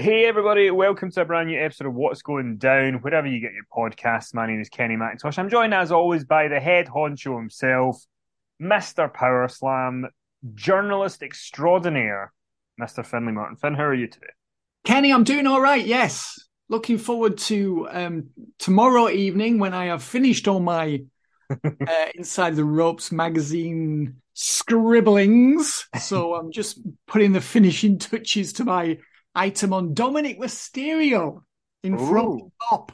Hey 0.00 0.24
everybody, 0.24 0.70
welcome 0.70 1.10
to 1.10 1.20
a 1.20 1.24
brand 1.26 1.48
new 1.48 1.62
episode 1.62 1.86
of 1.86 1.92
What's 1.92 2.22
Going 2.22 2.56
Down, 2.56 3.02
wherever 3.02 3.26
you 3.26 3.38
get 3.38 3.52
your 3.52 3.66
podcasts. 3.70 4.32
My 4.32 4.46
name 4.46 4.58
is 4.58 4.70
Kenny 4.70 4.96
McIntosh. 4.96 5.38
I'm 5.38 5.50
joined 5.50 5.74
as 5.74 5.92
always 5.92 6.24
by 6.24 6.48
the 6.48 6.58
head 6.58 6.86
honcho 6.86 7.36
himself, 7.36 8.02
Mr. 8.62 9.12
Power 9.12 9.46
Slam, 9.48 10.06
journalist 10.54 11.22
extraordinaire, 11.22 12.32
Mr. 12.80 13.04
Finley 13.04 13.32
Martin. 13.32 13.56
Finn, 13.56 13.74
how 13.74 13.84
are 13.84 13.94
you 13.94 14.06
today? 14.06 14.28
Kenny, 14.86 15.12
I'm 15.12 15.22
doing 15.22 15.46
all 15.46 15.60
right. 15.60 15.84
Yes, 15.84 16.48
looking 16.70 16.96
forward 16.96 17.36
to 17.36 17.86
um, 17.90 18.30
tomorrow 18.58 19.10
evening 19.10 19.58
when 19.58 19.74
I 19.74 19.88
have 19.88 20.02
finished 20.02 20.48
all 20.48 20.60
my 20.60 21.02
uh, 21.50 22.06
Inside 22.14 22.56
the 22.56 22.64
Ropes 22.64 23.12
magazine 23.12 24.16
scribblings. 24.32 25.88
So 26.00 26.36
I'm 26.36 26.52
just 26.52 26.80
putting 27.06 27.32
the 27.32 27.42
finishing 27.42 27.98
touches 27.98 28.54
to 28.54 28.64
my 28.64 28.96
item 29.34 29.72
on 29.72 29.94
Dominik 29.94 30.38
Mysterio 30.38 31.42
in 31.82 31.96
front 31.98 32.28
Ooh. 32.28 32.46
of 32.46 32.52
top. 32.68 32.92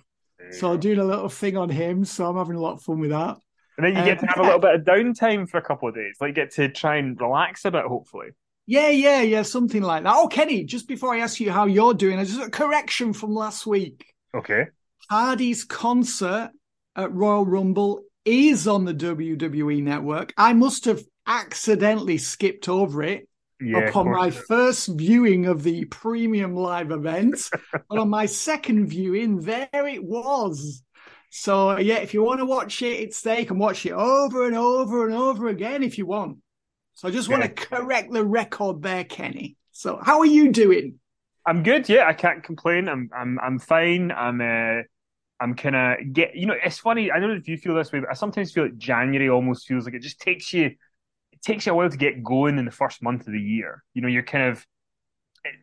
So 0.53 0.73
I'm 0.73 0.81
doing 0.81 0.99
a 0.99 1.05
little 1.05 1.29
thing 1.29 1.57
on 1.57 1.69
him. 1.71 2.05
So 2.05 2.27
I'm 2.29 2.37
having 2.37 2.57
a 2.57 2.61
lot 2.61 2.75
of 2.75 2.83
fun 2.83 3.01
with 3.01 3.11
that. 3.11 3.37
And 3.79 3.85
then 3.87 3.97
you 3.97 4.05
get 4.05 4.19
Um, 4.19 4.27
to 4.27 4.27
have 4.27 4.39
a 4.39 4.43
little 4.43 4.59
bit 4.61 4.75
of 4.75 4.81
downtime 4.83 5.49
for 5.49 5.59
a 5.59 5.63
couple 5.63 5.89
of 5.89 5.95
days. 5.95 6.17
Like 6.21 6.35
get 6.35 6.53
to 6.53 6.69
try 6.69 6.97
and 6.97 7.21
relax 7.21 7.65
a 7.65 7.71
bit, 7.71 7.85
hopefully. 7.85 8.29
Yeah, 8.67 8.89
yeah, 8.89 9.23
yeah, 9.23 9.43
something 9.43 9.83
like 9.83 10.03
that. 10.05 10.15
Oh, 10.15 10.29
Kenny, 10.29 10.65
just 10.65 10.89
before 10.89 11.15
I 11.15 11.21
ask 11.21 11.39
you 11.41 11.53
how 11.53 11.67
you're 11.67 11.95
doing, 11.95 12.19
I 12.19 12.25
just 12.25 12.41
a 12.41 12.51
correction 12.51 13.13
from 13.13 13.33
last 13.33 13.67
week. 13.67 14.05
Okay. 14.35 14.67
Hardy's 15.09 15.65
concert 15.65 16.51
at 16.97 17.13
Royal 17.13 17.47
Rumble 17.47 18.03
is 18.25 18.67
on 18.67 18.85
the 18.85 18.95
WWE 18.95 19.83
network. 19.83 20.33
I 20.37 20.53
must 20.53 20.87
have 20.87 21.03
accidentally 21.27 22.19
skipped 22.19 22.69
over 22.69 23.03
it 23.03 23.29
Yeah. 23.61 23.79
upon 23.79 24.11
my 24.11 24.31
first 24.31 24.89
viewing 24.89 25.47
of 25.47 25.63
the 25.63 25.87
premium 25.87 26.55
live 26.55 26.91
event. 26.91 27.49
but 27.89 27.99
on 27.99 28.11
my 28.11 28.27
second 28.27 28.87
viewing, 28.89 29.41
there 29.41 29.69
it 29.73 30.05
was. 30.05 30.83
So 31.31 31.79
yeah, 31.79 31.97
if 31.97 32.15
you 32.15 32.23
want 32.23 32.41
to 32.41 32.47
watch 32.47 32.83
it, 32.83 33.01
it's 33.01 33.21
there. 33.23 33.41
You 33.41 33.47
can 33.47 33.59
watch 33.59 33.85
it 33.87 33.93
over 33.93 34.47
and 34.47 34.57
over 34.57 35.07
and 35.07 35.15
over 35.15 35.49
again 35.49 35.83
if 35.83 35.99
you 35.99 36.07
want. 36.07 36.39
So 36.95 37.09
I 37.09 37.11
just 37.11 37.29
want 37.29 37.43
to 37.43 37.49
correct 37.49 38.11
the 38.11 38.25
record 38.25 38.83
there, 38.83 39.05
Kenny. 39.05 39.57
So 39.73 40.01
how 40.03 40.21
are 40.21 40.27
you 40.27 40.51
doing? 40.51 40.99
I'm 41.47 41.63
good. 41.63 41.89
Yeah, 41.89 42.07
I 42.07 42.15
can't 42.15 42.43
complain. 42.43 42.89
I'm 42.89 43.11
I'm 43.15 43.39
I'm 43.39 43.59
fine. 43.59 44.11
I'm 44.11 44.41
uh 44.41 44.83
I'm 45.39 45.55
kind 45.55 45.77
of 45.77 46.13
get. 46.13 46.35
You 46.35 46.47
know, 46.47 46.55
it's 46.65 46.79
funny. 46.79 47.13
I 47.13 47.21
don't 47.21 47.29
know 47.29 47.37
if 47.37 47.47
you 47.49 47.59
feel 47.59 47.75
this 47.75 47.93
way, 47.93 48.01
but 48.01 48.11
I 48.11 48.15
sometimes 48.15 48.53
feel 48.53 48.65
like 48.65 48.79
January 48.79 49.29
almost 49.29 49.67
feels 49.67 49.85
like 49.85 49.95
it 49.95 50.03
just 50.03 50.21
takes 50.21 50.53
you. 50.53 50.71
It 51.37 51.43
takes 51.43 51.67
you 51.67 51.73
a 51.73 51.75
while 51.75 51.91
to 51.91 51.97
get 51.97 52.25
going 52.25 52.59
in 52.59 52.65
the 52.65 52.71
first 52.71 53.03
month 53.03 53.27
of 53.27 53.33
the 53.33 53.41
year. 53.41 53.85
You 53.95 54.03
know, 54.03 54.09
you're 54.09 54.23
kind 54.23 54.51
of 54.51 54.67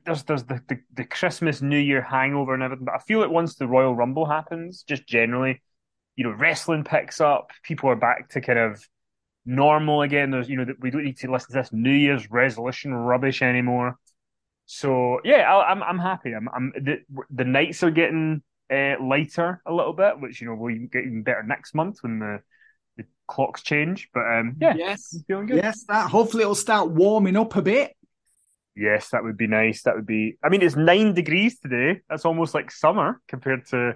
there's 0.06 0.24
there's 0.24 0.44
the, 0.44 0.62
the 0.68 0.80
the 0.94 1.06
Christmas 1.06 1.62
New 1.62 1.78
Year 1.78 2.02
hangover 2.02 2.54
and 2.54 2.64
everything. 2.64 2.86
But 2.86 2.96
I 2.96 3.00
feel 3.00 3.20
like 3.20 3.30
once 3.30 3.56
the 3.56 3.68
Royal 3.68 3.96
Rumble 3.96 4.26
happens, 4.26 4.84
just 4.84 5.08
generally, 5.08 5.62
you 6.16 6.24
know, 6.24 6.32
wrestling 6.32 6.84
picks 6.84 7.20
up. 7.22 7.52
People 7.64 7.90
are 7.90 7.96
back 7.96 8.30
to 8.30 8.42
kind 8.42 8.60
of 8.60 8.88
normal 9.46 10.02
again. 10.02 10.32
There's 10.32 10.50
you 10.50 10.58
know 10.58 10.66
that 10.66 10.80
we 10.80 10.92
don't 10.92 11.04
need 11.04 11.18
to 11.20 11.32
listen 11.32 11.54
to 11.54 11.60
this 11.60 11.74
New 11.74 11.92
Year's 11.92 12.30
resolution 12.32 12.94
rubbish 12.94 13.42
anymore. 13.42 13.98
So 14.66 15.20
yeah, 15.24 15.54
I, 15.54 15.72
I'm 15.72 15.84
I'm 15.84 16.00
happy. 16.00 16.34
I'm 16.34 16.48
I'm 16.50 16.72
the 16.76 17.00
the 17.30 17.46
nights 17.46 17.84
are 17.84 17.92
getting 17.92 18.42
uh, 18.72 18.96
lighter 19.02 19.62
a 19.66 19.74
little 19.74 19.94
bit, 19.94 20.20
which 20.20 20.42
you 20.42 20.48
know 20.48 20.56
will 20.56 20.74
get 20.92 21.04
even 21.04 21.24
better 21.24 21.44
next 21.44 21.74
month 21.76 21.98
when 22.02 22.20
the 22.20 22.40
the 22.98 23.06
clocks 23.28 23.62
change. 23.64 24.10
But 24.14 24.22
um, 24.22 24.56
yeah, 24.60 24.76
Yes. 24.76 25.14
I'm 25.14 25.24
feeling 25.24 25.46
good. 25.48 25.58
Yes, 25.64 25.84
that 25.88 26.10
hopefully 26.10 26.44
it'll 26.44 26.56
start 26.56 26.90
warming 26.92 27.36
up 27.36 27.56
a 27.56 27.62
bit. 27.62 27.96
Yes, 28.76 29.10
that 29.10 29.24
would 29.24 29.38
be 29.38 29.48
nice. 29.48 29.84
That 29.84 29.96
would 29.96 30.08
be. 30.08 30.38
I 30.44 30.50
mean, 30.50 30.62
it's 30.64 30.76
nine 30.76 31.14
degrees 31.14 31.60
today. 31.60 32.02
That's 32.10 32.26
almost 32.26 32.54
like 32.56 32.72
summer 32.72 33.22
compared 33.28 33.68
to 33.68 33.96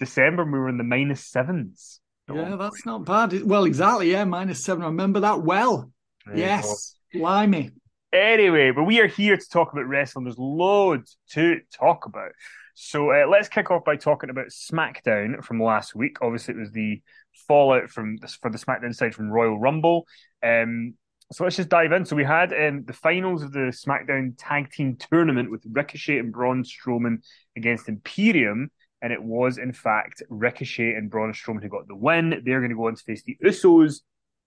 December. 0.00 0.42
when 0.42 0.52
We 0.52 0.58
were 0.58 0.68
in 0.68 0.78
the 0.78 0.84
minus 0.84 1.24
sevens. 1.24 2.00
Yeah, 2.32 2.56
that's 2.56 2.84
not 2.84 3.04
bad. 3.04 3.42
Well, 3.44 3.64
exactly. 3.64 4.10
Yeah, 4.10 4.24
minus 4.24 4.62
seven. 4.62 4.82
I 4.82 4.86
remember 4.86 5.20
that 5.20 5.42
well. 5.42 5.90
There 6.26 6.36
Yes, 6.36 6.96
blimey. 7.14 7.70
Anyway, 8.12 8.70
but 8.70 8.84
we 8.84 9.00
are 9.00 9.06
here 9.06 9.36
to 9.36 9.48
talk 9.48 9.72
about 9.72 9.86
wrestling. 9.86 10.24
There's 10.24 10.38
loads 10.38 11.16
to 11.30 11.60
talk 11.72 12.06
about. 12.06 12.32
So 12.74 13.10
uh, 13.10 13.26
let's 13.28 13.48
kick 13.48 13.70
off 13.70 13.84
by 13.84 13.96
talking 13.96 14.30
about 14.30 14.46
SmackDown 14.46 15.42
from 15.44 15.62
last 15.62 15.94
week. 15.94 16.18
Obviously, 16.22 16.54
it 16.54 16.60
was 16.60 16.72
the 16.72 17.02
fallout 17.46 17.90
from 17.90 18.18
for 18.40 18.50
the 18.50 18.58
SmackDown 18.58 18.94
side 18.94 19.14
from 19.14 19.30
Royal 19.30 19.58
Rumble. 19.58 20.06
Um, 20.42 20.94
so 21.30 21.44
let's 21.44 21.56
just 21.56 21.68
dive 21.68 21.92
in. 21.92 22.06
So 22.06 22.16
we 22.16 22.24
had 22.24 22.52
um, 22.54 22.84
the 22.84 22.94
finals 22.94 23.42
of 23.42 23.52
the 23.52 23.70
SmackDown 23.70 24.34
Tag 24.38 24.70
Team 24.70 24.96
Tournament 24.96 25.50
with 25.50 25.62
Ricochet 25.70 26.18
and 26.18 26.32
Braun 26.32 26.64
Strowman 26.64 27.18
against 27.54 27.88
Imperium 27.88 28.70
and 29.02 29.12
it 29.12 29.22
was 29.22 29.58
in 29.58 29.72
fact 29.72 30.22
Ricochet 30.28 30.94
and 30.94 31.10
Braun 31.10 31.32
Strowman 31.32 31.62
who 31.62 31.68
got 31.68 31.86
the 31.86 31.94
win. 31.94 32.42
They're 32.44 32.60
going 32.60 32.70
to 32.70 32.76
go 32.76 32.88
on 32.88 32.96
to 32.96 33.02
face 33.02 33.22
the 33.22 33.36
Usos 33.44 34.00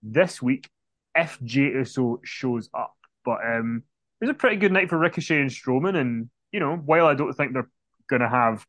this 0.04 0.42
week 0.42 0.70
if 1.16 1.40
Jey 1.44 1.72
Uso 1.72 2.20
shows 2.24 2.70
up. 2.74 2.94
But 3.24 3.40
um, 3.46 3.84
it 4.20 4.26
was 4.26 4.32
a 4.32 4.38
pretty 4.38 4.58
good 4.58 4.72
night 4.72 4.90
for 4.90 4.98
Ricochet 4.98 5.40
and 5.40 5.50
Strowman, 5.50 5.96
and 5.96 6.30
you 6.52 6.60
know, 6.60 6.76
while 6.76 7.06
I 7.06 7.14
don't 7.14 7.34
think 7.34 7.54
they're 7.54 7.70
going 8.10 8.22
to 8.22 8.30
have 8.30 8.66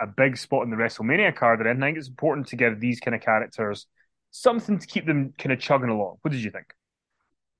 a 0.00 0.06
big 0.06 0.36
spot 0.36 0.64
in 0.64 0.70
the 0.70 0.76
WrestleMania 0.76 1.34
card 1.34 1.60
or 1.60 1.68
anything, 1.68 1.82
I 1.82 1.86
think 1.88 1.98
it's 1.98 2.08
important 2.08 2.48
to 2.48 2.56
give 2.56 2.80
these 2.80 3.00
kind 3.00 3.14
of 3.14 3.20
characters 3.20 3.86
something 4.30 4.78
to 4.78 4.86
keep 4.86 5.06
them 5.06 5.32
kind 5.38 5.52
of 5.52 5.60
chugging 5.60 5.88
along. 5.88 6.16
What 6.22 6.32
did 6.32 6.42
you 6.42 6.50
think? 6.50 6.74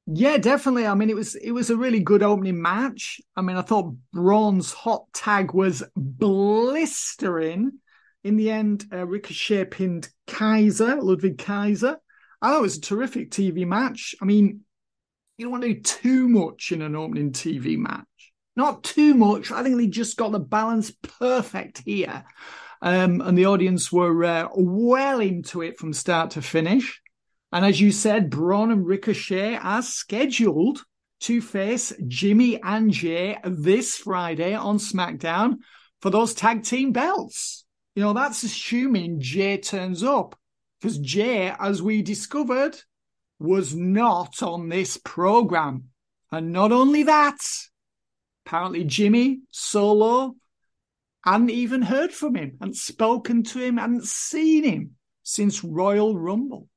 Yeah, 0.07 0.37
definitely. 0.37 0.87
I 0.87 0.95
mean, 0.95 1.11
it 1.11 1.17
was 1.17 1.35
it 1.35 1.51
was 1.51 1.71
a 1.71 1.77
really 1.77 2.01
good 2.01 2.23
opening 2.23 2.63
match. 2.63 3.21
I 3.35 3.43
mean, 3.43 3.57
I 3.57 3.63
thought 3.63 3.97
Braun's 4.13 4.73
hot 4.73 5.07
tag 5.13 5.53
was 5.53 5.83
blistering. 5.97 7.73
In 8.23 8.37
the 8.37 8.51
end, 8.51 8.87
uh, 8.93 9.07
Ricochet 9.07 9.67
pinned 9.67 10.09
Kaiser, 10.27 10.97
Ludwig 10.97 11.39
Kaiser. 11.39 11.97
I 12.43 12.49
thought 12.49 12.59
it 12.59 12.63
was 12.63 12.77
a 12.77 12.81
terrific 12.81 13.31
TV 13.31 13.67
match. 13.67 14.15
I 14.21 14.25
mean, 14.25 14.61
you 15.39 15.45
don't 15.45 15.53
want 15.53 15.65
to 15.65 15.75
do 15.75 15.81
too 15.81 16.29
much 16.29 16.73
in 16.73 16.83
an 16.83 16.97
opening 16.97 17.33
TV 17.33 17.77
match. 17.77 18.05
Not 18.57 18.83
too 18.83 19.15
much. 19.15 19.53
I 19.53 19.63
think 19.63 19.77
they 19.77 19.87
just 19.87 20.17
got 20.17 20.33
the 20.33 20.41
balance 20.41 20.91
perfect 20.91 21.83
here. 21.85 22.25
Um, 22.83 23.21
and 23.21 23.37
the 23.37 23.47
audience 23.47 23.93
were 23.93 24.25
uh, 24.25 24.49
well 24.55 25.21
into 25.21 25.63
it 25.63 25.79
from 25.79 25.93
start 25.93 26.33
to 26.33 26.43
finish. 26.43 27.01
And 27.53 27.65
as 27.65 27.81
you 27.81 27.93
said, 27.93 28.31
Braun 28.31 28.71
and 28.71 28.87
Ricochet 28.87 29.57
are 29.57 29.83
scheduled 29.83 30.83
to 31.21 31.41
face 31.41 31.93
Jimmy 32.07 32.61
and 32.63 32.91
Jey 32.91 33.39
this 33.45 33.97
Friday 33.97 34.55
on 34.55 34.79
SmackDown 34.79 35.59
for 36.01 36.11
those 36.11 36.35
tag 36.35 36.65
team 36.65 36.93
belts. 36.93 37.65
You 37.95 38.03
know, 38.03 38.13
that's 38.13 38.43
assuming 38.43 39.21
Jey 39.21 39.59
turns 39.59 40.03
up. 40.03 40.39
Because 40.81 40.99
Jey, 40.99 41.55
as 41.59 41.81
we 41.81 42.03
discovered, 42.03 42.77
was 43.39 43.75
not 43.75 44.43
on 44.43 44.69
this 44.69 44.99
program. 45.03 45.85
And 46.31 46.53
not 46.53 46.73
only 46.73 47.05
that, 47.05 47.39
apparently 48.47 48.85
Jimmy 48.85 49.41
Solo 49.51 50.37
hadn't 51.25 51.51
even 51.51 51.83
heard 51.83 52.13
from 52.13 52.37
him 52.37 52.57
and 52.61 52.75
spoken 52.77 53.43
to 53.43 53.59
him, 53.59 53.77
hadn't 53.77 54.05
seen 54.05 54.63
him 54.63 54.93
since 55.25 55.65
Royal 55.65 56.17
Rumble. 56.17 56.69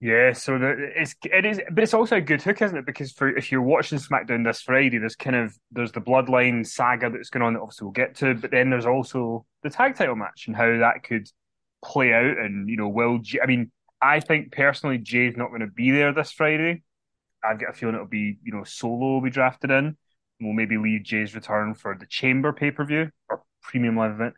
Yeah, 0.00 0.32
so 0.32 0.58
the, 0.58 0.92
it's 0.96 1.14
it 1.24 1.44
is, 1.44 1.60
but 1.70 1.82
it's 1.82 1.92
also 1.92 2.16
a 2.16 2.20
good 2.22 2.40
hook, 2.40 2.62
isn't 2.62 2.78
it? 2.78 2.86
Because 2.86 3.12
for 3.12 3.36
if 3.36 3.52
you're 3.52 3.60
watching 3.60 3.98
SmackDown 3.98 4.46
this 4.46 4.62
Friday, 4.62 4.96
there's 4.96 5.16
kind 5.16 5.36
of 5.36 5.54
there's 5.72 5.92
the 5.92 6.00
Bloodline 6.00 6.66
saga 6.66 7.10
that's 7.10 7.28
going 7.28 7.42
on 7.42 7.52
that 7.52 7.60
obviously 7.60 7.84
we'll 7.84 7.92
get 7.92 8.14
to, 8.16 8.34
but 8.34 8.50
then 8.50 8.70
there's 8.70 8.86
also 8.86 9.44
the 9.62 9.68
tag 9.68 9.96
title 9.96 10.16
match 10.16 10.44
and 10.46 10.56
how 10.56 10.78
that 10.78 11.02
could 11.02 11.28
play 11.84 12.14
out, 12.14 12.38
and 12.38 12.66
you 12.70 12.78
know, 12.78 12.88
will 12.88 13.20
I 13.42 13.46
mean, 13.46 13.70
I 14.00 14.20
think 14.20 14.52
personally 14.52 14.96
Jey's 14.96 15.36
not 15.36 15.48
going 15.48 15.60
to 15.60 15.66
be 15.66 15.90
there 15.90 16.14
this 16.14 16.32
Friday. 16.32 16.82
I've 17.44 17.60
got 17.60 17.70
a 17.70 17.72
feeling 17.74 17.96
it'll 17.96 18.06
be 18.06 18.38
you 18.42 18.52
know 18.52 18.64
Solo 18.64 19.14
will 19.14 19.20
be 19.20 19.28
drafted 19.28 19.70
in. 19.70 19.98
We'll 20.40 20.54
maybe 20.54 20.78
leave 20.78 21.02
Jey's 21.02 21.34
return 21.34 21.74
for 21.74 21.96
the 21.98 22.06
Chamber 22.06 22.52
pay 22.52 22.70
per 22.70 22.84
view 22.84 23.10
or 23.28 23.42
premium 23.62 23.96
live 23.96 24.12
event. 24.12 24.34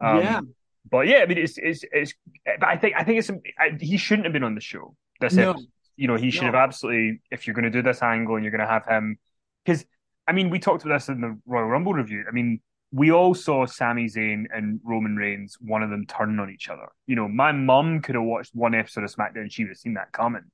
Um, 0.00 0.18
yeah 0.18 0.40
but 0.88 1.06
yeah, 1.06 1.18
I 1.18 1.26
mean, 1.26 1.38
it's 1.38 1.58
it's 1.58 1.84
it's. 1.92 2.14
But 2.44 2.68
I 2.68 2.76
think 2.76 2.94
I 2.96 3.04
think 3.04 3.18
it's 3.18 3.30
I, 3.58 3.76
he 3.78 3.96
shouldn't 3.96 4.26
have 4.26 4.32
been 4.32 4.44
on 4.44 4.54
the 4.54 4.60
show. 4.60 4.94
This 5.20 5.34
no. 5.34 5.50
Episode. 5.50 5.66
You 5.96 6.08
know, 6.08 6.16
he 6.16 6.30
should 6.30 6.42
no. 6.42 6.46
have 6.46 6.54
absolutely. 6.54 7.20
If 7.30 7.46
you're 7.46 7.54
going 7.54 7.64
to 7.64 7.70
do 7.70 7.82
this 7.82 8.02
angle 8.02 8.36
and 8.36 8.44
you're 8.44 8.52
going 8.52 8.66
to 8.66 8.66
have 8.66 8.86
him, 8.86 9.18
because 9.64 9.84
I 10.26 10.32
mean, 10.32 10.48
we 10.48 10.58
talked 10.58 10.84
about 10.84 10.94
this 10.94 11.08
in 11.08 11.20
the 11.20 11.38
Royal 11.46 11.66
Rumble 11.66 11.92
review. 11.92 12.24
I 12.26 12.32
mean, 12.32 12.60
we 12.90 13.12
all 13.12 13.34
saw 13.34 13.66
Sami 13.66 14.06
Zayn 14.06 14.44
and 14.54 14.80
Roman 14.82 15.16
Reigns, 15.16 15.58
one 15.60 15.82
of 15.82 15.90
them 15.90 16.06
turning 16.06 16.38
on 16.38 16.50
each 16.50 16.68
other. 16.68 16.88
You 17.06 17.16
know, 17.16 17.28
my 17.28 17.52
mum 17.52 18.00
could 18.00 18.14
have 18.14 18.24
watched 18.24 18.54
one 18.54 18.74
episode 18.74 19.04
of 19.04 19.14
SmackDown, 19.14 19.52
she 19.52 19.64
would 19.64 19.70
have 19.70 19.78
seen 19.78 19.94
that 19.94 20.12
coming. 20.12 20.44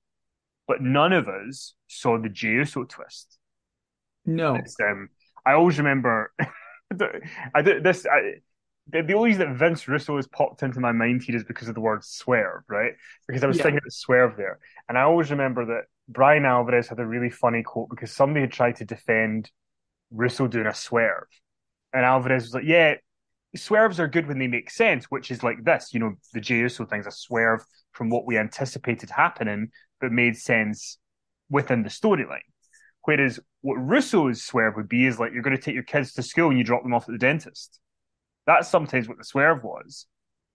But 0.66 0.82
none 0.82 1.12
of 1.12 1.28
us 1.28 1.74
saw 1.86 2.18
the 2.18 2.28
Jey 2.28 2.54
Uso 2.54 2.82
twist. 2.84 3.38
No. 4.26 4.60
Um, 4.82 5.08
I 5.44 5.52
always 5.52 5.78
remember. 5.78 6.32
I 7.54 7.62
this. 7.62 8.06
I, 8.06 8.34
the, 8.88 9.02
the 9.02 9.14
only 9.14 9.30
reason 9.30 9.48
that 9.48 9.58
Vince 9.58 9.88
Russo 9.88 10.16
has 10.16 10.28
popped 10.28 10.62
into 10.62 10.80
my 10.80 10.92
mind 10.92 11.22
here 11.22 11.36
is 11.36 11.44
because 11.44 11.68
of 11.68 11.74
the 11.74 11.80
word 11.80 12.04
swerve, 12.04 12.62
right? 12.68 12.92
Because 13.26 13.42
I 13.42 13.46
was 13.48 13.56
yeah. 13.56 13.64
thinking 13.64 13.80
of 13.84 13.92
swerve 13.92 14.36
there. 14.36 14.58
And 14.88 14.96
I 14.96 15.02
always 15.02 15.30
remember 15.30 15.66
that 15.66 15.84
Bryan 16.08 16.44
Alvarez 16.44 16.88
had 16.88 17.00
a 17.00 17.06
really 17.06 17.30
funny 17.30 17.62
quote 17.62 17.90
because 17.90 18.12
somebody 18.12 18.42
had 18.42 18.52
tried 18.52 18.76
to 18.76 18.84
defend 18.84 19.50
Russo 20.10 20.46
doing 20.46 20.66
a 20.66 20.74
swerve. 20.74 21.26
And 21.92 22.04
Alvarez 22.04 22.44
was 22.44 22.54
like, 22.54 22.64
yeah, 22.64 22.94
swerves 23.56 23.98
are 23.98 24.08
good 24.08 24.28
when 24.28 24.38
they 24.38 24.46
make 24.46 24.70
sense, 24.70 25.06
which 25.06 25.30
is 25.30 25.42
like 25.42 25.64
this, 25.64 25.90
you 25.92 26.00
know, 26.00 26.14
the 26.32 26.40
Jey 26.40 26.58
Uso 26.58 26.84
thing's 26.84 27.06
a 27.06 27.10
swerve 27.10 27.64
from 27.92 28.10
what 28.10 28.26
we 28.26 28.38
anticipated 28.38 29.10
happening, 29.10 29.70
but 30.00 30.12
made 30.12 30.36
sense 30.36 30.98
within 31.50 31.82
the 31.82 31.88
storyline. 31.88 32.40
Whereas 33.06 33.38
what 33.60 33.76
Russo's 33.76 34.42
swerve 34.42 34.74
would 34.76 34.88
be 34.88 35.06
is 35.06 35.18
like 35.18 35.32
you're 35.32 35.42
going 35.42 35.56
to 35.56 35.62
take 35.62 35.74
your 35.74 35.84
kids 35.84 36.12
to 36.14 36.22
school 36.22 36.48
and 36.48 36.58
you 36.58 36.64
drop 36.64 36.82
them 36.82 36.92
off 36.92 37.08
at 37.08 37.12
the 37.12 37.18
dentist. 37.18 37.78
That's 38.46 38.68
sometimes 38.68 39.08
what 39.08 39.16
the 39.16 39.24
swerve 39.24 39.62
was. 39.62 40.06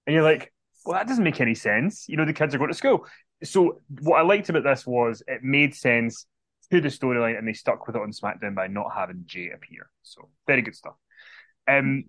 And 0.06 0.14
you're 0.14 0.24
like, 0.24 0.54
well, 0.86 0.98
that 0.98 1.08
doesn't 1.08 1.24
make 1.24 1.40
any 1.40 1.56
sense. 1.56 2.10
You 2.10 2.18
know, 2.18 2.26
the 2.26 2.34
kids 2.34 2.54
are 2.54 2.58
going 2.58 2.70
to 2.70 2.78
school. 2.78 3.06
So 3.44 3.80
what 4.02 4.18
I 4.18 4.24
liked 4.24 4.50
about 4.50 4.66
this 4.66 4.86
was 4.86 5.24
it 5.28 5.44
made 5.44 5.76
sense 5.76 6.26
to 6.72 6.82
the 6.82 6.90
storyline 6.90 7.38
and 7.38 7.48
they 7.48 7.54
stuck 7.54 7.88
with 7.88 7.96
it 7.96 8.02
on 8.02 8.12
SmackDown 8.12 8.54
by 8.54 8.68
not 8.68 8.92
having 8.94 9.24
Jey 9.26 9.50
appear. 9.54 9.90
So 10.04 10.28
very 10.46 10.62
good 10.62 10.76
stuff. 10.76 10.96
Um, 11.70 12.06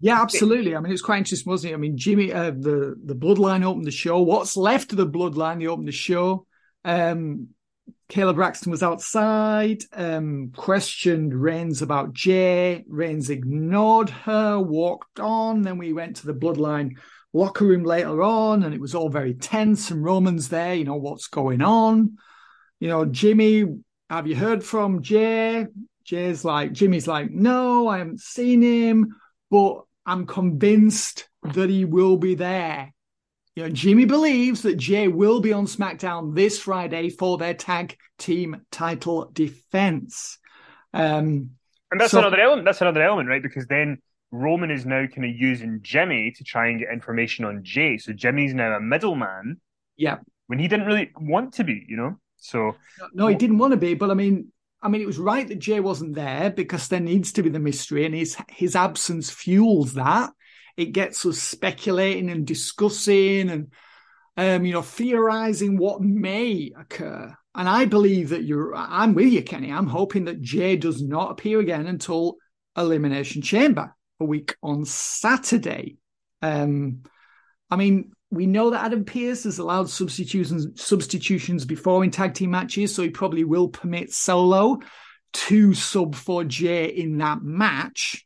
yeah, 0.00 0.20
absolutely. 0.20 0.76
I 0.76 0.80
mean, 0.80 0.90
it 0.90 0.94
was 0.94 1.00
quite 1.00 1.18
interesting, 1.18 1.50
wasn't 1.50 1.72
it? 1.72 1.74
I 1.74 1.78
mean, 1.78 1.96
Jimmy, 1.96 2.32
uh, 2.32 2.50
the 2.50 2.96
the 3.02 3.14
Bloodline 3.14 3.64
opened 3.64 3.86
the 3.86 3.90
show. 3.90 4.20
What's 4.20 4.56
left 4.56 4.92
of 4.92 4.98
the 4.98 5.06
Bloodline? 5.06 5.58
They 5.58 5.68
opened 5.68 5.88
the 5.88 5.92
show. 5.92 6.46
Um, 6.84 7.48
Kayla 8.08 8.34
Braxton 8.34 8.70
was 8.70 8.84
outside, 8.84 9.82
um, 9.92 10.52
questioned 10.54 11.34
Reigns 11.34 11.82
about 11.82 12.12
Jey. 12.12 12.84
Reigns 12.88 13.30
ignored 13.30 14.10
her, 14.10 14.60
walked 14.60 15.18
on. 15.18 15.62
Then 15.62 15.76
we 15.76 15.92
went 15.92 16.16
to 16.16 16.26
the 16.26 16.34
Bloodline 16.34 16.92
locker 17.32 17.64
room 17.64 17.82
later 17.82 18.22
on, 18.22 18.62
and 18.62 18.72
it 18.72 18.80
was 18.80 18.94
all 18.94 19.08
very 19.08 19.34
tense. 19.34 19.90
And 19.90 20.04
Roman's 20.04 20.48
there, 20.48 20.74
you 20.74 20.84
know, 20.84 20.94
what's 20.94 21.26
going 21.26 21.62
on? 21.62 22.16
You 22.78 22.88
know, 22.88 23.04
Jimmy, 23.06 23.64
have 24.08 24.26
you 24.26 24.36
heard 24.36 24.62
from 24.62 25.02
Jey? 25.02 25.66
Jey's 26.04 26.44
like, 26.44 26.72
Jimmy's 26.72 27.08
like, 27.08 27.32
no, 27.32 27.88
I 27.88 27.98
haven't 27.98 28.20
seen 28.20 28.62
him, 28.62 29.16
but 29.50 29.82
I'm 30.06 30.26
convinced 30.26 31.28
that 31.42 31.68
he 31.68 31.84
will 31.84 32.16
be 32.16 32.36
there. 32.36 32.92
You 33.56 33.62
know, 33.62 33.70
Jimmy 33.70 34.04
believes 34.04 34.62
that 34.62 34.76
Jey 34.76 35.08
will 35.08 35.40
be 35.40 35.54
on 35.54 35.64
SmackDown 35.64 36.34
this 36.34 36.58
Friday 36.58 37.08
for 37.08 37.38
their 37.38 37.54
tag 37.54 37.96
team 38.18 38.60
title 38.70 39.30
defense. 39.32 40.38
Um, 40.92 41.52
and 41.90 41.98
that's 41.98 42.10
so, 42.10 42.18
another 42.18 42.38
element. 42.38 42.66
That's 42.66 42.82
another 42.82 43.02
element, 43.02 43.30
right? 43.30 43.42
Because 43.42 43.66
then 43.66 43.96
Roman 44.30 44.70
is 44.70 44.84
now 44.84 45.06
kind 45.06 45.24
of 45.24 45.34
using 45.34 45.80
Jimmy 45.80 46.32
to 46.32 46.44
try 46.44 46.68
and 46.68 46.80
get 46.80 46.92
information 46.92 47.46
on 47.46 47.64
Jey. 47.64 47.96
So 47.96 48.12
Jimmy's 48.12 48.52
now 48.52 48.76
a 48.76 48.80
middleman. 48.80 49.58
Yeah. 49.96 50.18
When 50.48 50.58
he 50.58 50.68
didn't 50.68 50.86
really 50.86 51.10
want 51.18 51.54
to 51.54 51.64
be, 51.64 51.82
you 51.88 51.96
know. 51.96 52.18
So 52.36 52.76
no, 53.00 53.08
no, 53.14 53.26
he 53.28 53.36
didn't 53.36 53.56
want 53.56 53.70
to 53.70 53.78
be. 53.78 53.94
But 53.94 54.10
I 54.10 54.14
mean, 54.14 54.52
I 54.82 54.88
mean, 54.88 55.00
it 55.00 55.06
was 55.06 55.18
right 55.18 55.48
that 55.48 55.60
Jey 55.60 55.80
wasn't 55.80 56.14
there 56.14 56.50
because 56.50 56.88
there 56.88 57.00
needs 57.00 57.32
to 57.32 57.42
be 57.42 57.48
the 57.48 57.58
mystery, 57.58 58.04
and 58.04 58.14
his 58.14 58.36
his 58.50 58.76
absence 58.76 59.30
fuels 59.30 59.94
that 59.94 60.30
it 60.76 60.86
gets 60.86 61.24
us 61.24 61.38
speculating 61.38 62.30
and 62.30 62.46
discussing 62.46 63.50
and 63.50 63.72
um, 64.36 64.64
you 64.64 64.72
know 64.72 64.82
theorizing 64.82 65.78
what 65.78 66.00
may 66.02 66.72
occur. 66.78 67.34
And 67.54 67.68
I 67.68 67.86
believe 67.86 68.30
that 68.30 68.44
you're. 68.44 68.74
I'm 68.76 69.14
with 69.14 69.32
you, 69.32 69.42
Kenny. 69.42 69.72
I'm 69.72 69.86
hoping 69.86 70.26
that 70.26 70.42
Jey 70.42 70.76
does 70.76 71.02
not 71.02 71.30
appear 71.30 71.58
again 71.60 71.86
until 71.86 72.36
Elimination 72.76 73.40
Chamber 73.40 73.94
a 74.20 74.24
week 74.24 74.54
on 74.62 74.84
Saturday. 74.84 75.96
Um, 76.42 77.02
I 77.70 77.76
mean, 77.76 78.12
we 78.30 78.46
know 78.46 78.70
that 78.70 78.84
Adam 78.84 79.04
Pearce 79.04 79.44
has 79.44 79.58
allowed 79.58 79.88
substitutions 79.88 80.82
substitutions 80.82 81.64
before 81.64 82.04
in 82.04 82.10
tag 82.10 82.34
team 82.34 82.50
matches, 82.50 82.94
so 82.94 83.02
he 83.02 83.10
probably 83.10 83.44
will 83.44 83.68
permit 83.68 84.12
Solo 84.12 84.78
to 85.32 85.74
sub 85.74 86.14
for 86.14 86.44
Jey 86.44 86.86
in 86.86 87.18
that 87.18 87.42
match. 87.42 88.25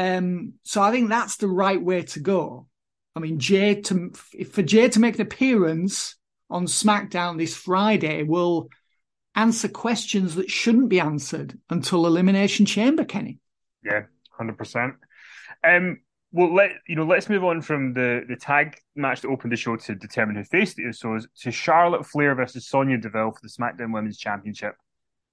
Um, 0.00 0.54
so 0.62 0.80
I 0.80 0.90
think 0.90 1.10
that's 1.10 1.36
the 1.36 1.48
right 1.48 1.80
way 1.80 2.02
to 2.02 2.20
go. 2.20 2.66
I 3.14 3.20
mean, 3.20 3.38
Jey 3.38 3.82
to 3.82 4.10
for 4.50 4.62
Jey 4.62 4.88
to 4.88 5.00
make 5.00 5.16
an 5.16 5.20
appearance 5.20 6.16
on 6.48 6.64
SmackDown 6.64 7.36
this 7.36 7.54
Friday 7.54 8.22
will 8.22 8.68
answer 9.34 9.68
questions 9.68 10.36
that 10.36 10.50
shouldn't 10.50 10.88
be 10.88 11.00
answered 11.00 11.58
until 11.68 12.06
Elimination 12.06 12.64
Chamber, 12.64 13.04
Kenny. 13.04 13.40
Yeah, 13.84 14.04
hundred 14.30 14.56
percent. 14.56 14.94
Um, 15.62 16.00
well, 16.32 16.54
let 16.54 16.70
you 16.88 16.96
know. 16.96 17.04
Let's 17.04 17.28
move 17.28 17.44
on 17.44 17.60
from 17.60 17.92
the 17.92 18.22
the 18.26 18.36
tag 18.36 18.78
match 18.96 19.20
that 19.20 19.28
opened 19.28 19.52
the 19.52 19.56
show 19.56 19.76
to 19.76 19.94
determine 19.94 20.36
who 20.36 20.44
faced 20.44 20.76
the 20.76 20.84
Usos 20.84 21.24
to 21.40 21.50
Charlotte 21.50 22.06
Flair 22.06 22.34
versus 22.34 22.66
Sonya 22.66 22.96
Deville 22.96 23.32
for 23.32 23.40
the 23.42 23.48
SmackDown 23.48 23.92
Women's 23.92 24.16
Championship. 24.16 24.76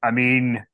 I 0.04 0.12
mean, 0.12 0.66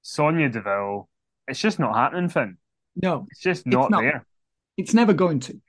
Sonya 0.00 0.48
Deville 0.48 1.09
it's 1.50 1.60
just 1.60 1.78
not 1.78 1.94
happening, 1.94 2.28
Finn. 2.28 2.56
No, 2.96 3.26
it's 3.30 3.40
just 3.40 3.66
not, 3.66 3.84
it's 3.84 3.90
not 3.90 4.00
there. 4.02 4.26
It's 4.76 4.94
never 4.94 5.12
going 5.12 5.40
to. 5.40 5.60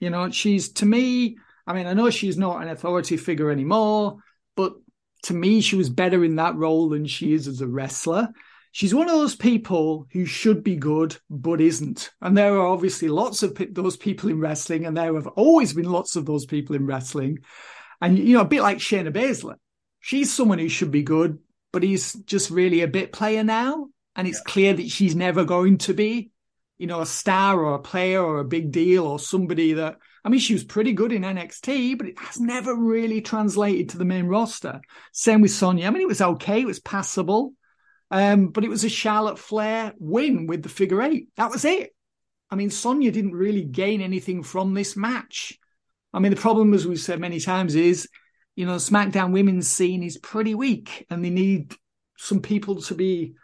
You 0.00 0.10
know, 0.10 0.30
she's 0.30 0.70
to 0.74 0.86
me. 0.86 1.38
I 1.66 1.72
mean, 1.72 1.86
I 1.86 1.94
know 1.94 2.10
she's 2.10 2.36
not 2.36 2.62
an 2.62 2.68
authority 2.68 3.16
figure 3.16 3.50
anymore, 3.50 4.18
but 4.56 4.74
to 5.24 5.34
me, 5.34 5.60
she 5.60 5.76
was 5.76 5.88
better 5.88 6.24
in 6.24 6.36
that 6.36 6.56
role 6.56 6.88
than 6.88 7.06
she 7.06 7.32
is 7.32 7.48
as 7.48 7.60
a 7.60 7.66
wrestler. 7.66 8.28
She's 8.72 8.94
one 8.94 9.08
of 9.08 9.16
those 9.16 9.36
people 9.36 10.06
who 10.12 10.26
should 10.26 10.64
be 10.64 10.76
good 10.76 11.16
but 11.30 11.60
isn't, 11.60 12.10
and 12.20 12.36
there 12.36 12.54
are 12.54 12.66
obviously 12.66 13.08
lots 13.08 13.42
of 13.42 13.56
those 13.70 13.96
people 13.96 14.30
in 14.30 14.40
wrestling, 14.40 14.84
and 14.84 14.96
there 14.96 15.14
have 15.14 15.28
always 15.28 15.72
been 15.72 15.90
lots 15.90 16.16
of 16.16 16.26
those 16.26 16.44
people 16.44 16.74
in 16.74 16.84
wrestling. 16.84 17.38
And 18.00 18.18
you 18.18 18.34
know, 18.34 18.42
a 18.42 18.44
bit 18.46 18.62
like 18.62 18.78
Shayna 18.78 19.12
Baszler, 19.12 19.54
she's 20.00 20.32
someone 20.32 20.58
who 20.58 20.68
should 20.68 20.90
be 20.90 21.04
good, 21.04 21.38
but 21.72 21.82
he's 21.82 22.12
just 22.12 22.50
really 22.50 22.82
a 22.82 22.88
bit 22.88 23.12
player 23.12 23.44
now, 23.44 23.88
and 24.16 24.28
it's 24.28 24.40
yeah. 24.46 24.52
clear 24.52 24.74
that 24.74 24.90
she's 24.90 25.14
never 25.14 25.44
going 25.44 25.78
to 25.78 25.94
be, 25.94 26.30
you 26.78 26.86
know, 26.86 27.00
a 27.00 27.06
star 27.06 27.60
or 27.60 27.74
a 27.74 27.80
player 27.82 28.22
or 28.22 28.38
a 28.38 28.44
big 28.44 28.70
deal 28.70 29.06
or 29.06 29.18
somebody 29.18 29.74
that. 29.74 29.98
I 30.24 30.30
mean, 30.30 30.40
she 30.40 30.54
was 30.54 30.64
pretty 30.64 30.92
good 30.92 31.12
in 31.12 31.22
NXT, 31.22 31.98
but 31.98 32.08
it 32.08 32.18
has 32.18 32.40
never 32.40 32.74
really 32.74 33.20
translated 33.20 33.90
to 33.90 33.98
the 33.98 34.06
main 34.06 34.26
roster. 34.26 34.80
Same 35.12 35.42
with 35.42 35.50
Sonya. 35.50 35.86
I 35.86 35.90
mean, 35.90 36.00
it 36.00 36.08
was 36.08 36.22
okay, 36.22 36.62
it 36.62 36.66
was 36.66 36.80
passable, 36.80 37.52
um, 38.10 38.48
but 38.48 38.64
it 38.64 38.70
was 38.70 38.84
a 38.84 38.88
Charlotte 38.88 39.38
Flair 39.38 39.92
win 39.98 40.46
with 40.46 40.62
the 40.62 40.70
figure 40.70 41.02
eight. 41.02 41.28
That 41.36 41.50
was 41.50 41.66
it. 41.66 41.94
I 42.50 42.56
mean, 42.56 42.70
Sonya 42.70 43.10
didn't 43.10 43.32
really 43.32 43.64
gain 43.64 44.00
anything 44.00 44.42
from 44.42 44.72
this 44.72 44.96
match. 44.96 45.58
I 46.14 46.20
mean, 46.20 46.30
the 46.30 46.40
problem, 46.40 46.72
as 46.72 46.86
we've 46.86 46.98
said 46.98 47.20
many 47.20 47.40
times, 47.40 47.74
is 47.74 48.08
you 48.56 48.66
know, 48.66 48.76
SmackDown 48.76 49.32
women's 49.32 49.68
scene 49.68 50.02
is 50.02 50.18
pretty 50.18 50.54
weak, 50.54 51.06
and 51.10 51.24
they 51.24 51.30
need 51.30 51.74
some 52.16 52.40
people 52.40 52.80
to 52.82 52.94
be 52.94 53.34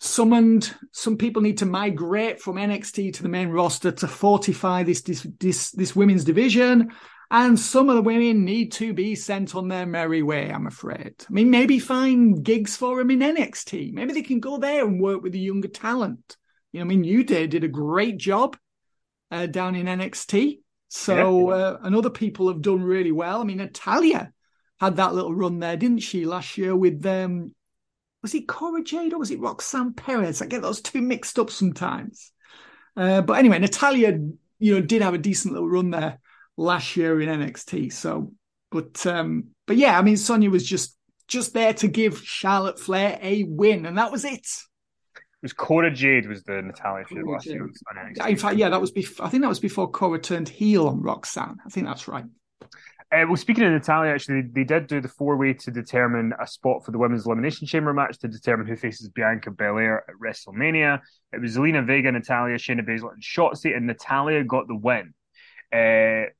summoned. 0.00 0.74
Some 0.92 1.16
people 1.16 1.42
need 1.42 1.58
to 1.58 1.66
migrate 1.66 2.40
from 2.40 2.56
NXT 2.56 3.14
to 3.14 3.22
the 3.22 3.28
main 3.28 3.48
roster 3.48 3.90
to 3.92 4.08
fortify 4.08 4.82
this 4.82 5.02
this 5.02 5.26
this, 5.38 5.70
this 5.70 5.96
women's 5.96 6.24
division. 6.24 6.92
And 7.30 7.60
some 7.60 7.90
of 7.90 7.96
the 7.96 8.02
women 8.02 8.46
need 8.46 8.72
to 8.72 8.94
be 8.94 9.14
sent 9.14 9.54
on 9.54 9.68
their 9.68 9.84
merry 9.84 10.22
way, 10.22 10.50
I'm 10.50 10.66
afraid. 10.66 11.14
I 11.28 11.30
mean, 11.32 11.50
maybe 11.50 11.78
find 11.78 12.42
gigs 12.42 12.74
for 12.74 12.96
them 12.96 13.10
in 13.10 13.18
NXT. 13.18 13.92
Maybe 13.92 14.14
they 14.14 14.22
can 14.22 14.40
go 14.40 14.56
there 14.56 14.86
and 14.86 14.98
work 14.98 15.22
with 15.22 15.32
the 15.32 15.38
younger 15.38 15.68
talent. 15.68 16.38
You 16.72 16.80
know, 16.80 16.86
I 16.86 16.88
mean, 16.88 17.04
you 17.04 17.24
did 17.24 17.50
did 17.50 17.64
a 17.64 17.68
great 17.68 18.16
job 18.16 18.56
uh, 19.30 19.46
down 19.46 19.74
in 19.74 19.86
NXT. 19.86 20.60
So, 20.88 21.50
yeah. 21.50 21.56
uh, 21.56 21.78
and 21.82 21.94
other 21.94 22.08
people 22.08 22.48
have 22.48 22.62
done 22.62 22.82
really 22.82 23.12
well. 23.12 23.42
I 23.42 23.44
mean, 23.44 23.58
Natalya 23.58 24.32
had 24.80 24.96
that 24.96 25.14
little 25.14 25.34
run 25.34 25.58
there, 25.58 25.76
didn't 25.76 25.98
she, 25.98 26.24
last 26.24 26.56
year 26.56 26.74
with 26.74 27.04
um 27.04 27.54
was 28.28 28.34
it 28.34 28.46
Cora 28.46 28.84
Jade 28.84 29.14
or 29.14 29.18
was 29.18 29.30
it 29.30 29.40
Roxanne 29.40 29.94
Perez? 29.94 30.42
I 30.42 30.46
get 30.46 30.60
those 30.60 30.82
two 30.82 31.00
mixed 31.00 31.38
up 31.38 31.48
sometimes. 31.48 32.30
Uh, 32.94 33.22
but 33.22 33.38
anyway, 33.38 33.58
Natalya, 33.58 34.18
you 34.58 34.74
know, 34.74 34.82
did 34.82 35.00
have 35.00 35.14
a 35.14 35.18
decent 35.18 35.54
little 35.54 35.68
run 35.68 35.90
there 35.90 36.18
last 36.58 36.94
year 36.94 37.18
in 37.22 37.40
NXT. 37.40 37.90
So, 37.90 38.34
but 38.70 39.06
um, 39.06 39.48
but 39.66 39.78
yeah, 39.78 39.98
I 39.98 40.02
mean, 40.02 40.18
Sonya 40.18 40.50
was 40.50 40.68
just 40.68 40.94
just 41.26 41.54
there 41.54 41.72
to 41.72 41.88
give 41.88 42.18
Charlotte 42.22 42.78
Flair 42.78 43.18
a 43.22 43.44
win, 43.44 43.86
and 43.86 43.96
that 43.96 44.12
was 44.12 44.26
it. 44.26 44.46
It 45.14 45.40
was 45.40 45.54
Cora 45.54 45.90
Jade 45.90 46.28
was 46.28 46.42
the 46.42 46.60
Natalya 46.60 47.06
feud 47.06 47.26
last 47.26 47.46
year. 47.46 47.66
In 48.26 48.36
fact, 48.36 48.58
yeah, 48.58 48.68
that 48.68 48.80
was 48.80 48.90
before. 48.90 49.24
I 49.24 49.30
think 49.30 49.42
that 49.42 49.48
was 49.48 49.60
before 49.60 49.90
Cora 49.90 50.20
turned 50.20 50.50
heel 50.50 50.86
on 50.86 51.00
Roxanne. 51.00 51.56
I 51.64 51.70
think 51.70 51.86
that's 51.86 52.08
right. 52.08 52.26
Uh, 53.10 53.24
well, 53.26 53.36
speaking 53.36 53.64
of 53.64 53.72
Natalya, 53.72 54.12
actually, 54.12 54.42
they 54.42 54.64
did 54.64 54.86
do 54.86 55.00
the 55.00 55.08
four 55.08 55.36
way 55.38 55.54
to 55.54 55.70
determine 55.70 56.34
a 56.40 56.46
spot 56.46 56.84
for 56.84 56.90
the 56.90 56.98
women's 56.98 57.24
elimination 57.24 57.66
chamber 57.66 57.94
match 57.94 58.18
to 58.18 58.28
determine 58.28 58.66
who 58.66 58.76
faces 58.76 59.08
Bianca 59.08 59.50
Belair 59.50 60.04
at 60.08 60.14
WrestleMania. 60.22 61.00
It 61.32 61.40
was 61.40 61.56
Zelina 61.56 61.86
Vega, 61.86 62.12
Natalya, 62.12 62.56
Shayna 62.56 62.86
Baszler, 62.86 63.14
and 63.14 63.22
Shotzi, 63.22 63.74
and 63.74 63.86
Natalya 63.86 64.44
got 64.44 64.68
the 64.68 64.74
win. 64.74 65.14
Uh, 65.72 66.30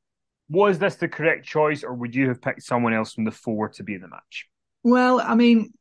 was 0.51 0.79
this 0.79 0.97
the 0.97 1.09
correct 1.09 1.47
choice, 1.47 1.85
or 1.85 1.95
would 1.95 2.15
you 2.15 2.29
have 2.29 2.43
picked 2.43 2.63
someone 2.63 2.93
else 2.93 3.15
from 3.15 3.25
the 3.25 3.31
four 3.31 3.71
to 3.71 3.83
be 3.83 3.95
in 3.95 4.03
the 4.03 4.09
match? 4.09 4.47
Well, 4.83 5.21
I 5.21 5.35
mean, 5.35 5.73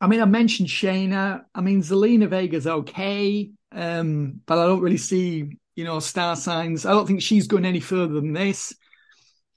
I 0.00 0.08
mean, 0.08 0.20
I 0.20 0.24
mentioned 0.24 0.68
Shayna. 0.68 1.44
I 1.54 1.60
mean, 1.60 1.82
Zelina 1.82 2.28
Vega's 2.28 2.66
okay, 2.66 3.50
um, 3.70 4.40
but 4.46 4.58
I 4.58 4.66
don't 4.66 4.80
really 4.80 4.96
see, 4.96 5.58
you 5.76 5.84
know, 5.84 6.00
star 6.00 6.34
signs. 6.34 6.84
I 6.84 6.90
don't 6.90 7.06
think 7.06 7.22
she's 7.22 7.46
going 7.46 7.64
any 7.64 7.80
further 7.80 8.14
than 8.14 8.32
this. 8.32 8.74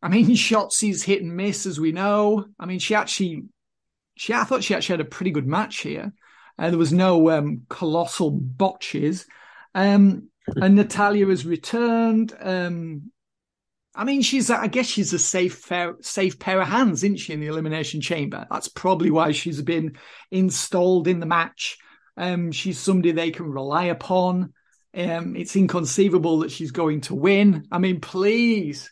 I 0.01 0.09
mean, 0.09 0.27
Shotzi's 0.29 1.03
hit 1.03 1.21
and 1.21 1.35
miss, 1.35 1.65
as 1.65 1.79
we 1.79 1.91
know. 1.91 2.45
I 2.59 2.65
mean, 2.65 2.79
she 2.79 2.95
actually, 2.95 3.45
she 4.15 4.33
I 4.33 4.43
thought 4.43 4.63
she 4.63 4.75
actually 4.75 4.93
had 4.93 5.05
a 5.05 5.09
pretty 5.09 5.31
good 5.31 5.47
match 5.47 5.77
here. 5.77 6.13
Uh, 6.57 6.69
there 6.69 6.79
was 6.79 6.91
no 6.93 7.29
um, 7.29 7.61
colossal 7.69 8.31
botches. 8.31 9.25
Um, 9.73 10.29
and 10.55 10.75
Natalya 10.75 11.27
has 11.27 11.45
returned. 11.45 12.33
Um, 12.39 13.11
I 13.95 14.03
mean, 14.03 14.21
she's 14.21 14.49
I 14.49 14.67
guess 14.67 14.85
she's 14.85 15.13
a 15.13 15.19
safe 15.19 15.55
fair, 15.55 15.95
safe 16.01 16.39
pair 16.39 16.61
of 16.61 16.67
hands, 16.67 17.03
isn't 17.03 17.17
she, 17.17 17.33
in 17.33 17.39
the 17.39 17.47
elimination 17.47 18.01
chamber? 18.01 18.45
That's 18.49 18.67
probably 18.67 19.11
why 19.11 19.31
she's 19.31 19.61
been 19.61 19.97
installed 20.31 21.07
in 21.07 21.19
the 21.19 21.25
match. 21.25 21.77
Um, 22.15 22.51
she's 22.51 22.77
somebody 22.77 23.11
they 23.11 23.31
can 23.31 23.51
rely 23.51 23.85
upon. 23.85 24.53
Um, 24.93 25.35
it's 25.35 25.55
inconceivable 25.55 26.39
that 26.39 26.51
she's 26.51 26.71
going 26.71 27.01
to 27.01 27.15
win. 27.15 27.67
I 27.71 27.77
mean, 27.77 28.01
please 28.01 28.89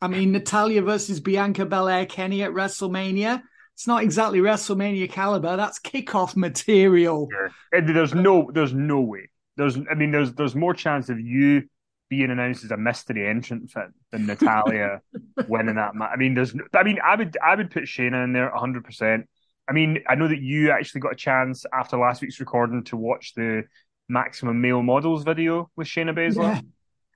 I 0.00 0.08
mean, 0.08 0.32
Natalya 0.32 0.82
versus 0.82 1.20
Bianca 1.20 1.66
Belair 1.66 2.06
Kenny 2.06 2.42
at 2.42 2.52
WrestleMania. 2.52 3.42
It's 3.74 3.86
not 3.86 4.02
exactly 4.02 4.40
WrestleMania 4.40 5.10
caliber. 5.10 5.56
That's 5.56 5.78
kickoff 5.78 6.36
material. 6.36 7.28
And 7.72 7.88
there's 7.94 8.14
no, 8.14 8.50
there's 8.52 8.74
no 8.74 9.00
way. 9.00 9.30
There's, 9.56 9.76
I 9.90 9.94
mean, 9.94 10.10
there's, 10.10 10.32
there's 10.34 10.54
more 10.54 10.74
chance 10.74 11.08
of 11.08 11.20
you 11.20 11.64
being 12.08 12.30
announced 12.30 12.64
as 12.64 12.70
a 12.70 12.76
mystery 12.76 13.28
entrant 13.28 13.70
fit 13.70 13.88
than 14.10 14.26
Natalya 14.26 15.00
winning 15.48 15.74
that 15.76 15.94
match. 15.94 16.10
I 16.12 16.16
mean, 16.16 16.34
there's, 16.34 16.54
I 16.74 16.82
mean, 16.82 16.98
I 17.04 17.16
would, 17.16 17.36
I 17.44 17.54
would 17.54 17.70
put 17.70 17.84
Shayna 17.84 18.24
in 18.24 18.32
there 18.32 18.50
100. 18.50 18.84
percent 18.84 19.28
I 19.68 19.72
mean, 19.72 20.02
I 20.08 20.14
know 20.14 20.28
that 20.28 20.40
you 20.40 20.70
actually 20.70 21.02
got 21.02 21.12
a 21.12 21.16
chance 21.16 21.66
after 21.72 21.98
last 21.98 22.22
week's 22.22 22.40
recording 22.40 22.84
to 22.84 22.96
watch 22.96 23.34
the 23.34 23.64
Maximum 24.08 24.60
Male 24.62 24.82
Models 24.82 25.24
video 25.24 25.70
with 25.76 25.86
Shayna 25.86 26.16
Baszler, 26.16 26.62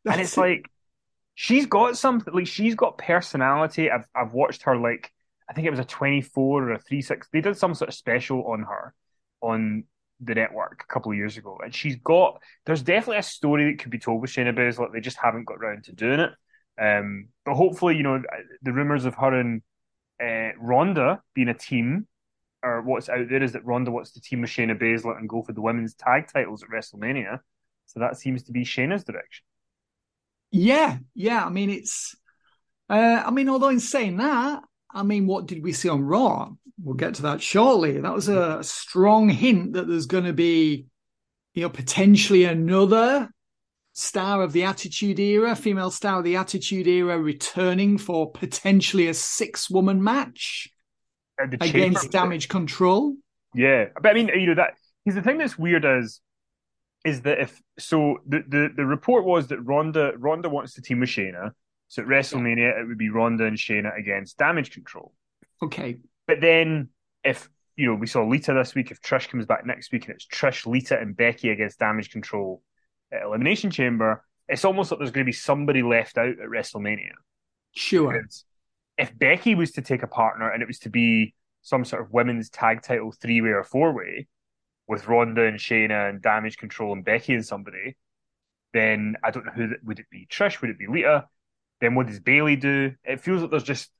yeah, 0.05 0.13
and 0.13 0.21
it's 0.21 0.37
it. 0.37 0.41
like 0.41 0.67
she's 1.35 1.67
got 1.67 1.97
something 1.97 2.33
like 2.33 2.47
she's 2.47 2.75
got 2.75 2.99
personality. 2.99 3.91
I've 3.91 4.07
I've 4.15 4.33
watched 4.33 4.63
her 4.63 4.77
like 4.77 5.11
I 5.49 5.53
think 5.53 5.67
it 5.67 5.71
was 5.71 5.79
a 5.79 5.85
twenty 5.85 6.21
four 6.21 6.65
or 6.65 6.73
a 6.73 6.79
three 6.79 7.03
six. 7.03 7.29
They 7.33 7.41
did 7.41 7.57
some 7.57 7.75
sort 7.75 7.89
of 7.89 7.95
special 7.95 8.45
on 8.47 8.63
her 8.63 8.95
on 9.41 9.85
the 10.21 10.35
network 10.35 10.85
a 10.89 10.93
couple 10.93 11.11
of 11.11 11.19
years 11.19 11.37
ago, 11.37 11.59
and 11.63 11.75
she's 11.75 11.97
got. 11.97 12.43
There's 12.65 12.83
definitely 12.83 13.19
a 13.19 13.23
story 13.23 13.71
that 13.71 13.79
could 13.79 13.91
be 13.91 13.99
told 13.99 14.21
with 14.21 14.31
Shayna 14.31 14.57
Baszler. 14.57 14.93
They 14.93 15.01
just 15.01 15.19
haven't 15.19 15.45
got 15.45 15.59
around 15.59 15.85
to 15.85 15.93
doing 15.93 16.21
it. 16.21 16.31
Um, 16.81 17.29
but 17.45 17.55
hopefully, 17.55 17.97
you 17.97 18.03
know, 18.03 18.23
the 18.63 18.73
rumors 18.73 19.05
of 19.05 19.15
her 19.17 19.39
and 19.39 19.63
uh, 20.23 20.57
Ronda 20.59 21.21
being 21.35 21.49
a 21.49 21.55
team, 21.55 22.07
or 22.63 22.83
what's 22.83 23.09
out 23.09 23.29
there 23.29 23.43
is 23.43 23.53
that 23.53 23.65
Ronda 23.65 23.91
wants 23.91 24.13
to 24.13 24.21
team 24.21 24.41
with 24.41 24.51
Shayna 24.51 24.81
Baszler 24.81 25.19
and 25.19 25.29
go 25.29 25.43
for 25.43 25.53
the 25.53 25.61
women's 25.61 25.95
tag 25.95 26.29
titles 26.33 26.63
at 26.63 26.71
WrestleMania. 26.71 27.41
So 27.87 28.01
that 28.01 28.17
seems 28.17 28.45
to 28.45 28.53
be 28.53 28.65
Shayna's 28.65 29.05
direction. 29.05 29.45
Yeah, 30.53 30.99
yeah. 31.15 31.45
I 31.45 31.49
mean, 31.49 31.71
it's. 31.71 32.15
Uh, 32.89 33.23
I 33.27 33.31
mean, 33.31 33.49
although 33.49 33.71
in 33.71 33.81
saying 33.81 34.19
that, 34.19 34.63
I 34.93 35.03
mean, 35.03 35.27
what 35.27 35.47
did 35.47 35.63
we 35.63 35.73
see 35.73 35.89
on 35.89 36.05
Raw? 36.05 36.51
We'll 36.83 36.95
get 36.95 37.15
to 37.15 37.23
that 37.23 37.41
shortly. 37.41 37.99
That 37.99 38.13
was 38.13 38.29
a 38.29 38.63
strong 38.63 39.29
hint 39.29 39.73
that 39.73 39.89
there's 39.89 40.07
going 40.07 40.25
to 40.25 40.33
be, 40.33 40.87
you 41.55 41.63
know, 41.63 41.71
potentially 41.71 42.45
another 42.45 43.31
star 43.95 44.43
of 44.43 44.53
the 44.53 44.65
Attitude 44.65 45.19
Era, 45.19 45.57
female 45.57 45.91
star 45.91 46.19
of 46.19 46.25
the 46.25 46.37
Attitude 46.37 46.87
Era, 46.87 47.19
returning 47.19 47.99
for 47.99 48.31
potentially 48.31 49.09
a 49.09 49.15
six-woman 49.15 50.03
match 50.03 50.69
against 51.39 52.11
Damage 52.11 52.49
Control. 52.49 53.15
Yeah, 53.55 53.87
but 54.01 54.11
I 54.11 54.15
mean, 54.15 54.29
you 54.29 54.47
know 54.47 54.55
that. 54.57 54.75
He's 55.05 55.15
the 55.15 55.23
thing 55.23 55.39
that's 55.39 55.59
weird 55.59 55.85
is 55.85 56.21
is 57.05 57.23
that 57.23 57.41
if 57.41 57.61
so 57.79 58.19
the, 58.27 58.45
the, 58.47 58.71
the 58.77 58.85
report 58.85 59.25
was 59.25 59.49
that 59.49 59.61
Ronda 59.61 60.13
Ronda 60.17 60.49
wants 60.49 60.75
to 60.75 60.83
team 60.83 61.01
with 61.01 61.09
Shayna. 61.09 61.53
So 61.89 62.03
at 62.03 62.09
WrestleMania 62.09 62.81
it 62.81 62.87
would 62.87 62.99
be 62.99 63.11
Ronda 63.11 63.45
and 63.45 63.57
Shayna 63.57 63.97
against 63.99 64.39
Damage 64.39 64.71
Control. 64.71 65.13
Okay. 65.63 65.99
But 66.27 66.41
then 66.41 66.89
if 67.25 67.49
you 67.77 67.87
know 67.87 67.95
we 67.95 68.07
saw 68.07 68.25
Lita 68.25 68.55
this 68.55 68.75
week, 68.75 68.91
if 68.91 69.01
Trish 69.01 69.29
comes 69.29 69.47
back 69.47 69.67
next 69.67 69.93
week 69.93 70.07
and 70.07 70.15
it's 70.15 70.27
Trish, 70.27 70.67
Lita, 70.67 70.99
and 70.99 71.17
Becky 71.17 71.51
against 71.51 71.79
Damage 71.79 72.11
Control 72.11 72.63
at 73.13 73.23
Elimination 73.23 73.71
Chamber, 73.71 74.25
it's 74.49 74.65
almost 74.65 74.91
like 74.91 74.99
there's 74.99 75.11
going 75.11 75.25
to 75.25 75.29
be 75.29 75.33
somebody 75.33 75.83
left 75.83 76.19
out 76.19 76.29
at 76.29 76.49
WrestleMania. 76.49 77.13
Sure. 77.75 78.13
Because 78.13 78.45
if 78.99 79.17
Becky 79.19 79.55
was 79.55 79.73
to 79.73 79.83
take 79.83 80.03
a 80.03 80.09
partner 80.09 80.51
and 80.51 80.63
it 80.63 80.67
was 80.67 80.81
to 80.81 80.91
be 80.91 81.35
some 81.63 81.85
sort 81.85 82.03
of 82.03 82.13
women's 82.13 82.51
tag 82.51 82.83
title 82.83 83.13
three 83.13 83.41
way 83.41 83.51
or 83.51 83.65
four 83.65 83.93
way, 83.93 84.27
with 84.93 85.09
Ronda 85.09 85.45
and 85.45 85.59
Shayna 85.59 86.09
and 86.09 86.23
Damage 86.23 86.59
Control 86.59 86.93
and 86.93 87.05
Becky 87.05 87.35
and 87.35 87.45
somebody, 87.45 87.97
then 88.73 89.17
I 89.25 89.31
don't 89.31 89.47
know 89.47 89.53
who 89.53 89.71
would 89.83 89.99
it 89.99 90.07
be. 90.11 90.27
Trish? 90.31 90.61
Would 90.61 90.71
it 90.71 90.79
be 90.79 90.87
Lita? 90.87 91.27
Then 91.81 91.95
what 91.95 92.07
does 92.07 92.21
Bayley 92.21 92.57
do? 92.57 92.95
It 93.03 93.21
feels 93.21 93.43
like 93.43 93.51
there's 93.51 93.65
just 93.65 93.91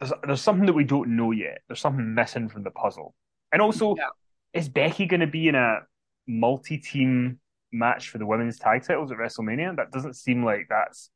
there's 0.00 0.12
there's 0.26 0.42
something 0.42 0.66
that 0.66 0.74
we 0.74 0.84
don't 0.84 1.16
know 1.16 1.30
yet. 1.30 1.58
There's 1.68 1.80
something 1.80 2.14
missing 2.14 2.48
from 2.48 2.64
the 2.64 2.70
puzzle. 2.70 3.14
And 3.52 3.62
also, 3.62 3.94
yeah. 3.96 4.08
is 4.52 4.68
Becky 4.68 5.06
going 5.06 5.20
to 5.20 5.26
be 5.26 5.48
in 5.48 5.54
a 5.54 5.78
multi-team 6.26 7.38
match 7.72 8.08
for 8.08 8.18
the 8.18 8.26
women's 8.26 8.58
tag 8.58 8.84
titles 8.84 9.12
at 9.12 9.18
WrestleMania. 9.18 9.76
That 9.76 9.90
doesn't 9.92 10.14
seem 10.14 10.44
like 10.44 10.66
that's 10.68 11.10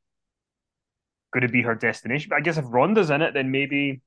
going 1.32 1.42
to 1.42 1.52
be 1.52 1.62
her 1.62 1.74
destination. 1.74 2.28
But 2.30 2.36
I 2.36 2.40
guess 2.40 2.56
if 2.56 2.64
Ronda's 2.68 3.10
in 3.10 3.22
it, 3.22 3.34
then 3.34 3.50
maybe 3.50 4.00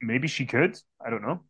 maybe 0.00 0.28
she 0.28 0.46
could. 0.46 0.78
I 1.04 1.10
don't 1.10 1.22
know. 1.22 1.40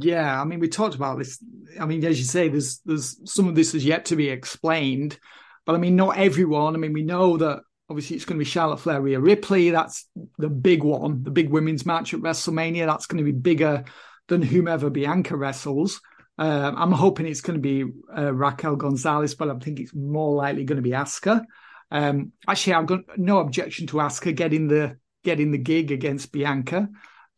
Yeah, 0.00 0.40
I 0.40 0.44
mean, 0.44 0.58
we 0.58 0.68
talked 0.68 0.94
about 0.94 1.18
this. 1.18 1.38
I 1.78 1.84
mean, 1.84 2.02
as 2.04 2.18
you 2.18 2.24
say, 2.24 2.48
there's 2.48 2.80
there's 2.86 3.20
some 3.30 3.46
of 3.46 3.54
this 3.54 3.74
is 3.74 3.84
yet 3.84 4.06
to 4.06 4.16
be 4.16 4.30
explained, 4.30 5.18
but 5.66 5.74
I 5.74 5.78
mean, 5.78 5.96
not 5.96 6.16
everyone. 6.16 6.74
I 6.74 6.78
mean, 6.78 6.94
we 6.94 7.02
know 7.02 7.36
that 7.36 7.60
obviously 7.90 8.16
it's 8.16 8.24
going 8.24 8.38
to 8.38 8.44
be 8.44 8.48
Charlotte 8.48 8.80
Flair, 8.80 9.02
Rhea 9.02 9.20
Ripley. 9.20 9.68
That's 9.68 10.08
the 10.38 10.48
big 10.48 10.82
one, 10.82 11.22
the 11.24 11.30
big 11.30 11.50
women's 11.50 11.84
match 11.84 12.14
at 12.14 12.20
WrestleMania. 12.20 12.86
That's 12.86 13.06
going 13.06 13.18
to 13.22 13.30
be 13.30 13.38
bigger 13.38 13.84
than 14.28 14.40
whomever 14.40 14.88
Bianca 14.88 15.36
wrestles. 15.36 16.00
Uh, 16.38 16.72
I'm 16.74 16.92
hoping 16.92 17.26
it's 17.26 17.42
going 17.42 17.58
to 17.58 17.60
be 17.60 17.84
uh, 18.16 18.32
Raquel 18.32 18.76
Gonzalez, 18.76 19.34
but 19.34 19.50
I 19.50 19.58
think 19.58 19.78
it's 19.78 19.94
more 19.94 20.34
likely 20.34 20.64
going 20.64 20.76
to 20.76 20.82
be 20.82 20.92
Asuka. 20.92 21.42
Um, 21.90 22.32
actually, 22.48 22.72
I've 22.74 22.86
got 22.86 23.00
no 23.18 23.40
objection 23.40 23.86
to 23.88 23.98
Asuka 23.98 24.34
getting 24.34 24.68
the 24.68 24.96
getting 25.22 25.50
the 25.50 25.58
gig 25.58 25.92
against 25.92 26.32
Bianca 26.32 26.88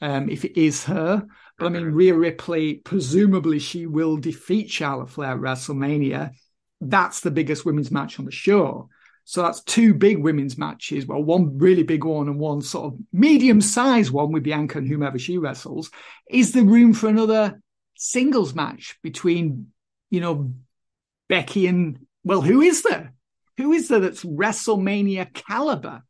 um, 0.00 0.28
if 0.28 0.44
it 0.44 0.60
is 0.60 0.84
her. 0.84 1.26
But 1.58 1.66
I 1.66 1.68
mean, 1.68 1.84
Rhea 1.84 2.14
Ripley, 2.14 2.74
presumably 2.74 3.58
she 3.58 3.86
will 3.86 4.16
defeat 4.16 4.70
Charlotte 4.70 5.10
Flair 5.10 5.32
at 5.32 5.38
WrestleMania. 5.38 6.32
That's 6.80 7.20
the 7.20 7.30
biggest 7.30 7.64
women's 7.64 7.90
match 7.90 8.18
on 8.18 8.24
the 8.24 8.32
show. 8.32 8.88
So 9.24 9.42
that's 9.42 9.62
two 9.62 9.94
big 9.94 10.18
women's 10.18 10.58
matches. 10.58 11.06
Well, 11.06 11.22
one 11.22 11.56
really 11.56 11.82
big 11.82 12.04
one 12.04 12.28
and 12.28 12.38
one 12.38 12.60
sort 12.60 12.92
of 12.92 13.00
medium 13.12 13.60
sized 13.60 14.10
one 14.10 14.32
with 14.32 14.42
Bianca 14.42 14.78
and 14.78 14.86
whomever 14.86 15.18
she 15.18 15.38
wrestles. 15.38 15.90
Is 16.28 16.52
there 16.52 16.64
room 16.64 16.92
for 16.92 17.08
another 17.08 17.60
singles 17.96 18.54
match 18.54 18.98
between, 19.02 19.68
you 20.10 20.20
know, 20.20 20.52
Becky 21.28 21.66
and, 21.66 22.00
well, 22.22 22.42
who 22.42 22.60
is 22.60 22.82
there? 22.82 23.14
Who 23.56 23.72
is 23.72 23.88
there 23.88 24.00
that's 24.00 24.24
WrestleMania 24.24 25.32
caliber 25.32 26.02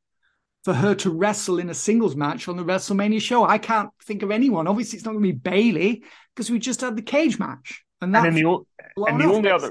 for 0.65 0.75
her 0.75 0.95
to 0.97 1.11
wrestle 1.11 1.59
in 1.59 1.71
a 1.71 1.75
singles 1.75 2.17
match 2.17 2.49
on 2.49 2.57
the 2.57 2.65
WrestleMania 2.65 3.21
show? 3.21 3.45
I 3.45 3.59
can't 3.59 3.91
think 4.03 4.23
of 4.23 4.31
anyone. 4.31 4.67
Obviously, 4.67 4.97
it's 4.97 5.05
not 5.05 5.13
going 5.13 5.23
to 5.23 5.33
be 5.33 5.39
Bayley 5.39 6.05
because 6.35 6.51
we 6.51 6.59
just 6.59 6.81
had 6.81 6.97
the 6.97 7.03
cage 7.03 7.39
match. 7.39 7.85
And, 8.01 8.15
that's 8.15 8.27
and, 8.27 8.37
the, 8.37 8.65
and 9.07 9.21
the 9.21 9.25
only 9.25 9.51
other 9.51 9.71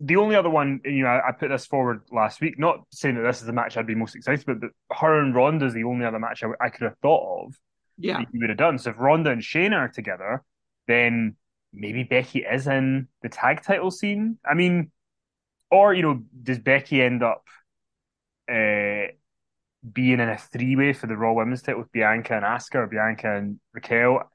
the 0.00 0.16
only 0.16 0.34
other 0.34 0.48
one, 0.48 0.80
you 0.84 1.02
know, 1.02 1.20
I, 1.26 1.30
put 1.32 1.50
this 1.50 1.66
forward 1.66 2.00
last 2.10 2.40
week, 2.40 2.58
not 2.58 2.80
saying 2.90 3.16
that 3.16 3.22
this 3.22 3.40
is 3.40 3.46
the 3.46 3.52
match 3.52 3.76
I'd 3.76 3.86
be 3.86 3.94
most 3.94 4.16
excited 4.16 4.48
about, 4.48 4.60
but 4.60 4.96
her 4.96 5.20
and 5.20 5.34
Ronda 5.34 5.66
is 5.66 5.74
the 5.74 5.84
only 5.84 6.06
other 6.06 6.18
match 6.18 6.42
I, 6.42 6.48
I 6.58 6.70
could 6.70 6.84
have 6.84 6.96
thought 7.02 7.44
of. 7.44 7.54
Yeah, 7.98 8.20
you 8.32 8.40
would 8.40 8.48
have 8.48 8.58
done. 8.58 8.78
So 8.78 8.90
if 8.90 8.98
Ronda 8.98 9.30
and 9.30 9.42
Shayna 9.42 9.76
are 9.76 9.88
together, 9.88 10.42
then 10.88 11.36
maybe 11.72 12.02
Becky 12.02 12.40
is 12.40 12.66
in 12.66 13.08
the 13.20 13.28
tag 13.28 13.62
title 13.62 13.90
scene. 13.90 14.38
I 14.42 14.54
mean, 14.54 14.90
or 15.70 15.92
you 15.92 16.00
know, 16.00 16.22
does 16.42 16.58
Becky 16.58 17.02
end 17.02 17.22
up 17.22 17.44
uh, 18.50 19.12
being 19.92 20.20
in 20.20 20.28
a 20.28 20.36
three 20.36 20.76
way 20.76 20.92
for 20.92 21.06
the 21.06 21.16
Raw 21.16 21.32
Women's 21.32 21.62
title 21.62 21.80
with 21.80 21.92
Bianca 21.92 22.34
and 22.34 22.44
Asuka 22.44 22.76
or 22.76 22.86
Bianca 22.86 23.36
and 23.36 23.60
Raquel? 23.72 24.30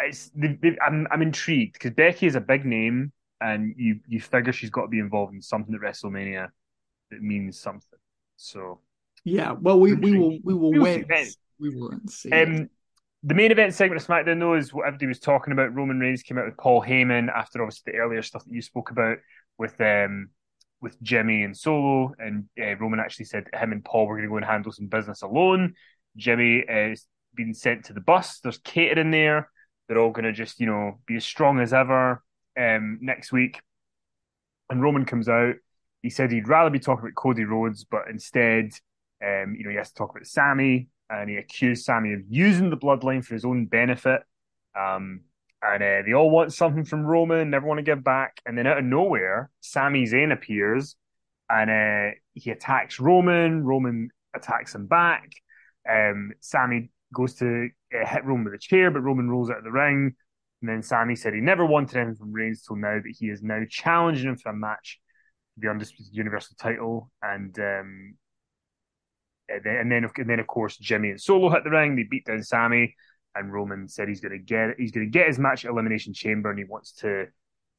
It's, 0.00 0.30
they, 0.34 0.58
they, 0.60 0.76
I'm 0.84 1.06
I'm 1.10 1.22
intrigued 1.22 1.74
because 1.74 1.92
Becky 1.92 2.26
is 2.26 2.34
a 2.34 2.40
big 2.40 2.64
name 2.64 3.12
and 3.40 3.74
you 3.76 4.00
you 4.06 4.20
figure 4.20 4.52
she's 4.52 4.70
got 4.70 4.82
to 4.82 4.88
be 4.88 4.98
involved 4.98 5.34
in 5.34 5.42
something 5.42 5.74
at 5.74 5.80
WrestleMania 5.80 6.48
that 7.10 7.22
means 7.22 7.58
something. 7.58 7.98
So 8.36 8.80
yeah, 9.24 9.52
well, 9.52 9.78
we, 9.78 9.94
we 9.94 10.18
will 10.18 10.38
we 10.42 10.54
will 10.54 10.72
wait. 10.72 11.06
We 11.60 11.70
will 11.70 11.92
see. 12.08 12.32
Um, 12.32 12.68
the 13.22 13.34
main 13.34 13.52
event 13.52 13.74
segment 13.74 14.00
of 14.00 14.06
SmackDown, 14.06 14.40
though, 14.40 14.54
is 14.54 14.74
what 14.74 14.86
everybody 14.86 15.06
was 15.06 15.20
talking 15.20 15.52
about. 15.52 15.74
Roman 15.74 16.00
Reigns 16.00 16.24
came 16.24 16.38
out 16.38 16.46
with 16.46 16.56
Paul 16.56 16.82
Heyman 16.82 17.28
after 17.28 17.62
obviously 17.62 17.92
the 17.92 17.98
earlier 17.98 18.22
stuff 18.22 18.44
that 18.44 18.52
you 18.52 18.62
spoke 18.62 18.90
about 18.90 19.18
with 19.58 19.80
um 19.80 20.30
with 20.82 21.00
Jimmy 21.00 21.44
and 21.44 21.56
Solo, 21.56 22.12
and 22.18 22.44
uh, 22.60 22.76
Roman 22.76 23.00
actually 23.00 23.26
said 23.26 23.46
him 23.54 23.72
and 23.72 23.84
Paul 23.84 24.06
were 24.06 24.16
going 24.16 24.28
to 24.28 24.30
go 24.30 24.36
and 24.36 24.44
handle 24.44 24.72
some 24.72 24.88
business 24.88 25.22
alone. 25.22 25.74
Jimmy 26.16 26.64
has 26.68 27.06
been 27.34 27.54
sent 27.54 27.86
to 27.86 27.92
the 27.92 28.00
bus. 28.00 28.40
There's 28.40 28.58
Kate 28.58 28.98
in 28.98 29.10
there. 29.12 29.48
They're 29.88 29.98
all 29.98 30.10
going 30.10 30.24
to 30.24 30.32
just 30.32 30.60
you 30.60 30.66
know 30.66 30.98
be 31.06 31.16
as 31.16 31.24
strong 31.24 31.60
as 31.60 31.72
ever 31.72 32.22
um, 32.58 32.98
next 33.00 33.32
week, 33.32 33.60
and 34.68 34.82
Roman 34.82 35.04
comes 35.04 35.28
out. 35.28 35.54
He 36.02 36.10
said 36.10 36.32
he'd 36.32 36.48
rather 36.48 36.70
be 36.70 36.80
talking 36.80 37.04
about 37.04 37.14
Cody 37.14 37.44
Rhodes, 37.44 37.84
but 37.84 38.08
instead, 38.10 38.72
um, 39.24 39.54
you 39.56 39.64
know, 39.64 39.70
he 39.70 39.76
has 39.76 39.90
to 39.90 39.94
talk 39.94 40.10
about 40.10 40.26
Sami, 40.26 40.88
and 41.08 41.30
he 41.30 41.36
accused 41.36 41.84
Sami 41.84 42.12
of 42.12 42.22
using 42.28 42.70
the 42.70 42.76
bloodline 42.76 43.24
for 43.24 43.34
his 43.34 43.44
own 43.44 43.66
benefit. 43.66 44.22
Um, 44.78 45.20
and 45.62 45.82
uh, 45.82 46.02
they 46.04 46.12
all 46.12 46.30
want 46.30 46.52
something 46.52 46.84
from 46.84 47.06
Roman, 47.06 47.50
never 47.50 47.66
want 47.66 47.78
to 47.78 47.84
give 47.84 48.02
back. 48.02 48.40
And 48.44 48.58
then 48.58 48.66
out 48.66 48.78
of 48.78 48.84
nowhere, 48.84 49.50
Sami 49.60 50.04
Zayn 50.04 50.32
appears, 50.32 50.96
and 51.48 51.70
uh, 51.70 52.14
he 52.34 52.50
attacks 52.50 52.98
Roman. 52.98 53.64
Roman 53.64 54.08
attacks 54.34 54.74
him 54.74 54.86
back. 54.86 55.30
Um, 55.88 56.32
Sami 56.40 56.90
goes 57.14 57.34
to 57.34 57.68
uh, 57.94 58.06
hit 58.06 58.24
Roman 58.24 58.44
with 58.44 58.54
a 58.54 58.58
chair, 58.58 58.90
but 58.90 59.00
Roman 59.02 59.30
rolls 59.30 59.50
out 59.50 59.58
of 59.58 59.64
the 59.64 59.70
ring. 59.70 60.14
And 60.60 60.68
then 60.68 60.82
Sami 60.82 61.16
said 61.16 61.34
he 61.34 61.40
never 61.40 61.66
wanted 61.66 61.96
anything 61.96 62.16
from 62.16 62.32
Reigns 62.32 62.62
till 62.62 62.76
now, 62.76 62.98
but 63.02 63.12
he 63.16 63.26
is 63.26 63.42
now 63.42 63.60
challenging 63.68 64.28
him 64.28 64.36
for 64.36 64.50
a 64.50 64.56
match 64.56 65.00
for 65.54 65.60
the 65.60 65.70
undisputed 65.70 66.14
Universal 66.14 66.56
title. 66.58 67.10
And 67.22 67.56
um, 67.58 68.14
and 69.48 69.62
then, 69.92 70.08
and 70.16 70.30
then, 70.30 70.40
of 70.40 70.46
course 70.46 70.76
Jimmy 70.76 71.10
and 71.10 71.20
Solo 71.20 71.50
hit 71.50 71.64
the 71.64 71.70
ring. 71.70 71.94
They 71.94 72.04
beat 72.04 72.26
down 72.26 72.42
Sami, 72.42 72.94
and 73.34 73.52
Roman 73.52 73.88
said 73.88 74.08
he's 74.08 74.20
going 74.20 74.32
to 74.32 74.38
get 74.38 74.74
he's 74.78 74.92
going 74.92 75.06
to 75.06 75.10
get 75.10 75.26
his 75.26 75.38
match 75.38 75.64
at 75.64 75.70
Elimination 75.70 76.12
Chamber, 76.12 76.50
and 76.50 76.58
he 76.58 76.64
wants 76.64 76.92
to, 77.00 77.26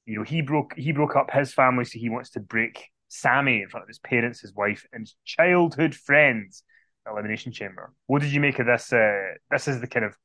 you 0.05 0.17
know, 0.17 0.23
he 0.23 0.41
broke 0.41 0.73
he 0.75 0.91
broke 0.91 1.15
up 1.15 1.31
his 1.31 1.53
family, 1.53 1.85
so 1.85 1.99
he 1.99 2.09
wants 2.09 2.31
to 2.31 2.39
break 2.39 2.89
Sami 3.09 3.61
in 3.61 3.69
front 3.69 3.83
of 3.83 3.87
his 3.87 3.99
parents, 3.99 4.41
his 4.41 4.53
wife, 4.53 4.85
and 4.91 5.09
childhood 5.25 5.95
friends. 5.95 6.63
Elimination 7.05 7.51
Chamber. 7.51 7.93
What 8.07 8.21
did 8.21 8.31
you 8.31 8.39
make 8.39 8.59
of 8.59 8.65
this? 8.65 8.93
Uh, 8.93 9.33
this 9.51 9.67
is 9.67 9.81
the 9.81 9.87
kind 9.87 10.05
of 10.05 10.15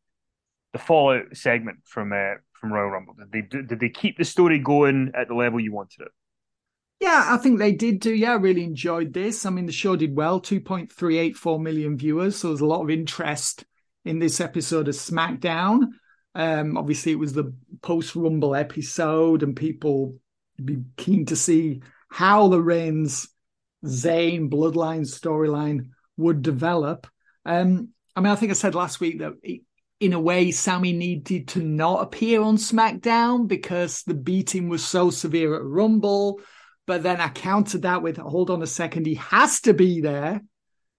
the 0.72 0.78
fallout 0.78 1.36
segment 1.36 1.78
from 1.84 2.12
uh, 2.12 2.34
from 2.52 2.72
Royal 2.72 2.90
Rumble? 2.90 3.14
Did 3.14 3.32
they 3.32 3.42
did 3.42 3.80
they 3.80 3.88
keep 3.88 4.16
the 4.16 4.24
story 4.24 4.58
going 4.58 5.12
at 5.14 5.28
the 5.28 5.34
level 5.34 5.60
you 5.60 5.72
wanted 5.72 6.02
it? 6.02 6.12
Yeah, 7.00 7.26
I 7.28 7.36
think 7.36 7.58
they 7.58 7.72
did 7.72 8.00
do. 8.00 8.12
Yeah, 8.12 8.32
I 8.32 8.36
really 8.36 8.64
enjoyed 8.64 9.12
this. 9.12 9.46
I 9.46 9.50
mean, 9.50 9.66
the 9.66 9.72
show 9.72 9.94
did 9.94 10.16
well, 10.16 10.40
2.384 10.40 11.60
million 11.60 11.96
viewers. 11.96 12.36
So 12.36 12.48
there's 12.48 12.60
a 12.60 12.66
lot 12.66 12.82
of 12.82 12.90
interest 12.90 13.64
in 14.04 14.18
this 14.18 14.40
episode 14.40 14.88
of 14.88 14.94
SmackDown. 14.94 15.88
Um, 16.34 16.76
obviously, 16.76 17.12
it 17.12 17.18
was 17.18 17.32
the 17.32 17.52
post 17.82 18.14
Rumble 18.14 18.54
episode, 18.54 19.42
and 19.42 19.56
people 19.56 20.16
be 20.62 20.78
keen 20.96 21.26
to 21.26 21.36
see 21.36 21.82
how 22.10 22.48
the 22.48 22.60
Reigns 22.60 23.28
Zayn 23.84 24.50
bloodline 24.50 25.06
storyline 25.06 25.90
would 26.16 26.42
develop. 26.42 27.06
Um, 27.44 27.90
I 28.16 28.20
mean, 28.20 28.32
I 28.32 28.36
think 28.36 28.50
I 28.50 28.54
said 28.54 28.74
last 28.74 29.00
week 29.00 29.20
that 29.20 29.34
it, 29.42 29.62
in 30.00 30.12
a 30.12 30.20
way, 30.20 30.50
Sami 30.50 30.92
needed 30.92 31.48
to 31.48 31.62
not 31.62 32.02
appear 32.02 32.40
on 32.40 32.56
SmackDown 32.56 33.48
because 33.48 34.02
the 34.02 34.14
beating 34.14 34.68
was 34.68 34.84
so 34.84 35.10
severe 35.10 35.54
at 35.56 35.64
Rumble. 35.64 36.40
But 36.86 37.02
then 37.02 37.20
I 37.20 37.28
countered 37.28 37.82
that 37.82 38.02
with, 38.02 38.16
hold 38.16 38.50
on 38.50 38.62
a 38.62 38.66
second, 38.66 39.06
he 39.06 39.16
has 39.16 39.60
to 39.62 39.74
be 39.74 40.00
there 40.00 40.40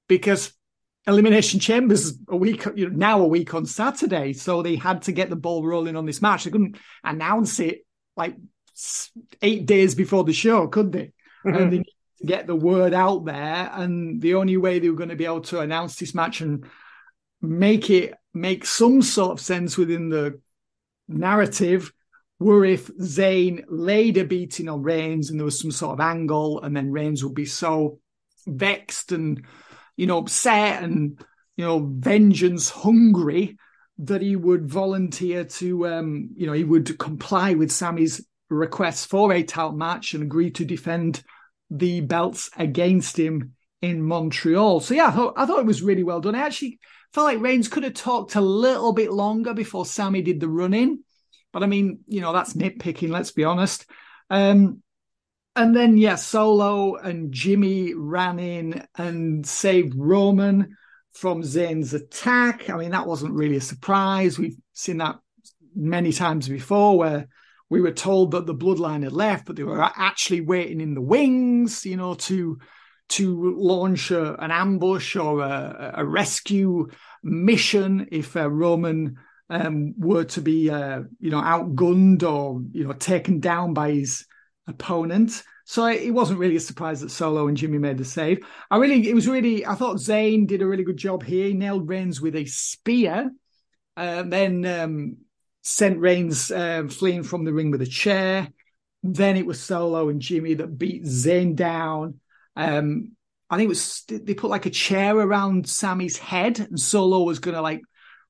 because 0.08 0.54
Elimination 1.08 1.60
Chambers 1.60 2.14
a 2.28 2.36
week, 2.36 2.66
you 2.76 2.90
know, 2.90 2.96
now 2.96 3.22
a 3.22 3.28
week 3.28 3.54
on 3.54 3.66
Saturday. 3.66 4.34
So 4.34 4.62
they 4.62 4.76
had 4.76 5.04
to 5.04 5.12
get 5.12 5.30
the 5.30 5.36
ball 5.36 5.66
rolling 5.66 5.96
on 5.96 6.06
this 6.06 6.22
match. 6.22 6.44
They 6.44 6.52
couldn't 6.52 6.78
announce 7.04 7.60
it 7.60 7.86
like 8.16 8.36
eight 9.42 9.66
days 9.66 9.96
before 9.96 10.24
the 10.24 10.34
show, 10.34 10.68
could 10.68 10.92
they? 10.92 11.12
Mm-hmm. 11.46 11.56
And 11.56 11.72
they 11.72 11.78
needed 11.78 11.94
to 12.20 12.26
get 12.26 12.48
the 12.48 12.56
word 12.56 12.94
out 12.94 13.26
there. 13.26 13.72
And 13.74 14.22
the 14.22 14.36
only 14.36 14.58
way 14.58 14.80
they 14.80 14.90
were 14.90 14.96
going 14.96 15.10
to 15.10 15.16
be 15.16 15.26
able 15.26 15.42
to 15.42 15.62
announce 15.62 15.96
this 15.96 16.14
match 16.14 16.42
and 16.42 16.66
make 17.42 17.90
it 17.90 18.14
make 18.34 18.66
some 18.66 19.02
sort 19.02 19.32
of 19.32 19.40
sense 19.40 19.78
within 19.78 20.10
the 20.10 20.40
narrative 21.08 21.92
were 22.40 22.64
if 22.64 22.88
Zayn 22.98 23.64
laid 23.68 24.18
a 24.18 24.24
beating 24.24 24.70
on 24.70 24.84
Reigns 24.84 25.30
and 25.30 25.40
there 25.40 25.46
was 25.46 25.60
some 25.60 25.72
sort 25.72 25.94
of 25.94 26.00
angle, 26.00 26.62
and 26.62 26.76
then 26.76 26.92
Reigns 26.92 27.24
would 27.24 27.34
be 27.34 27.46
so 27.46 28.00
vexed 28.48 29.12
and 29.12 29.46
you 30.00 30.08
know 30.08 30.18
upset 30.18 30.82
and 30.82 31.20
you 31.58 31.66
know 31.66 31.80
vengeance 31.80 32.70
hungry 32.70 33.58
that 33.98 34.22
he 34.22 34.38
would 34.38 34.66
volunteer 34.66 35.44
to 35.44 35.86
um 35.88 36.30
you 36.38 36.48
know 36.48 36.54
he 36.54 36.64
would 36.64 36.98
comply 36.98 37.54
with 37.54 37.70
Sami's 37.70 38.26
request 38.50 39.10
for 39.10 39.34
a 39.34 39.44
title 39.44 39.74
match 39.74 40.14
and 40.14 40.24
agree 40.24 40.52
to 40.52 40.64
defend 40.64 41.22
the 41.70 42.00
belts 42.00 42.50
against 42.58 43.20
him 43.20 43.54
in 43.82 44.02
Montreal. 44.02 44.80
So 44.80 44.94
yeah, 44.94 45.08
I 45.08 45.12
thought 45.12 45.34
I 45.36 45.46
thought 45.46 45.60
it 45.60 45.66
was 45.66 45.84
really 45.84 46.04
well 46.04 46.22
done. 46.22 46.34
I 46.34 46.46
actually 46.46 46.80
felt 47.14 47.26
like 47.26 47.42
Reigns 47.42 47.68
could 47.68 47.84
have 47.84 47.94
talked 47.94 48.36
a 48.36 48.42
little 48.42 48.94
bit 48.94 49.12
longer 49.12 49.54
before 49.54 49.86
Sami 49.86 50.22
did 50.22 50.40
the 50.40 50.48
run 50.48 50.74
in. 50.74 51.04
But 51.52 51.64
I 51.64 51.66
mean, 51.66 52.00
you 52.08 52.22
know, 52.22 52.32
that's 52.32 52.54
nitpicking, 52.54 53.10
let's 53.10 53.32
be 53.32 53.44
honest. 53.44 53.86
Um, 54.30 54.82
and 55.56 55.76
then, 55.76 55.98
yeah, 55.98 56.16
Solo 56.16 56.96
and 56.96 57.32
Jimmy 57.32 57.94
ran 57.94 58.40
in 58.40 58.86
and 58.96 59.46
saved 59.46 59.94
Roman 59.96 60.76
from 61.12 61.42
Zayn's 61.42 61.94
attack. 61.94 62.70
I 62.70 62.78
mean, 62.78 62.92
that 62.92 63.08
wasn't 63.08 63.34
really 63.34 63.58
a 63.58 63.62
surprise. 63.62 64.40
We've 64.40 64.58
seen 64.74 64.98
that 64.98 65.20
many 65.76 66.14
times 66.14 66.48
before 66.48 66.98
where 66.98 67.28
we 67.70 67.82
were 67.82 67.92
told 67.92 68.32
that 68.32 68.46
the 68.46 68.56
bloodline 68.56 69.04
had 69.04 69.12
left, 69.12 69.46
but 69.46 69.56
they 69.56 69.64
were 69.64 69.82
actually 69.82 70.42
waiting 70.42 70.82
in 70.82 70.94
the 70.94 71.02
wings, 71.02 71.86
you 71.86 71.98
know, 71.98 72.16
to 72.16 72.60
to 73.10 73.56
launch 73.58 74.12
a, 74.12 74.40
an 74.42 74.52
ambush 74.52 75.16
or 75.16 75.42
a, 75.42 75.94
a 75.98 76.06
rescue 76.06 76.88
mission 77.24 78.08
if 78.12 78.38
uh, 78.38 78.48
Roman 78.50 79.18
um, 79.50 79.96
were 79.98 80.26
to 80.26 80.42
be, 80.42 80.70
uh, 80.70 81.02
you 81.20 81.32
know, 81.32 81.42
outgunned 81.42 82.22
or 82.22 82.62
you 82.72 82.86
know 82.86 82.94
taken 82.94 83.40
down 83.40 83.74
by 83.74 83.92
his 83.92 84.26
opponent. 84.70 85.44
So 85.66 85.86
it 85.86 86.12
wasn't 86.12 86.40
really 86.40 86.56
a 86.56 86.60
surprise 86.60 87.02
that 87.02 87.12
Solo 87.12 87.48
and 87.48 87.56
Jimmy 87.56 87.78
made 87.78 88.00
the 88.00 88.06
save. 88.06 88.40
I 88.72 88.78
really, 88.78 89.08
it 89.08 89.14
was 89.14 89.28
really, 89.28 89.66
I 89.66 89.76
thought 89.76 89.98
Zayn 89.98 90.48
did 90.48 90.64
a 90.64 90.68
really 90.68 90.84
good 90.84 90.98
job 90.98 91.24
here. 91.24 91.48
He 91.48 91.54
nailed 91.54 91.88
Reigns 91.88 92.20
with 92.20 92.36
a 92.36 92.46
spear, 92.46 93.32
uh, 93.96 94.24
then 94.24 94.66
um, 94.66 95.18
sent 95.62 96.00
Reigns 96.00 96.50
uh, 96.50 96.88
fleeing 96.90 97.22
from 97.22 97.46
the 97.46 97.54
ring 97.54 97.70
with 97.70 97.84
a 97.84 97.86
chair. 97.86 98.50
Then 99.04 99.38
it 99.38 99.46
was 99.46 99.62
Solo 99.62 100.10
and 100.10 100.20
Jimmy 100.20 100.56
that 100.56 100.78
beat 100.78 101.04
Zayn 101.04 101.56
down. 101.56 102.20
Um, 102.56 103.12
I 103.50 103.58
think 103.58 103.66
it 103.66 103.70
was 103.70 104.04
they 104.08 104.34
put 104.34 104.50
like 104.50 104.66
a 104.66 104.72
chair 104.72 105.16
around 105.16 105.68
Sami's 105.70 106.18
head, 106.18 106.60
and 106.60 106.80
Solo 106.80 107.24
was 107.24 107.40
going 107.40 107.56
to 107.56 107.62
like 107.62 107.82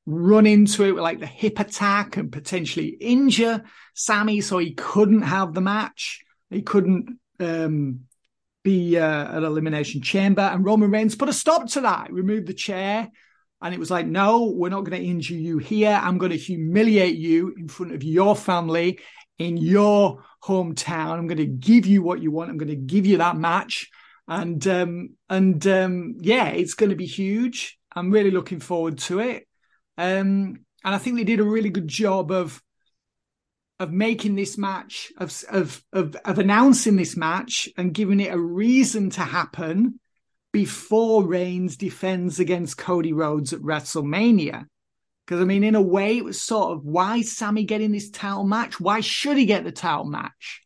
run 0.06 0.46
into 0.46 0.84
it 0.84 0.92
with 0.92 1.04
like 1.04 1.20
the 1.20 1.26
hip 1.26 1.60
attack 1.60 2.18
and 2.18 2.32
potentially 2.32 2.88
injure 2.88 3.64
Sami, 3.94 4.42
so 4.42 4.58
he 4.58 4.74
couldn't 4.74 5.22
have 5.22 5.54
the 5.54 5.62
match. 5.62 6.22
He 6.50 6.62
couldn't 6.62 7.20
um, 7.40 8.02
be 8.64 8.98
uh, 8.98 9.38
an 9.38 9.44
elimination 9.44 10.02
chamber. 10.02 10.42
And 10.42 10.66
Roman 10.66 10.92
Reigns 10.92 11.16
put 11.16 11.30
a 11.30 11.34
stop 11.34 11.68
to 11.72 11.82
that. 11.82 12.12
Removed 12.12 12.48
the 12.48 12.54
chair, 12.54 13.10
and 13.62 13.74
it 13.74 13.80
was 13.80 13.92
like, 13.92 14.08
no, 14.08 14.46
we're 14.46 14.70
not 14.70 14.86
going 14.86 15.02
to 15.02 15.08
injure 15.08 15.36
you 15.36 15.58
here. 15.58 16.00
I'm 16.02 16.18
going 16.18 16.32
to 16.32 16.38
humiliate 16.38 17.18
you 17.18 17.54
in 17.58 17.68
front 17.68 17.94
of 17.94 18.04
your 18.04 18.36
family 18.36 19.00
in 19.38 19.58
your 19.58 20.24
hometown. 20.44 21.18
I'm 21.18 21.28
going 21.28 21.38
to 21.38 21.46
give 21.46 21.86
you 21.86 22.02
what 22.02 22.22
you 22.22 22.32
want. 22.32 22.50
I'm 22.50 22.58
going 22.58 22.70
to 22.70 22.76
give 22.76 23.06
you 23.06 23.18
that 23.18 23.38
match. 23.38 23.90
And 24.28 24.66
um, 24.68 25.16
and 25.30 25.66
um, 25.66 26.18
yeah, 26.20 26.50
it's 26.50 26.76
going 26.76 26.92
to 26.92 26.96
be 26.96 27.08
huge. 27.08 27.78
I'm 27.96 28.12
really 28.12 28.32
looking 28.32 28.60
forward 28.60 29.00
to 29.00 29.20
it. 29.20 29.48
Um, 29.98 30.66
and 30.84 30.96
I 30.96 30.98
think 30.98 31.18
they 31.18 31.24
did 31.24 31.40
a 31.40 31.44
really 31.44 31.70
good 31.70 31.88
job 31.88 32.32
of 32.32 32.62
of 33.80 33.92
making 33.92 34.36
this 34.36 34.58
match 34.58 35.12
of, 35.18 35.44
of 35.50 35.84
of 35.94 36.16
of 36.26 36.40
announcing 36.40 36.98
this 36.98 37.16
match 37.16 37.70
and 37.78 37.94
giving 37.94 38.20
it 38.20 38.34
a 38.34 38.40
reason 38.40 39.10
to 39.12 39.22
happen 39.22 40.00
before 40.52 41.26
Reigns 41.26 41.78
defends 41.78 42.40
against 42.40 42.78
Cody 42.78 43.14
Rhodes 43.14 43.54
at 43.54 43.62
WrestleMania. 43.62 44.66
Because 45.26 45.42
I 45.42 45.46
mean, 45.46 45.64
in 45.64 45.76
a 45.76 45.82
way, 45.82 46.18
it 46.18 46.26
was 46.26 46.42
sort 46.42 46.72
of 46.72 46.84
why 46.84 47.22
Sami 47.22 47.64
getting 47.64 47.92
this 47.92 48.10
title 48.10 48.44
match? 48.44 48.80
Why 48.80 49.00
should 49.00 49.38
he 49.38 49.46
get 49.46 49.64
the 49.64 49.72
title 49.72 50.06
match? 50.06 50.62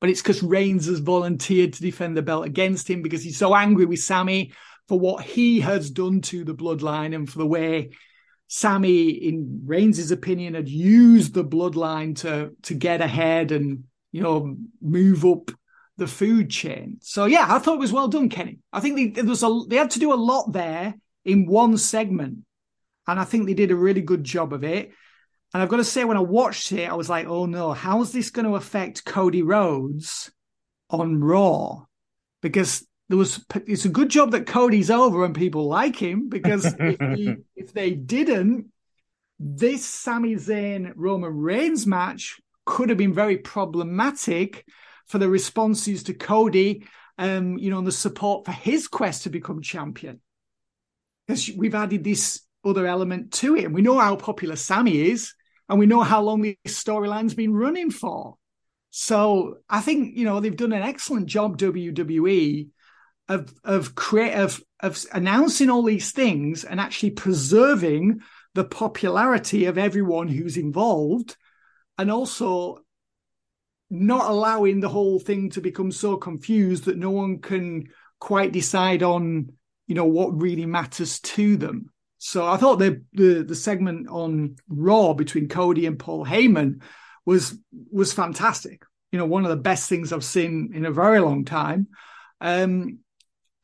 But 0.00 0.10
it's 0.10 0.20
because 0.20 0.42
Reigns 0.42 0.86
has 0.86 0.98
volunteered 0.98 1.72
to 1.72 1.82
defend 1.82 2.16
the 2.16 2.22
belt 2.22 2.44
against 2.44 2.90
him 2.90 3.02
because 3.02 3.22
he's 3.22 3.38
so 3.38 3.54
angry 3.54 3.86
with 3.86 4.00
Sami 4.00 4.52
for 4.88 4.98
what 4.98 5.24
he 5.24 5.60
has 5.60 5.90
done 5.90 6.20
to 6.22 6.44
the 6.44 6.54
bloodline 6.54 7.14
and 7.14 7.30
for 7.30 7.38
the 7.38 7.46
way 7.46 7.90
Sami, 8.54 9.08
in 9.08 9.62
Reigns' 9.64 10.10
opinion, 10.10 10.52
had 10.52 10.68
used 10.68 11.32
the 11.32 11.42
bloodline 11.42 12.14
to 12.16 12.54
to 12.64 12.74
get 12.74 13.00
ahead 13.00 13.50
and 13.50 13.84
you 14.10 14.20
know 14.20 14.58
move 14.82 15.24
up 15.24 15.50
the 15.96 16.06
food 16.06 16.50
chain. 16.50 16.98
So 17.00 17.24
yeah, 17.24 17.46
I 17.48 17.58
thought 17.58 17.76
it 17.76 17.80
was 17.80 17.94
well 17.94 18.08
done, 18.08 18.28
Kenny. 18.28 18.58
I 18.70 18.80
think 18.80 18.96
they, 18.96 19.06
there 19.06 19.24
was 19.24 19.42
a 19.42 19.60
they 19.68 19.76
had 19.76 19.92
to 19.92 19.98
do 19.98 20.12
a 20.12 20.20
lot 20.32 20.52
there 20.52 20.92
in 21.24 21.46
one 21.46 21.78
segment, 21.78 22.40
and 23.06 23.18
I 23.18 23.24
think 23.24 23.46
they 23.46 23.54
did 23.54 23.70
a 23.70 23.74
really 23.74 24.02
good 24.02 24.22
job 24.22 24.52
of 24.52 24.64
it. 24.64 24.92
And 25.54 25.62
I've 25.62 25.70
got 25.70 25.78
to 25.78 25.84
say, 25.84 26.04
when 26.04 26.18
I 26.18 26.20
watched 26.20 26.72
it, 26.72 26.90
I 26.90 26.94
was 26.94 27.08
like, 27.08 27.26
oh 27.26 27.46
no, 27.46 27.72
how's 27.72 28.12
this 28.12 28.28
going 28.28 28.46
to 28.46 28.56
affect 28.56 29.06
Cody 29.06 29.40
Rhodes 29.40 30.30
on 30.90 31.24
Raw? 31.24 31.86
Because 32.42 32.86
there 33.12 33.18
was 33.18 33.44
it's 33.66 33.84
a 33.84 33.90
good 33.90 34.08
job 34.08 34.30
that 34.30 34.46
Cody's 34.46 34.90
over 34.90 35.26
and 35.26 35.34
people 35.34 35.68
like 35.68 35.96
him 35.96 36.30
because 36.30 36.64
if, 36.78 37.18
he, 37.18 37.36
if 37.54 37.74
they 37.74 37.90
didn't, 37.90 38.68
this 39.38 39.84
Sami 39.84 40.36
Zayn 40.36 40.94
Roman 40.96 41.36
Reigns 41.36 41.86
match 41.86 42.40
could 42.64 42.88
have 42.88 42.96
been 42.96 43.12
very 43.12 43.36
problematic 43.36 44.66
for 45.04 45.18
the 45.18 45.28
responses 45.28 46.04
to 46.04 46.14
Cody, 46.14 46.86
um, 47.18 47.58
you 47.58 47.68
know, 47.68 47.76
and 47.76 47.86
the 47.86 47.92
support 47.92 48.46
for 48.46 48.52
his 48.52 48.88
quest 48.88 49.24
to 49.24 49.28
become 49.28 49.60
champion. 49.60 50.22
Because 51.26 51.50
we've 51.54 51.74
added 51.74 52.04
this 52.04 52.40
other 52.64 52.86
element 52.86 53.30
to 53.34 53.56
it, 53.56 53.66
and 53.66 53.74
we 53.74 53.82
know 53.82 53.98
how 53.98 54.16
popular 54.16 54.56
Sami 54.56 55.10
is, 55.10 55.34
and 55.68 55.78
we 55.78 55.84
know 55.84 56.00
how 56.00 56.22
long 56.22 56.40
this 56.40 56.56
storyline's 56.82 57.34
been 57.34 57.52
running 57.52 57.90
for. 57.90 58.38
So 58.88 59.58
I 59.68 59.82
think 59.82 60.16
you 60.16 60.24
know 60.24 60.40
they've 60.40 60.56
done 60.56 60.72
an 60.72 60.82
excellent 60.82 61.26
job, 61.26 61.58
WWE, 61.58 62.68
of 63.28 63.52
of 63.64 63.94
create 63.94 64.34
of 64.34 64.62
of 64.80 65.04
announcing 65.12 65.70
all 65.70 65.82
these 65.82 66.12
things 66.12 66.64
and 66.64 66.80
actually 66.80 67.10
preserving 67.10 68.20
the 68.54 68.64
popularity 68.64 69.66
of 69.66 69.78
everyone 69.78 70.28
who's 70.28 70.56
involved 70.56 71.36
and 71.98 72.10
also 72.10 72.78
not 73.90 74.30
allowing 74.30 74.80
the 74.80 74.88
whole 74.88 75.18
thing 75.18 75.50
to 75.50 75.60
become 75.60 75.92
so 75.92 76.16
confused 76.16 76.84
that 76.84 76.96
no 76.96 77.10
one 77.10 77.38
can 77.38 77.86
quite 78.18 78.52
decide 78.52 79.02
on 79.02 79.52
you 79.86 79.94
know 79.94 80.06
what 80.06 80.40
really 80.40 80.66
matters 80.66 81.20
to 81.20 81.56
them. 81.56 81.90
So 82.18 82.46
i 82.46 82.56
thought 82.56 82.78
the 82.78 83.02
the, 83.12 83.42
the 83.42 83.54
segment 83.54 84.08
on 84.08 84.56
raw 84.68 85.12
between 85.12 85.48
cody 85.48 85.86
and 85.86 85.98
paul 85.98 86.24
heyman 86.24 86.82
was 87.26 87.58
was 87.90 88.12
fantastic. 88.12 88.82
You 89.10 89.18
know 89.18 89.26
one 89.26 89.44
of 89.44 89.50
the 89.50 89.56
best 89.56 89.88
things 89.88 90.12
i've 90.12 90.24
seen 90.24 90.72
in 90.74 90.86
a 90.86 90.90
very 90.90 91.20
long 91.20 91.44
time. 91.44 91.88
Um 92.40 93.00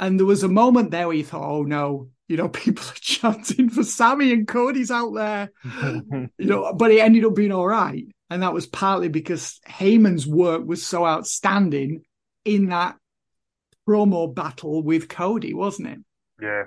and 0.00 0.18
there 0.18 0.26
was 0.26 0.42
a 0.42 0.48
moment 0.48 0.90
there 0.90 1.06
where 1.06 1.16
you 1.16 1.24
thought, 1.24 1.48
oh 1.48 1.62
no, 1.62 2.08
you 2.28 2.36
know, 2.36 2.48
people 2.48 2.84
are 2.84 3.00
chanting 3.00 3.70
for 3.70 3.82
Sami 3.82 4.32
and 4.32 4.46
Cody's 4.46 4.90
out 4.90 5.14
there. 5.14 5.50
you 5.82 6.30
know, 6.38 6.72
but 6.76 6.90
it 6.90 7.00
ended 7.00 7.24
up 7.24 7.34
being 7.34 7.52
all 7.52 7.66
right. 7.66 8.04
And 8.30 8.42
that 8.42 8.52
was 8.52 8.66
partly 8.66 9.08
because 9.08 9.58
Heyman's 9.66 10.26
work 10.26 10.66
was 10.66 10.84
so 10.84 11.06
outstanding 11.06 12.02
in 12.44 12.68
that 12.68 12.96
promo 13.88 14.32
battle 14.32 14.82
with 14.82 15.08
Cody, 15.08 15.54
wasn't 15.54 15.88
it? 15.88 15.98
Yeah. 16.40 16.64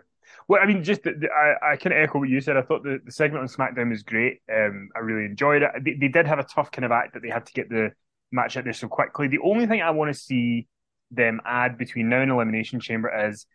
Well, 0.47 0.59
I 0.61 0.65
mean, 0.65 0.83
just 0.83 1.03
the, 1.03 1.13
the, 1.13 1.29
I, 1.29 1.73
I 1.73 1.75
kind 1.77 1.93
of 1.93 2.01
echo 2.01 2.19
what 2.19 2.29
you 2.29 2.41
said. 2.41 2.57
I 2.57 2.63
thought 2.63 2.83
the, 2.83 2.99
the 3.05 3.11
segment 3.11 3.43
on 3.43 3.47
SmackDown 3.47 3.89
was 3.89 4.01
great. 4.01 4.39
Um, 4.51 4.89
I 4.95 4.99
really 4.99 5.25
enjoyed 5.25 5.61
it. 5.61 5.69
They, 5.83 5.93
they 5.93 6.07
did 6.07 6.25
have 6.25 6.39
a 6.39 6.43
tough 6.43 6.71
kind 6.71 6.83
of 6.83 6.91
act 6.91 7.13
that 7.13 7.21
they 7.21 7.29
had 7.29 7.45
to 7.45 7.53
get 7.53 7.69
the 7.69 7.91
match 8.31 8.57
out 8.57 8.63
there 8.63 8.73
so 8.73 8.87
quickly. 8.87 9.27
The 9.27 9.39
only 9.39 9.67
thing 9.67 9.81
I 9.81 9.91
want 9.91 10.13
to 10.13 10.19
see 10.19 10.67
them 11.11 11.41
add 11.45 11.77
between 11.77 12.09
now 12.09 12.21
and 12.21 12.31
Elimination 12.31 12.79
Chamber 12.79 13.27
is 13.27 13.45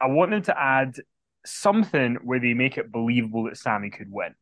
I 0.00 0.06
want 0.08 0.30
them 0.30 0.42
to 0.42 0.58
add 0.58 0.96
something 1.46 2.16
where 2.22 2.40
they 2.40 2.54
make 2.54 2.78
it 2.78 2.90
believable 2.90 3.44
that 3.44 3.56
Sami 3.56 3.90
could 3.90 4.10
win. 4.10 4.34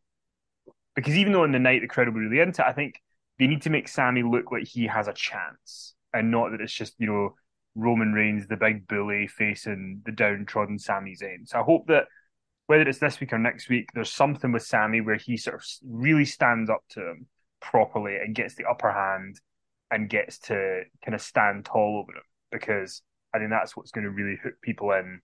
Because 0.94 1.16
even 1.16 1.32
though 1.32 1.44
in 1.44 1.52
the 1.52 1.58
night 1.58 1.80
the 1.80 1.88
crowd 1.88 2.08
will 2.08 2.14
be 2.14 2.26
really 2.26 2.40
into 2.40 2.62
it, 2.62 2.68
I 2.68 2.72
think 2.72 3.00
they 3.38 3.46
need 3.46 3.62
to 3.62 3.70
make 3.70 3.88
Sami 3.88 4.22
look 4.22 4.52
like 4.52 4.66
he 4.66 4.86
has 4.86 5.08
a 5.08 5.12
chance 5.12 5.94
and 6.12 6.30
not 6.30 6.50
that 6.50 6.60
it's 6.60 6.72
just, 6.72 6.94
you 6.98 7.06
know, 7.06 7.34
Roman 7.74 8.12
Reigns, 8.12 8.46
the 8.46 8.56
big 8.56 8.86
bully, 8.86 9.26
facing 9.26 10.02
the 10.04 10.12
downtrodden 10.12 10.78
Sami 10.78 11.16
Zayn. 11.16 11.48
So 11.48 11.58
I 11.58 11.62
hope 11.62 11.86
that 11.86 12.04
whether 12.66 12.82
it's 12.82 12.98
this 12.98 13.18
week 13.18 13.32
or 13.32 13.38
next 13.38 13.68
week, 13.68 13.88
there's 13.94 14.12
something 14.12 14.52
with 14.52 14.62
Sami 14.62 15.00
where 15.00 15.16
he 15.16 15.36
sort 15.36 15.56
of 15.56 15.64
really 15.82 16.26
stands 16.26 16.68
up 16.68 16.82
to 16.90 17.00
him 17.00 17.26
properly 17.60 18.16
and 18.16 18.34
gets 18.34 18.54
the 18.54 18.66
upper 18.68 18.92
hand 18.92 19.40
and 19.90 20.08
gets 20.10 20.38
to 20.38 20.82
kind 21.04 21.14
of 21.14 21.22
stand 21.22 21.64
tall 21.64 21.98
over 22.02 22.16
him 22.16 22.24
because 22.52 23.02
I 23.34 23.38
think 23.38 23.50
that's 23.50 23.76
what's 23.76 23.90
going 23.90 24.04
to 24.04 24.10
really 24.10 24.38
hook 24.42 24.54
people 24.62 24.92
in, 24.92 25.20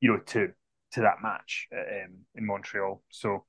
you 0.00 0.12
know, 0.12 0.18
to 0.18 0.48
to 0.92 1.00
that 1.00 1.22
match 1.22 1.68
um, 1.72 2.18
in 2.34 2.46
Montreal. 2.46 3.02
So. 3.10 3.44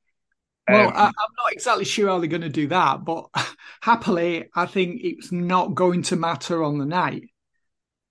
Well, 0.69 0.88
um, 0.88 0.93
I, 0.96 1.08
am 1.08 1.13
not 1.38 1.52
exactly 1.52 1.84
sure 1.84 2.08
how 2.08 2.19
they're 2.19 2.30
going 2.30 2.41
to 2.41 2.48
do 2.48 2.67
that, 2.67 3.04
but 3.04 3.28
happily, 3.82 4.46
I 4.56 4.65
think 4.65 5.02
it's 5.04 5.30
not 5.30 5.76
going 5.76 6.04
to 6.04 6.15
matter 6.15 6.63
on 6.63 6.78
the 6.78 6.86
night. 6.86 7.24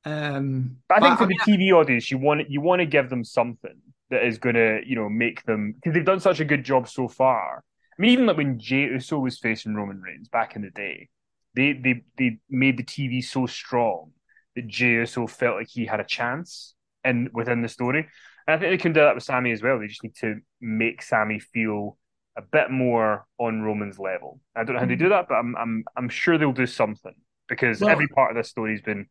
Um, 0.05 0.77
but 0.87 0.99
I 0.99 1.01
think 1.01 1.19
for 1.19 1.25
I 1.25 1.29
mean, 1.29 1.39
the 1.47 1.53
TV 1.53 1.73
audience, 1.73 2.11
you 2.11 2.19
want 2.19 2.51
you 2.51 2.61
want 2.61 2.81
to 2.81 2.87
give 2.87 3.09
them 3.09 3.25
something 3.25 3.81
that 4.11 4.27
is 4.27 4.37
going 4.37 4.57
to, 4.57 4.81
you 4.85 4.97
know, 4.97 5.09
make 5.09 5.45
them 5.45 5.73
because 5.73 5.95
they've 5.95 6.05
done 6.05 6.21
such 6.21 6.41
a 6.41 6.45
good 6.45 6.65
job 6.65 6.89
so 6.89 7.09
far. 7.09 7.65
I 7.99 8.03
mean, 8.03 8.11
even 8.11 8.27
like 8.27 8.37
when 8.37 8.59
Jey 8.59 8.83
Uso 8.83 9.19
was 9.19 9.39
facing 9.39 9.75
Roman 9.75 10.03
Reigns 10.03 10.29
back 10.29 10.55
in 10.55 10.63
the 10.63 10.71
day, 10.71 11.09
they 11.55 11.73
they 11.73 12.03
they 12.19 12.39
made 12.51 12.77
the 12.77 12.85
TV 12.85 13.25
so 13.25 13.47
strong 13.47 14.11
that 14.55 14.67
Jey 14.67 14.93
Uso 14.93 15.27
felt 15.27 15.57
like 15.57 15.69
he 15.69 15.87
had 15.87 16.01
a 16.01 16.05
chance 16.05 16.75
in 17.05 17.31
within 17.33 17.62
the 17.62 17.69
story. 17.69 18.09
And 18.47 18.55
I 18.55 18.59
think 18.59 18.73
they 18.73 18.83
can 18.83 18.93
do 18.93 19.01
that 19.01 19.15
with 19.15 19.25
Sami 19.25 19.53
as 19.53 19.62
well. 19.62 19.79
They 19.79 19.87
just 19.87 20.03
need 20.03 20.17
to 20.17 20.41
make 20.61 21.03
Sami 21.03 21.38
feel 21.38 21.97
a 22.37 22.43
bit 22.43 22.71
more 22.71 23.27
on 23.38 23.62
Roman's 23.62 23.99
level. 23.99 24.41
I 24.57 24.65
don't 24.65 24.75
know 24.75 24.81
how 24.81 24.87
they 24.87 24.97
do 24.97 25.05
mm-hmm. 25.05 25.11
that, 25.11 25.29
but 25.29 25.35
I'm 25.35 25.55
I'm 25.57 25.85
I'm 25.97 26.09
sure 26.09 26.38
they'll 26.38 26.53
do 26.53 26.67
something 26.67 27.15
because 27.49 27.81
well, 27.81 27.91
every 27.91 28.09
part 28.09 28.31
of 28.31 28.37
this 28.37 28.49
story 28.49 28.73
has 28.73 28.81
been 28.81 29.07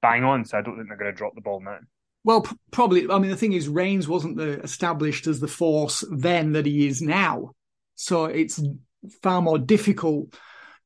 bang 0.00 0.24
on. 0.24 0.44
So 0.44 0.58
I 0.58 0.62
don't 0.62 0.76
think 0.76 0.88
they're 0.88 0.96
going 0.96 1.12
to 1.12 1.16
drop 1.16 1.34
the 1.34 1.40
ball 1.40 1.60
now. 1.60 1.78
Well, 2.24 2.42
p- 2.42 2.56
probably. 2.70 3.10
I 3.10 3.18
mean, 3.18 3.30
the 3.30 3.36
thing 3.36 3.52
is, 3.52 3.68
Reigns 3.68 4.08
wasn't 4.08 4.36
the, 4.36 4.60
established 4.60 5.26
as 5.26 5.40
the 5.40 5.48
force 5.48 6.04
then 6.10 6.52
that 6.52 6.66
he 6.66 6.86
is 6.86 7.02
now, 7.02 7.52
so 7.94 8.26
it's 8.26 8.62
far 9.22 9.42
more 9.42 9.58
difficult 9.58 10.34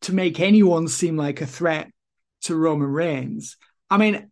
to 0.02 0.14
make 0.14 0.40
anyone 0.40 0.88
seem 0.88 1.16
like 1.16 1.40
a 1.40 1.46
threat 1.46 1.90
to 2.42 2.56
Roman 2.56 2.88
Reigns. 2.88 3.56
I 3.90 3.96
mean, 3.98 4.30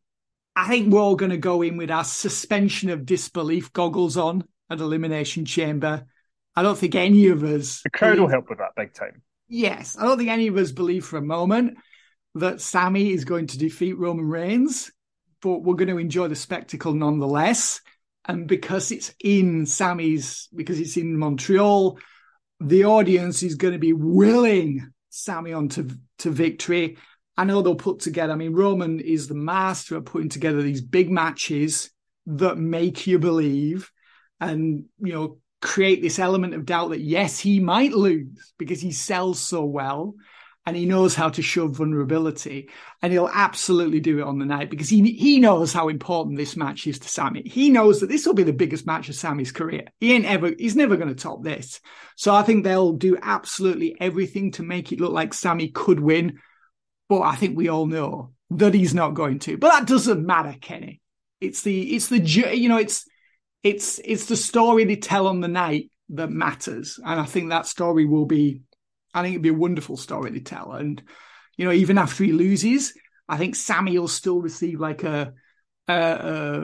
I 0.57 0.69
think 0.69 0.93
we're 0.93 1.01
all 1.01 1.17
going 1.17 1.31
to 1.31 1.37
go 1.37 1.63
in 1.63 1.77
with 1.77 1.91
our 1.91 2.05
suspension 2.05 2.91
of 2.91 3.07
disbelief 3.07 3.73
goggles 3.73 4.17
on 4.17 4.45
at 4.71 4.81
Elimination 4.81 5.45
Chamber. 5.45 6.05
I 6.57 6.63
don't 6.63 6.79
think 6.79 6.95
any 6.95 7.29
of 7.29 7.43
us. 7.43 7.83
The 7.83 7.91
crowd 7.91 8.19
will 8.19 8.29
help 8.29 8.49
with 8.49 8.59
that 8.59 8.75
big 8.77 8.95
time. 8.95 9.23
Yes. 9.49 9.97
I 9.99 10.05
don't 10.05 10.19
think 10.19 10.31
any 10.31 10.47
of 10.47 10.57
us 10.57 10.73
believe 10.73 11.05
for 11.05 11.17
a 11.17 11.23
moment 11.23 11.77
that 12.37 12.61
Sami 12.61 13.13
is 13.13 13.25
going 13.25 13.49
to 13.49 13.59
defeat 13.59 13.99
Roman 13.99 14.29
Reigns, 14.29 14.91
but 15.43 15.63
we're 15.63 15.75
going 15.75 15.89
to 15.89 15.99
enjoy 15.99 16.29
the 16.29 16.37
spectacle 16.37 16.93
nonetheless. 16.93 17.81
And 18.25 18.47
because 18.49 18.91
it's 18.91 19.15
in 19.23 19.67
Sami's, 19.67 20.49
because 20.55 20.81
it's 20.81 20.97
in 20.97 21.19
Montreal, 21.19 21.99
the 22.61 22.85
audience 22.85 23.43
is 23.43 23.57
going 23.57 23.75
to 23.75 23.79
be 23.79 23.93
willing 23.93 24.93
Sami 25.11 25.53
on 25.53 25.69
to, 25.71 25.89
to 26.21 26.31
victory. 26.31 26.97
I 27.37 27.45
know 27.45 27.63
they'll 27.63 27.75
put 27.75 28.01
together, 28.01 28.33
I 28.33 28.37
mean, 28.37 28.53
Roman 28.53 29.01
is 29.01 29.29
the 29.29 29.35
master 29.35 29.97
at 29.97 30.05
putting 30.05 30.29
together 30.29 30.63
these 30.63 30.81
big 30.81 31.11
matches 31.11 31.91
that 32.27 32.59
make 32.59 33.07
you 33.07 33.19
believe 33.19 33.91
and, 34.41 34.85
you 34.99 35.13
know, 35.13 35.39
create 35.61 36.03
this 36.03 36.19
element 36.19 36.55
of 36.55 36.67
doubt 36.67 36.91
that, 36.91 37.01
yes, 37.01 37.39
he 37.39 37.59
might 37.59 37.93
lose 37.93 38.53
because 38.59 38.81
he 38.81 38.93
sells 38.93 39.41
so 39.41 39.65
well 39.65 40.15
and 40.67 40.77
he 40.77 40.87
knows 40.87 41.15
how 41.15 41.29
to 41.29 41.43
show 41.43 41.69
vulnerability 41.69 42.71
and 43.03 43.13
he'll 43.13 43.31
absolutely 43.33 44.01
do 44.01 44.19
it 44.19 44.25
on 44.25 44.39
the 44.39 44.47
night 44.47 44.71
because 44.71 44.89
he 44.89 45.13
he 45.13 45.39
knows 45.39 45.73
how 45.73 45.89
important 45.89 46.39
this 46.39 46.57
match 46.57 46.87
is 46.87 46.99
to 46.99 47.09
Sami. 47.09 47.43
He 47.45 47.71
knows 47.71 48.01
that 48.01 48.09
this 48.09 48.27
will 48.27 48.35
be 48.35 48.45
the 48.45 48.53
biggest 48.53 48.87
match 48.87 49.09
of 49.09 49.15
Sami's 49.15 49.53
career. 49.53 49.85
He 50.01 50.13
ain't 50.13 50.25
ever 50.25 50.53
he's 50.59 50.77
never 50.77 50.97
going 50.97 51.09
to 51.09 51.15
top 51.15 51.43
this. 51.43 51.81
So 52.17 52.35
I 52.35 52.43
think 52.43 52.65
they'll 52.65 52.93
do 52.93 53.19
absolutely 53.21 53.97
everything 54.01 54.53
to 54.53 54.63
make 54.63 54.93
it 54.93 55.01
look 55.01 55.13
like 55.13 55.35
Sami 55.35 55.69
could 55.69 56.01
win, 56.01 56.41
but 57.09 57.23
I 57.23 57.37
think 57.37 57.57
we 57.57 57.69
all 57.69 57.87
know 57.87 58.33
that 58.51 58.75
he's 58.75 58.95
not 58.95 59.15
going 59.15 59.39
to. 59.41 59.57
But 59.57 59.71
that 59.71 59.87
doesn't 59.87 60.25
matter, 60.25 60.55
Kenny. 60.61 61.01
It's 61.41 61.63
the 61.63 61.95
it's 61.95 62.09
the 62.09 62.21
you 62.21 62.69
know 62.69 62.79
it's 62.79 63.07
it's 63.63 64.01
it's 64.05 64.27
the 64.27 64.37
story 64.37 64.85
they 64.85 64.97
tell 64.97 65.27
on 65.27 65.41
the 65.41 65.49
night 65.49 65.91
that 66.11 66.31
matters, 66.31 66.99
and 67.05 67.21
I 67.21 67.25
think 67.25 67.51
that 67.51 67.67
story 67.67 68.07
will 68.07 68.27
be 68.27 68.63
I 69.15 69.23
think 69.23 69.35
it'd 69.35 69.43
be 69.43 69.49
a 69.51 69.55
wonderful 69.55 69.97
story 69.97 70.33
to 70.33 70.41
tell. 70.41 70.73
And, 70.73 71.01
you 71.57 71.65
know, 71.65 71.73
even 71.73 71.99
after 71.99 72.25
he 72.25 72.33
loses, 72.33 72.93
I 73.29 73.39
think 73.39 73.55
Sami 73.55 73.97
will 73.97 74.09
still 74.09 74.41
receive 74.41 74.81
like 74.81 75.05
a, 75.05 75.33
a, 75.87 75.95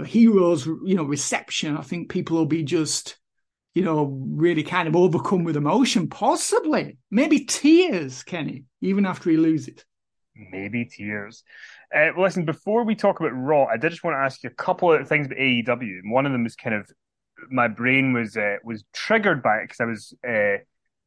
a 0.01 0.05
hero's, 0.05 0.67
you 0.67 0.97
know, 0.97 1.05
reception. 1.05 1.77
I 1.77 1.83
think 1.83 2.11
people 2.11 2.37
will 2.37 2.47
be 2.47 2.65
just, 2.65 3.17
you 3.73 3.85
know, 3.85 4.21
really 4.29 4.65
kind 4.65 4.89
of 4.89 4.97
overcome 4.97 5.45
with 5.45 5.57
emotion, 5.57 6.09
possibly, 6.09 6.99
maybe 7.11 7.45
tears, 7.45 8.25
Kenny, 8.25 8.65
even 8.81 9.07
after 9.07 9.31
he 9.31 9.37
loses. 9.37 9.85
Maybe 10.51 10.85
tears. 10.85 11.43
Uh, 11.95 12.11
listen, 12.17 12.45
before 12.45 12.85
we 12.85 12.95
talk 12.95 13.21
about 13.21 13.33
Raw, 13.33 13.65
I 13.65 13.77
did 13.77 13.91
just 13.91 14.05
want 14.05 14.15
to 14.15 14.21
ask 14.21 14.43
you 14.43 14.51
a 14.51 14.55
couple 14.55 14.93
of 14.93 15.09
things 15.09 15.27
about 15.27 15.39
AEW. 15.39 15.99
And 16.03 16.11
one 16.11 16.25
of 16.25 16.33
them 16.33 16.45
was 16.45 16.57
kind 16.57 16.75
of 16.75 16.91
my 17.51 17.69
brain 17.69 18.13
was 18.13 18.37
uh, 18.37 18.57
was 18.65 18.85
triggered 18.93 19.43
by 19.43 19.59
it 19.59 19.65
because 19.65 19.81
I 19.81 19.85
was 19.85 20.15
uh, 20.27 20.63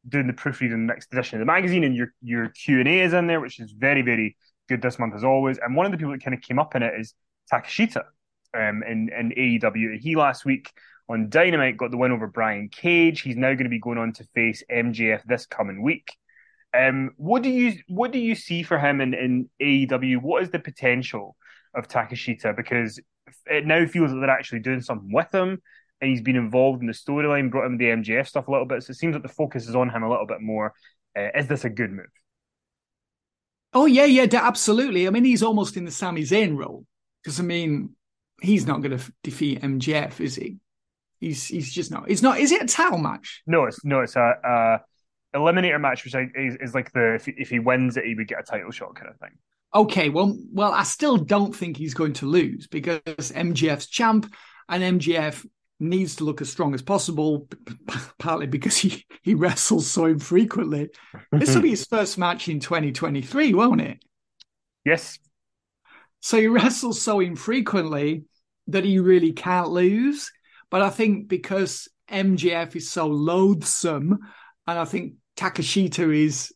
doing 0.08 0.26
the 0.26 0.32
proofreading 0.32 0.86
the 0.86 0.92
next 0.92 1.12
edition 1.12 1.36
of 1.36 1.40
the 1.40 1.52
magazine, 1.52 1.84
and 1.84 1.94
your 1.94 2.12
your 2.22 2.48
Q 2.48 2.80
and 2.80 2.88
A 2.88 3.00
is 3.00 3.12
in 3.12 3.26
there, 3.26 3.40
which 3.40 3.60
is 3.60 3.72
very 3.72 4.02
very 4.02 4.36
good 4.68 4.82
this 4.82 4.98
month 4.98 5.14
as 5.14 5.24
always. 5.24 5.58
And 5.58 5.76
one 5.76 5.86
of 5.86 5.92
the 5.92 5.98
people 5.98 6.12
that 6.12 6.24
kind 6.24 6.34
of 6.34 6.40
came 6.40 6.58
up 6.58 6.74
in 6.74 6.82
it 6.82 6.94
is 6.98 7.14
Takeshita 7.52 8.04
um, 8.54 8.82
in 8.82 9.10
in 9.10 9.32
AEW. 9.36 9.98
He 9.98 10.16
last 10.16 10.44
week 10.44 10.70
on 11.08 11.28
Dynamite 11.28 11.76
got 11.76 11.90
the 11.90 11.96
win 11.96 12.12
over 12.12 12.26
Brian 12.26 12.68
Cage. 12.68 13.20
He's 13.20 13.36
now 13.36 13.52
going 13.52 13.64
to 13.64 13.68
be 13.68 13.80
going 13.80 13.98
on 13.98 14.12
to 14.14 14.24
face 14.34 14.62
MJF 14.70 15.22
this 15.24 15.46
coming 15.46 15.82
week. 15.82 16.16
Um, 16.76 17.12
what 17.16 17.42
do 17.42 17.50
you 17.50 17.78
what 17.88 18.10
do 18.10 18.18
you 18.18 18.34
see 18.34 18.62
for 18.62 18.78
him 18.78 19.00
in, 19.00 19.14
in 19.14 19.48
AEW? 19.62 20.20
What 20.20 20.42
is 20.42 20.50
the 20.50 20.58
potential 20.58 21.36
of 21.74 21.88
Takeshita? 21.88 22.56
Because 22.56 23.00
it 23.46 23.66
now 23.66 23.86
feels 23.86 24.10
that 24.10 24.18
they're 24.18 24.30
actually 24.30 24.60
doing 24.60 24.80
something 24.80 25.12
with 25.12 25.32
him 25.32 25.62
and 26.00 26.10
he's 26.10 26.22
been 26.22 26.36
involved 26.36 26.80
in 26.80 26.86
the 26.86 26.92
storyline, 26.92 27.50
brought 27.50 27.66
him 27.66 27.78
the 27.78 27.86
MJF 27.86 28.26
stuff 28.26 28.48
a 28.48 28.50
little 28.50 28.66
bit. 28.66 28.82
So 28.82 28.90
it 28.90 28.96
seems 28.96 29.14
like 29.14 29.22
the 29.22 29.28
focus 29.28 29.68
is 29.68 29.76
on 29.76 29.90
him 29.90 30.02
a 30.02 30.10
little 30.10 30.26
bit 30.26 30.40
more. 30.40 30.74
Uh, 31.16 31.28
is 31.34 31.46
this 31.46 31.64
a 31.64 31.70
good 31.70 31.90
move? 31.90 32.06
Oh 33.72 33.86
yeah, 33.86 34.04
yeah, 34.04 34.26
absolutely. 34.32 35.06
I 35.06 35.10
mean, 35.10 35.24
he's 35.24 35.42
almost 35.42 35.76
in 35.76 35.84
the 35.84 35.90
Sami 35.90 36.22
Zayn 36.22 36.56
role 36.56 36.86
because 37.22 37.40
I 37.40 37.42
mean, 37.42 37.90
he's 38.40 38.66
not 38.66 38.82
going 38.82 38.90
to 38.90 38.98
f- 38.98 39.10
defeat 39.22 39.62
MJF, 39.62 40.20
is 40.20 40.36
he? 40.36 40.58
He's 41.20 41.46
he's 41.46 41.72
just 41.72 41.90
not. 41.90 42.10
It's 42.10 42.22
not. 42.22 42.38
Is 42.38 42.52
it 42.52 42.62
a 42.62 42.66
title 42.66 42.98
match? 42.98 43.42
No, 43.46 43.64
it's 43.64 43.84
no. 43.84 44.00
It's 44.00 44.16
a, 44.16 44.34
a 44.44 44.80
eliminator 45.34 45.80
match, 45.80 46.04
which 46.04 46.14
is, 46.14 46.56
is 46.60 46.74
like 46.74 46.92
the 46.92 47.14
if, 47.14 47.28
if 47.28 47.50
he 47.50 47.58
wins 47.58 47.96
it, 47.96 48.04
he 48.04 48.14
would 48.14 48.28
get 48.28 48.40
a 48.40 48.42
title 48.42 48.70
shot 48.70 48.94
kind 48.94 49.10
of 49.10 49.18
thing. 49.18 49.32
Okay, 49.74 50.08
well, 50.08 50.38
well, 50.52 50.72
I 50.72 50.84
still 50.84 51.16
don't 51.16 51.54
think 51.54 51.76
he's 51.76 51.94
going 51.94 52.12
to 52.14 52.26
lose 52.26 52.68
because 52.68 53.00
MJF's 53.02 53.86
champ 53.86 54.32
and 54.68 55.00
MJF 55.00 55.44
needs 55.80 56.16
to 56.16 56.24
look 56.24 56.40
as 56.40 56.50
strong 56.50 56.74
as 56.74 56.82
possible, 56.82 57.48
partly 58.18 58.46
because 58.46 58.76
he, 58.76 59.04
he 59.22 59.34
wrestles 59.34 59.88
so 59.88 60.06
infrequently. 60.06 60.90
this 61.32 61.54
will 61.54 61.62
be 61.62 61.70
his 61.70 61.86
first 61.86 62.18
match 62.18 62.48
in 62.48 62.60
2023, 62.60 63.52
won't 63.54 63.80
it? 63.80 63.98
Yes. 64.84 65.18
So 66.20 66.38
he 66.38 66.46
wrestles 66.46 67.02
so 67.02 67.20
infrequently 67.20 68.24
that 68.68 68.84
he 68.84 69.00
really 69.00 69.32
can't 69.32 69.70
lose. 69.70 70.30
But 70.70 70.82
I 70.82 70.90
think 70.90 71.28
because 71.28 71.88
MJF 72.10 72.76
is 72.76 72.90
so 72.90 73.06
loathsome, 73.06 74.20
and 74.66 74.78
I 74.78 74.84
think 74.84 75.14
Takeshita 75.36 76.14
is, 76.14 76.52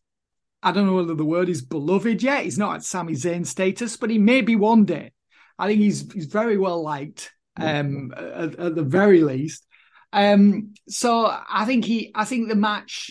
I 0.62 0.72
don't 0.72 0.86
know 0.86 0.94
whether 0.94 1.14
the 1.14 1.24
word 1.24 1.48
is 1.48 1.62
beloved 1.62 2.22
yet. 2.22 2.44
He's 2.44 2.58
not 2.58 2.76
at 2.76 2.84
Sami 2.84 3.14
Zayn 3.14 3.46
status, 3.46 3.96
but 3.96 4.10
he 4.10 4.18
may 4.18 4.40
be 4.40 4.56
one 4.56 4.84
day. 4.84 5.12
I 5.58 5.66
think 5.66 5.80
he's 5.80 6.10
he's 6.12 6.26
very 6.26 6.56
well 6.56 6.82
liked 6.82 7.32
um, 7.56 8.12
at, 8.16 8.58
at, 8.58 8.74
the 8.74 8.84
very 8.84 9.22
least. 9.22 9.66
Um, 10.12 10.74
so 10.88 11.26
I 11.26 11.64
think 11.64 11.84
he, 11.84 12.12
I 12.14 12.24
think 12.24 12.48
the 12.48 12.54
match, 12.54 13.10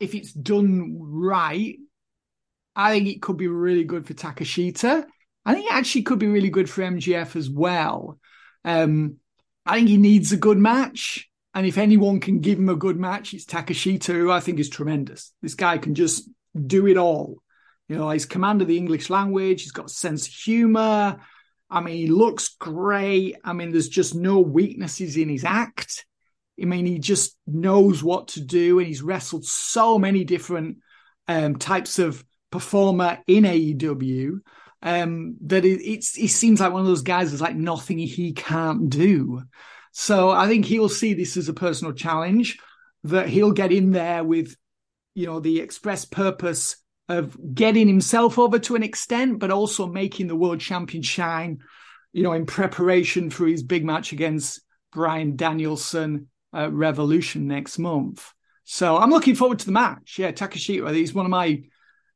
if 0.00 0.14
it's 0.14 0.32
done 0.32 0.96
right, 0.98 1.76
I 2.74 2.92
think 2.92 3.08
it 3.08 3.22
could 3.22 3.36
be 3.36 3.48
really 3.48 3.84
good 3.84 4.06
for 4.06 4.14
Takeshita. 4.14 5.04
I 5.44 5.54
think 5.54 5.66
it 5.66 5.74
actually 5.74 6.02
could 6.02 6.18
be 6.18 6.28
really 6.28 6.50
good 6.50 6.70
for 6.70 6.82
MJF 6.82 7.36
as 7.36 7.50
well. 7.50 8.18
Um, 8.64 9.16
I 9.66 9.76
think 9.76 9.88
he 9.88 9.96
needs 9.96 10.32
a 10.32 10.36
good 10.36 10.58
match. 10.58 11.28
And 11.54 11.66
if 11.66 11.76
anyone 11.76 12.20
can 12.20 12.40
give 12.40 12.58
him 12.58 12.68
a 12.68 12.76
good 12.76 12.98
match, 12.98 13.34
it's 13.34 13.44
Takeshita, 13.44 14.12
who 14.12 14.30
I 14.30 14.40
think 14.40 14.58
is 14.58 14.70
tremendous. 14.70 15.32
This 15.42 15.54
guy 15.54 15.78
can 15.78 15.94
just 15.94 16.28
do 16.66 16.86
it 16.86 16.96
all. 16.96 17.42
You 17.88 17.96
know, 17.96 18.10
he's 18.10 18.24
command 18.24 18.62
of 18.62 18.68
the 18.68 18.78
English 18.78 19.10
language. 19.10 19.62
He's 19.62 19.72
got 19.72 19.86
a 19.86 19.90
sense 19.90 20.26
of 20.26 20.32
humor. 20.32 21.20
I 21.68 21.80
mean, 21.80 21.96
he 21.96 22.06
looks 22.06 22.56
great. 22.58 23.36
I 23.44 23.52
mean, 23.52 23.70
there's 23.72 23.88
just 23.88 24.14
no 24.14 24.40
weaknesses 24.40 25.16
in 25.16 25.28
his 25.28 25.44
act. 25.44 26.06
I 26.60 26.64
mean, 26.64 26.86
he 26.86 26.98
just 26.98 27.36
knows 27.46 28.02
what 28.02 28.28
to 28.28 28.40
do, 28.40 28.78
and 28.78 28.86
he's 28.86 29.02
wrestled 29.02 29.44
so 29.44 29.98
many 29.98 30.24
different 30.24 30.78
um, 31.28 31.56
types 31.56 31.98
of 31.98 32.24
performer 32.50 33.18
in 33.26 33.44
AEW 33.44 34.40
um, 34.82 35.36
that 35.42 35.64
it, 35.64 35.80
he 35.80 36.28
seems 36.28 36.60
like 36.60 36.72
one 36.72 36.82
of 36.82 36.86
those 36.86 37.02
guys 37.02 37.32
is 37.32 37.40
like 37.40 37.56
nothing 37.56 37.98
he 37.98 38.32
can't 38.32 38.90
do. 38.90 39.42
So 39.92 40.30
I 40.30 40.48
think 40.48 40.64
he'll 40.64 40.88
see 40.88 41.14
this 41.14 41.36
as 41.36 41.48
a 41.48 41.54
personal 41.54 41.92
challenge 41.92 42.58
that 43.04 43.28
he'll 43.28 43.52
get 43.52 43.72
in 43.72 43.92
there 43.92 44.24
with, 44.24 44.56
you 45.14 45.26
know, 45.26 45.38
the 45.38 45.60
express 45.60 46.04
purpose 46.04 46.76
of 47.08 47.36
getting 47.54 47.88
himself 47.88 48.38
over 48.38 48.58
to 48.58 48.74
an 48.74 48.82
extent, 48.82 49.38
but 49.38 49.50
also 49.50 49.86
making 49.86 50.28
the 50.28 50.36
world 50.36 50.60
champion 50.60 51.02
shine, 51.02 51.58
you 52.12 52.22
know, 52.22 52.32
in 52.32 52.46
preparation 52.46 53.28
for 53.28 53.46
his 53.46 53.62
big 53.62 53.84
match 53.84 54.12
against 54.12 54.60
Bryan 54.92 55.36
Danielson 55.36 56.28
at 56.54 56.72
Revolution 56.72 57.46
next 57.46 57.78
month. 57.78 58.32
So 58.64 58.96
I'm 58.96 59.10
looking 59.10 59.34
forward 59.34 59.58
to 59.58 59.66
the 59.66 59.72
match. 59.72 60.18
Yeah, 60.18 60.32
Takeshita, 60.32 60.94
he's 60.94 61.12
one 61.12 61.26
of 61.26 61.30
my 61.30 61.62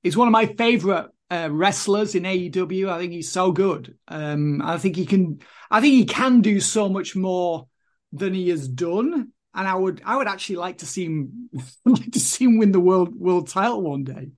he's 0.02 0.16
one 0.16 0.28
of 0.28 0.32
my 0.32 0.46
favorite 0.46 1.08
uh, 1.30 1.48
wrestlers 1.50 2.14
in 2.14 2.24
AEW. 2.24 2.88
I 2.88 2.98
think 2.98 3.12
he's 3.12 3.30
so 3.30 3.52
good. 3.52 3.96
Um, 4.08 4.62
I 4.62 4.78
think 4.78 4.96
he 4.96 5.06
can. 5.06 5.40
I 5.70 5.80
think 5.80 5.94
he 5.94 6.04
can 6.04 6.40
do 6.40 6.60
so 6.60 6.88
much 6.88 7.16
more 7.16 7.66
than 8.12 8.34
he 8.34 8.48
has 8.50 8.68
done. 8.68 9.32
And 9.54 9.66
I 9.66 9.74
would, 9.74 10.02
I 10.04 10.16
would 10.16 10.28
actually 10.28 10.56
like 10.56 10.78
to 10.78 10.86
see 10.86 11.06
him, 11.06 11.50
like 11.84 12.12
to 12.12 12.20
see 12.20 12.44
him 12.44 12.58
win 12.58 12.72
the 12.72 12.80
world 12.80 13.14
world 13.14 13.48
title 13.48 13.82
one 13.82 14.04
day. 14.04 14.30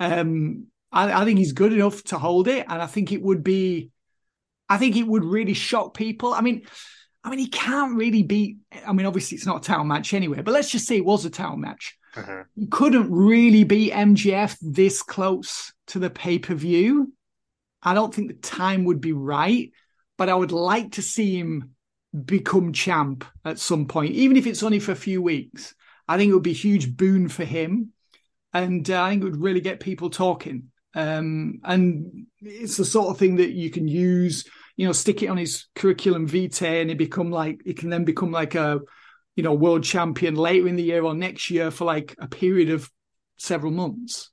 Um, 0.00 0.66
I, 0.90 1.22
I 1.22 1.24
think 1.24 1.38
he's 1.38 1.52
good 1.52 1.72
enough 1.72 2.02
to 2.04 2.18
hold 2.18 2.48
it, 2.48 2.66
and 2.68 2.80
I 2.80 2.86
think 2.86 3.12
it 3.12 3.22
would 3.22 3.44
be, 3.44 3.90
I 4.68 4.78
think 4.78 4.96
it 4.96 5.06
would 5.06 5.24
really 5.24 5.54
shock 5.54 5.94
people. 5.94 6.34
I 6.34 6.40
mean, 6.40 6.62
I 7.24 7.30
mean, 7.30 7.38
he 7.38 7.48
can't 7.48 7.96
really 7.96 8.22
beat. 8.22 8.58
I 8.86 8.92
mean, 8.92 9.06
obviously 9.06 9.36
it's 9.36 9.46
not 9.46 9.64
a 9.64 9.66
town 9.66 9.88
match 9.88 10.12
anyway, 10.12 10.42
but 10.42 10.52
let's 10.52 10.70
just 10.70 10.86
say 10.86 10.96
it 10.96 11.04
was 11.04 11.24
a 11.24 11.30
town 11.30 11.60
match. 11.60 11.96
Uh-huh. 12.14 12.44
He 12.54 12.66
couldn't 12.66 13.10
really 13.10 13.64
beat 13.64 13.92
MJF 13.92 14.56
this 14.60 15.02
close 15.02 15.72
to 15.88 15.98
the 15.98 16.10
pay 16.10 16.38
per 16.38 16.54
view. 16.54 17.12
I 17.82 17.94
don't 17.94 18.14
think 18.14 18.28
the 18.28 18.34
time 18.48 18.84
would 18.84 19.00
be 19.00 19.12
right, 19.12 19.72
but 20.18 20.28
I 20.28 20.34
would 20.34 20.52
like 20.52 20.92
to 20.92 21.02
see 21.02 21.36
him 21.38 21.70
become 22.24 22.72
champ 22.72 23.24
at 23.44 23.58
some 23.58 23.86
point, 23.86 24.12
even 24.12 24.36
if 24.36 24.46
it's 24.46 24.62
only 24.62 24.78
for 24.78 24.92
a 24.92 24.96
few 24.96 25.22
weeks. 25.22 25.74
I 26.06 26.16
think 26.18 26.30
it 26.30 26.34
would 26.34 26.42
be 26.42 26.50
a 26.50 26.54
huge 26.54 26.96
boon 26.96 27.28
for 27.28 27.44
him. 27.44 27.92
and 28.52 28.88
uh, 28.90 29.02
I 29.02 29.10
think 29.10 29.22
it 29.22 29.24
would 29.24 29.42
really 29.42 29.60
get 29.60 29.80
people 29.80 30.10
talking. 30.10 30.64
Um, 30.94 31.60
and 31.64 32.26
it's 32.40 32.76
the 32.76 32.84
sort 32.84 33.08
of 33.08 33.18
thing 33.18 33.36
that 33.36 33.52
you 33.52 33.70
can 33.70 33.88
use, 33.88 34.44
you 34.76 34.86
know, 34.86 34.92
stick 34.92 35.22
it 35.22 35.28
on 35.28 35.38
his 35.38 35.66
curriculum 35.74 36.26
vitae, 36.26 36.80
and 36.80 36.90
he 36.90 36.94
become 36.94 37.30
like 37.30 37.62
he 37.64 37.72
can 37.72 37.88
then 37.88 38.04
become 38.04 38.30
like 38.30 38.54
a, 38.54 38.80
you 39.36 39.42
know, 39.42 39.54
world 39.54 39.84
champion 39.84 40.34
later 40.34 40.68
in 40.68 40.76
the 40.76 40.82
year 40.82 41.02
or 41.02 41.14
next 41.14 41.50
year 41.50 41.70
for 41.70 41.84
like 41.84 42.14
a 42.18 42.28
period 42.28 42.70
of 42.70 42.90
several 43.36 43.72
months. 43.72 44.30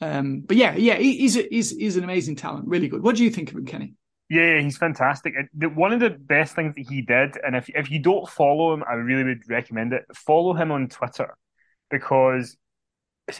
Um, 0.00 0.40
but 0.40 0.56
yeah, 0.56 0.76
yeah, 0.76 0.96
he's 0.96 1.36
a, 1.36 1.46
he's 1.50 1.70
he's 1.70 1.96
an 1.96 2.04
amazing 2.04 2.36
talent, 2.36 2.68
really 2.68 2.88
good. 2.88 3.02
What 3.02 3.16
do 3.16 3.24
you 3.24 3.30
think 3.30 3.50
of 3.50 3.56
him, 3.56 3.66
Kenny? 3.66 3.94
Yeah, 4.30 4.60
he's 4.60 4.76
fantastic. 4.76 5.34
One 5.54 5.92
of 5.92 6.00
the 6.00 6.10
best 6.10 6.54
things 6.54 6.74
that 6.76 6.86
he 6.88 7.02
did, 7.02 7.36
and 7.44 7.56
if 7.56 7.68
if 7.70 7.90
you 7.90 7.98
don't 7.98 8.28
follow 8.28 8.74
him, 8.74 8.84
I 8.88 8.94
really 8.94 9.24
would 9.24 9.48
recommend 9.48 9.92
it. 9.92 10.04
Follow 10.14 10.54
him 10.54 10.70
on 10.70 10.88
Twitter 10.88 11.36
because 11.90 12.56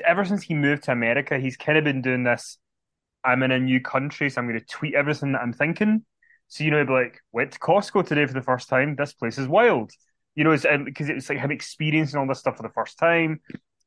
ever 0.05 0.25
since 0.25 0.43
he 0.43 0.55
moved 0.55 0.85
to 0.85 0.93
America, 0.93 1.39
he's 1.39 1.57
kind 1.57 1.79
of 1.79 1.85
been 1.85 2.03
doing 2.03 2.25
this. 2.25 2.59
I'm 3.25 3.43
in 3.43 3.51
a 3.51 3.59
new 3.59 3.81
country, 3.81 4.31
so 4.31 4.41
I'm 4.41 4.49
going 4.49 4.59
to 4.59 4.67
tweet 4.67 4.95
everything 4.95 5.33
that 5.33 5.43
I'm 5.43 5.53
thinking. 5.53 6.05
So 6.49 6.65
you 6.65 6.71
know, 6.71 6.85
be 6.85 6.93
like, 6.93 7.21
went 7.33 7.53
to 7.53 7.59
Costco 7.59 8.07
today 8.07 8.27
for 8.27 8.33
the 8.33 8.43
first 8.43 8.69
time. 8.69 8.97
This 8.97 9.13
place 9.13 9.39
is 9.39 9.47
wild. 9.47 9.93
You 10.39 10.45
know, 10.45 10.57
because 10.85 11.09
it's 11.09 11.29
like 11.29 11.39
him 11.39 11.51
experiencing 11.51 12.21
all 12.21 12.29
this 12.29 12.39
stuff 12.39 12.57
for 12.57 12.63
the 12.63 12.69
first 12.69 12.97
time. 12.97 13.41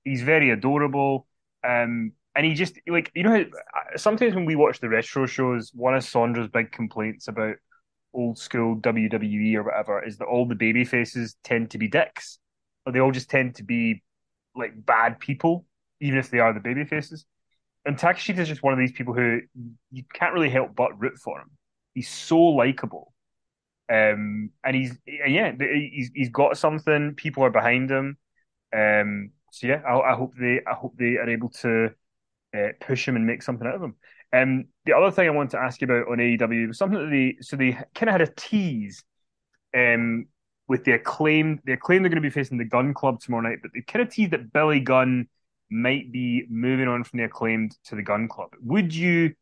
He's 0.04 0.22
very 0.22 0.50
adorable. 0.50 1.26
Um, 1.64 2.12
and 2.36 2.46
he 2.46 2.54
just 2.54 2.78
like 2.88 3.10
you 3.16 3.24
know 3.24 3.46
how, 3.74 3.96
sometimes 3.96 4.36
when 4.36 4.44
we 4.44 4.58
watch 4.58 4.82
the 4.82 4.90
retro 4.90 5.26
shows, 5.26 5.72
one 5.74 5.96
of 5.96 6.04
Sandra's 6.04 6.50
big 6.50 6.74
complaints 6.74 7.30
about 7.30 7.56
old 8.14 8.38
school 8.38 8.76
WWE 8.76 9.56
or 9.56 9.64
whatever 9.64 10.04
is 10.06 10.18
that 10.18 10.26
all 10.26 10.46
the 10.46 10.56
baby 10.56 10.84
faces 10.84 11.38
tend 11.44 11.72
to 11.72 11.78
be 11.78 11.88
dicks, 11.88 12.40
or 12.86 12.92
they 12.92 13.00
all 13.00 13.12
just 13.12 13.30
tend 13.30 13.56
to 13.56 13.64
be 13.64 14.04
like 14.54 14.74
bad 14.86 15.20
people, 15.20 15.66
even 16.02 16.20
if 16.20 16.30
they 16.30 16.40
are 16.40 16.54
the 16.54 16.60
baby 16.60 16.84
faces. 16.84 17.26
And 17.86 17.98
Takeshita 17.98 18.40
is 18.40 18.50
just 18.50 18.64
one 18.64 18.74
of 18.74 18.80
these 18.80 18.92
people 18.92 19.14
who 19.14 19.40
you 19.92 20.04
can't 20.14 20.34
really 20.34 20.50
help 20.50 20.76
but 20.76 21.00
root 21.00 21.18
for 21.18 21.40
him. 21.40 21.50
He's 21.94 22.10
so 22.10 22.38
likable, 22.38 23.11
um, 23.92 24.52
and 24.64 24.76
he's 24.76 24.98
yeah, 25.06 25.52
he's 25.60 26.12
he's 26.16 26.30
got 26.30 26.58
something. 26.58 27.14
People 27.16 27.44
are 27.44 27.50
behind 27.50 27.92
him. 27.92 28.18
Um, 28.74 29.32
so 29.52 29.68
yeah, 29.68 29.82
I, 29.86 30.14
I 30.14 30.16
hope 30.16 30.34
they 30.40 30.62
I 30.66 30.74
hope 30.74 30.96
they 30.98 31.18
are 31.18 31.30
able 31.30 31.50
to 31.62 31.90
uh, 32.58 32.70
push 32.80 33.06
him 33.06 33.18
and 33.18 33.28
make 33.28 33.44
something 33.44 33.68
out 33.68 33.76
of 33.76 33.84
him. 33.84 33.96
Um, 34.34 34.66
the 34.86 34.94
other 34.94 35.12
thing 35.12 35.28
I 35.28 35.32
want 35.32 35.52
to 35.52 35.60
ask 35.60 35.82
you 35.82 35.86
about 35.86 36.10
on 36.10 36.20
AEW 36.20 36.70
was 36.70 36.78
something 36.78 37.00
that 37.00 37.10
they 37.10 37.36
so 37.42 37.58
they 37.58 37.74
kind 37.94 38.10
of 38.10 38.14
had 38.14 38.22
a 38.22 38.28
tease 38.28 39.04
um, 39.76 40.28
with 40.70 40.86
the 40.86 40.94
acclaim. 40.94 41.60
The 41.66 41.74
acclaim 41.74 42.02
they're 42.02 42.10
going 42.10 42.24
to 42.24 42.30
be 42.30 42.30
facing 42.30 42.60
the 42.60 42.66
Gun 42.66 42.94
Club 42.94 43.20
tomorrow 43.20 43.44
night, 43.44 43.60
but 43.62 43.72
they 43.74 43.82
kind 43.82 44.04
of 44.04 44.14
teased 44.14 44.32
that 44.32 44.54
Billy 44.54 44.80
Gunn 44.80 45.28
might 45.70 46.14
be 46.14 46.46
moving 46.50 46.88
on 46.88 47.04
from 47.04 47.20
the 47.20 47.26
acclaimed 47.26 47.76
to 47.86 47.96
the 47.96 48.04
Gun 48.04 48.30
Club. 48.30 48.52
Would 48.62 48.96
you 48.96 49.34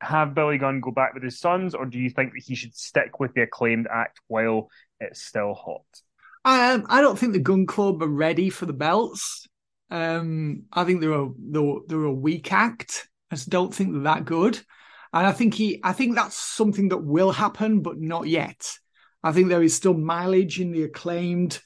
have 0.00 0.34
Billy 0.34 0.58
Gunn 0.58 0.80
go 0.80 0.90
back 0.90 1.14
with 1.14 1.22
his 1.22 1.38
sons, 1.38 1.74
or 1.74 1.86
do 1.86 1.98
you 1.98 2.10
think 2.10 2.32
that 2.32 2.42
he 2.44 2.54
should 2.54 2.74
stick 2.74 3.20
with 3.20 3.34
the 3.34 3.42
acclaimed 3.42 3.86
act 3.92 4.20
while 4.28 4.68
it's 4.98 5.22
still 5.22 5.54
hot? 5.54 5.84
Um, 6.44 6.86
I 6.88 7.00
don't 7.00 7.18
think 7.18 7.32
the 7.32 7.38
Gun 7.38 7.66
Club 7.66 8.02
are 8.02 8.08
ready 8.08 8.50
for 8.50 8.66
the 8.66 8.72
belts. 8.72 9.46
Um, 9.90 10.64
I 10.72 10.84
think 10.84 11.00
they're 11.00 11.12
a 11.12 11.28
they're, 11.38 11.74
they're 11.86 12.04
a 12.04 12.12
weak 12.12 12.52
act. 12.52 13.08
I 13.30 13.36
just 13.36 13.50
don't 13.50 13.74
think 13.74 13.92
they're 13.92 14.02
that 14.02 14.24
good. 14.24 14.60
And 15.12 15.26
I 15.26 15.32
think 15.32 15.54
he 15.54 15.80
I 15.82 15.92
think 15.92 16.14
that's 16.14 16.36
something 16.36 16.88
that 16.90 17.04
will 17.04 17.32
happen, 17.32 17.80
but 17.80 17.98
not 17.98 18.26
yet. 18.26 18.70
I 19.22 19.32
think 19.32 19.48
there 19.48 19.62
is 19.62 19.74
still 19.74 19.94
mileage 19.94 20.60
in 20.60 20.72
the 20.72 20.84
acclaimed 20.84 21.60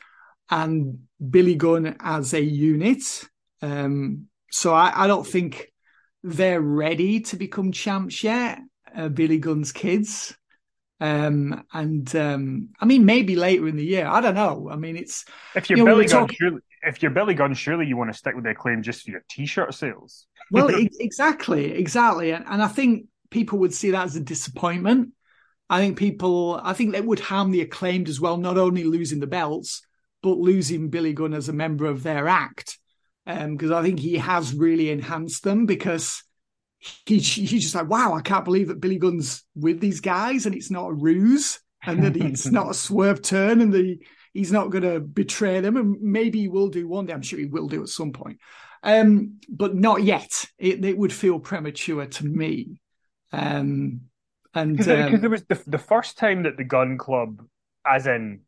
and 0.51 1.01
Billy 1.31 1.55
Gunn 1.55 1.97
as 2.01 2.35
a 2.35 2.43
unit. 2.43 3.03
Um, 3.63 4.27
so 4.51 4.75
I, 4.75 5.05
I, 5.05 5.07
don't 5.07 5.27
think 5.27 5.73
they're 6.25 6.61
ready 6.61 7.21
to 7.21 7.37
become 7.37 7.71
champs 7.71 8.25
yet. 8.25 8.59
Uh, 8.97 9.09
Billy 9.09 9.39
Gunn's 9.39 9.73
kids. 9.73 10.35
Um, 10.99 11.65
and 11.73 12.15
um, 12.17 12.71
I 12.81 12.87
mean, 12.87 13.05
maybe 13.05 13.37
later 13.37 13.69
in 13.69 13.77
the 13.77 13.85
year. 13.85 14.07
I 14.07 14.21
don't 14.23 14.35
know. 14.35 14.69
I 14.71 14.77
mean, 14.77 14.97
it's 14.97 15.27
if 15.55 15.69
you're 15.69 15.79
you 15.79 15.85
know, 15.85 15.93
Billy 15.93 16.07
Gunn, 16.07 16.21
talking... 16.23 16.37
surely, 16.41 16.61
if 16.83 17.03
you're 17.03 17.11
Billy 17.11 17.35
Gunn, 17.35 17.53
surely 17.53 17.87
you 17.87 17.97
want 17.97 18.11
to 18.11 18.17
stick 18.17 18.35
with 18.35 18.45
the 18.45 18.51
acclaim 18.51 18.83
just 18.83 19.03
for 19.03 19.11
your 19.11 19.25
t-shirt 19.29 19.75
sales. 19.75 20.27
well, 20.51 20.69
exactly, 20.99 21.73
exactly, 21.73 22.31
and, 22.31 22.45
and 22.49 22.63
I 22.63 22.69
think 22.69 23.07
people 23.31 23.59
would 23.59 23.75
see 23.75 23.91
that 23.91 24.05
as 24.05 24.17
a 24.17 24.21
disappointment. 24.21 25.11
I 25.69 25.81
think 25.81 25.99
people, 25.99 26.59
I 26.63 26.73
think 26.73 26.93
that 26.93 27.05
would 27.05 27.21
harm 27.21 27.51
the 27.51 27.63
acclaimed 27.63 28.09
as 28.09 28.21
well, 28.21 28.37
not 28.37 28.57
only 28.57 28.85
losing 28.85 29.21
the 29.21 29.27
belts, 29.27 29.83
but 30.23 30.39
losing 30.39 30.89
Billy 30.89 31.13
Gunn 31.13 31.35
as 31.35 31.49
a 31.49 31.55
member 31.55 31.87
of 31.87 32.03
their 32.03 32.29
act. 32.29 32.79
Because 33.27 33.71
um, 33.71 33.77
I 33.77 33.83
think 33.83 34.01
he 34.01 34.19
has 34.19 34.55
really 34.55 34.91
enhanced 34.91 35.45
them 35.45 35.67
because 35.67 36.23
he, 37.07 37.19
he's 37.19 37.63
just 37.63 37.75
like, 37.75 37.89
wow, 37.89 38.15
I 38.15 38.21
can't 38.21 38.45
believe 38.45 38.69
that 38.69 38.81
Billy 38.81 38.99
Gunn's 38.99 39.45
with 39.55 39.81
these 39.81 40.01
guys 40.01 40.47
and 40.47 40.55
it's 40.55 40.71
not 40.71 40.91
a 40.91 40.95
ruse 40.95 41.61
and 41.87 42.05
that 42.05 42.17
it's 42.17 42.47
not 42.51 42.71
a 42.71 42.75
swerve 42.75 43.23
turn 43.23 43.61
and 43.61 43.73
the 43.73 43.99
he's 44.35 44.53
not 44.53 44.71
going 44.71 44.83
to 44.83 45.01
betray 45.01 45.61
them. 45.61 45.77
And 45.77 46.03
maybe 46.03 46.41
he 46.41 46.49
will 46.49 46.69
do 46.69 46.87
one 46.87 47.07
day. 47.07 47.13
I'm 47.13 47.23
sure 47.23 47.39
he 47.39 47.47
will 47.47 47.69
do 47.69 47.83
at 47.83 47.89
some 47.89 48.13
point. 48.13 48.41
Um, 48.83 49.39
but 49.49 49.75
not 49.75 50.03
yet. 50.03 50.45
It, 50.59 50.85
it 50.85 50.99
would 50.99 51.13
feel 51.13 51.39
premature 51.39 52.05
to 52.05 52.27
me. 52.27 52.81
Um, 53.33 54.03
and 54.53 54.77
because 54.77 55.13
um, 55.15 55.21
there 55.21 55.31
was 55.31 55.45
the, 55.45 55.63
the 55.67 55.79
first 55.79 56.19
time 56.19 56.43
that 56.43 56.57
the 56.57 56.65
Gun 56.65 56.99
Club, 56.99 57.43
as 57.87 58.07
in 58.07 58.41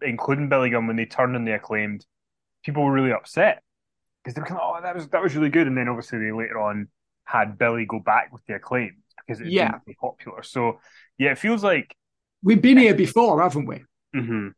including 0.00 0.48
Billy 0.48 0.70
Gunn, 0.70 0.86
when 0.86 0.96
they 0.96 1.04
turned 1.04 1.36
on 1.36 1.44
the 1.44 1.54
acclaimed, 1.54 2.06
people 2.64 2.84
were 2.84 2.92
really 2.92 3.12
upset 3.12 3.62
because 4.22 4.34
they 4.34 4.40
were 4.40 4.46
kind 4.46 4.60
of, 4.60 4.76
oh, 4.76 4.80
that 4.82 4.94
was 4.94 5.08
that 5.08 5.22
was 5.22 5.34
really 5.34 5.50
good. 5.50 5.66
And 5.66 5.76
then 5.76 5.88
obviously 5.88 6.18
they 6.18 6.32
later 6.32 6.60
on 6.60 6.88
had 7.24 7.58
Billy 7.58 7.86
go 7.86 7.98
back 7.98 8.32
with 8.32 8.44
the 8.46 8.54
acclaim 8.54 9.02
because 9.26 9.40
it 9.40 9.48
yeah. 9.48 9.78
be 9.86 9.94
popular. 9.94 10.42
So 10.42 10.80
yeah, 11.18 11.32
it 11.32 11.38
feels 11.38 11.62
like 11.62 11.94
we've 12.42 12.62
been 12.62 12.78
here 12.78 12.94
before, 12.94 13.42
haven't 13.42 13.66
we? 13.66 13.84
Mm-hmm. 14.14 14.48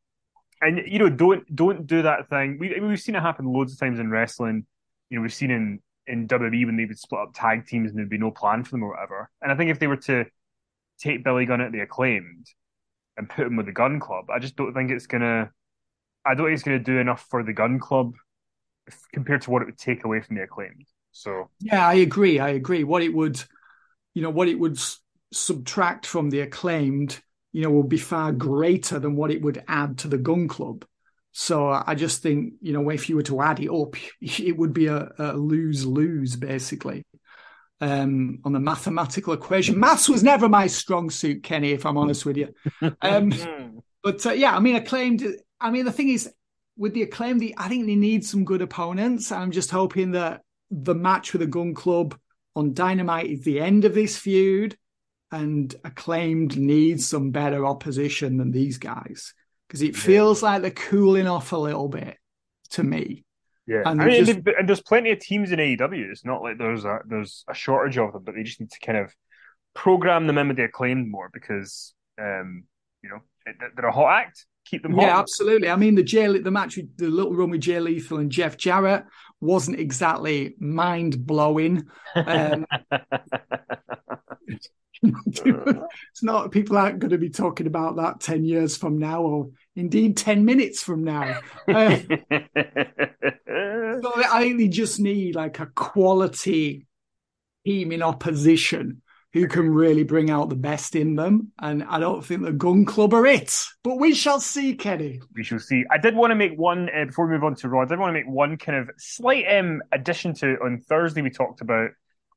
And 0.60 0.82
you 0.86 0.98
know, 0.98 1.08
don't 1.08 1.54
don't 1.54 1.86
do 1.86 2.02
that 2.02 2.28
thing. 2.28 2.58
We 2.58 2.78
we've 2.80 3.00
seen 3.00 3.14
it 3.14 3.20
happen 3.20 3.46
loads 3.46 3.72
of 3.72 3.78
times 3.78 3.98
in 3.98 4.10
wrestling. 4.10 4.66
You 5.10 5.18
know, 5.18 5.22
we've 5.22 5.34
seen 5.34 5.50
in 5.50 5.80
in 6.06 6.28
WWE 6.28 6.66
when 6.66 6.76
they 6.76 6.84
would 6.84 6.98
split 6.98 7.22
up 7.22 7.30
tag 7.34 7.66
teams 7.66 7.90
and 7.90 7.98
there'd 7.98 8.10
be 8.10 8.18
no 8.18 8.30
plan 8.30 8.62
for 8.62 8.72
them 8.72 8.82
or 8.82 8.90
whatever. 8.90 9.30
And 9.40 9.50
I 9.50 9.56
think 9.56 9.70
if 9.70 9.78
they 9.78 9.86
were 9.86 9.96
to 9.96 10.26
take 10.98 11.24
Billy 11.24 11.46
Gunn 11.46 11.60
at 11.60 11.72
the 11.72 11.80
acclaimed 11.80 12.46
and 13.16 13.28
put 13.28 13.46
him 13.46 13.56
with 13.56 13.66
the 13.66 13.72
Gun 13.72 14.00
Club, 14.00 14.26
I 14.30 14.38
just 14.38 14.56
don't 14.56 14.74
think 14.74 14.90
it's 14.90 15.06
gonna. 15.06 15.50
I 16.26 16.34
don't 16.34 16.46
think 16.46 16.54
it's 16.54 16.62
gonna 16.62 16.78
do 16.78 16.98
enough 16.98 17.26
for 17.28 17.42
the 17.42 17.52
Gun 17.52 17.78
Club 17.78 18.14
compared 19.12 19.42
to 19.42 19.50
what 19.50 19.62
it 19.62 19.66
would 19.66 19.78
take 19.78 20.04
away 20.04 20.20
from 20.20 20.36
the 20.36 20.42
acclaimed. 20.42 20.86
So 21.12 21.50
yeah, 21.60 21.86
I 21.86 21.94
agree. 21.94 22.38
I 22.38 22.50
agree. 22.50 22.84
What 22.84 23.02
it 23.02 23.14
would, 23.14 23.42
you 24.14 24.22
know, 24.22 24.30
what 24.30 24.48
it 24.48 24.58
would 24.58 24.76
s- 24.76 25.00
subtract 25.32 26.06
from 26.06 26.30
the 26.30 26.40
acclaimed, 26.40 27.20
you 27.52 27.62
know, 27.62 27.70
will 27.70 27.82
be 27.84 27.98
far 27.98 28.32
greater 28.32 28.98
than 28.98 29.16
what 29.16 29.30
it 29.30 29.42
would 29.42 29.62
add 29.68 29.98
to 29.98 30.08
the 30.08 30.18
Gun 30.18 30.48
Club. 30.48 30.84
So 31.32 31.68
I 31.68 31.94
just 31.96 32.22
think, 32.22 32.54
you 32.60 32.72
know, 32.72 32.88
if 32.90 33.08
you 33.08 33.16
were 33.16 33.22
to 33.24 33.40
add 33.40 33.60
it 33.60 33.70
up, 33.70 33.96
it 34.20 34.56
would 34.56 34.72
be 34.72 34.86
a, 34.86 35.12
a 35.18 35.32
lose 35.32 35.84
lose 35.86 36.36
basically. 36.36 37.04
Um, 37.80 38.38
on 38.44 38.52
the 38.52 38.60
mathematical 38.60 39.34
equation, 39.34 39.78
maths 39.78 40.08
was 40.08 40.22
never 40.22 40.48
my 40.48 40.68
strong 40.68 41.10
suit, 41.10 41.42
Kenny. 41.42 41.72
If 41.72 41.84
I'm 41.84 41.98
honest 41.98 42.24
with 42.24 42.36
you, 42.36 42.54
um, 43.02 43.32
but 44.02 44.24
uh, 44.24 44.32
yeah, 44.32 44.56
I 44.56 44.60
mean, 44.60 44.76
acclaimed. 44.76 45.26
I 45.60 45.70
mean, 45.70 45.84
the 45.84 45.92
thing 45.92 46.08
is, 46.08 46.30
with 46.76 46.94
the 46.94 47.02
acclaim, 47.02 47.38
the, 47.38 47.54
I 47.56 47.68
think 47.68 47.86
they 47.86 47.96
need 47.96 48.24
some 48.24 48.44
good 48.44 48.62
opponents. 48.62 49.30
I'm 49.32 49.50
just 49.50 49.70
hoping 49.70 50.12
that 50.12 50.42
the 50.70 50.94
match 50.94 51.32
with 51.32 51.40
the 51.40 51.46
Gun 51.46 51.74
Club 51.74 52.18
on 52.56 52.74
Dynamite 52.74 53.26
is 53.26 53.42
the 53.42 53.60
end 53.60 53.84
of 53.84 53.94
this 53.94 54.16
feud, 54.16 54.76
and 55.30 55.74
acclaimed 55.84 56.56
needs 56.56 57.08
some 57.08 57.32
better 57.32 57.66
opposition 57.66 58.36
than 58.36 58.52
these 58.52 58.78
guys 58.78 59.34
because 59.66 59.82
it 59.82 59.96
feels 59.96 60.42
yeah. 60.42 60.50
like 60.50 60.62
they're 60.62 60.70
cooling 60.70 61.26
off 61.26 61.50
a 61.52 61.56
little 61.56 61.88
bit 61.88 62.16
to 62.70 62.84
me. 62.84 63.24
Yeah, 63.66 63.82
and, 63.86 64.00
I 64.00 64.06
mean, 64.06 64.24
just... 64.24 64.38
and 64.46 64.68
there's 64.68 64.82
plenty 64.82 65.10
of 65.10 65.18
teams 65.18 65.50
in 65.50 65.58
AEW. 65.58 66.10
It's 66.10 66.24
not 66.24 66.42
like 66.42 66.58
there's 66.58 66.84
a 66.84 67.00
there's 67.06 67.44
a 67.48 67.54
shortage 67.54 67.98
of 67.98 68.12
them, 68.12 68.22
but 68.22 68.34
they 68.34 68.42
just 68.42 68.60
need 68.60 68.70
to 68.70 68.78
kind 68.78 68.98
of 68.98 69.12
program 69.74 70.26
them 70.26 70.38
in 70.38 70.48
with 70.48 70.56
the 70.56 70.64
acclaimed 70.64 71.10
more 71.10 71.30
because 71.32 71.94
um, 72.20 72.64
you 73.02 73.08
know 73.08 73.18
they're 73.76 73.86
a 73.86 73.92
hot 73.92 74.20
act. 74.26 74.46
Keep 74.64 74.82
them 74.82 74.94
hot. 74.94 75.02
Yeah, 75.02 75.18
absolutely. 75.18 75.68
I 75.68 75.76
mean, 75.76 75.94
the 75.94 76.02
Jay, 76.02 76.26
the 76.38 76.50
match, 76.50 76.76
with, 76.76 76.96
the 76.96 77.08
little 77.08 77.34
run 77.34 77.50
with 77.50 77.60
Jay 77.60 77.80
Lethal 77.80 78.18
and 78.18 78.30
Jeff 78.30 78.56
Jarrett 78.56 79.04
wasn't 79.40 79.78
exactly 79.78 80.54
mind 80.58 81.26
blowing. 81.26 81.86
Um, 82.14 82.66
it's 85.04 86.22
not 86.22 86.50
people 86.50 86.76
aren't 86.76 86.98
going 86.98 87.10
to 87.10 87.18
be 87.18 87.30
talking 87.30 87.66
about 87.66 87.96
that 87.96 88.20
10 88.20 88.44
years 88.44 88.76
from 88.76 88.98
now 88.98 89.22
or 89.22 89.50
indeed 89.76 90.16
10 90.16 90.44
minutes 90.44 90.82
from 90.82 91.04
now 91.04 91.40
uh, 91.68 91.96
so 91.98 92.06
i 93.46 94.40
think 94.40 94.58
they 94.58 94.68
just 94.68 95.00
need 95.00 95.34
like 95.34 95.60
a 95.60 95.66
quality 95.66 96.86
team 97.66 97.92
in 97.92 98.02
opposition 98.02 99.02
who 99.34 99.48
can 99.48 99.68
really 99.68 100.04
bring 100.04 100.30
out 100.30 100.48
the 100.48 100.54
best 100.54 100.94
in 100.94 101.16
them. 101.16 101.50
And 101.58 101.82
I 101.82 101.98
don't 101.98 102.24
think 102.24 102.42
the 102.42 102.52
Gun 102.52 102.84
Club 102.84 103.12
are 103.12 103.26
it, 103.26 103.52
but 103.82 103.98
we 103.98 104.14
shall 104.14 104.38
see, 104.38 104.76
Kenny. 104.76 105.20
We 105.34 105.42
shall 105.42 105.58
see. 105.58 105.84
I 105.90 105.98
did 105.98 106.14
want 106.14 106.30
to 106.30 106.36
make 106.36 106.56
one 106.56 106.88
uh, 106.88 107.06
before 107.06 107.26
we 107.26 107.34
move 107.34 107.42
on 107.42 107.56
to 107.56 107.68
Raw. 107.68 107.82
I 107.82 107.86
did 107.86 107.98
want 107.98 108.10
to 108.10 108.20
make 108.20 108.28
one 108.28 108.56
kind 108.56 108.78
of 108.78 108.90
slight 108.96 109.44
um, 109.48 109.82
addition 109.90 110.34
to 110.34 110.56
on 110.64 110.78
Thursday. 110.88 111.20
We 111.20 111.30
talked 111.30 111.62
about 111.62 111.90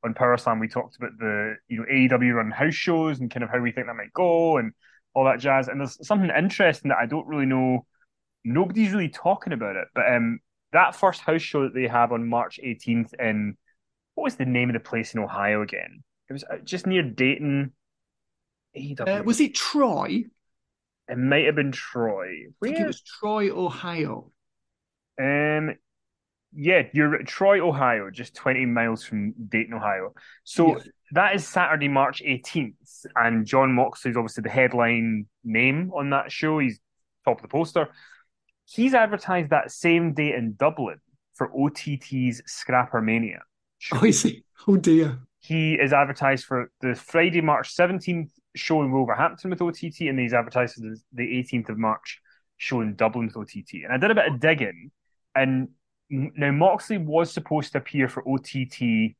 on 0.04 0.16
Power 0.16 0.38
Slam. 0.38 0.60
We 0.60 0.68
talked 0.68 0.98
about 0.98 1.12
the 1.20 1.58
you 1.70 1.78
know 1.78 1.86
AEW 1.86 2.34
run 2.34 2.50
house 2.50 2.74
shows 2.74 3.20
and 3.20 3.30
kind 3.30 3.44
of 3.44 3.52
how 3.52 3.60
we 3.60 3.72
think 3.72 3.86
that 3.86 3.94
might 3.94 4.14
go 4.14 4.58
and 4.58 4.72
all 5.14 5.26
that 5.26 5.40
jazz. 5.40 5.68
And 5.68 5.80
there's 5.80 6.06
something 6.06 6.32
interesting 6.36 6.90
that 6.90 6.98
I 6.98 7.06
don't 7.06 7.28
really 7.28 7.46
know. 7.46 7.86
Nobody's 8.44 8.92
really 8.92 9.10
talking 9.10 9.54
about 9.54 9.76
it, 9.76 9.88
but 9.94 10.12
um, 10.12 10.40
that 10.74 10.96
first 10.96 11.22
house 11.22 11.44
show 11.44 11.64
that 11.64 11.76
they 11.76 11.88
have 11.88 12.12
on 12.12 12.28
March 12.28 12.60
18th 12.64 13.14
in 13.20 13.56
what 14.16 14.24
was 14.24 14.36
the 14.36 14.46
name 14.46 14.70
of 14.70 14.74
the 14.74 14.80
place 14.80 15.14
in 15.14 15.20
Ohio 15.20 15.62
again? 15.62 16.04
It 16.30 16.34
was 16.34 16.44
uh, 16.44 16.58
just 16.64 16.88
near 16.88 17.04
Dayton. 17.04 17.74
Uh, 19.00 19.24
was 19.26 19.40
it 19.40 19.56
Troy? 19.56 20.26
It 21.08 21.18
might 21.18 21.46
have 21.46 21.56
been 21.56 21.72
Troy. 21.72 22.48
Where? 22.60 22.72
I 22.72 22.74
think 22.74 22.84
it 22.84 22.88
was 22.88 23.02
Troy, 23.02 23.50
Ohio. 23.50 24.32
Um, 25.20 25.76
yeah, 26.54 26.84
you're 26.94 27.24
Troy, 27.24 27.66
Ohio, 27.66 28.12
just 28.12 28.36
20 28.36 28.66
miles 28.66 29.04
from 29.04 29.34
Dayton, 29.48 29.74
Ohio. 29.74 30.14
So 30.44 30.76
yes. 30.76 30.88
that 31.12 31.36
is 31.36 31.48
Saturday, 31.48 31.88
March 31.88 32.22
18th, 32.26 33.06
and 33.16 33.46
Jon 33.46 33.74
Moxley 33.74 34.12
is 34.12 34.18
obviously 34.18 34.44
the 34.44 34.50
headline 34.50 35.28
name 35.44 35.92
on 35.96 36.10
that 36.10 36.32
show. 36.32 36.60
He's 36.60 36.80
top 37.26 37.38
of 37.38 37.42
the 37.42 37.48
poster. 37.48 37.90
He's 38.66 38.94
advertised 38.94 39.50
that 39.52 39.72
same 39.72 40.14
day 40.14 40.34
in 40.34 40.56
Dublin 40.56 41.00
for 41.36 41.50
OTT's 41.58 42.42
Scrapper 42.46 43.02
Mania. 43.02 43.44
Show. 43.80 43.98
Oh, 43.98 44.06
I 44.06 44.12
see. 44.12 44.44
Oh 44.68 44.76
dear 44.76 45.20
he 45.48 45.76
is 45.76 45.94
advertised 45.94 46.44
for 46.44 46.72
the 46.82 46.94
Friday, 46.94 47.40
March 47.40 47.74
17th 47.74 48.32
show 48.56 48.82
in 48.82 48.92
Wolverhampton 48.92 49.50
with 49.50 49.62
OTT, 49.62 50.02
and 50.02 50.20
he's 50.20 50.34
advertised 50.34 50.76
for 50.76 50.82
the, 50.82 51.00
the 51.14 51.24
18th 51.24 51.70
of 51.70 51.78
March 51.78 52.20
show 52.58 52.82
in 52.82 52.96
Dublin 52.96 53.28
with 53.28 53.38
OTT. 53.38 53.84
And 53.86 53.94
I 53.94 53.98
did 53.98 54.12
a 54.12 54.16
bit 54.16 54.28
of 54.28 54.42
digging, 54.42 54.92
and 55.34 55.70
now 56.10 56.52
Moxley 56.52 56.98
was 56.98 57.32
supposed 57.32 57.72
to 57.72 57.78
appear 57.78 58.10
for 58.10 58.28
OTT. 58.28 59.16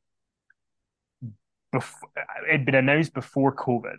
Before, 1.72 2.10
uh, 2.14 2.22
it'd 2.48 2.66
been 2.66 2.74
announced 2.74 3.14
before 3.14 3.54
COVID. 3.54 3.98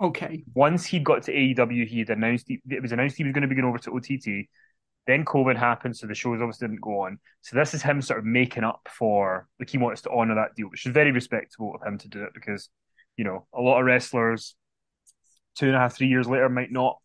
Okay. 0.00 0.42
Once 0.54 0.84
he 0.84 0.98
got 0.98 1.22
to 1.24 1.32
AEW, 1.32 1.86
he 1.86 2.00
had 2.00 2.10
announced 2.10 2.46
he, 2.48 2.60
it 2.70 2.82
was 2.82 2.90
announced 2.90 3.16
he 3.16 3.24
was 3.24 3.32
going 3.32 3.42
to 3.42 3.48
be 3.48 3.54
going 3.54 3.68
over 3.68 3.78
to 3.78 3.94
OTT. 3.94 4.48
Then 5.06 5.24
COVID 5.24 5.56
happened, 5.56 5.96
so 5.96 6.06
the 6.06 6.14
shows 6.14 6.40
obviously 6.40 6.68
didn't 6.68 6.80
go 6.80 7.00
on. 7.00 7.18
So 7.40 7.56
this 7.56 7.74
is 7.74 7.82
him 7.82 8.00
sort 8.00 8.20
of 8.20 8.24
making 8.24 8.62
up 8.62 8.88
for 8.88 9.48
like 9.58 9.70
he 9.70 9.78
wants 9.78 10.02
to 10.02 10.10
honor 10.10 10.36
that 10.36 10.54
deal, 10.54 10.68
which 10.68 10.86
is 10.86 10.92
very 10.92 11.10
respectable 11.10 11.74
of 11.74 11.86
him 11.86 11.98
to 11.98 12.08
do 12.08 12.22
it 12.22 12.30
because, 12.34 12.68
you 13.16 13.24
know, 13.24 13.46
a 13.52 13.60
lot 13.60 13.80
of 13.80 13.86
wrestlers 13.86 14.54
two 15.54 15.66
and 15.66 15.76
a 15.76 15.78
half, 15.78 15.96
three 15.96 16.08
years 16.08 16.28
later 16.28 16.48
might 16.48 16.72
not, 16.72 16.98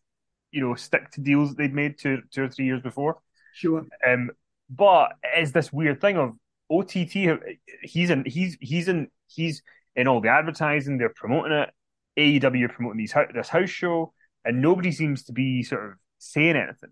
you 0.50 0.60
know, 0.60 0.74
stick 0.74 1.10
to 1.12 1.20
deals 1.20 1.50
that 1.50 1.58
they'd 1.58 1.74
made 1.74 1.98
two 1.98 2.22
two 2.30 2.44
or 2.44 2.48
three 2.48 2.66
years 2.66 2.80
before. 2.80 3.18
Sure. 3.54 3.84
Um, 4.06 4.30
but 4.70 5.12
is 5.36 5.52
this 5.52 5.72
weird 5.72 6.00
thing 6.00 6.16
of 6.16 6.34
OTT? 6.70 7.40
He's 7.82 8.10
in, 8.10 8.24
he's 8.26 8.56
he's 8.60 8.88
in, 8.88 9.08
he's 9.26 9.62
in 9.96 10.08
all 10.08 10.20
the 10.20 10.28
advertising. 10.28 10.98
They're 10.98 11.08
promoting 11.08 11.52
it. 11.52 11.70
AEW 12.18 12.64
are 12.64 12.68
promoting 12.68 12.98
these 12.98 13.14
this 13.34 13.48
house 13.48 13.70
show, 13.70 14.12
and 14.44 14.60
nobody 14.60 14.92
seems 14.92 15.24
to 15.24 15.32
be 15.32 15.62
sort 15.62 15.84
of 15.84 15.92
saying 16.18 16.56
anything. 16.56 16.90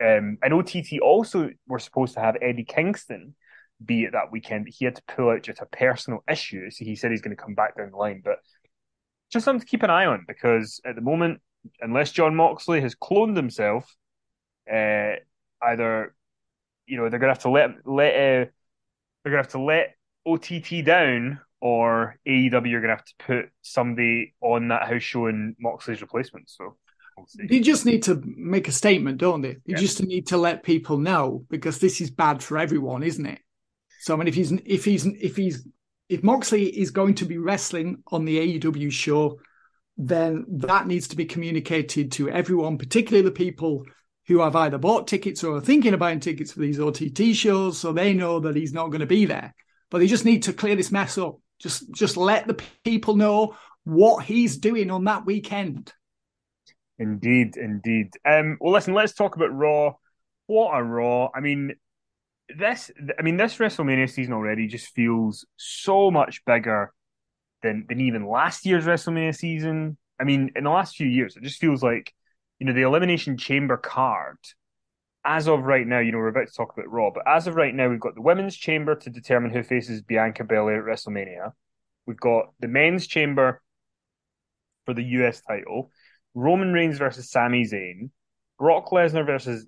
Um, 0.00 0.38
and 0.42 0.54
OTT 0.54 1.00
also 1.02 1.50
were 1.68 1.78
supposed 1.78 2.14
to 2.14 2.20
have 2.20 2.36
Eddie 2.40 2.64
Kingston 2.64 3.34
be 3.84 4.04
at 4.04 4.12
that 4.12 4.32
weekend, 4.32 4.64
but 4.64 4.74
he 4.74 4.84
had 4.84 4.96
to 4.96 5.02
pull 5.08 5.30
out 5.30 5.42
just 5.42 5.60
a 5.60 5.66
personal 5.66 6.22
issue. 6.28 6.70
So 6.70 6.84
he 6.84 6.96
said 6.96 7.10
he's 7.10 7.22
going 7.22 7.36
to 7.36 7.42
come 7.42 7.54
back 7.54 7.76
down 7.76 7.90
the 7.90 7.96
line. 7.96 8.22
But 8.24 8.38
just 9.30 9.44
something 9.44 9.60
to 9.60 9.66
keep 9.66 9.82
an 9.82 9.90
eye 9.90 10.06
on 10.06 10.24
because 10.26 10.80
at 10.84 10.94
the 10.94 11.00
moment, 11.00 11.40
unless 11.80 12.12
Jon 12.12 12.34
Moxley 12.34 12.80
has 12.80 12.94
cloned 12.94 13.36
himself, 13.36 13.94
uh, 14.70 15.16
either 15.62 16.14
you 16.86 16.96
know 16.96 17.08
they're 17.08 17.20
going 17.20 17.28
to 17.28 17.34
have 17.34 17.42
to 17.42 17.50
let 17.50 17.70
let 17.86 18.14
uh, 18.14 18.50
they're 19.22 19.32
going 19.32 19.42
to 19.42 19.42
have 19.42 19.48
to 19.48 19.60
let 19.60 19.94
OTT 20.26 20.84
down, 20.84 21.40
or 21.60 22.16
AEW 22.26 22.52
are 22.54 22.80
going 22.80 22.82
to 22.82 22.88
have 22.88 23.04
to 23.04 23.14
put 23.18 23.50
somebody 23.62 24.34
on 24.40 24.68
that 24.68 24.88
house 24.88 25.02
show 25.02 25.26
in 25.26 25.56
Moxley's 25.58 26.00
replacement. 26.00 26.50
So 26.50 26.76
they 27.48 27.60
just 27.60 27.86
need 27.86 28.02
to 28.04 28.22
make 28.24 28.68
a 28.68 28.72
statement, 28.72 29.18
don't 29.18 29.42
they? 29.42 29.54
They 29.54 29.72
yeah. 29.72 29.78
just 29.78 30.02
need 30.02 30.26
to 30.28 30.36
let 30.36 30.62
people 30.62 30.98
know 30.98 31.44
because 31.50 31.78
this 31.78 32.00
is 32.00 32.10
bad 32.10 32.42
for 32.42 32.58
everyone, 32.58 33.02
isn't 33.02 33.26
it? 33.26 33.40
So 34.00 34.14
I 34.14 34.16
mean, 34.16 34.28
if 34.28 34.34
he's 34.34 34.52
if 34.52 34.84
he's 34.84 35.06
if 35.06 35.36
he's 35.36 35.66
if 36.08 36.22
Moxley 36.22 36.66
is 36.66 36.90
going 36.90 37.14
to 37.16 37.24
be 37.24 37.38
wrestling 37.38 38.02
on 38.08 38.24
the 38.24 38.58
AEW 38.58 38.90
show, 38.90 39.38
then 39.96 40.44
that 40.48 40.86
needs 40.86 41.08
to 41.08 41.16
be 41.16 41.24
communicated 41.24 42.12
to 42.12 42.30
everyone, 42.30 42.78
particularly 42.78 43.22
the 43.22 43.30
people 43.30 43.84
who 44.26 44.40
have 44.40 44.56
either 44.56 44.78
bought 44.78 45.06
tickets 45.06 45.44
or 45.44 45.56
are 45.56 45.60
thinking 45.60 45.92
of 45.92 46.00
buying 46.00 46.20
tickets 46.20 46.52
for 46.52 46.60
these 46.60 46.80
OTT 46.80 47.34
shows, 47.34 47.78
so 47.78 47.92
they 47.92 48.14
know 48.14 48.40
that 48.40 48.56
he's 48.56 48.72
not 48.72 48.88
going 48.88 49.00
to 49.00 49.06
be 49.06 49.24
there. 49.24 49.54
But 49.90 49.98
they 49.98 50.06
just 50.06 50.24
need 50.24 50.44
to 50.44 50.52
clear 50.52 50.76
this 50.76 50.92
mess 50.92 51.18
up. 51.18 51.38
Just 51.58 51.90
just 51.92 52.16
let 52.16 52.46
the 52.46 52.60
people 52.84 53.16
know 53.16 53.56
what 53.84 54.24
he's 54.24 54.56
doing 54.56 54.90
on 54.90 55.04
that 55.04 55.26
weekend. 55.26 55.92
Indeed, 57.00 57.56
indeed. 57.56 58.12
Um, 58.26 58.58
well, 58.60 58.74
listen, 58.74 58.92
let's 58.92 59.14
talk 59.14 59.34
about 59.34 59.54
Raw. 59.56 59.94
What 60.46 60.78
a 60.78 60.82
Raw! 60.82 61.30
I 61.34 61.40
mean, 61.40 61.72
this. 62.54 62.90
I 63.18 63.22
mean, 63.22 63.38
this 63.38 63.56
WrestleMania 63.56 64.08
season 64.08 64.34
already 64.34 64.66
just 64.66 64.94
feels 64.94 65.46
so 65.56 66.10
much 66.10 66.44
bigger 66.44 66.92
than 67.62 67.86
than 67.88 68.02
even 68.02 68.26
last 68.26 68.66
year's 68.66 68.84
WrestleMania 68.84 69.34
season. 69.34 69.96
I 70.20 70.24
mean, 70.24 70.50
in 70.54 70.64
the 70.64 70.70
last 70.70 70.94
few 70.94 71.06
years, 71.06 71.36
it 71.36 71.42
just 71.42 71.58
feels 71.58 71.82
like 71.82 72.12
you 72.58 72.66
know 72.66 72.74
the 72.74 72.82
Elimination 72.82 73.38
Chamber 73.38 73.78
card. 73.78 74.36
As 75.24 75.48
of 75.48 75.62
right 75.62 75.86
now, 75.86 76.00
you 76.00 76.12
know 76.12 76.18
we're 76.18 76.28
about 76.28 76.48
to 76.48 76.54
talk 76.54 76.74
about 76.74 76.90
Raw, 76.90 77.10
but 77.14 77.26
as 77.26 77.46
of 77.46 77.54
right 77.54 77.74
now, 77.74 77.88
we've 77.88 77.98
got 77.98 78.14
the 78.14 78.20
Women's 78.20 78.56
Chamber 78.56 78.94
to 78.94 79.08
determine 79.08 79.52
who 79.52 79.62
faces 79.62 80.02
Bianca 80.02 80.44
Belair 80.44 80.86
at 80.86 80.98
WrestleMania. 80.98 81.52
We've 82.06 82.20
got 82.20 82.52
the 82.60 82.68
Men's 82.68 83.06
Chamber 83.06 83.62
for 84.84 84.92
the 84.92 85.04
US 85.04 85.40
title. 85.40 85.90
Roman 86.34 86.72
Reigns 86.72 86.98
versus 86.98 87.30
Sami 87.30 87.64
Zayn, 87.64 88.10
Brock 88.58 88.90
Lesnar 88.90 89.26
versus 89.26 89.66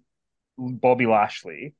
Bobby 0.58 1.06
Lashley, 1.06 1.74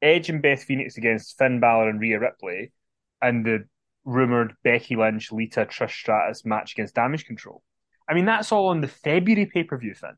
Edge 0.00 0.28
and 0.28 0.42
Beth 0.42 0.62
Phoenix 0.62 0.96
against 0.96 1.36
Finn 1.38 1.60
Balor 1.60 1.88
and 1.88 2.00
Rhea 2.00 2.20
Ripley, 2.20 2.72
and 3.20 3.44
the 3.44 3.64
rumored 4.04 4.54
Becky 4.62 4.96
Lynch, 4.96 5.32
Lita, 5.32 5.66
Trish 5.66 5.90
Stratus 5.92 6.44
match 6.44 6.72
against 6.72 6.94
Damage 6.94 7.26
Control. 7.26 7.62
I 8.08 8.14
mean, 8.14 8.24
that's 8.24 8.52
all 8.52 8.68
on 8.68 8.80
the 8.80 8.88
February 8.88 9.46
pay 9.46 9.64
per 9.64 9.76
view, 9.76 9.94
Finn. 9.94 10.16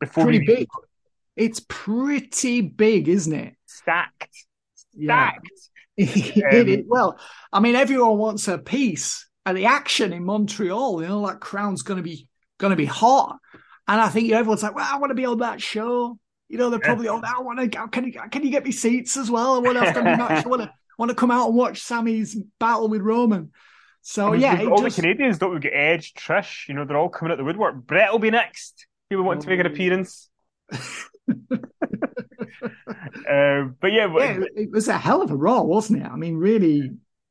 Before 0.00 0.24
pretty 0.24 0.40
we... 0.40 0.46
big. 0.46 0.68
It's 1.36 1.60
pretty 1.68 2.62
big, 2.62 3.08
isn't 3.08 3.32
it? 3.32 3.54
Stacked. 3.66 4.46
Stacked. 4.74 5.50
Yeah. 5.98 6.50
um, 6.50 6.84
well, 6.88 7.18
I 7.50 7.60
mean, 7.60 7.74
everyone 7.74 8.18
wants 8.18 8.48
a 8.48 8.58
piece 8.58 9.26
And 9.46 9.56
the 9.56 9.64
action 9.64 10.12
in 10.12 10.26
Montreal. 10.26 11.00
You 11.00 11.08
know, 11.08 11.26
that 11.26 11.40
crown's 11.40 11.80
going 11.80 11.96
to 11.96 12.02
be 12.02 12.28
going 12.58 12.70
to 12.70 12.76
be 12.76 12.84
hot. 12.84 13.38
And 13.88 14.00
I 14.00 14.08
think 14.08 14.32
everyone's 14.32 14.62
like, 14.62 14.74
well, 14.74 14.88
I 14.88 14.98
want 14.98 15.10
to 15.10 15.14
be 15.14 15.26
on 15.26 15.38
that 15.38 15.60
show. 15.60 16.18
You 16.48 16.58
know, 16.58 16.70
they're 16.70 16.78
probably, 16.78 17.08
oh, 17.08 17.20
I 17.24 17.40
want 17.40 17.58
to, 17.58 17.88
can 17.88 18.04
you, 18.04 18.12
can 18.30 18.42
you 18.42 18.50
get 18.50 18.64
me 18.64 18.72
seats 18.72 19.16
as 19.16 19.30
well? 19.30 19.54
I 19.54 19.58
want 19.58 19.78
to, 19.78 20.02
match, 20.02 20.44
I 20.44 20.48
want 20.48 20.62
to, 20.62 20.72
want 20.98 21.10
to 21.10 21.14
come 21.14 21.30
out 21.30 21.48
and 21.48 21.56
watch 21.56 21.82
Sami's 21.82 22.36
battle 22.58 22.88
with 22.88 23.02
Roman. 23.02 23.52
So, 24.02 24.28
I 24.28 24.30
mean, 24.32 24.40
yeah. 24.40 24.64
All 24.66 24.82
just... 24.82 24.96
the 24.96 25.02
Canadians, 25.02 25.38
don't 25.38 25.52
we 25.52 25.60
get 25.60 25.72
Edge, 25.74 26.14
Trish, 26.14 26.68
you 26.68 26.74
know, 26.74 26.84
they're 26.84 26.96
all 26.96 27.08
coming 27.08 27.32
out 27.32 27.38
the 27.38 27.44
woodwork. 27.44 27.86
Bret 27.86 28.12
will 28.12 28.20
be 28.20 28.30
next. 28.30 28.86
He 29.10 29.16
would 29.16 29.24
want 29.24 29.38
oh. 29.38 29.42
to 29.42 29.48
make 29.48 29.60
an 29.60 29.66
oh. 29.66 29.70
appearance. 29.70 30.28
uh, 30.72 30.78
but 33.80 33.92
yeah, 33.92 34.12
yeah, 34.16 34.40
it 34.54 34.70
was 34.70 34.88
a 34.88 34.96
hell 34.96 35.22
of 35.22 35.30
a 35.30 35.36
Raw, 35.36 35.62
wasn't 35.62 36.02
it? 36.02 36.06
I 36.06 36.16
mean, 36.16 36.36
really, 36.36 36.90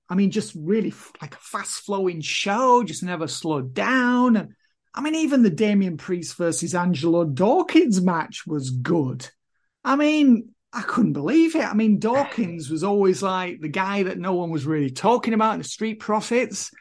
I 0.10 0.16
mean, 0.16 0.32
just 0.32 0.54
really 0.56 0.94
like 1.22 1.36
a 1.36 1.40
fast 1.40 1.86
flowing 1.86 2.22
show, 2.22 2.84
just 2.84 3.04
never 3.04 3.28
slowed 3.28 3.74
down. 3.74 4.56
I 4.96 5.02
mean, 5.02 5.16
even 5.16 5.44
the 5.44 5.50
Damian 5.50 5.98
Priest 5.98 6.38
versus 6.38 6.74
Angelo 6.74 7.26
Dawkins 7.26 8.02
match 8.02 8.48
was 8.48 8.70
good. 8.70 9.30
I 9.84 9.98
mean, 9.98 10.50
I 10.72 10.82
couldn't 10.82 11.14
believe 11.14 11.56
it. 11.56 11.66
I 11.66 11.74
mean, 11.74 12.00
Dawkins 12.00 12.70
was 12.70 12.84
always 12.84 13.22
like 13.22 13.60
the 13.60 13.68
guy 13.68 14.04
that 14.04 14.18
no 14.18 14.34
one 14.34 14.50
was 14.50 14.66
really 14.66 14.90
talking 14.90 15.34
about 15.34 15.54
in 15.54 15.60
the 15.60 15.66
Street 15.66 16.00
Profits. 16.00 16.72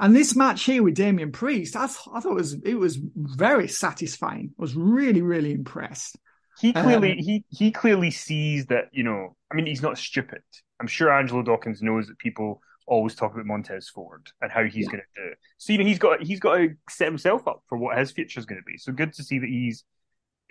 And 0.00 0.16
this 0.16 0.34
match 0.34 0.64
here 0.64 0.82
with 0.82 0.94
Damian 0.94 1.30
Priest, 1.30 1.76
I, 1.76 1.86
th- 1.86 2.08
I 2.12 2.20
thought 2.20 2.32
it 2.32 2.34
was 2.34 2.54
it 2.54 2.74
was 2.74 2.98
very 3.14 3.68
satisfying. 3.68 4.52
I 4.58 4.62
was 4.62 4.74
really 4.74 5.22
really 5.22 5.52
impressed. 5.52 6.16
He 6.58 6.72
clearly 6.72 7.12
um, 7.12 7.18
he 7.18 7.44
he 7.50 7.70
clearly 7.70 8.10
sees 8.10 8.66
that 8.66 8.88
you 8.92 9.04
know. 9.04 9.36
I 9.50 9.56
mean, 9.56 9.66
he's 9.66 9.82
not 9.82 9.98
stupid. 9.98 10.42
I'm 10.80 10.86
sure 10.86 11.10
Angelo 11.12 11.42
Dawkins 11.42 11.82
knows 11.82 12.06
that 12.06 12.18
people 12.18 12.62
always 12.90 13.14
talk 13.14 13.32
about 13.32 13.46
Montez 13.46 13.88
Ford 13.88 14.30
and 14.42 14.50
how 14.50 14.64
he's 14.64 14.84
yeah. 14.86 14.90
going 14.90 15.02
to 15.14 15.22
do 15.22 15.30
it. 15.30 15.38
So 15.56 15.72
you 15.72 15.78
know 15.78 15.84
he's 15.86 15.98
got 15.98 16.22
he's 16.22 16.40
got 16.40 16.56
to 16.56 16.74
set 16.90 17.06
himself 17.06 17.46
up 17.48 17.62
for 17.68 17.78
what 17.78 17.96
his 17.96 18.10
future 18.10 18.38
is 18.38 18.46
going 18.46 18.60
to 18.60 18.70
be. 18.70 18.76
So 18.76 18.92
good 18.92 19.14
to 19.14 19.22
see 19.22 19.38
that 19.38 19.48
he's 19.48 19.84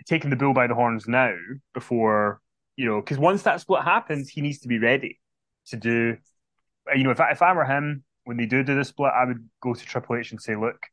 taking 0.06 0.30
the 0.30 0.36
bull 0.36 0.54
by 0.54 0.66
the 0.66 0.74
horns 0.74 1.06
now 1.06 1.34
before 1.74 2.40
you 2.76 2.86
know 2.86 3.00
because 3.00 3.18
once 3.18 3.42
that 3.42 3.60
split 3.60 3.84
happens, 3.84 4.28
he 4.28 4.40
needs 4.40 4.60
to 4.60 4.68
be 4.68 4.78
ready 4.78 5.20
to 5.66 5.76
do. 5.76 6.16
Uh, 6.90 6.96
you 6.96 7.04
know, 7.04 7.10
if 7.10 7.20
I, 7.20 7.30
if 7.30 7.42
I 7.42 7.52
were 7.52 7.64
him, 7.64 8.02
when 8.24 8.38
they 8.38 8.46
do 8.46 8.64
do 8.64 8.74
the 8.74 8.84
split, 8.84 9.12
I 9.14 9.26
would 9.26 9.48
go 9.62 9.74
to 9.74 9.84
Triple 9.84 10.16
H 10.16 10.30
and 10.30 10.40
say, 10.40 10.56
look, 10.56 10.86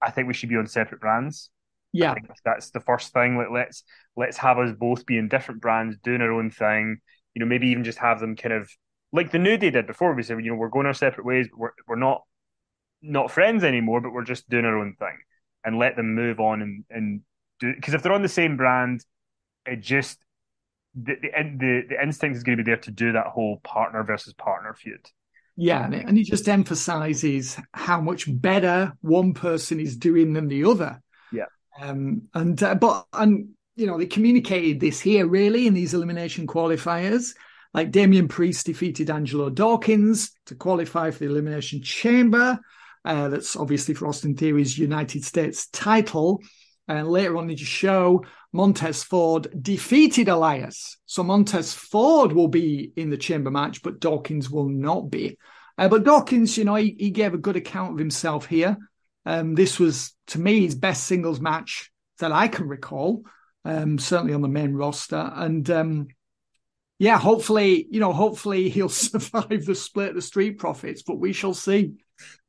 I 0.00 0.10
think 0.10 0.28
we 0.28 0.34
should 0.34 0.48
be 0.48 0.56
on 0.56 0.68
separate 0.68 1.00
brands. 1.00 1.50
Yeah, 1.92 2.14
that's 2.44 2.70
the 2.70 2.80
first 2.80 3.12
thing. 3.12 3.36
Like 3.36 3.50
let's 3.52 3.82
let's 4.16 4.38
have 4.38 4.58
us 4.58 4.72
both 4.72 5.04
be 5.04 5.18
in 5.18 5.28
different 5.28 5.60
brands, 5.60 5.96
doing 6.02 6.22
our 6.22 6.32
own 6.32 6.50
thing. 6.50 6.98
You 7.34 7.40
know, 7.40 7.46
maybe 7.46 7.68
even 7.68 7.84
just 7.84 7.98
have 7.98 8.20
them 8.20 8.36
kind 8.36 8.54
of 8.54 8.70
like 9.12 9.30
the 9.30 9.38
New 9.38 9.56
Day 9.56 9.70
did 9.70 9.86
before. 9.86 10.14
We 10.14 10.22
said, 10.22 10.42
you 10.42 10.50
know, 10.50 10.56
we're 10.56 10.68
going 10.68 10.86
our 10.86 10.94
separate 10.94 11.26
ways. 11.26 11.48
We're 11.54 11.72
we're 11.86 11.96
not 11.96 12.22
not 13.02 13.30
friends 13.30 13.64
anymore, 13.64 14.00
but 14.00 14.12
we're 14.12 14.24
just 14.24 14.48
doing 14.48 14.64
our 14.64 14.78
own 14.78 14.94
thing, 14.98 15.18
and 15.64 15.78
let 15.78 15.96
them 15.96 16.14
move 16.14 16.40
on 16.40 16.62
and 16.62 16.84
and 16.90 17.20
do. 17.60 17.74
Because 17.74 17.94
if 17.94 18.02
they're 18.02 18.12
on 18.12 18.22
the 18.22 18.28
same 18.28 18.56
brand, 18.56 19.04
it 19.66 19.80
just 19.80 20.18
the 20.94 21.14
the 21.20 21.30
the, 21.58 21.82
the 21.90 22.02
instinct 22.02 22.36
is 22.36 22.42
going 22.42 22.58
to 22.58 22.64
be 22.64 22.70
there 22.70 22.80
to 22.80 22.90
do 22.90 23.12
that 23.12 23.26
whole 23.26 23.60
partner 23.62 24.02
versus 24.02 24.32
partner 24.34 24.74
feud. 24.74 25.06
Yeah, 25.56 25.84
and 25.84 25.94
it, 25.94 26.06
and 26.06 26.18
it 26.18 26.24
just 26.24 26.48
emphasizes 26.48 27.58
how 27.72 28.00
much 28.00 28.24
better 28.26 28.94
one 29.02 29.34
person 29.34 29.80
is 29.80 29.96
doing 29.96 30.32
than 30.32 30.48
the 30.48 30.64
other. 30.64 31.02
Yeah. 31.30 31.44
Um, 31.80 32.22
and 32.34 32.62
uh, 32.62 32.74
but 32.74 33.06
and 33.12 33.50
you 33.76 33.86
know 33.86 33.98
they 33.98 34.06
communicated 34.06 34.80
this 34.80 35.00
here 35.00 35.26
really 35.26 35.66
in 35.66 35.74
these 35.74 35.92
elimination 35.92 36.46
qualifiers. 36.46 37.34
Like 37.74 37.90
Damian 37.90 38.28
Priest 38.28 38.66
defeated 38.66 39.10
Angelo 39.10 39.48
Dawkins 39.48 40.32
to 40.46 40.54
qualify 40.54 41.10
for 41.10 41.20
the 41.20 41.30
elimination 41.30 41.82
chamber. 41.82 42.58
Uh, 43.04 43.28
that's 43.28 43.56
obviously 43.56 43.94
for 43.94 44.06
Austin 44.06 44.36
Theory's 44.36 44.78
United 44.78 45.24
States 45.24 45.68
title. 45.68 46.40
And 46.88 47.08
later 47.08 47.36
on 47.36 47.44
in 47.44 47.56
the 47.56 47.64
show, 47.64 48.24
Montez 48.52 49.02
Ford 49.02 49.48
defeated 49.62 50.28
Elias. 50.28 50.98
So 51.06 51.22
Montez 51.22 51.72
Ford 51.72 52.32
will 52.32 52.48
be 52.48 52.92
in 52.96 53.10
the 53.10 53.16
chamber 53.16 53.50
match, 53.50 53.82
but 53.82 54.00
Dawkins 54.00 54.50
will 54.50 54.68
not 54.68 55.10
be. 55.10 55.38
Uh, 55.78 55.88
but 55.88 56.04
Dawkins, 56.04 56.58
you 56.58 56.64
know, 56.64 56.74
he, 56.74 56.94
he, 56.98 57.10
gave 57.10 57.32
a 57.32 57.38
good 57.38 57.56
account 57.56 57.92
of 57.92 57.98
himself 57.98 58.46
here. 58.46 58.76
Um, 59.24 59.54
this 59.54 59.78
was, 59.78 60.14
to 60.28 60.38
me, 60.38 60.60
his 60.60 60.74
best 60.74 61.04
singles 61.04 61.40
match 61.40 61.90
that 62.18 62.30
I 62.30 62.48
can 62.48 62.68
recall, 62.68 63.24
um, 63.64 63.98
certainly 63.98 64.34
on 64.34 64.42
the 64.42 64.48
main 64.48 64.74
roster. 64.74 65.32
And 65.34 65.68
um, 65.70 66.08
yeah, 67.02 67.18
hopefully, 67.18 67.88
you 67.90 67.98
know, 67.98 68.12
hopefully 68.12 68.68
he'll 68.68 68.88
survive 68.88 69.66
the 69.66 69.74
split, 69.74 70.14
the 70.14 70.22
Street 70.22 70.60
Profits, 70.60 71.02
but 71.02 71.18
we 71.18 71.32
shall 71.32 71.52
see. 71.52 71.94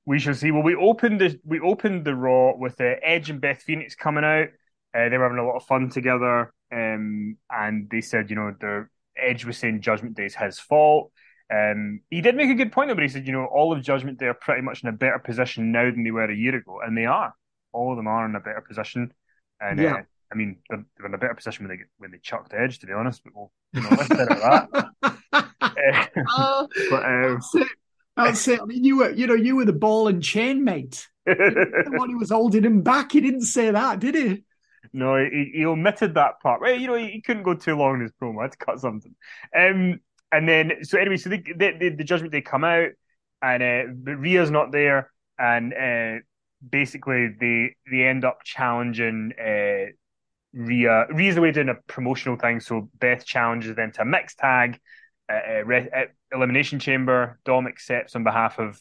We 0.06 0.20
shall 0.20 0.36
see. 0.36 0.51
Well, 0.51 0.62
we 0.62 0.76
opened 0.76 1.22
the 1.22 1.39
we 1.43 1.60
opened 1.60 2.06
the 2.06 2.14
Raw 2.14 2.56
with 2.56 2.80
uh, 2.80 2.93
Edge 3.01 3.32
and 3.32 3.41
Beth 3.41 3.64
Phoenix 3.64 3.95
coming 3.95 4.24
out. 4.24 4.49
Uh, 4.95 5.10
they 5.10 5.18
were 5.18 5.24
having 5.24 5.39
a 5.39 5.45
lot 5.45 5.56
of 5.56 5.66
fun 5.66 5.89
together, 5.89 6.54
um, 6.72 7.36
and 7.49 7.89
they 7.89 8.01
said, 8.01 8.30
you 8.30 8.36
know, 8.36 8.54
their 8.62 8.91
Edge 9.18 9.43
was 9.43 9.58
saying 9.58 9.82
Judgment 9.82 10.16
Day 10.16 10.26
is 10.26 10.36
his 10.36 10.60
fault. 10.60 11.12
Um, 11.51 12.01
he 12.12 12.22
did 12.22 12.36
make 12.36 12.51
a 12.51 12.56
good 12.56 12.72
point, 12.72 12.89
though, 12.89 12.95
but 12.95 13.01
he 13.01 13.10
said, 13.10 13.26
you 13.26 13.34
know, 13.34 13.45
all 13.45 13.74
of 13.74 13.82
Judgment 13.82 14.20
Day 14.20 14.28
are 14.28 14.36
pretty 14.36 14.62
much 14.62 14.84
in 14.84 14.89
a 14.89 14.91
better 14.91 15.18
position 15.18 15.72
now 15.72 15.89
than 15.89 16.04
they 16.04 16.12
were 16.12 16.30
a 16.30 16.36
year 16.36 16.56
ago, 16.56 16.80
and 16.86 16.95
they 16.95 17.06
are. 17.06 17.34
All 17.72 17.89
of 17.89 17.97
them 17.97 18.06
are 18.08 18.28
in 18.28 18.36
a 18.36 18.39
better 18.39 18.62
position, 18.62 19.12
and 19.60 19.80
uh, 19.80 19.84
yeah. 19.84 19.93
Uh, 19.93 20.01
I 20.34 20.36
mean, 20.36 20.57
they're, 20.69 20.84
they're, 20.97 21.07
in 21.07 21.13
a 21.13 21.17
better 21.17 21.36
position 21.36 21.67
when 21.67 21.77
they 21.77 21.84
when 21.97 22.11
they 22.11 22.17
chucked 22.17 22.53
Edge, 22.53 22.79
to 22.79 22.88
be 22.88 22.93
honest. 22.93 23.23
But 23.23 23.34
we'll, 23.36 23.51
you 23.73 23.81
know, 23.81 23.89
let's 23.91 24.07
say 24.07 24.15
that. 24.15 24.91
uh, 25.01 25.17
but, 26.89 27.05
um, 27.05 27.34
that's 27.36 27.55
it. 27.55 27.67
That's 28.15 28.47
it. 28.47 28.61
I 28.61 28.65
mean, 28.65 28.84
you 28.84 28.97
were, 28.97 29.11
you 29.11 29.27
know, 29.27 29.36
you 29.36 29.55
were 29.55 29.65
the 29.65 29.73
ball 29.73 30.07
and 30.07 30.23
chain 30.23 30.63
mate. 30.63 31.07
the 31.25 31.91
one 31.93 32.09
who 32.09 32.17
was 32.17 32.31
holding 32.31 32.63
him 32.63 32.81
back. 32.81 33.11
He 33.11 33.21
didn't 33.21 33.41
say 33.41 33.71
that, 33.71 33.99
did 33.99 34.15
he? 34.15 34.43
No, 34.91 35.17
he, 35.17 35.51
he 35.53 35.65
omitted 35.65 36.15
that 36.15 36.39
part. 36.41 36.61
Well, 36.61 36.75
you 36.75 36.88
know, 36.88 36.95
he, 36.95 37.07
he, 37.07 37.21
couldn't 37.21 37.43
go 37.43 37.55
too 37.55 37.75
long 37.75 37.95
in 37.95 38.01
his 38.01 38.11
promo. 38.11 38.39
I 38.39 38.43
had 38.43 38.51
to 38.51 38.57
cut 38.57 38.79
something. 38.79 39.15
Um, 39.57 40.01
and 40.31 40.47
then, 40.47 40.84
so 40.84 40.99
anyway, 40.99 41.17
so 41.17 41.29
the 41.29 41.38
the, 41.38 41.95
the 41.97 42.03
Judgment 42.03 42.31
Day 42.31 42.41
come 42.41 42.63
out, 42.63 42.89
and 43.41 43.63
uh, 43.63 43.93
but 43.93 44.19
Rhea's 44.19 44.51
not 44.51 44.71
there, 44.71 45.11
and 45.39 45.73
uh, 45.73 46.21
basically 46.67 47.29
they 47.39 47.75
they 47.89 48.03
end 48.03 48.25
up 48.25 48.43
challenging 48.43 49.31
uh, 49.39 49.91
Rhea. 50.54 51.08
Rhea's 51.10 51.36
the 51.36 51.41
way 51.41 51.51
doing 51.51 51.70
a 51.70 51.76
promotional 51.88 52.38
thing, 52.38 52.60
so 52.60 52.89
Beth 52.99 53.26
challenges 53.26 53.76
them 53.76 53.91
to 53.93 54.01
a 54.01 54.06
mixed 54.06 54.38
tag, 54.38 54.80
uh, 55.32 55.64
uh, 55.64 56.06
elimination 56.32 56.80
chamber. 56.80 57.39
Dom 57.45 57.68
accepts 57.68 58.16
on 58.16 58.24
behalf 58.24 58.60
of 58.60 58.80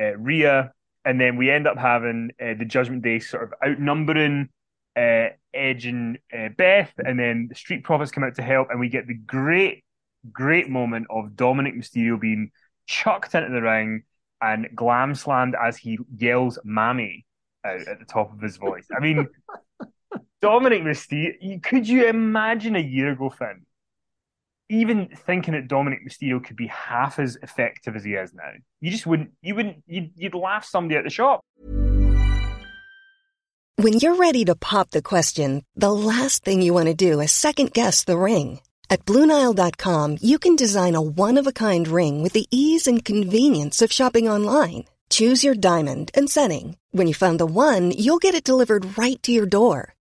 uh, 0.00 0.16
Rhea, 0.16 0.72
and 1.04 1.20
then 1.20 1.36
we 1.36 1.50
end 1.50 1.66
up 1.66 1.78
having 1.78 2.30
uh, 2.40 2.54
the 2.58 2.64
Judgment 2.64 3.02
Day 3.02 3.20
sort 3.20 3.44
of 3.44 3.54
outnumbering 3.64 4.48
uh, 4.96 5.28
Edge 5.54 5.86
and 5.86 6.18
uh, 6.36 6.48
Beth, 6.56 6.92
and 6.98 7.18
then 7.18 7.46
the 7.48 7.54
Street 7.54 7.84
Profits 7.84 8.10
come 8.10 8.24
out 8.24 8.34
to 8.36 8.42
help, 8.42 8.68
and 8.70 8.80
we 8.80 8.88
get 8.88 9.06
the 9.06 9.14
great, 9.14 9.84
great 10.32 10.68
moment 10.68 11.06
of 11.10 11.30
Dominik 11.30 11.76
Mysterio 11.76 12.20
being 12.20 12.50
chucked 12.86 13.34
into 13.34 13.50
the 13.50 13.62
ring 13.62 14.02
and 14.40 14.68
glam 14.74 15.14
slammed 15.14 15.54
as 15.60 15.76
he 15.76 15.98
yells 16.16 16.58
"Mammy" 16.64 17.24
out 17.64 17.86
at 17.86 17.98
the 18.00 18.04
top 18.04 18.32
of 18.32 18.40
his 18.40 18.56
voice. 18.56 18.86
I 18.94 19.00
mean, 19.00 19.28
Dominik 20.42 20.82
Mysterio. 20.82 21.62
Could 21.62 21.88
you 21.88 22.06
imagine 22.06 22.74
a 22.74 22.80
year 22.80 23.12
ago, 23.12 23.30
Finn? 23.30 23.64
Even 24.68 25.08
thinking 25.14 25.54
that 25.54 25.68
Dominik 25.68 26.04
Mysterio 26.04 26.44
could 26.44 26.56
be 26.56 26.66
half 26.66 27.18
as 27.18 27.36
effective 27.42 27.94
as 27.94 28.04
he 28.04 28.14
is 28.14 28.34
now, 28.34 28.50
you 28.80 28.90
just 28.90 29.06
wouldn't. 29.06 29.30
You 29.40 29.54
wouldn't. 29.54 29.84
You'd, 29.86 30.10
you'd 30.16 30.34
laugh 30.34 30.64
somebody 30.64 30.96
at 30.96 31.04
the 31.04 31.10
shop. 31.10 31.40
When 33.76 33.94
you're 33.94 34.16
ready 34.16 34.44
to 34.46 34.54
pop 34.54 34.90
the 34.90 35.02
question, 35.02 35.64
the 35.76 35.92
last 35.92 36.44
thing 36.44 36.60
you 36.62 36.74
want 36.74 36.86
to 36.86 36.94
do 36.94 37.20
is 37.20 37.32
second 37.32 37.72
guess 37.72 38.04
the 38.04 38.18
ring. 38.18 38.60
At 38.90 39.06
BlueNile.com, 39.06 40.18
you 40.20 40.38
can 40.38 40.56
design 40.56 40.94
a 40.94 41.00
one-of-a-kind 41.00 41.88
ring 41.88 42.22
with 42.22 42.32
the 42.34 42.46
ease 42.50 42.86
and 42.86 43.04
convenience 43.04 43.80
of 43.80 43.92
shopping 43.92 44.28
online. 44.28 44.84
Choose 45.08 45.42
your 45.44 45.54
diamond 45.54 46.10
and 46.14 46.28
setting. 46.28 46.76
When 46.90 47.06
you 47.06 47.14
find 47.14 47.40
the 47.40 47.46
one, 47.46 47.90
you'll 47.92 48.18
get 48.18 48.34
it 48.34 48.44
delivered 48.44 48.98
right 48.98 49.22
to 49.22 49.32
your 49.32 49.46
door. 49.46 49.94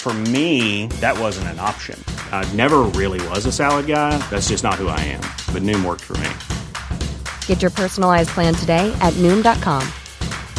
For 0.00 0.14
me, 0.14 0.86
that 1.00 1.18
wasn't 1.18 1.48
an 1.48 1.58
option. 1.58 2.02
I 2.30 2.50
never 2.54 2.82
really 2.94 3.20
was 3.28 3.44
a 3.46 3.52
salad 3.52 3.86
guy. 3.86 4.16
That's 4.30 4.48
just 4.48 4.62
not 4.64 4.74
who 4.74 4.88
I 4.88 5.00
am. 5.00 5.20
But 5.52 5.62
Noom 5.62 5.84
worked 5.84 6.04
for 6.04 6.16
me. 6.18 6.30
Get 7.46 7.60
your 7.60 7.72
personalized 7.72 8.30
plan 8.30 8.54
today 8.54 8.96
at 9.00 9.12
Noom.com. 9.14 9.86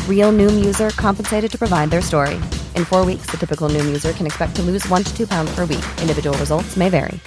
Real 0.07 0.31
Noom 0.31 0.63
user 0.63 0.91
compensated 0.91 1.51
to 1.51 1.57
provide 1.57 1.89
their 1.89 2.01
story. 2.01 2.35
In 2.75 2.85
four 2.85 3.05
weeks, 3.05 3.27
the 3.31 3.37
typical 3.37 3.69
Noom 3.69 3.85
user 3.85 4.11
can 4.11 4.27
expect 4.27 4.55
to 4.57 4.61
lose 4.61 4.87
one 4.89 5.03
to 5.03 5.17
two 5.17 5.25
pounds 5.25 5.55
per 5.55 5.61
week. 5.61 5.85
Individual 6.01 6.37
results 6.37 6.75
may 6.75 6.89
vary. 6.89 7.19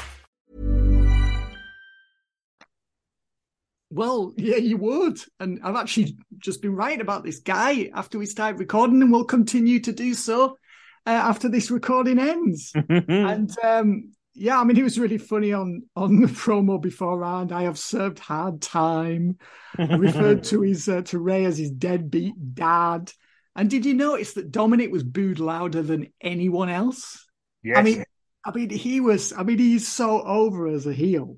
Well, 3.88 4.32
yeah, 4.36 4.56
you 4.56 4.76
would. 4.78 5.18
And 5.40 5.60
I've 5.62 5.76
actually 5.76 6.16
just 6.38 6.62
been 6.62 6.74
writing 6.74 7.00
about 7.02 7.24
this 7.24 7.40
guy 7.40 7.90
after 7.94 8.18
we 8.18 8.26
started 8.26 8.58
recording, 8.58 9.02
and 9.02 9.12
we'll 9.12 9.24
continue 9.24 9.80
to 9.80 9.92
do 9.92 10.14
so 10.14 10.58
uh, 11.06 11.10
after 11.10 11.48
this 11.48 11.70
recording 11.70 12.18
ends. 12.18 12.72
and 12.88 13.50
um, 13.62 14.12
yeah, 14.34 14.60
I 14.60 14.64
mean, 14.64 14.76
he 14.76 14.82
was 14.82 14.98
really 14.98 15.18
funny 15.18 15.52
on 15.52 15.82
on 15.94 16.20
the 16.20 16.28
promo 16.28 16.80
beforehand. 16.80 17.52
I 17.52 17.62
have 17.62 17.78
served 17.78 18.18
hard 18.18 18.62
time. 18.62 19.38
referred 19.78 20.44
to 20.44 20.62
his 20.62 20.88
uh, 20.88 21.02
to 21.02 21.18
Rey 21.18 21.44
as 21.44 21.58
his 21.58 21.70
deadbeat 21.70 22.54
dad. 22.54 23.12
And 23.54 23.68
did 23.68 23.84
you 23.84 23.94
notice 23.94 24.32
that 24.34 24.50
Dominik 24.50 24.90
was 24.90 25.02
booed 25.02 25.38
louder 25.38 25.82
than 25.82 26.12
anyone 26.20 26.70
else? 26.70 27.26
Yes. 27.62 27.78
I 27.78 27.82
mean, 27.82 28.04
I 28.44 28.50
mean, 28.52 28.70
he 28.70 29.00
was. 29.00 29.32
I 29.32 29.42
mean, 29.42 29.58
he's 29.58 29.86
so 29.86 30.22
over 30.22 30.66
as 30.66 30.86
a 30.86 30.92
heel, 30.92 31.36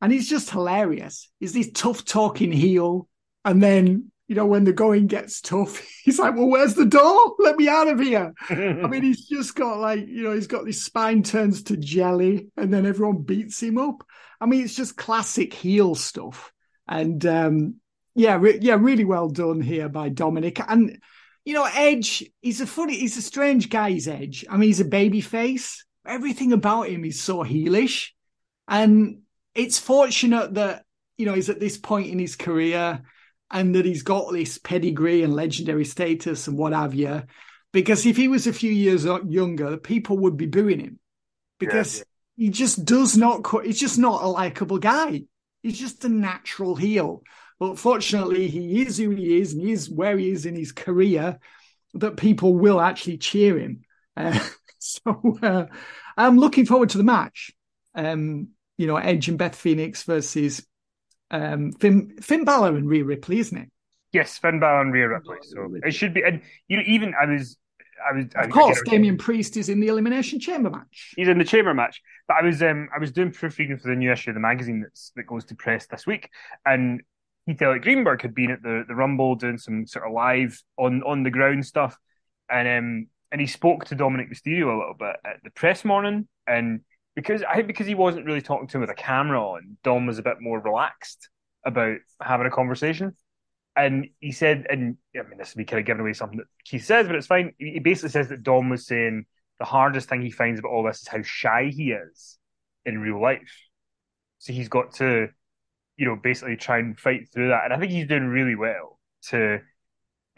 and 0.00 0.12
he's 0.12 0.28
just 0.28 0.50
hilarious. 0.50 1.28
He's 1.40 1.52
this 1.52 1.70
tough 1.72 2.04
talking 2.04 2.52
heel, 2.52 3.08
and 3.44 3.62
then 3.62 4.12
you 4.26 4.34
know, 4.34 4.46
when 4.46 4.64
the 4.64 4.72
going 4.72 5.06
gets 5.06 5.40
tough, 5.40 5.78
he's 6.04 6.18
like, 6.18 6.34
well, 6.34 6.48
where's 6.48 6.74
the 6.74 6.86
door? 6.86 7.34
Let 7.38 7.56
me 7.56 7.68
out 7.68 7.88
of 7.88 8.00
here. 8.00 8.32
I 8.48 8.86
mean, 8.86 9.02
he's 9.02 9.26
just 9.26 9.54
got 9.54 9.78
like, 9.78 10.06
you 10.06 10.22
know, 10.22 10.32
he's 10.32 10.46
got 10.46 10.66
his 10.66 10.84
spine 10.84 11.22
turns 11.22 11.62
to 11.64 11.76
jelly 11.76 12.48
and 12.56 12.72
then 12.72 12.86
everyone 12.86 13.22
beats 13.22 13.62
him 13.62 13.78
up. 13.78 14.04
I 14.40 14.46
mean, 14.46 14.64
it's 14.64 14.74
just 14.74 14.96
classic 14.96 15.52
heel 15.52 15.94
stuff. 15.94 16.52
And 16.88 17.24
um, 17.26 17.76
yeah, 18.14 18.36
re- 18.36 18.58
yeah, 18.60 18.76
really 18.78 19.04
well 19.04 19.28
done 19.28 19.60
here 19.60 19.88
by 19.88 20.10
Dominik. 20.10 20.64
And, 20.66 20.98
you 21.44 21.54
know, 21.54 21.68
Edge, 21.72 22.24
he's 22.40 22.60
a 22.60 22.66
funny, 22.66 22.96
he's 22.96 23.16
a 23.16 23.22
strange 23.22 23.68
guy, 23.68 23.90
he's 23.90 24.08
Edge. 24.08 24.44
I 24.48 24.56
mean, 24.56 24.68
he's 24.68 24.80
a 24.80 24.86
baby 24.86 25.20
face. 25.20 25.84
Everything 26.06 26.52
about 26.52 26.88
him 26.88 27.04
is 27.04 27.22
so 27.22 27.38
heelish. 27.38 28.10
And 28.68 29.20
it's 29.54 29.78
fortunate 29.78 30.54
that, 30.54 30.84
you 31.16 31.26
know, 31.26 31.34
he's 31.34 31.50
at 31.50 31.60
this 31.60 31.78
point 31.78 32.08
in 32.08 32.18
his 32.18 32.36
career 32.36 33.02
and 33.54 33.74
that 33.76 33.86
he's 33.86 34.02
got 34.02 34.32
this 34.32 34.58
pedigree 34.58 35.22
and 35.22 35.32
legendary 35.32 35.84
status 35.84 36.48
and 36.48 36.58
what 36.58 36.72
have 36.72 36.92
you. 36.92 37.22
because 37.72 38.04
if 38.04 38.16
he 38.16 38.28
was 38.28 38.46
a 38.46 38.52
few 38.52 38.72
years 38.72 39.04
younger, 39.04 39.76
people 39.78 40.18
would 40.18 40.36
be 40.36 40.46
booing 40.46 40.80
him 40.80 40.98
because 41.60 41.98
yeah, 41.98 42.04
yeah. 42.36 42.44
he 42.46 42.50
just 42.50 42.84
does 42.84 43.16
not. 43.16 43.46
He's 43.64 43.78
just 43.78 43.96
not 43.96 44.22
a 44.22 44.26
likable 44.26 44.78
guy. 44.78 45.22
He's 45.62 45.78
just 45.78 46.04
a 46.04 46.08
natural 46.08 46.74
heel. 46.74 47.22
But 47.60 47.78
fortunately, 47.78 48.48
he 48.48 48.82
is 48.82 48.98
who 48.98 49.10
he 49.10 49.40
is, 49.40 49.52
and 49.52 49.62
he 49.62 49.70
is 49.70 49.88
where 49.88 50.18
he 50.18 50.30
is 50.30 50.44
in 50.44 50.56
his 50.56 50.72
career. 50.72 51.38
That 51.94 52.16
people 52.16 52.54
will 52.54 52.80
actually 52.80 53.18
cheer 53.18 53.58
him. 53.58 53.82
Uh, 54.16 54.38
so 54.78 55.38
uh, 55.42 55.66
I'm 56.16 56.38
looking 56.38 56.66
forward 56.66 56.90
to 56.90 56.98
the 56.98 57.02
match. 57.02 57.50
Um, 57.96 58.50
you 58.78 58.86
know, 58.86 58.96
Edge 58.96 59.28
and 59.28 59.36
Beth 59.36 59.56
Phoenix 59.56 60.04
versus 60.04 60.64
um, 61.34 61.72
Finn, 61.72 62.16
Finn 62.20 62.44
Balor 62.44 62.76
and 62.76 62.88
Rhea 62.88 63.04
Ripley, 63.04 63.38
isn't 63.40 63.58
it? 63.58 63.70
Yes, 64.12 64.38
Finn 64.38 64.60
Balor 64.60 64.82
and 64.82 64.92
Rhea 64.92 65.08
Ripley. 65.08 65.38
So 65.42 65.74
it 65.82 65.92
should 65.92 66.14
be, 66.14 66.22
and 66.22 66.40
you 66.68 66.76
know, 66.76 66.84
even 66.86 67.14
I 67.20 67.26
was, 67.26 67.56
I 68.08 68.16
was, 68.16 68.26
of 68.36 68.50
course, 68.50 68.80
Damian 68.84 69.18
Priest 69.18 69.56
is 69.56 69.68
in 69.68 69.80
the 69.80 69.88
Elimination 69.88 70.38
Chamber 70.38 70.70
match. 70.70 71.14
He's 71.16 71.28
in 71.28 71.38
the 71.38 71.44
Chamber 71.44 71.74
match, 71.74 72.00
but 72.28 72.36
I 72.40 72.42
was, 72.42 72.62
um, 72.62 72.88
I 72.94 73.00
was 73.00 73.10
doing 73.10 73.32
proofreading 73.32 73.78
for 73.78 73.88
the 73.88 73.96
new 73.96 74.12
issue 74.12 74.30
of 74.30 74.34
the 74.34 74.40
magazine 74.40 74.80
that's 74.82 75.10
that 75.16 75.26
goes 75.26 75.44
to 75.46 75.56
press 75.56 75.86
this 75.86 76.06
week, 76.06 76.30
and 76.64 77.02
Keith 77.46 77.60
Elliot 77.60 77.82
Greenberg 77.82 78.22
had 78.22 78.34
been 78.34 78.52
at 78.52 78.62
the 78.62 78.84
the 78.86 78.94
Rumble 78.94 79.34
doing 79.34 79.58
some 79.58 79.86
sort 79.86 80.06
of 80.06 80.12
live 80.12 80.62
on 80.78 81.02
on 81.02 81.24
the 81.24 81.30
ground 81.30 81.66
stuff, 81.66 81.98
and 82.48 82.68
um, 82.68 83.06
and 83.32 83.40
he 83.40 83.48
spoke 83.48 83.86
to 83.86 83.96
Dominik 83.96 84.30
Mysterio 84.30 84.74
a 84.74 84.78
little 84.78 84.96
bit 84.96 85.16
at 85.24 85.42
the 85.42 85.50
press 85.50 85.84
morning, 85.84 86.28
and 86.46 86.80
because 87.14 87.42
I 87.42 87.54
think 87.54 87.68
because 87.68 87.86
he 87.86 87.94
wasn't 87.94 88.26
really 88.26 88.42
talking 88.42 88.66
to 88.68 88.76
him 88.76 88.80
with 88.80 88.90
a 88.90 88.94
camera 88.94 89.40
on, 89.40 89.76
Dom 89.84 90.06
was 90.06 90.18
a 90.18 90.22
bit 90.22 90.40
more 90.40 90.60
relaxed 90.60 91.28
about 91.64 91.98
having 92.20 92.46
a 92.46 92.50
conversation. 92.50 93.14
And 93.76 94.08
he 94.20 94.32
said, 94.32 94.66
and 94.70 94.96
I 95.16 95.22
mean, 95.22 95.38
this 95.38 95.54
would 95.54 95.58
be 95.58 95.64
kind 95.64 95.80
of 95.80 95.86
giving 95.86 96.00
away 96.00 96.12
something 96.12 96.38
that 96.38 96.46
Keith 96.64 96.84
says, 96.84 97.06
but 97.06 97.16
it's 97.16 97.26
fine. 97.26 97.54
He 97.58 97.80
basically 97.80 98.10
says 98.10 98.28
that 98.28 98.42
Dom 98.42 98.68
was 98.68 98.86
saying 98.86 99.26
the 99.58 99.64
hardest 99.64 100.08
thing 100.08 100.22
he 100.22 100.30
finds 100.30 100.60
about 100.60 100.70
all 100.70 100.84
this 100.84 101.02
is 101.02 101.08
how 101.08 101.22
shy 101.22 101.72
he 101.74 101.92
is 101.92 102.38
in 102.84 102.98
real 102.98 103.20
life. 103.20 103.68
So 104.38 104.52
he's 104.52 104.68
got 104.68 104.94
to, 104.94 105.28
you 105.96 106.06
know, 106.06 106.16
basically 106.16 106.56
try 106.56 106.78
and 106.78 106.98
fight 106.98 107.28
through 107.32 107.48
that. 107.48 107.64
And 107.64 107.72
I 107.72 107.78
think 107.78 107.90
he's 107.90 108.06
doing 108.06 108.26
really 108.26 108.54
well 108.54 109.00
to, 109.28 109.60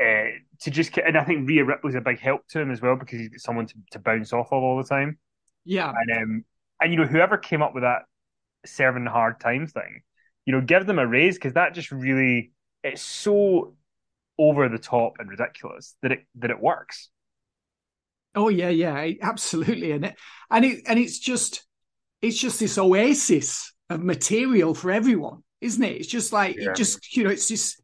uh, 0.01 0.25
to 0.61 0.71
just, 0.71 0.97
and 0.97 1.19
I 1.19 1.25
think 1.25 1.49
Rhea 1.49 1.65
Ripley's 1.65 1.95
a 1.95 2.01
big 2.01 2.21
help 2.21 2.47
to 2.49 2.61
him 2.61 2.71
as 2.71 2.81
well 2.81 2.97
because 2.97 3.19
he's 3.19 3.31
got 3.31 3.41
someone 3.41 3.67
to, 3.67 3.75
to 3.93 3.99
bounce 3.99 4.33
off 4.33 4.53
of 4.53 4.63
all 4.63 4.79
the 4.79 4.89
time. 4.89 5.19
Yeah. 5.65 5.93
And 5.95 6.23
um, 6.23 6.45
and 6.81 6.93
you 6.93 6.99
know, 6.99 7.07
whoever 7.07 7.39
came 7.39 7.63
up 7.63 7.75
with 7.75 7.83
that 7.83 8.03
serving 8.65 9.07
hard 9.07 9.41
times 9.41 9.73
thing, 9.73 10.03
you 10.45 10.53
know, 10.53 10.61
give 10.61 10.87
them 10.87 10.99
a 10.99 11.07
raise 11.07 11.37
because 11.37 11.55
that 11.55 11.75
just 11.75 11.91
really 11.91 12.53
it's 12.83 13.03
so 13.03 13.75
over 14.39 14.69
the 14.69 14.79
top 14.79 15.15
and 15.19 15.29
ridiculous 15.29 15.97
that 16.03 16.13
it 16.13 16.27
that 16.37 16.51
it 16.51 16.61
works. 16.61 17.11
Oh 18.35 18.49
yeah, 18.49 18.69
yeah, 18.69 19.13
absolutely, 19.23 19.93
and 19.93 20.07
it 20.07 20.17
and 20.51 20.65
it 20.65 20.83
and 20.87 20.99
it's 20.99 21.19
just 21.19 21.65
it's 22.23 22.39
just 22.39 22.61
this 22.61 22.79
oasis 22.79 23.73
of 23.89 24.03
material 24.03 24.75
for 24.75 24.91
everyone, 24.91 25.43
isn't 25.61 25.83
it? 25.83 25.97
It's 25.97 26.09
just 26.09 26.33
like 26.33 26.57
yeah. 26.57 26.71
it 26.71 26.77
just 26.77 27.17
you 27.17 27.25
know, 27.25 27.31
it's 27.31 27.49
just 27.49 27.83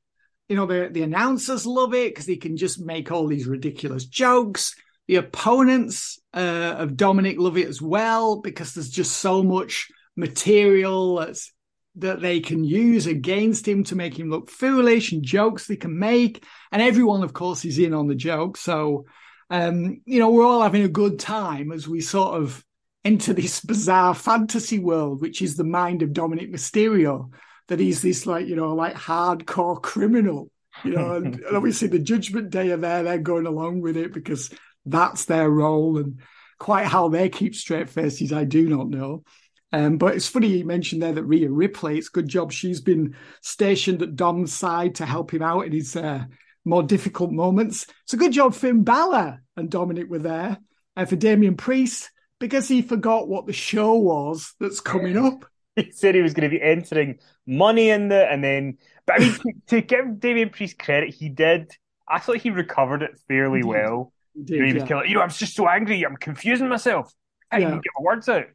you 0.49 0.57
know 0.57 0.67
the 0.67 0.91
the 0.93 1.03
announcers 1.03 1.67
love 1.67 1.95
it 1.95 2.11
because 2.11 2.27
they 2.27 2.37
can 2.37 2.57
just 2.57 2.81
make 2.81 3.11
all 3.11 3.27
these 3.27 3.47
ridiculous 3.47 4.05
jokes. 4.05 4.75
The 5.13 5.19
opponents 5.19 6.19
uh, 6.33 6.77
of 6.79 6.93
Dominik 6.93 7.37
love 7.37 7.59
it 7.59 7.69
as 7.69 7.83
well 7.83 8.41
because 8.41 8.73
there's 8.73 8.89
just 8.89 9.19
so 9.19 9.43
much 9.43 9.89
material 10.17 11.17
that's, 11.17 11.53
that 11.97 12.23
they 12.23 12.41
can 12.41 12.65
use 12.65 13.07
against 13.07 13.69
him 13.69 13.85
to 13.85 13.95
make 13.95 14.19
him 14.19 14.31
look 14.31 14.49
foolish 14.49 15.13
and 15.13 15.23
jokes 15.23 15.67
they 15.67 15.77
can 15.77 15.99
make. 15.99 16.43
And 16.71 16.81
everyone, 16.81 17.23
of 17.25 17.35
course, 17.35 17.67
is 17.67 17.79
in 17.79 17.93
on 17.93 18.09
the 18.09 18.15
joke. 18.15 18.57
So, 18.57 19.05
um, 19.51 20.01
you 20.07 20.19
know, 20.19 20.31
we're 20.31 20.47
all 20.47 20.63
having 20.63 20.85
a 20.85 20.89
good 20.89 21.19
time 21.19 21.73
as 21.73 21.87
we 21.87 22.01
sort 22.01 22.41
of 22.41 22.65
enter 23.05 23.33
this 23.35 23.61
bizarre 23.61 24.15
fantasy 24.15 24.79
world, 24.79 25.21
which 25.21 25.43
is 25.43 25.59
the 25.59 25.63
mind 25.65 26.01
of 26.01 26.15
Dominik 26.15 26.51
Mysterio, 26.51 27.29
that 27.69 27.81
he's 27.81 28.01
this 28.01 28.25
like, 28.25 28.47
you 28.47 28.57
know, 28.57 28.75
like 28.75 28.95
hardcore 28.95 29.83
criminal. 29.83 30.51
You 30.85 30.93
know, 30.93 31.17
and, 31.17 31.35
and 31.45 31.55
obviously 31.55 31.89
the 31.89 31.99
Judgment 31.99 32.49
Day 32.49 32.71
are 32.71 32.79
there, 32.79 33.03
they're 33.03 33.19
going 33.19 33.45
along 33.45 33.83
with 33.83 33.99
it 33.99 34.15
because 34.15 34.49
that's 34.87 35.25
their 35.27 35.49
role 35.49 35.99
and 35.99 36.21
quite 36.59 36.87
how 36.87 37.09
they 37.09 37.29
keep 37.29 37.55
straight 37.55 37.89
faces, 37.89 38.33
I 38.33 38.45
do 38.45 38.69
not 38.69 38.89
know. 38.89 39.25
Um, 39.73 39.97
but 39.97 40.15
it's 40.15 40.29
funny 40.29 40.49
you 40.49 40.65
mentioned 40.65 41.03
there 41.03 41.13
that 41.13 41.25
Rhea 41.25 41.51
Ripley, 41.51 41.99
it's 41.99 42.09
good 42.09 42.29
job 42.29 42.53
she's 42.53 42.81
been 42.81 43.17
stationed 43.41 44.03
at 44.03 44.17
Dom's 44.17 44.53
side 44.53 44.97
to 44.97 45.07
help 45.07 45.33
him 45.33 45.43
out 45.43 45.67
in 45.67 45.73
his 45.73 45.97
uh, 45.97 46.25
more 46.65 46.83
difficult 46.83 47.33
moments. 47.33 47.87
It's 48.05 48.13
a 48.13 48.19
good 48.19 48.33
job 48.33 48.55
Finn 48.55 48.85
Balor 48.85 49.43
and 49.57 49.71
Dominik 49.71 50.09
were 50.09 50.19
there. 50.19 50.59
And 50.95 51.09
for 51.09 51.17
Damian 51.17 51.57
Priest, 51.57 52.11
because 52.39 52.69
he 52.69 52.83
forgot 52.83 53.29
what 53.29 53.47
the 53.47 53.53
show 53.53 53.95
was 53.95 54.55
that's 54.61 54.81
coming 54.81 55.17
up. 55.17 55.47
He 55.75 55.91
said 55.91 56.15
he 56.15 56.21
was 56.21 56.35
going 56.35 56.51
to 56.51 56.55
be 56.55 56.63
entering 56.63 57.19
money 57.47 57.89
in 57.89 58.09
there, 58.09 58.29
and 58.29 58.45
then, 58.45 58.77
but 59.07 59.17
I 59.17 59.19
mean, 59.21 59.33
to, 59.33 59.53
to 59.69 59.81
give 59.81 60.21
Damian 60.21 60.51
Priest 60.51 60.79
credit, 60.79 61.15
he 61.15 61.31
did. 61.31 61.71
I 62.07 62.19
thought 62.19 62.37
he 62.37 62.51
recovered 62.51 63.03
it 63.03 63.19
fairly 63.27 63.63
well. 63.63 64.13
Did, 64.37 64.57
you 64.57 64.61
know, 64.61 64.67
he 64.67 64.75
was 64.75 64.91
yeah. 64.91 65.03
you 65.05 65.15
know, 65.15 65.23
I'm 65.23 65.31
just 65.31 65.55
so 65.55 65.69
angry. 65.69 66.05
I'm 66.05 66.17
confusing 66.17 66.69
myself. 66.69 67.13
I 67.51 67.59
yeah. 67.59 67.71
can't 67.71 67.83
get 67.83 67.93
my 67.99 68.05
words 68.05 68.29
out. 68.29 68.47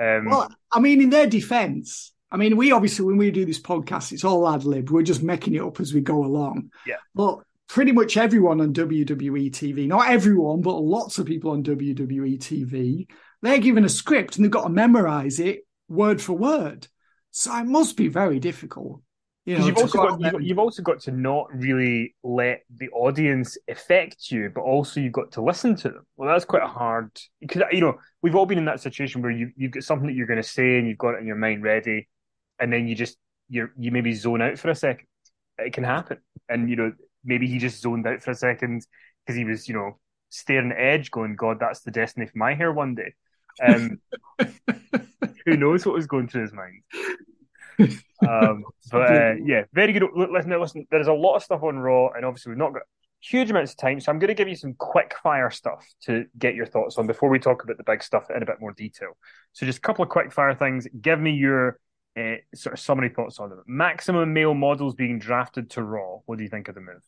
Um, 0.00 0.30
well, 0.30 0.48
I 0.72 0.80
mean, 0.80 1.02
in 1.02 1.10
their 1.10 1.26
defense, 1.26 2.12
I 2.30 2.38
mean, 2.38 2.56
we 2.56 2.72
obviously, 2.72 3.04
when 3.04 3.18
we 3.18 3.30
do 3.30 3.44
this 3.44 3.60
podcast, 3.60 4.12
it's 4.12 4.24
all 4.24 4.48
ad 4.48 4.64
lib. 4.64 4.90
We're 4.90 5.02
just 5.02 5.22
making 5.22 5.54
it 5.54 5.62
up 5.62 5.80
as 5.80 5.92
we 5.92 6.00
go 6.00 6.24
along. 6.24 6.70
Yeah. 6.86 6.96
But 7.14 7.40
pretty 7.68 7.92
much 7.92 8.16
everyone 8.16 8.60
on 8.60 8.72
WWE 8.72 9.50
TV, 9.50 9.86
not 9.86 10.10
everyone, 10.10 10.62
but 10.62 10.76
lots 10.76 11.18
of 11.18 11.26
people 11.26 11.50
on 11.50 11.62
WWE 11.62 12.38
TV, 12.38 13.06
they're 13.42 13.58
given 13.58 13.84
a 13.84 13.88
script 13.88 14.36
and 14.36 14.44
they've 14.44 14.50
got 14.50 14.64
to 14.64 14.70
memorize 14.70 15.40
it 15.40 15.66
word 15.88 16.22
for 16.22 16.32
word. 16.32 16.88
So 17.30 17.54
it 17.56 17.64
must 17.64 17.96
be 17.96 18.08
very 18.08 18.38
difficult. 18.38 19.02
You 19.44 19.58
know, 19.58 19.66
you've 19.66 19.76
also 19.76 19.98
got 19.98 20.20
you've, 20.20 20.42
you've, 20.42 20.58
also 20.58 20.82
got 20.82 21.00
to 21.00 21.10
not 21.10 21.48
really 21.52 22.14
let 22.22 22.62
the 22.76 22.88
audience 22.90 23.58
affect 23.68 24.30
you, 24.30 24.50
but 24.54 24.60
also 24.60 25.00
you've 25.00 25.12
got 25.12 25.32
to 25.32 25.42
listen 25.42 25.74
to 25.76 25.88
them. 25.88 26.06
Well, 26.16 26.28
that's 26.28 26.44
quite 26.44 26.62
a 26.62 26.68
hard 26.68 27.10
because 27.40 27.62
you 27.72 27.80
know 27.80 27.98
we've 28.22 28.36
all 28.36 28.46
been 28.46 28.58
in 28.58 28.66
that 28.66 28.80
situation 28.80 29.20
where 29.20 29.32
you 29.32 29.50
you've 29.56 29.72
got 29.72 29.82
something 29.82 30.06
that 30.06 30.14
you're 30.14 30.28
going 30.28 30.40
to 30.40 30.48
say 30.48 30.78
and 30.78 30.86
you've 30.86 30.98
got 30.98 31.14
it 31.14 31.20
in 31.20 31.26
your 31.26 31.36
mind 31.36 31.64
ready, 31.64 32.08
and 32.60 32.72
then 32.72 32.86
you 32.86 32.94
just 32.94 33.16
you 33.48 33.68
you 33.76 33.90
maybe 33.90 34.14
zone 34.14 34.42
out 34.42 34.58
for 34.60 34.70
a 34.70 34.76
second. 34.76 35.06
It 35.58 35.72
can 35.72 35.82
happen, 35.82 36.18
and 36.48 36.70
you 36.70 36.76
know 36.76 36.92
maybe 37.24 37.48
he 37.48 37.58
just 37.58 37.82
zoned 37.82 38.06
out 38.06 38.22
for 38.22 38.30
a 38.30 38.36
second 38.36 38.86
because 39.26 39.36
he 39.36 39.44
was 39.44 39.66
you 39.66 39.74
know 39.74 39.98
staring 40.28 40.70
at 40.70 40.78
edge, 40.78 41.10
going, 41.10 41.34
"God, 41.34 41.58
that's 41.58 41.80
the 41.80 41.90
destiny 41.90 42.26
for 42.26 42.38
my 42.38 42.54
hair 42.54 42.72
one 42.72 42.94
day." 42.94 43.14
Um, 43.60 44.00
who 45.46 45.56
knows 45.56 45.84
what 45.84 45.96
was 45.96 46.06
going 46.06 46.28
through 46.28 46.42
his 46.42 46.52
mind? 46.52 47.98
um, 48.28 48.64
but 48.90 49.10
uh, 49.10 49.34
yeah, 49.44 49.64
very 49.72 49.92
good. 49.92 50.04
Listen, 50.14 50.60
listen. 50.60 50.86
There's 50.90 51.08
a 51.08 51.12
lot 51.12 51.36
of 51.36 51.42
stuff 51.42 51.62
on 51.62 51.78
Raw, 51.78 52.08
and 52.10 52.24
obviously 52.24 52.50
we've 52.50 52.58
not 52.58 52.72
got 52.72 52.82
huge 53.20 53.50
amounts 53.50 53.72
of 53.72 53.78
time, 53.78 54.00
so 54.00 54.10
I'm 54.10 54.18
going 54.18 54.28
to 54.28 54.34
give 54.34 54.48
you 54.48 54.56
some 54.56 54.74
quick 54.74 55.14
fire 55.22 55.50
stuff 55.50 55.86
to 56.02 56.26
get 56.38 56.54
your 56.54 56.66
thoughts 56.66 56.98
on 56.98 57.06
before 57.06 57.28
we 57.28 57.38
talk 57.38 57.62
about 57.62 57.76
the 57.76 57.84
big 57.84 58.02
stuff 58.02 58.30
in 58.34 58.42
a 58.42 58.46
bit 58.46 58.60
more 58.60 58.72
detail. 58.72 59.16
So 59.52 59.64
just 59.64 59.78
a 59.78 59.82
couple 59.82 60.02
of 60.02 60.08
quick 60.08 60.32
fire 60.32 60.54
things. 60.54 60.88
Give 61.00 61.20
me 61.20 61.32
your 61.32 61.78
uh, 62.18 62.36
sort 62.54 62.74
of 62.74 62.80
summary 62.80 63.10
thoughts 63.10 63.38
on 63.38 63.50
them. 63.50 63.62
Maximum 63.66 64.32
male 64.32 64.54
models 64.54 64.94
being 64.94 65.18
drafted 65.18 65.70
to 65.70 65.82
Raw. 65.82 66.18
What 66.26 66.38
do 66.38 66.44
you 66.44 66.50
think 66.50 66.68
of 66.68 66.74
the 66.74 66.80
move? 66.80 67.02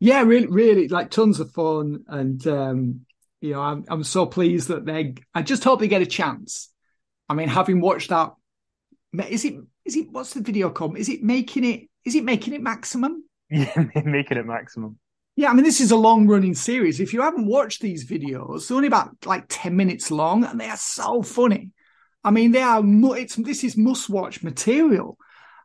Yeah, 0.00 0.22
really, 0.22 0.46
really, 0.46 0.88
like 0.88 1.10
tons 1.10 1.40
of 1.40 1.50
fun, 1.50 2.04
and 2.06 2.46
um, 2.46 3.00
you 3.40 3.52
know, 3.52 3.60
I'm 3.60 3.84
I'm 3.88 4.04
so 4.04 4.26
pleased 4.26 4.68
that 4.68 4.84
they. 4.84 5.14
I 5.34 5.42
just 5.42 5.64
hope 5.64 5.80
they 5.80 5.88
get 5.88 6.02
a 6.02 6.06
chance. 6.06 6.70
I 7.28 7.34
mean, 7.34 7.48
having 7.48 7.80
watched 7.80 8.10
that, 8.10 8.32
is 9.28 9.44
it 9.44 9.56
is 9.88 9.96
it 9.96 10.10
what's 10.10 10.34
the 10.34 10.42
video 10.42 10.70
called? 10.70 10.98
Is 10.98 11.08
it 11.08 11.22
making 11.22 11.64
it? 11.64 11.88
Is 12.04 12.14
it 12.14 12.22
making 12.22 12.54
it 12.54 12.62
maximum? 12.62 13.24
Yeah, 13.50 13.86
making 14.04 14.36
it 14.36 14.44
maximum. 14.44 14.98
Yeah, 15.34 15.50
I 15.50 15.54
mean, 15.54 15.64
this 15.64 15.80
is 15.80 15.90
a 15.90 15.96
long 15.96 16.26
running 16.26 16.54
series. 16.54 17.00
If 17.00 17.14
you 17.14 17.22
haven't 17.22 17.46
watched 17.46 17.80
these 17.80 18.06
videos, 18.06 18.68
they're 18.68 18.76
only 18.76 18.88
about 18.88 19.16
like 19.24 19.46
10 19.48 19.74
minutes 19.74 20.10
long 20.10 20.44
and 20.44 20.60
they 20.60 20.68
are 20.68 20.76
so 20.76 21.22
funny. 21.22 21.70
I 22.22 22.30
mean, 22.30 22.52
they 22.52 22.60
are, 22.60 22.82
it's, 23.16 23.36
this 23.36 23.64
is 23.64 23.76
must 23.76 24.10
watch 24.10 24.42
material. 24.42 25.16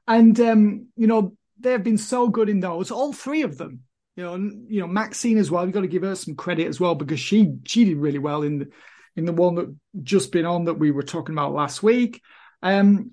And, 0.08 0.40
um, 0.40 0.88
you 0.96 1.08
know, 1.08 1.36
they've 1.60 1.84
been 1.84 1.98
so 1.98 2.30
good 2.30 2.48
in 2.48 2.62
those, 2.62 2.90
all 2.92 3.12
three 3.12 3.42
of 3.42 3.58
them. 3.58 3.82
You 4.16 4.24
know, 4.24 4.36
you 4.68 4.80
know, 4.80 4.88
Maxxine 4.88 5.40
as 5.40 5.50
well. 5.50 5.66
You've 5.66 5.74
got 5.74 5.82
to 5.82 5.88
give 5.88 6.04
her 6.04 6.16
some 6.16 6.36
credit 6.36 6.68
as 6.68 6.80
well 6.80 6.94
because 6.94 7.20
she 7.20 7.56
she 7.66 7.84
did 7.84 7.98
really 7.98 8.20
well 8.20 8.44
in 8.44 8.60
the 8.60 8.68
in 9.16 9.26
the 9.26 9.34
one 9.34 9.56
that 9.56 9.76
just 10.04 10.32
been 10.32 10.46
on 10.46 10.66
that 10.66 10.76
we 10.76 10.92
were 10.92 11.02
talking 11.02 11.34
about 11.34 11.54
last 11.54 11.82
week. 11.82 12.22
Um, 12.62 13.12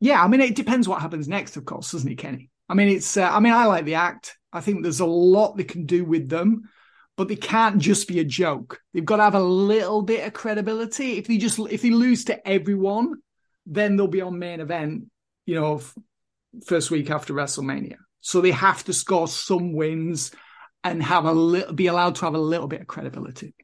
yeah, 0.00 0.22
I 0.22 0.28
mean, 0.28 0.40
it 0.40 0.54
depends 0.54 0.88
what 0.88 1.02
happens 1.02 1.28
next, 1.28 1.56
of 1.56 1.64
course, 1.64 1.92
doesn't 1.92 2.10
it, 2.10 2.16
Kenny? 2.16 2.50
I 2.68 2.74
mean, 2.74 2.88
it's. 2.88 3.16
Uh, 3.16 3.28
I 3.28 3.40
mean, 3.40 3.52
I 3.52 3.66
like 3.66 3.84
the 3.84 3.94
act. 3.94 4.36
I 4.52 4.60
think 4.60 4.82
there's 4.82 5.00
a 5.00 5.06
lot 5.06 5.56
they 5.56 5.64
can 5.64 5.86
do 5.86 6.04
with 6.04 6.28
them, 6.28 6.68
but 7.16 7.28
they 7.28 7.36
can't 7.36 7.78
just 7.78 8.08
be 8.08 8.20
a 8.20 8.24
joke. 8.24 8.80
They've 8.92 9.04
got 9.04 9.16
to 9.16 9.24
have 9.24 9.34
a 9.34 9.40
little 9.40 10.02
bit 10.02 10.26
of 10.26 10.32
credibility. 10.32 11.18
If 11.18 11.26
they 11.26 11.38
just 11.38 11.58
if 11.58 11.82
they 11.82 11.90
lose 11.90 12.24
to 12.24 12.48
everyone, 12.48 13.14
then 13.66 13.96
they'll 13.96 14.06
be 14.08 14.22
on 14.22 14.38
main 14.38 14.60
event. 14.60 15.04
You 15.46 15.54
know, 15.54 15.80
first 16.66 16.90
week 16.90 17.10
after 17.10 17.34
WrestleMania. 17.34 17.96
So 18.20 18.40
they 18.40 18.50
have 18.50 18.84
to 18.84 18.92
score 18.92 19.28
some 19.28 19.72
wins. 19.72 20.30
and 20.84 21.02
have 21.02 21.24
a 21.24 21.32
little, 21.32 21.72
be 21.72 21.88
allowed 21.88 22.14
to 22.16 22.24
have 22.24 22.34
a 22.34 22.38
little 22.38 22.68
bit 22.68 22.80
of 22.80 22.86
credibility. 22.86 23.54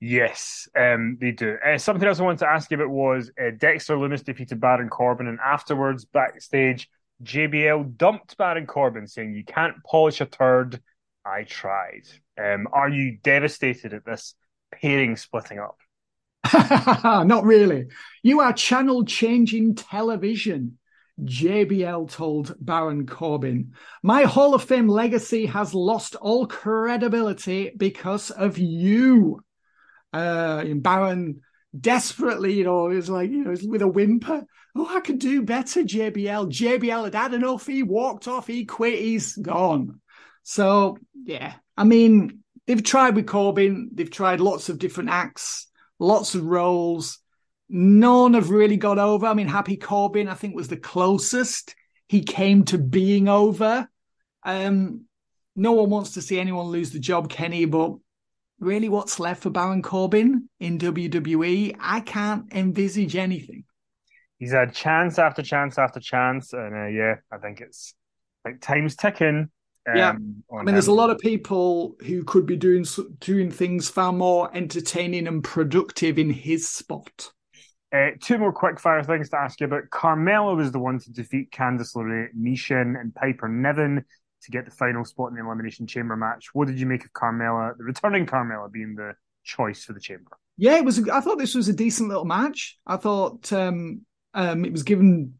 Yes, 0.00 0.68
um, 0.78 1.16
they 1.20 1.30
do. 1.30 1.56
Uh, 1.64 1.78
something 1.78 2.06
else 2.06 2.20
I 2.20 2.24
wanted 2.24 2.40
to 2.40 2.50
ask 2.50 2.70
you 2.70 2.76
about 2.76 2.90
was 2.90 3.30
uh, 3.40 3.50
Dexter 3.56 3.96
Lumis 3.96 4.24
defeated 4.24 4.60
Baron 4.60 4.90
Corbin, 4.90 5.26
and 5.26 5.38
afterwards, 5.40 6.04
backstage, 6.04 6.88
JBL 7.22 7.96
dumped 7.96 8.36
Baron 8.36 8.66
Corbin, 8.66 9.06
saying, 9.06 9.32
"You 9.32 9.44
can't 9.44 9.82
polish 9.84 10.20
a 10.20 10.26
turd. 10.26 10.82
I 11.24 11.44
tried." 11.44 12.02
Um, 12.38 12.68
are 12.72 12.90
you 12.90 13.18
devastated 13.22 13.94
at 13.94 14.04
this 14.04 14.34
pairing 14.70 15.16
splitting 15.16 15.58
up? 15.58 15.78
Not 17.26 17.44
really. 17.44 17.86
You 18.22 18.40
are 18.40 18.52
channel 18.52 19.04
changing 19.04 19.76
television. 19.76 20.78
JBL 21.22 22.10
told 22.10 22.54
Baron 22.60 23.06
Corbin, 23.06 23.72
My 24.02 24.24
Hall 24.24 24.54
of 24.54 24.62
Fame 24.62 24.88
legacy 24.88 25.46
has 25.46 25.72
lost 25.72 26.14
all 26.16 26.46
credibility 26.46 27.72
because 27.74 28.30
of 28.30 28.58
you. 28.58 29.40
Uh, 30.16 30.64
Baron 30.74 31.40
desperately, 31.78 32.54
you 32.54 32.64
know, 32.64 32.90
is 32.90 33.10
like, 33.10 33.30
you 33.30 33.44
know, 33.44 33.56
with 33.64 33.82
a 33.82 33.88
whimper, 33.88 34.46
Oh, 34.78 34.94
I 34.94 35.00
could 35.00 35.18
do 35.18 35.40
better, 35.40 35.82
JBL. 35.82 36.50
JBL 36.52 37.04
had 37.04 37.14
had 37.14 37.32
enough. 37.32 37.66
He 37.66 37.82
walked 37.82 38.28
off. 38.28 38.46
He 38.46 38.66
quit. 38.66 38.98
He's 38.98 39.34
gone. 39.34 40.02
So, 40.42 40.98
yeah, 41.24 41.54
I 41.78 41.84
mean, 41.84 42.40
they've 42.66 42.82
tried 42.82 43.14
with 43.14 43.26
Corbin. 43.26 43.88
They've 43.94 44.10
tried 44.10 44.40
lots 44.40 44.68
of 44.68 44.78
different 44.78 45.08
acts, 45.08 45.66
lots 45.98 46.34
of 46.34 46.44
roles. 46.44 47.20
None 47.70 48.34
have 48.34 48.50
really 48.50 48.76
got 48.76 48.98
over. 48.98 49.26
I 49.26 49.32
mean, 49.32 49.48
Happy 49.48 49.78
Corbin, 49.78 50.28
I 50.28 50.34
think, 50.34 50.54
was 50.54 50.68
the 50.68 50.76
closest 50.76 51.74
he 52.06 52.22
came 52.22 52.64
to 52.66 52.76
being 52.76 53.28
over. 53.28 53.88
Um, 54.42 55.06
no 55.56 55.72
one 55.72 55.88
wants 55.88 56.12
to 56.12 56.22
see 56.22 56.38
anyone 56.38 56.66
lose 56.66 56.90
the 56.90 57.00
job, 57.00 57.30
Kenny, 57.30 57.64
but 57.64 57.96
really 58.60 58.88
what's 58.88 59.20
left 59.20 59.42
for 59.42 59.50
Baron 59.50 59.82
Corbin 59.82 60.48
in 60.60 60.78
WWE? 60.78 61.76
I 61.78 62.00
can't 62.00 62.52
envisage 62.52 63.16
anything. 63.16 63.64
He's 64.38 64.52
had 64.52 64.74
chance 64.74 65.18
after 65.18 65.42
chance 65.42 65.78
after 65.78 66.00
chance, 66.00 66.52
and 66.52 66.74
uh, 66.74 66.86
yeah, 66.86 67.16
I 67.32 67.38
think 67.38 67.60
it's 67.60 67.94
like 68.44 68.60
time's 68.60 68.96
ticking. 68.96 69.50
Um, 69.88 69.96
yeah, 69.96 70.10
I 70.52 70.62
mean, 70.62 70.74
there's 70.74 70.88
a 70.88 70.92
lot 70.92 71.10
of 71.10 71.18
people 71.18 71.96
who 72.04 72.24
could 72.24 72.44
be 72.44 72.56
doing 72.56 72.84
doing 73.20 73.50
things 73.50 73.88
far 73.88 74.12
more 74.12 74.54
entertaining 74.54 75.26
and 75.26 75.42
productive 75.42 76.18
in 76.18 76.30
his 76.30 76.68
spot. 76.68 77.30
Uh, 77.94 78.10
two 78.20 78.36
more 78.36 78.52
quick 78.52 78.80
fire 78.80 79.02
things 79.02 79.30
to 79.30 79.38
ask 79.38 79.60
you 79.60 79.66
about. 79.66 79.84
Carmella 79.90 80.56
was 80.56 80.72
the 80.72 80.78
one 80.78 80.98
to 80.98 81.12
defeat 81.12 81.50
Candice 81.50 81.94
LeRae, 81.94 82.28
Michin, 82.36 83.00
and 83.00 83.14
Piper 83.14 83.48
Niven 83.48 84.04
to 84.42 84.50
get 84.50 84.64
the 84.64 84.70
final 84.70 85.04
spot 85.04 85.30
in 85.30 85.36
the 85.36 85.44
Elimination 85.44 85.86
Chamber 85.86 86.16
match. 86.16 86.48
What 86.52 86.68
did 86.68 86.78
you 86.78 86.86
make 86.86 87.04
of 87.04 87.12
Carmella, 87.12 87.76
the 87.76 87.84
returning 87.84 88.26
Carmella 88.26 88.70
being 88.70 88.94
the 88.94 89.14
choice 89.44 89.84
for 89.84 89.92
the 89.92 90.00
Chamber? 90.00 90.30
Yeah, 90.56 90.76
it 90.76 90.84
was. 90.84 91.08
I 91.08 91.20
thought 91.20 91.38
this 91.38 91.54
was 91.54 91.68
a 91.68 91.74
decent 91.74 92.08
little 92.08 92.24
match. 92.24 92.78
I 92.86 92.96
thought 92.96 93.52
um, 93.52 94.02
um, 94.34 94.64
it 94.64 94.72
was 94.72 94.82
given 94.82 95.34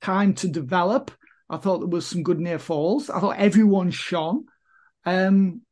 time 0.00 0.34
to 0.34 0.48
develop. 0.48 1.10
I 1.50 1.56
thought 1.56 1.78
there 1.78 1.88
was 1.88 2.06
some 2.06 2.22
good 2.22 2.40
near 2.40 2.58
falls. 2.58 3.08
I 3.08 3.20
thought 3.20 3.38
everyone 3.38 3.90
shone. 3.90 4.46
Um, 5.04 5.62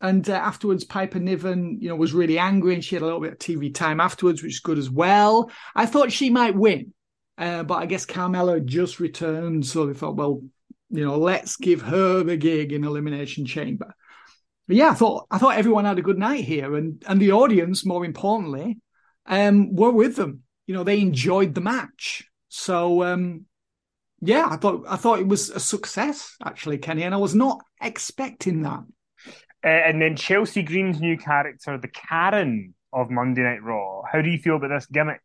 and 0.00 0.28
uh, 0.28 0.34
afterwards, 0.34 0.84
Piper 0.84 1.18
Niven, 1.18 1.78
you 1.80 1.88
know, 1.88 1.96
was 1.96 2.14
really 2.14 2.38
angry 2.38 2.74
and 2.74 2.84
she 2.84 2.94
had 2.94 3.02
a 3.02 3.04
little 3.04 3.20
bit 3.20 3.32
of 3.32 3.38
TV 3.38 3.72
time 3.72 4.00
afterwards, 4.00 4.42
which 4.42 4.54
is 4.54 4.60
good 4.60 4.78
as 4.78 4.90
well. 4.90 5.50
I 5.74 5.86
thought 5.86 6.10
she 6.10 6.30
might 6.30 6.56
win, 6.56 6.94
uh, 7.36 7.64
but 7.64 7.76
I 7.76 7.86
guess 7.86 8.06
Carmella 8.06 8.64
just 8.64 8.98
returned, 8.98 9.66
so 9.66 9.86
they 9.86 9.92
thought, 9.92 10.16
well, 10.16 10.42
you 10.90 11.04
know, 11.04 11.18
let's 11.18 11.56
give 11.56 11.82
her 11.82 12.22
the 12.22 12.36
gig 12.36 12.72
in 12.72 12.84
Elimination 12.84 13.46
Chamber. 13.46 13.94
But 14.66 14.76
yeah, 14.76 14.90
I 14.90 14.94
thought 14.94 15.26
I 15.30 15.38
thought 15.38 15.56
everyone 15.56 15.84
had 15.84 15.98
a 15.98 16.02
good 16.02 16.18
night 16.18 16.44
here, 16.44 16.76
and 16.76 17.02
and 17.06 17.20
the 17.20 17.32
audience, 17.32 17.86
more 17.86 18.04
importantly, 18.04 18.78
um, 19.26 19.74
were 19.74 19.90
with 19.90 20.16
them. 20.16 20.42
You 20.66 20.74
know, 20.74 20.84
they 20.84 21.00
enjoyed 21.00 21.54
the 21.54 21.60
match. 21.60 22.24
So 22.48 23.02
um, 23.02 23.46
yeah, 24.20 24.46
I 24.48 24.56
thought 24.56 24.84
I 24.88 24.96
thought 24.96 25.20
it 25.20 25.26
was 25.26 25.50
a 25.50 25.60
success 25.60 26.36
actually, 26.44 26.78
Kenny, 26.78 27.04
and 27.04 27.14
I 27.14 27.18
was 27.18 27.34
not 27.34 27.60
expecting 27.80 28.62
that. 28.62 28.84
Uh, 29.62 29.68
and 29.68 30.00
then 30.00 30.16
Chelsea 30.16 30.62
Green's 30.62 31.00
new 31.00 31.18
character, 31.18 31.78
the 31.78 31.88
Karen 31.88 32.74
of 32.92 33.10
Monday 33.10 33.42
Night 33.42 33.62
Raw. 33.62 34.02
How 34.10 34.22
do 34.22 34.30
you 34.30 34.38
feel 34.38 34.56
about 34.56 34.68
this 34.68 34.86
gimmick? 34.86 35.20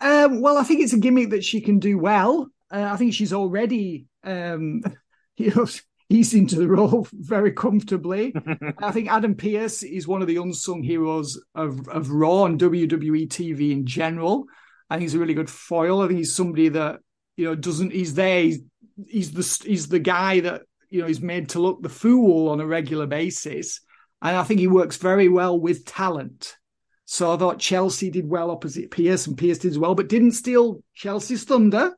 Um, 0.00 0.40
well, 0.40 0.58
I 0.58 0.62
think 0.62 0.80
it's 0.80 0.92
a 0.92 0.98
gimmick 0.98 1.30
that 1.30 1.44
she 1.44 1.60
can 1.60 1.78
do 1.78 1.98
well. 1.98 2.48
Uh, 2.70 2.88
I 2.92 2.96
think 2.96 3.14
she's 3.14 3.32
already, 3.32 4.06
um, 4.24 4.82
you 5.36 5.54
know, 5.54 5.66
eased 6.08 6.34
into 6.34 6.56
the 6.56 6.68
role 6.68 7.06
very 7.12 7.52
comfortably. 7.52 8.34
I 8.78 8.92
think 8.92 9.10
Adam 9.10 9.34
Pearce 9.34 9.82
is 9.82 10.06
one 10.06 10.22
of 10.22 10.28
the 10.28 10.36
unsung 10.36 10.82
heroes 10.82 11.40
of, 11.54 11.88
of 11.88 12.10
Raw 12.10 12.44
and 12.44 12.60
WWE 12.60 13.28
TV 13.28 13.72
in 13.72 13.86
general. 13.86 14.46
I 14.88 14.94
think 14.94 15.02
he's 15.02 15.14
a 15.14 15.18
really 15.18 15.34
good 15.34 15.50
foil. 15.50 16.02
I 16.02 16.06
think 16.06 16.18
he's 16.18 16.34
somebody 16.34 16.68
that 16.70 17.00
you 17.36 17.44
know 17.46 17.54
doesn't. 17.54 17.92
He's 17.92 18.14
there. 18.14 18.42
He's, 18.42 18.60
he's 19.08 19.32
the 19.32 19.68
he's 19.68 19.88
the 19.88 19.98
guy 19.98 20.40
that 20.40 20.62
you 20.90 21.00
know, 21.00 21.06
he's 21.06 21.20
made 21.20 21.50
to 21.50 21.60
look 21.60 21.82
the 21.82 21.88
fool 21.88 22.48
on 22.48 22.60
a 22.60 22.66
regular 22.66 23.06
basis. 23.06 23.80
And 24.22 24.36
I 24.36 24.44
think 24.44 24.60
he 24.60 24.66
works 24.66 24.96
very 24.96 25.28
well 25.28 25.58
with 25.58 25.84
talent. 25.84 26.56
So 27.04 27.32
I 27.32 27.36
thought 27.36 27.58
Chelsea 27.58 28.10
did 28.10 28.28
well 28.28 28.50
opposite 28.50 28.90
Pearce, 28.90 29.26
and 29.26 29.38
Pearce 29.38 29.58
did 29.58 29.70
as 29.70 29.78
well, 29.78 29.94
but 29.94 30.08
didn't 30.08 30.32
steal 30.32 30.82
Chelsea's 30.94 31.44
thunder. 31.44 31.94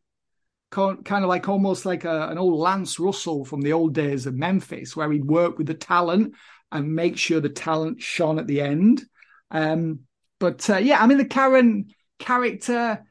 Kind 0.71 1.25
of 1.25 1.29
like 1.29 1.49
almost 1.49 1.87
like 1.87 2.05
a, 2.05 2.29
an 2.29 2.39
old 2.39 2.59
Lance 2.59 3.01
Russell 3.01 3.45
from 3.45 3.63
the 3.63 3.73
old 3.73 3.95
days 3.95 4.27
of 4.27 4.35
Memphis, 4.35 4.95
where 4.95 5.11
he'd 5.11 5.25
work 5.25 5.57
with 5.57 5.67
the 5.67 5.75
talent 5.75 6.35
and 6.71 6.95
make 6.95 7.17
sure 7.17 7.41
the 7.41 7.49
talent 7.49 8.03
shone 8.03 8.39
at 8.39 8.47
the 8.47 8.61
end. 8.61 9.03
Um, 9.51 10.01
but 10.39 10.69
uh, 10.69 10.77
yeah, 10.77 11.03
I 11.03 11.07
mean, 11.07 11.19
the 11.19 11.25
Karen 11.25 11.89
character, 12.19 13.05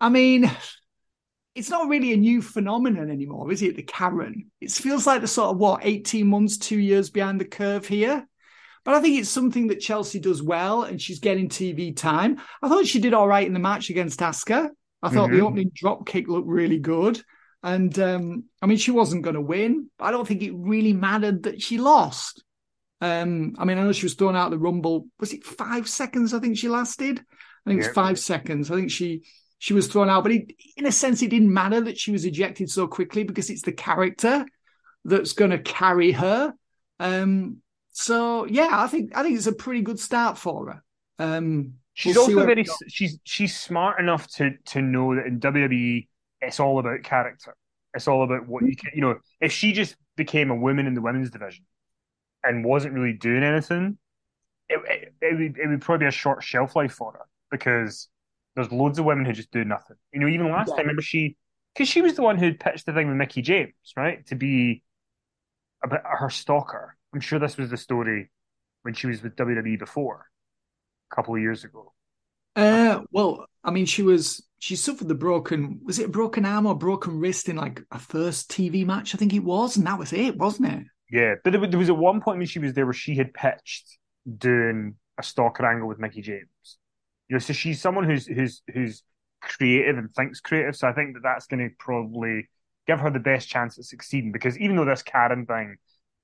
I 0.00 0.08
mean, 0.08 0.50
it's 1.54 1.70
not 1.70 1.88
really 1.88 2.12
a 2.12 2.16
new 2.16 2.40
phenomenon 2.40 3.10
anymore, 3.10 3.52
is 3.52 3.62
it? 3.62 3.76
The 3.76 3.82
Karen. 3.82 4.50
It 4.60 4.70
feels 4.70 5.06
like 5.06 5.20
the 5.20 5.28
sort 5.28 5.50
of 5.50 5.58
what, 5.58 5.84
18 5.84 6.26
months, 6.26 6.56
two 6.56 6.78
years 6.78 7.10
behind 7.10 7.40
the 7.40 7.44
curve 7.44 7.86
here. 7.86 8.26
But 8.84 8.94
I 8.94 9.00
think 9.00 9.18
it's 9.18 9.28
something 9.28 9.66
that 9.66 9.80
Chelsea 9.80 10.20
does 10.20 10.42
well 10.42 10.84
and 10.84 11.00
she's 11.00 11.20
getting 11.20 11.48
TV 11.48 11.94
time. 11.94 12.40
I 12.62 12.68
thought 12.68 12.86
she 12.86 12.98
did 12.98 13.12
all 13.12 13.28
right 13.28 13.46
in 13.46 13.52
the 13.52 13.58
match 13.58 13.90
against 13.90 14.20
Asuka. 14.20 14.70
I 15.02 15.08
thought 15.08 15.30
mm-hmm. 15.30 15.38
the 15.38 15.44
opening 15.44 15.72
drop 15.74 16.06
kick 16.06 16.28
looked 16.28 16.48
really 16.48 16.78
good. 16.78 17.22
And 17.62 17.96
um, 17.98 18.44
I 18.62 18.66
mean, 18.66 18.78
she 18.78 18.90
wasn't 18.90 19.22
going 19.22 19.34
to 19.34 19.40
win, 19.40 19.90
but 19.98 20.06
I 20.06 20.10
don't 20.10 20.26
think 20.26 20.42
it 20.42 20.54
really 20.54 20.92
mattered 20.92 21.44
that 21.44 21.60
she 21.60 21.78
lost. 21.78 22.42
Um, 23.00 23.54
I 23.58 23.64
mean, 23.64 23.78
I 23.78 23.82
know 23.82 23.92
she 23.92 24.06
was 24.06 24.14
thrown 24.14 24.36
out 24.36 24.46
of 24.46 24.50
the 24.52 24.58
Rumble. 24.58 25.06
Was 25.18 25.32
it 25.32 25.44
five 25.44 25.88
seconds? 25.88 26.34
I 26.34 26.38
think 26.38 26.58
she 26.58 26.68
lasted. 26.68 27.18
I 27.18 27.70
think 27.70 27.80
yeah. 27.80 27.86
it's 27.86 27.94
five 27.94 28.18
seconds. 28.18 28.70
I 28.70 28.76
think 28.76 28.90
she 28.90 29.24
she 29.58 29.74
was 29.74 29.88
thrown 29.88 30.08
out. 30.08 30.22
But 30.22 30.32
it, 30.32 30.52
in 30.76 30.86
a 30.86 30.92
sense, 30.92 31.22
it 31.22 31.30
didn't 31.30 31.52
matter 31.52 31.80
that 31.82 31.98
she 31.98 32.12
was 32.12 32.24
ejected 32.24 32.70
so 32.70 32.86
quickly 32.86 33.24
because 33.24 33.50
it's 33.50 33.62
the 33.62 33.72
character 33.72 34.46
that's 35.04 35.32
going 35.32 35.50
to 35.50 35.58
carry 35.58 36.12
her. 36.12 36.54
Um, 36.98 37.58
so 37.92 38.46
yeah, 38.46 38.68
I 38.72 38.86
think 38.86 39.16
I 39.16 39.22
think 39.22 39.36
it's 39.36 39.46
a 39.46 39.52
pretty 39.52 39.82
good 39.82 39.98
start 39.98 40.38
for 40.38 40.72
her. 40.72 40.82
Um, 41.18 41.74
she's 41.94 42.16
we'll 42.16 42.24
also 42.24 42.46
very 42.46 42.66
she's 42.88 43.18
she's 43.24 43.58
smart 43.58 44.00
enough 44.00 44.26
to 44.34 44.52
to 44.66 44.80
know 44.80 45.14
that 45.14 45.26
in 45.26 45.40
WWE 45.40 46.06
it's 46.40 46.60
all 46.60 46.78
about 46.78 47.02
character. 47.02 47.56
It's 47.94 48.08
all 48.08 48.22
about 48.22 48.46
what 48.46 48.64
you 48.64 48.76
can. 48.76 48.90
You 48.94 49.00
know, 49.02 49.16
if 49.40 49.52
she 49.52 49.72
just 49.72 49.96
became 50.16 50.50
a 50.50 50.54
woman 50.54 50.86
in 50.86 50.94
the 50.94 51.02
women's 51.02 51.30
division 51.30 51.64
and 52.42 52.64
wasn't 52.64 52.94
really 52.94 53.12
doing 53.12 53.42
anything, 53.42 53.98
it, 54.68 54.80
it, 54.86 55.14
it 55.20 55.38
would 55.38 55.58
it 55.58 55.68
would 55.68 55.80
probably 55.80 56.04
be 56.04 56.08
a 56.08 56.12
short 56.12 56.42
shelf 56.42 56.76
life 56.76 56.92
for 56.92 57.12
her 57.12 57.26
because 57.50 58.08
there's 58.54 58.70
loads 58.72 58.98
of 58.98 59.04
women 59.04 59.24
who 59.24 59.32
just 59.32 59.50
do 59.50 59.64
nothing. 59.64 59.96
You 60.12 60.20
know, 60.20 60.28
even 60.28 60.50
last 60.50 60.68
yeah. 60.68 60.76
time, 60.76 60.84
remember 60.84 61.02
she, 61.02 61.36
because 61.74 61.88
she 61.88 62.02
was 62.02 62.14
the 62.14 62.22
one 62.22 62.38
who 62.38 62.54
pitched 62.54 62.86
the 62.86 62.92
thing 62.92 63.08
with 63.08 63.16
Mickie 63.16 63.42
James, 63.42 63.72
right, 63.96 64.24
to 64.26 64.34
be 64.34 64.82
a 65.84 65.88
bit 65.88 66.00
her 66.04 66.30
stalker. 66.30 66.96
I'm 67.12 67.20
sure 67.20 67.38
this 67.38 67.56
was 67.56 67.70
the 67.70 67.76
story 67.76 68.30
when 68.82 68.94
she 68.94 69.08
was 69.08 69.22
with 69.22 69.36
WWE 69.36 69.78
before, 69.78 70.26
a 71.10 71.14
couple 71.14 71.34
of 71.34 71.40
years 71.40 71.64
ago. 71.64 71.92
Uh, 72.56 73.00
well, 73.10 73.46
I 73.62 73.70
mean, 73.70 73.86
she 73.86 74.02
was 74.02 74.44
she 74.58 74.76
suffered 74.76 75.08
the 75.08 75.14
broken 75.14 75.80
was 75.84 75.98
it 75.98 76.06
a 76.06 76.10
broken 76.10 76.44
arm 76.44 76.66
or 76.66 76.74
broken 76.74 77.18
wrist 77.18 77.48
in 77.48 77.56
like 77.56 77.82
a 77.90 77.98
first 77.98 78.50
TV 78.50 78.84
match? 78.84 79.14
I 79.14 79.18
think 79.18 79.32
it 79.32 79.44
was, 79.44 79.76
and 79.76 79.86
that 79.86 79.98
was 79.98 80.12
it, 80.12 80.36
wasn't 80.36 80.72
it? 80.72 80.86
Yeah, 81.10 81.34
but 81.42 81.52
there 81.52 81.78
was 81.78 81.88
at 81.88 81.96
one 81.96 82.20
point 82.20 82.38
when 82.38 82.46
she 82.46 82.58
was 82.58 82.74
there 82.74 82.86
where 82.86 82.92
she 82.92 83.16
had 83.16 83.34
pitched 83.34 83.98
doing 84.38 84.94
a 85.18 85.22
stalker 85.22 85.66
angle 85.66 85.88
with 85.88 85.98
Mickie 85.98 86.22
James. 86.22 86.78
You 87.28 87.34
know, 87.34 87.38
so 87.38 87.52
she's 87.52 87.80
someone 87.80 88.04
who's 88.04 88.26
who's 88.26 88.62
who's 88.72 89.02
creative 89.40 89.98
and 89.98 90.12
thinks 90.14 90.40
creative. 90.40 90.76
So 90.76 90.88
I 90.88 90.92
think 90.92 91.14
that 91.14 91.22
that's 91.22 91.46
going 91.46 91.68
to 91.68 91.74
probably 91.78 92.48
give 92.86 93.00
her 93.00 93.10
the 93.10 93.20
best 93.20 93.48
chance 93.48 93.78
at 93.78 93.84
succeeding. 93.84 94.32
Because 94.32 94.58
even 94.58 94.76
though 94.76 94.84
this 94.84 95.02
Karen 95.02 95.46
thing 95.46 95.76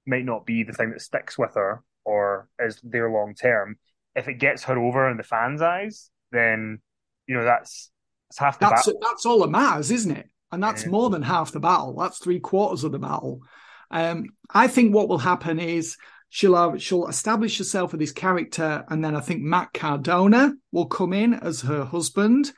might 0.06 0.24
not 0.24 0.46
be 0.46 0.62
the 0.62 0.72
thing 0.72 0.90
that 0.90 1.00
sticks 1.00 1.38
with 1.38 1.54
her 1.54 1.82
or 2.04 2.48
is 2.58 2.80
there 2.82 3.10
long 3.10 3.34
term, 3.34 3.78
if 4.16 4.26
it 4.26 4.34
gets 4.34 4.64
her 4.64 4.78
over 4.78 5.08
in 5.10 5.18
the 5.18 5.22
fans' 5.22 5.62
eyes, 5.62 6.10
then 6.32 6.80
you 7.26 7.36
know 7.36 7.44
that's 7.44 7.90
that's 8.28 8.38
half 8.38 8.58
the 8.58 8.66
that's 8.66 8.86
battle. 8.86 9.00
That's 9.02 9.26
all 9.26 9.40
that 9.40 9.50
matters, 9.50 9.90
isn't 9.90 10.16
it? 10.16 10.28
And 10.50 10.62
that's 10.62 10.84
yeah. 10.84 10.90
more 10.90 11.10
than 11.10 11.22
half 11.22 11.52
the 11.52 11.60
battle. 11.60 11.96
That's 11.96 12.18
three 12.18 12.40
quarters 12.40 12.82
of 12.82 12.92
the 12.92 12.98
battle. 12.98 13.42
Um, 13.90 14.26
I 14.50 14.68
think 14.68 14.94
what 14.94 15.08
will 15.08 15.18
happen 15.18 15.60
is 15.60 15.96
she'll 16.28 16.56
have, 16.56 16.82
she'll 16.82 17.08
establish 17.08 17.58
herself 17.58 17.92
with 17.92 18.00
this 18.00 18.12
character, 18.12 18.84
and 18.88 19.04
then 19.04 19.14
I 19.14 19.20
think 19.20 19.42
Matt 19.42 19.72
Cardona 19.74 20.54
will 20.72 20.86
come 20.86 21.12
in 21.12 21.34
as 21.34 21.62
her 21.62 21.84
husband, 21.84 22.52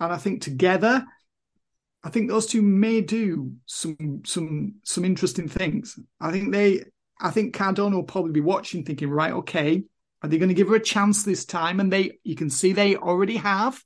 and 0.00 0.12
I 0.12 0.16
think 0.16 0.42
together, 0.42 1.04
I 2.02 2.10
think 2.10 2.28
those 2.28 2.46
two 2.46 2.62
may 2.62 3.00
do 3.00 3.52
some 3.66 4.22
some 4.24 4.76
some 4.84 5.04
interesting 5.04 5.48
things. 5.48 5.98
I 6.20 6.30
think 6.32 6.52
they, 6.52 6.84
I 7.20 7.30
think 7.30 7.54
Cardona 7.54 7.96
will 7.96 8.04
probably 8.04 8.32
be 8.32 8.40
watching, 8.40 8.84
thinking, 8.84 9.10
right, 9.10 9.32
okay, 9.32 9.84
are 10.24 10.28
they 10.28 10.38
going 10.38 10.48
to 10.48 10.54
give 10.54 10.68
her 10.68 10.76
a 10.76 10.80
chance 10.80 11.22
this 11.22 11.44
time? 11.44 11.80
And 11.80 11.92
they, 11.92 12.18
you 12.24 12.34
can 12.34 12.48
see 12.48 12.72
they 12.72 12.96
already 12.96 13.36
have. 13.36 13.78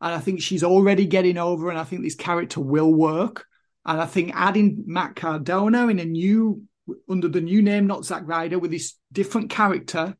And 0.00 0.12
I 0.12 0.18
think 0.18 0.42
she's 0.42 0.64
already 0.64 1.06
getting 1.06 1.38
over, 1.38 1.70
and 1.70 1.78
I 1.78 1.84
think 1.84 2.02
this 2.02 2.16
character 2.16 2.60
will 2.60 2.92
work. 2.92 3.46
And 3.86 4.00
I 4.00 4.06
think 4.06 4.32
adding 4.34 4.82
Matt 4.88 5.14
Cardona 5.14 5.86
in 5.86 6.00
a 6.00 6.04
new 6.04 6.64
under 7.08 7.28
the 7.28 7.40
new 7.40 7.62
name, 7.62 7.86
not 7.86 8.04
Zack 8.04 8.22
Ryder, 8.26 8.58
with 8.58 8.72
this 8.72 8.94
different 9.12 9.50
character, 9.50 10.16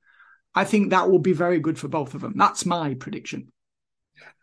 I 0.54 0.62
think 0.62 0.90
that 0.90 1.10
will 1.10 1.18
be 1.18 1.32
very 1.32 1.58
good 1.58 1.80
for 1.80 1.88
both 1.88 2.14
of 2.14 2.20
them. 2.20 2.34
That's 2.36 2.64
my 2.64 2.94
prediction. 2.94 3.50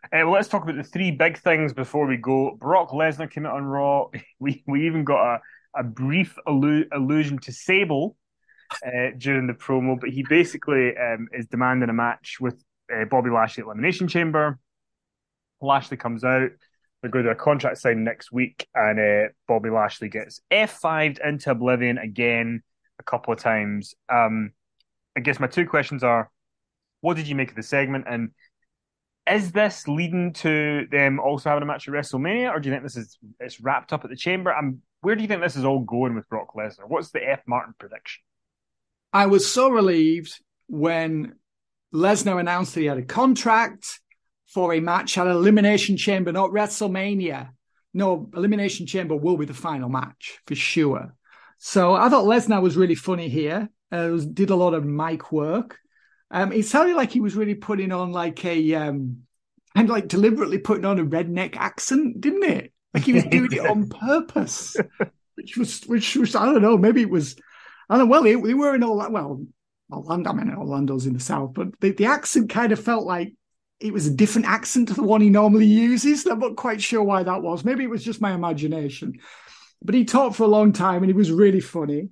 Uh, 0.04 0.08
well, 0.12 0.32
let's 0.32 0.48
talk 0.48 0.62
about 0.62 0.76
the 0.76 0.82
three 0.82 1.10
big 1.10 1.38
things 1.38 1.72
before 1.72 2.06
we 2.06 2.18
go. 2.18 2.54
Brock 2.60 2.90
Lesnar 2.90 3.30
came 3.30 3.46
out 3.46 3.54
on 3.56 3.64
Raw. 3.64 4.08
We 4.38 4.62
we 4.66 4.86
even 4.86 5.04
got 5.04 5.36
a, 5.36 5.40
a 5.74 5.84
brief 5.84 6.36
allu- 6.46 6.88
allusion 6.92 7.38
to 7.38 7.52
Sable 7.52 8.14
uh, 8.86 9.10
during 9.16 9.46
the 9.46 9.54
promo, 9.54 9.98
but 9.98 10.10
he 10.10 10.24
basically 10.28 10.96
um, 10.96 11.28
is 11.32 11.46
demanding 11.46 11.88
a 11.88 11.94
match 11.94 12.38
with 12.40 12.62
uh, 12.94 13.04
Bobby 13.04 13.30
Lashley 13.30 13.62
at 13.62 13.66
Elimination 13.66 14.08
Chamber. 14.08 14.58
Lashley 15.60 15.96
comes 15.96 16.24
out. 16.24 16.50
They're 17.00 17.10
going 17.10 17.24
to 17.24 17.30
a 17.30 17.36
contract 17.36 17.78
sign 17.78 18.02
next 18.02 18.32
week, 18.32 18.66
and 18.74 18.98
uh, 18.98 19.28
Bobby 19.46 19.70
Lashley 19.70 20.08
gets 20.08 20.40
F5'd 20.50 21.20
into 21.24 21.50
oblivion 21.50 21.98
again 21.98 22.62
a 22.98 23.02
couple 23.04 23.32
of 23.32 23.38
times. 23.38 23.94
Um, 24.08 24.52
I 25.16 25.20
guess 25.20 25.38
my 25.38 25.46
two 25.46 25.66
questions 25.66 26.02
are 26.02 26.30
what 27.00 27.16
did 27.16 27.28
you 27.28 27.34
make 27.34 27.50
of 27.50 27.56
the 27.56 27.62
segment? 27.62 28.06
And 28.08 28.30
is 29.30 29.52
this 29.52 29.86
leading 29.86 30.32
to 30.34 30.86
them 30.90 31.20
also 31.20 31.50
having 31.50 31.62
a 31.62 31.66
match 31.66 31.86
at 31.86 31.94
WrestleMania, 31.94 32.50
or 32.50 32.60
do 32.60 32.68
you 32.68 32.74
think 32.74 32.82
this 32.82 32.96
is 32.96 33.18
it's 33.38 33.60
wrapped 33.60 33.92
up 33.92 34.04
at 34.04 34.10
the 34.10 34.16
chamber? 34.16 34.50
And 34.50 34.78
where 35.00 35.14
do 35.14 35.22
you 35.22 35.28
think 35.28 35.42
this 35.42 35.56
is 35.56 35.64
all 35.64 35.80
going 35.80 36.14
with 36.14 36.28
Brock 36.28 36.54
Lesnar? 36.56 36.88
What's 36.88 37.10
the 37.10 37.28
F 37.28 37.40
Martin 37.46 37.74
prediction? 37.78 38.22
I 39.12 39.26
was 39.26 39.50
so 39.50 39.70
relieved 39.70 40.38
when 40.66 41.34
Lesnar 41.94 42.38
announced 42.38 42.74
that 42.74 42.80
he 42.80 42.86
had 42.86 42.98
a 42.98 43.02
contract 43.02 44.00
for 44.46 44.74
a 44.74 44.80
match 44.80 45.16
at 45.18 45.26
Elimination 45.26 45.96
Chamber, 45.96 46.32
not 46.32 46.50
WrestleMania. 46.50 47.50
No, 47.94 48.30
Elimination 48.34 48.86
Chamber 48.86 49.16
will 49.16 49.36
be 49.36 49.46
the 49.46 49.54
final 49.54 49.88
match 49.88 50.38
for 50.46 50.54
sure. 50.54 51.14
So 51.58 51.94
I 51.94 52.08
thought 52.08 52.24
Lesnar 52.24 52.62
was 52.62 52.76
really 52.76 52.94
funny 52.94 53.28
here. 53.28 53.68
Uh, 53.90 54.08
was, 54.12 54.26
did 54.26 54.50
a 54.50 54.56
lot 54.56 54.74
of 54.74 54.84
mic 54.84 55.32
work. 55.32 55.78
Um, 56.30 56.52
it 56.52 56.66
sounded 56.66 56.94
like 56.94 57.10
he 57.10 57.20
was 57.20 57.34
really 57.34 57.54
putting 57.54 57.90
on 57.90 58.12
like 58.12 58.44
a 58.44 58.74
um, 58.74 59.22
and 59.74 59.88
like 59.88 60.08
deliberately 60.08 60.58
putting 60.58 60.84
on 60.84 60.98
a 60.98 61.04
redneck 61.04 61.56
accent, 61.56 62.20
didn't 62.20 62.44
it? 62.44 62.72
Like 62.92 63.04
he 63.04 63.14
was 63.14 63.24
doing 63.24 63.52
it 63.52 63.66
on 63.66 63.88
purpose, 64.00 64.76
which 65.36 65.56
was 65.56 65.82
which 65.84 66.16
was 66.16 66.36
I 66.36 66.44
don't 66.44 66.62
know. 66.62 66.76
Maybe 66.76 67.00
it 67.00 67.10
was 67.10 67.36
I. 67.88 68.02
Well, 68.02 68.22
they, 68.22 68.34
they 68.34 68.54
were 68.54 68.74
in 68.74 68.84
all 68.84 68.98
that. 68.98 69.12
well, 69.12 69.44
Orlando. 69.92 70.30
I 70.30 70.32
mean, 70.34 70.54
Orlando's 70.54 71.06
in 71.06 71.14
the 71.14 71.20
south, 71.20 71.54
but 71.54 71.68
the, 71.80 71.92
the 71.92 72.06
accent 72.06 72.50
kind 72.50 72.72
of 72.72 72.82
felt 72.82 73.06
like 73.06 73.34
it 73.80 73.92
was 73.92 74.06
a 74.06 74.14
different 74.14 74.48
accent 74.48 74.88
to 74.88 74.94
the 74.94 75.02
one 75.02 75.20
he 75.20 75.30
normally 75.30 75.66
uses. 75.66 76.26
I'm 76.26 76.40
not 76.40 76.56
quite 76.56 76.82
sure 76.82 77.02
why 77.02 77.22
that 77.22 77.42
was. 77.42 77.64
Maybe 77.64 77.84
it 77.84 77.90
was 77.90 78.04
just 78.04 78.20
my 78.20 78.32
imagination. 78.32 79.14
But 79.82 79.94
he 79.94 80.04
talked 80.04 80.36
for 80.36 80.44
a 80.44 80.48
long 80.48 80.72
time 80.72 81.02
and 81.02 81.06
he 81.06 81.12
was 81.12 81.30
really 81.30 81.60
funny. 81.60 82.08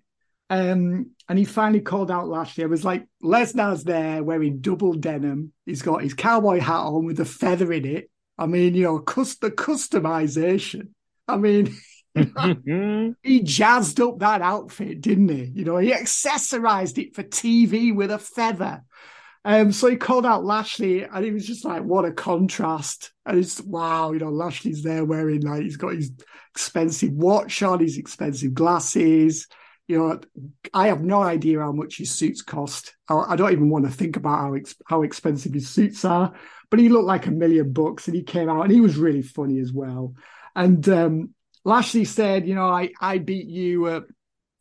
Um, 0.49 1.11
and 1.29 1.39
he 1.39 1.45
finally 1.45 1.81
called 1.81 2.11
out 2.11 2.29
Lashley. 2.29 2.63
I 2.63 2.69
was 2.69 2.85
like, 2.85 3.05
Lesnar's 3.21 3.83
there 3.83 4.23
wearing 4.23 4.61
double 4.61 4.95
denim. 4.95 5.53
He's 5.65 5.83
got 5.83 6.03
his 6.03 6.15
cowboy 6.15 6.61
hat 6.61 6.83
on 6.83 7.05
with 7.05 7.19
a 7.19 7.25
feather 7.25 7.73
in 7.73 7.85
it. 7.85 8.11
I 8.39 8.47
mean, 8.47 8.75
you 8.75 8.85
know, 8.85 8.99
the 8.99 9.51
customization. 9.51 10.91
I 11.27 11.37
mean, 11.37 11.77
he 13.23 13.43
jazzed 13.43 14.01
up 14.01 14.19
that 14.21 14.43
outfit, 14.43 15.01
didn't 15.01 15.29
he? 15.29 15.45
You 15.55 15.65
know, 15.65 15.77
he 15.77 15.93
accessorized 15.93 16.99
it 16.99 17.15
for 17.15 17.23
TV 17.23 17.95
with 17.95 18.11
a 18.11 18.19
feather. 18.19 18.83
Um, 19.45 19.71
so 19.71 19.89
he 19.89 19.97
called 19.97 20.27
out 20.27 20.45
Lashley, 20.45 21.05
and 21.05 21.25
he 21.25 21.31
was 21.31 21.47
just 21.47 21.65
like, 21.65 21.83
"What 21.83 22.05
a 22.05 22.11
contrast!" 22.11 23.13
And 23.25 23.39
it's 23.39 23.61
wow, 23.61 24.11
you 24.11 24.19
know, 24.19 24.31
Lashley's 24.31 24.83
there 24.83 25.05
wearing 25.05 25.43
like 25.43 25.63
he's 25.63 25.77
got 25.77 25.95
his 25.95 26.11
expensive 26.53 27.13
watch 27.13 27.63
on, 27.63 27.79
his 27.79 27.97
expensive 27.97 28.55
glasses. 28.55 29.47
You 29.87 29.99
know, 29.99 30.21
I 30.75 30.89
have 30.89 31.05
no 31.05 31.23
idea 31.23 31.61
how 31.61 31.71
much 31.71 31.99
his 31.99 32.11
suits 32.11 32.43
cost. 32.43 32.97
I, 33.09 33.37
don't 33.37 33.53
even 33.53 33.71
want 33.71 33.85
to 33.85 33.93
think 33.93 34.17
about 34.17 34.41
how 34.41 34.55
ex- 34.55 34.75
how 34.85 35.03
expensive 35.03 35.55
his 35.55 35.69
suits 35.69 36.05
are. 36.05 36.35
But 36.69 36.81
he 36.81 36.89
looked 36.89 37.07
like 37.07 37.29
a 37.29 37.31
million 37.31 37.73
bucks, 37.73 38.09
and 38.09 38.17
he 38.17 38.25
came 38.25 38.49
out, 38.49 38.63
and 38.63 38.73
he 38.73 38.81
was 38.81 38.97
really 38.97 39.23
funny 39.23 39.61
as 39.61 39.73
well. 39.73 40.15
And 40.57 40.89
um, 40.89 41.35
Lashley 41.67 42.05
said, 42.05 42.47
"You 42.47 42.55
know, 42.55 42.69
I 42.69 42.93
I 43.01 43.19
beat 43.19 43.49
you. 43.49 43.87
Uh, 43.87 44.01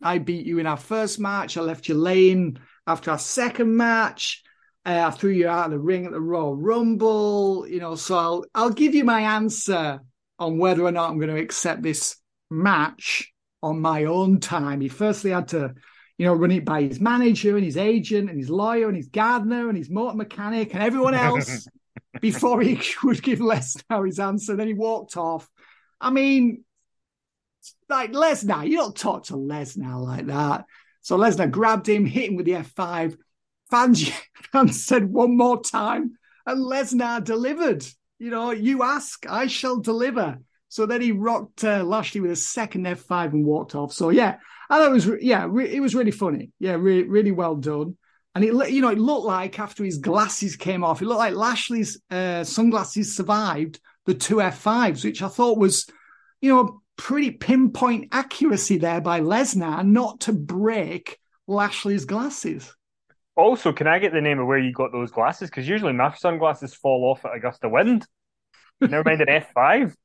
I 0.02 0.18
beat 0.18 0.48
you 0.48 0.58
in 0.58 0.66
our 0.66 0.76
first 0.76 1.20
match. 1.20 1.56
I 1.56 1.62
left 1.62 1.88
you 1.88 1.94
laying 1.94 2.58
after 2.88 3.12
our 3.12 3.20
second 3.20 3.78
match." 3.78 4.42
Uh, 4.84 5.04
I 5.08 5.12
threw 5.12 5.30
you 5.30 5.48
out 5.48 5.66
of 5.66 5.72
the 5.72 5.80
ring 5.80 6.06
at 6.06 6.12
the 6.12 6.20
Royal 6.20 6.56
Rumble, 6.56 7.68
you 7.68 7.80
know. 7.80 7.94
So 7.94 8.18
I'll 8.18 8.46
I'll 8.56 8.72
give 8.72 8.96
you 8.96 9.04
my 9.04 9.22
answer 9.22 10.00
on 10.40 10.58
whether 10.58 10.84
or 10.84 10.92
not 10.92 11.12
I'm 11.12 11.20
going 11.20 11.34
to 11.34 11.40
accept 11.42 11.84
this 11.84 12.18
match 12.50 13.32
on 13.62 13.80
my 13.80 14.06
own 14.06 14.40
time. 14.40 14.82
He 14.82 14.90
firstly 14.90 15.30
had 15.30 15.50
to, 15.50 15.76
you 16.18 16.26
know, 16.26 16.34
run 16.34 16.52
it 16.52 16.66
by 16.66 16.82
his 16.82 17.00
manager 17.00 17.56
and 17.56 17.64
his 17.64 17.78
agent 17.78 18.32
and 18.32 18.40
his 18.40 18.50
lawyer 18.50 18.88
and 18.88 18.98
his 18.98 19.08
gardener 19.10 19.70
and 19.70 19.78
his 19.78 19.92
motor 19.92 20.18
mechanic 20.18 20.74
and 20.74 20.82
everyone 20.82 21.14
else 21.14 21.68
before 22.22 22.62
he 22.62 22.82
would 23.04 23.22
give 23.22 23.40
Lesnar 23.40 24.08
his 24.08 24.20
answer. 24.20 24.56
Then 24.56 24.68
he 24.68 24.74
walked 24.74 25.18
off. 25.18 25.48
I 26.02 26.10
mean, 26.10 26.65
like 27.90 28.12
Lesnar, 28.12 28.68
you 28.68 28.78
don't 28.78 28.96
talk 28.96 29.26
to 29.26 29.34
Lesnar 29.34 30.02
like 30.04 30.28
that. 30.28 30.66
So 31.02 31.18
Lesnar 31.18 31.52
grabbed 31.52 31.88
him, 31.88 32.06
hit 32.06 32.30
him 32.30 32.36
with 32.36 32.46
the 32.46 32.54
F5 32.54 33.18
fans, 33.72 34.86
said 34.86 35.10
one 35.10 35.38
more 35.38 35.62
time, 35.62 36.18
and 36.46 36.66
Lesnar 36.66 37.24
delivered. 37.24 37.86
You 38.18 38.30
know, 38.30 38.52
you 38.52 38.84
ask, 38.84 39.26
I 39.30 39.48
shall 39.48 39.80
deliver. 39.80 40.40
So 40.70 40.86
then 40.86 41.02
he 41.02 41.12
rocked 41.12 41.64
uh, 41.64 41.84
Lashley 41.84 42.22
with 42.22 42.32
a 42.32 42.36
second 42.36 42.86
F5 42.86 43.34
and 43.34 43.46
walked 43.46 43.76
off. 43.76 43.94
So 43.94 44.10
yeah, 44.10 44.38
thought 44.70 44.88
it 44.88 44.92
was, 44.92 45.10
yeah, 45.22 45.48
re- 45.50 45.74
it 45.74 45.80
was 45.80 45.96
really 45.96 46.12
funny. 46.12 46.52
Yeah, 46.60 46.76
re- 46.76 47.04
really 47.04 47.32
well 47.32 47.56
done. 47.56 47.98
And 48.34 48.44
it, 48.44 48.72
you 48.72 48.82
know, 48.82 48.90
it 48.90 49.00
looked 49.00 49.26
like 49.26 49.60
after 49.60 49.84
his 49.84 50.00
glasses 50.00 50.58
came 50.58 50.84
off, 50.84 51.02
it 51.02 51.06
looked 51.06 51.20
like 51.20 51.36
Lashley's 51.36 52.02
uh, 52.12 52.44
sunglasses 52.44 53.16
survived 53.16 53.80
the 54.06 54.14
two 54.14 54.36
F5s, 54.36 55.04
which 55.04 55.22
I 55.22 55.30
thought 55.30 55.58
was, 55.58 55.88
you 56.42 56.54
know, 56.54 56.82
pretty 56.98 57.32
pinpoint 57.32 58.10
accuracy 58.12 58.78
there 58.78 59.02
by 59.02 59.22
Lesnar 59.22 59.86
not 59.86 60.22
to 60.22 60.34
break 60.34 61.20
Lashley's 61.48 62.06
glasses. 62.06 62.74
Also, 63.36 63.74
can 63.74 63.88
I 63.88 64.00
get 64.00 64.14
the 64.14 64.22
name 64.22 64.40
of 64.40 64.48
where 64.48 64.58
you 64.58 64.72
got 64.72 64.92
those 64.92 65.12
glasses? 65.12 65.50
Because 65.50 65.68
usually 65.68 65.94
my 65.94 66.14
sunglasses 66.14 66.74
fall 66.74 67.12
off 67.12 67.26
at 67.26 67.36
a 67.36 67.40
gust 67.40 67.64
of 67.64 67.72
wind. 67.72 68.06
Never 68.80 69.04
mind 69.04 69.22
an 69.22 69.30
F 69.30 69.52
five. 69.54 69.96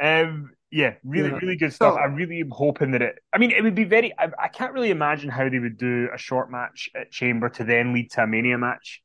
Um, 0.00 0.50
yeah, 0.70 0.94
really, 1.04 1.30
yeah. 1.30 1.36
really 1.36 1.56
good 1.56 1.72
stuff. 1.72 1.94
Oh. 1.96 2.00
I 2.00 2.06
really 2.06 2.40
am 2.40 2.50
hoping 2.50 2.92
that 2.92 3.02
it. 3.02 3.18
I 3.32 3.38
mean, 3.38 3.50
it 3.50 3.62
would 3.62 3.74
be 3.74 3.84
very. 3.84 4.12
I, 4.18 4.28
I, 4.38 4.48
can't 4.48 4.72
really 4.72 4.90
imagine 4.90 5.30
how 5.30 5.48
they 5.48 5.58
would 5.58 5.78
do 5.78 6.08
a 6.12 6.18
short 6.18 6.50
match 6.50 6.90
at 6.94 7.10
Chamber 7.10 7.48
to 7.50 7.64
then 7.64 7.94
lead 7.94 8.10
to 8.12 8.22
a 8.22 8.26
Mania 8.26 8.58
match. 8.58 9.02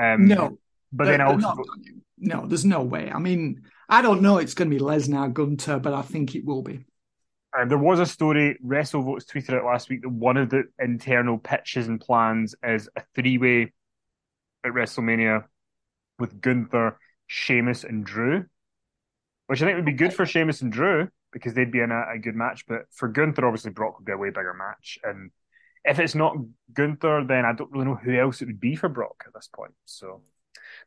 Um, 0.00 0.26
no, 0.26 0.58
but 0.92 1.04
then 1.04 1.20
also 1.20 1.38
not, 1.38 1.58
no, 2.18 2.46
there's 2.46 2.64
no 2.64 2.82
way. 2.82 3.10
I 3.12 3.18
mean, 3.18 3.62
I 3.88 4.02
don't 4.02 4.22
know. 4.22 4.38
It's 4.38 4.54
going 4.54 4.70
to 4.70 4.76
be 4.76 4.82
Lesnar 4.82 5.32
Gunther, 5.32 5.80
but 5.80 5.92
I 5.92 6.02
think 6.02 6.34
it 6.34 6.44
will 6.44 6.62
be. 6.62 6.84
And 7.54 7.70
there 7.70 7.78
was 7.78 8.00
a 8.00 8.06
story, 8.06 8.58
WrestleVotes 8.64 9.26
tweeted 9.26 9.54
out 9.54 9.66
last 9.66 9.90
week 9.90 10.02
that 10.02 10.08
one 10.08 10.38
of 10.38 10.48
the 10.48 10.64
internal 10.78 11.36
pitches 11.38 11.86
and 11.86 12.00
plans 12.00 12.54
is 12.62 12.88
a 12.96 13.02
three 13.14 13.36
way 13.36 13.72
at 14.64 14.72
WrestleMania 14.72 15.44
with 16.18 16.40
Gunther, 16.40 16.98
Sheamus, 17.26 17.84
and 17.84 18.06
Drew, 18.06 18.46
which 19.48 19.60
I 19.60 19.66
think 19.66 19.76
would 19.76 19.84
be 19.84 19.92
good 19.92 20.14
for 20.14 20.24
Sheamus 20.24 20.62
and 20.62 20.72
Drew 20.72 21.08
because 21.30 21.52
they'd 21.52 21.70
be 21.70 21.80
in 21.80 21.90
a, 21.90 22.14
a 22.14 22.18
good 22.18 22.36
match. 22.36 22.64
But 22.66 22.82
for 22.90 23.08
Gunther, 23.08 23.44
obviously, 23.44 23.72
Brock 23.72 23.98
would 23.98 24.06
be 24.06 24.12
a 24.12 24.16
way 24.16 24.30
bigger 24.30 24.54
match. 24.54 24.98
And 25.04 25.30
if 25.84 25.98
it's 25.98 26.14
not 26.14 26.36
Gunther, 26.72 27.24
then 27.28 27.44
I 27.44 27.52
don't 27.52 27.70
really 27.70 27.84
know 27.84 27.96
who 27.96 28.18
else 28.18 28.40
it 28.40 28.46
would 28.46 28.60
be 28.60 28.76
for 28.76 28.88
Brock 28.88 29.24
at 29.26 29.34
this 29.34 29.50
point. 29.54 29.72
So. 29.84 30.22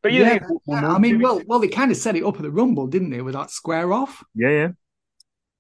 But 0.02 0.14
yeah, 0.14 0.34
yeah, 0.34 0.40
we'll 0.66 0.86
I 0.86 0.98
mean, 1.00 1.20
well, 1.20 1.42
well, 1.48 1.60
they 1.60 1.68
kind 1.68 1.92
of 1.92 1.98
set 1.98 2.16
it 2.16 2.24
up 2.24 2.36
at 2.36 2.42
the 2.42 2.52
Rumble, 2.52 2.88
didn't 2.88 3.10
they, 3.10 3.22
with 3.22 3.34
that 3.34 3.52
square 3.52 3.92
off? 3.92 4.24
Yeah, 4.36 4.50
yeah. 4.50 4.68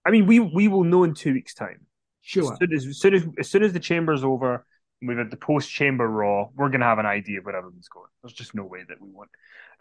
I 0.05 0.11
mean, 0.11 0.27
we 0.27 0.39
we 0.39 0.67
will 0.67 0.83
know 0.83 1.03
in 1.03 1.13
two 1.13 1.33
weeks' 1.33 1.53
time. 1.53 1.85
Sure. 2.21 2.53
As 2.53 2.59
soon 2.59 2.73
as, 2.73 2.85
as 2.85 2.99
soon 2.99 3.13
as, 3.13 3.23
as 3.39 3.49
soon 3.49 3.63
as 3.63 3.73
the 3.73 3.79
chamber's 3.79 4.23
over, 4.23 4.65
we've 5.01 5.17
had 5.17 5.31
the 5.31 5.37
post 5.37 5.69
chamber 5.69 6.07
raw. 6.07 6.47
We're 6.55 6.69
going 6.69 6.81
to 6.81 6.87
have 6.87 6.99
an 6.99 7.05
idea 7.05 7.39
of 7.39 7.45
where 7.45 7.55
everyone's 7.55 7.87
going. 7.87 8.09
There's 8.23 8.33
just 8.33 8.55
no 8.55 8.63
way 8.63 8.79
that 8.87 8.99
we 8.99 9.09
won't. 9.09 9.29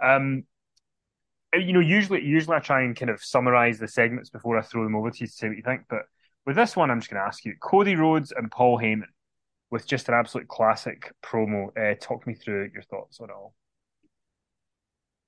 Um, 0.03 0.45
you 1.55 1.73
know, 1.73 1.81
usually 1.81 2.23
usually 2.23 2.57
I 2.57 2.61
try 2.61 2.83
and 2.83 2.97
kind 2.97 3.11
of 3.11 3.23
summarize 3.23 3.79
the 3.79 3.89
segments 3.89 4.31
before 4.31 4.59
I 4.59 4.63
throw 4.63 4.85
them 4.85 4.97
over 4.97 5.11
to 5.11 5.19
you 5.21 5.27
to 5.27 5.33
say 5.33 5.49
what 5.49 5.57
you 5.57 5.63
think. 5.63 5.83
But 5.89 6.03
with 6.47 6.57
this 6.57 6.77
one, 6.77 6.91
I'm 6.91 7.01
just 7.01 7.11
going 7.11 7.21
to 7.21 7.27
ask 7.27 7.45
you 7.45 7.55
Cody 7.61 7.97
Rhodes 7.97 8.33
and 8.33 8.51
Paul 8.51 8.79
Heyman 8.79 9.05
with 9.71 9.87
just 9.87 10.09
an 10.09 10.15
absolute 10.15 10.49
classic 10.49 11.13
promo. 11.23 11.69
Uh, 11.77 11.97
talk 12.01 12.27
me 12.27 12.35
through 12.35 12.71
your 12.73 12.83
thoughts 12.83 13.21
on 13.21 13.31
it 13.31 13.33
all. 13.33 13.55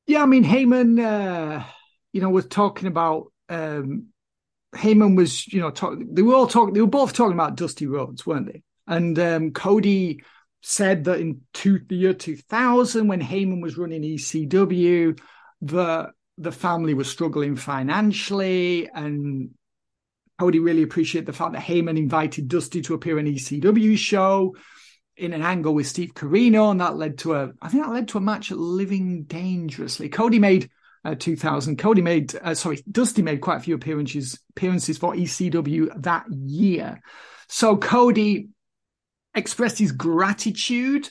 Yeah, 0.07 0.22
I 0.22 0.26
mean, 0.26 0.44
Heyman, 0.44 1.00
uh, 1.00 1.64
you 2.12 2.20
know, 2.20 2.30
was 2.30 2.46
talking 2.46 2.88
about. 2.88 3.32
Um, 3.48 4.09
Heyman 4.74 5.16
was, 5.16 5.46
you 5.48 5.61
know, 5.61 5.70
talk, 5.70 5.98
they 5.98 6.22
were 6.22 6.34
all 6.34 6.46
talking. 6.46 6.74
They 6.74 6.80
were 6.80 6.86
both 6.86 7.12
talking 7.12 7.34
about 7.34 7.57
Dusty 7.57 7.86
Rhodes, 7.86 8.26
weren't 8.26 8.46
they? 8.52 8.62
And 8.86 9.18
um, 9.18 9.50
Cody 9.52 10.22
said 10.62 11.04
that 11.04 11.20
in 11.20 11.42
two, 11.54 11.80
the 11.88 11.96
year 11.96 12.12
2000, 12.12 13.09
when 13.09 13.20
Heyman 13.20 13.62
was 13.62 13.78
running 13.78 14.02
ECW, 14.02 15.18
the 15.62 16.11
the 16.38 16.52
family 16.52 16.92
was 16.92 17.09
struggling 17.09 17.57
financially, 17.57 18.88
and 18.92 19.50
Cody 20.38 20.59
really 20.59 20.82
appreciated 20.82 21.26
the 21.26 21.32
fact 21.32 21.52
that 21.52 21.62
Heyman 21.62 21.96
invited 21.96 22.48
Dusty 22.48 22.82
to 22.82 22.94
appear 22.94 23.18
in 23.18 23.26
ECW 23.26 23.96
show 23.96 24.54
in 25.17 25.33
an 25.33 25.43
angle 25.43 25.75
with 25.75 25.87
Steve 25.87 26.14
Corino, 26.14 26.71
and 26.71 26.81
that 26.81 26.97
led 26.97 27.19
to 27.19 27.35
a, 27.35 27.53
I 27.62 27.69
think 27.69 27.85
that 27.85 27.93
led 27.93 28.09
to 28.09 28.19
a 28.19 28.21
match 28.21 28.51
at 28.51 28.59
Living 28.59 29.25
Dangerously. 29.25 30.09
Cody 30.09 30.39
made 30.39 30.71
uh, 31.05 31.14
2000. 31.14 31.79
Cody 31.79 32.03
made, 32.03 32.35
uh, 32.43 32.55
sorry, 32.55 32.83
Dusty 32.91 33.23
made 33.23 33.41
quite 33.41 33.59
a 33.59 33.61
few 33.61 33.75
appearances 33.75 34.39
appearances 34.51 34.99
for 34.99 35.14
ECW 35.14 36.03
that 36.03 36.25
year. 36.31 37.01
So 37.49 37.77
Cody 37.77 38.49
expressed 39.35 39.79
his 39.79 39.93
gratitude 39.93 41.09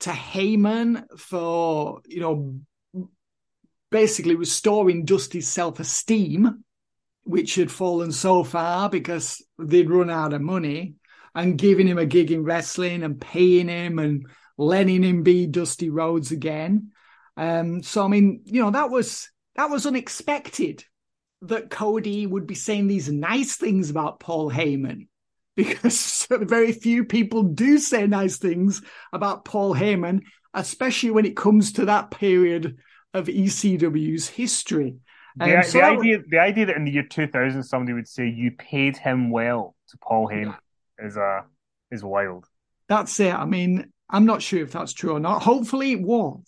to 0.00 0.10
Heyman 0.10 1.04
for, 1.18 2.00
you 2.06 2.20
know, 2.20 2.60
basically 3.90 4.36
restoring 4.36 5.04
Dusty's 5.04 5.48
self 5.48 5.80
esteem, 5.80 6.64
which 7.24 7.56
had 7.56 7.70
fallen 7.70 8.12
so 8.12 8.44
far 8.44 8.88
because 8.88 9.44
they'd 9.58 9.90
run 9.90 10.10
out 10.10 10.32
of 10.32 10.40
money, 10.40 10.94
and 11.34 11.58
giving 11.58 11.86
him 11.86 11.98
a 11.98 12.06
gig 12.06 12.30
in 12.30 12.44
wrestling 12.44 13.02
and 13.02 13.20
paying 13.20 13.68
him 13.68 13.98
and 13.98 14.26
letting 14.58 15.02
him 15.02 15.22
be 15.22 15.46
Dusty 15.46 15.90
Rhodes 15.90 16.30
again. 16.30 16.92
Um, 17.36 17.82
so 17.82 18.04
I 18.04 18.08
mean, 18.08 18.42
you 18.44 18.62
know, 18.62 18.70
that 18.70 18.90
was 18.90 19.30
that 19.56 19.70
was 19.70 19.86
unexpected 19.86 20.84
that 21.42 21.70
Cody 21.70 22.26
would 22.26 22.46
be 22.46 22.54
saying 22.54 22.86
these 22.86 23.10
nice 23.10 23.56
things 23.56 23.90
about 23.90 24.20
Paul 24.20 24.50
Heyman 24.50 25.08
because 25.56 26.26
very 26.30 26.72
few 26.72 27.04
people 27.04 27.42
do 27.42 27.78
say 27.78 28.06
nice 28.06 28.38
things 28.38 28.82
about 29.12 29.44
Paul 29.44 29.74
Heyman, 29.74 30.20
especially 30.54 31.10
when 31.10 31.26
it 31.26 31.36
comes 31.36 31.72
to 31.72 31.86
that 31.86 32.10
period 32.10 32.78
of 33.14 33.26
ECW's 33.26 34.28
history. 34.28 34.96
The, 35.36 35.58
um, 35.58 35.62
so 35.62 35.78
the 35.78 35.84
idea, 35.84 36.18
the 36.28 36.38
idea 36.38 36.66
that 36.66 36.76
in 36.76 36.84
the 36.84 36.92
year 36.92 37.06
2000 37.08 37.62
somebody 37.62 37.94
would 37.94 38.08
say 38.08 38.28
you 38.28 38.52
paid 38.52 38.96
him 38.96 39.30
well 39.30 39.74
to 39.88 39.98
Paul 39.98 40.28
Heyman. 40.28 40.56
Is 41.02 41.16
uh, 41.16 41.42
is 41.90 42.02
wild. 42.02 42.46
That's 42.88 43.18
it. 43.20 43.34
I 43.34 43.44
mean, 43.44 43.92
I'm 44.08 44.26
not 44.26 44.42
sure 44.42 44.62
if 44.62 44.72
that's 44.72 44.92
true 44.92 45.12
or 45.12 45.20
not. 45.20 45.42
Hopefully, 45.42 45.92
it 45.92 46.02
was. 46.02 46.40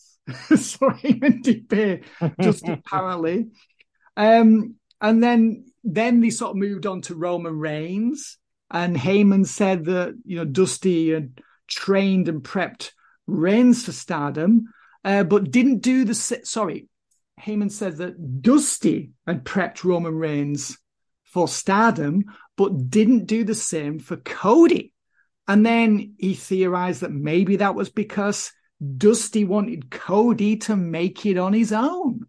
so 0.48 0.90
Heyman 0.90 1.42
did 1.42 1.68
pay 1.68 2.02
just 2.40 2.66
apparently. 2.68 3.48
Um, 4.16 4.76
and 5.00 5.22
then 5.22 5.66
then 5.82 6.20
they 6.20 6.30
sort 6.30 6.50
of 6.50 6.56
moved 6.56 6.86
on 6.86 7.02
to 7.02 7.14
Roman 7.14 7.58
Reigns, 7.58 8.38
and 8.70 8.96
Heyman 8.96 9.46
said 9.46 9.86
that 9.86 10.14
you 10.24 10.36
know 10.36 10.44
Dusty 10.44 11.10
had 11.10 11.40
trained 11.66 12.28
and 12.28 12.42
prepped 12.42 12.90
Reigns 13.26 13.84
for 13.84 13.92
stardom, 13.92 14.72
uh, 15.04 15.24
but 15.24 15.50
didn't 15.50 15.78
do 15.78 16.04
the 16.04 16.14
sorry. 16.14 16.88
Heyman 17.40 17.72
said 17.72 17.96
that 17.96 18.42
Dusty 18.42 19.10
had 19.26 19.44
prepped 19.44 19.84
Roman 19.84 20.14
Reigns 20.14 20.78
for 21.24 21.48
stardom, 21.48 22.24
but 22.56 22.90
didn't 22.90 23.26
do 23.26 23.44
the 23.44 23.54
same 23.54 23.98
for 23.98 24.16
Cody. 24.16 24.92
And 25.46 25.64
then 25.64 26.14
he 26.18 26.34
theorized 26.34 27.02
that 27.02 27.12
maybe 27.12 27.56
that 27.56 27.74
was 27.74 27.90
because 27.90 28.52
Dusty 28.96 29.44
wanted 29.44 29.90
Cody 29.90 30.56
to 30.58 30.76
make 30.76 31.26
it 31.26 31.38
on 31.38 31.52
his 31.52 31.72
own. 31.72 32.26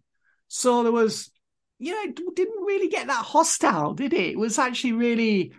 So 0.48 0.82
there 0.82 0.92
was, 0.92 1.30
you 1.78 1.92
know, 1.92 2.10
it 2.10 2.36
didn't 2.36 2.64
really 2.64 2.88
get 2.88 3.06
that 3.06 3.24
hostile, 3.24 3.94
did 3.94 4.12
it? 4.12 4.32
It 4.32 4.38
was 4.38 4.58
actually 4.58 4.92
really 4.92 5.52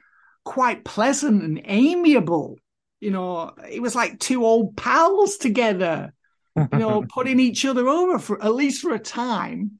quite 0.43 0.85
pleasant 0.85 1.43
and 1.43 1.61
amiable. 1.65 2.57
You 2.99 3.11
know, 3.11 3.53
it 3.69 3.81
was 3.81 3.95
like 3.95 4.19
two 4.19 4.45
old 4.45 4.77
pals 4.77 5.37
together, 5.37 6.13
you 6.55 6.79
know, 6.79 7.05
putting 7.13 7.39
each 7.39 7.65
other 7.65 7.87
over 7.87 8.17
for 8.17 8.43
at 8.43 8.55
least 8.55 8.81
for 8.81 8.93
a 8.93 8.99
time. 8.99 9.79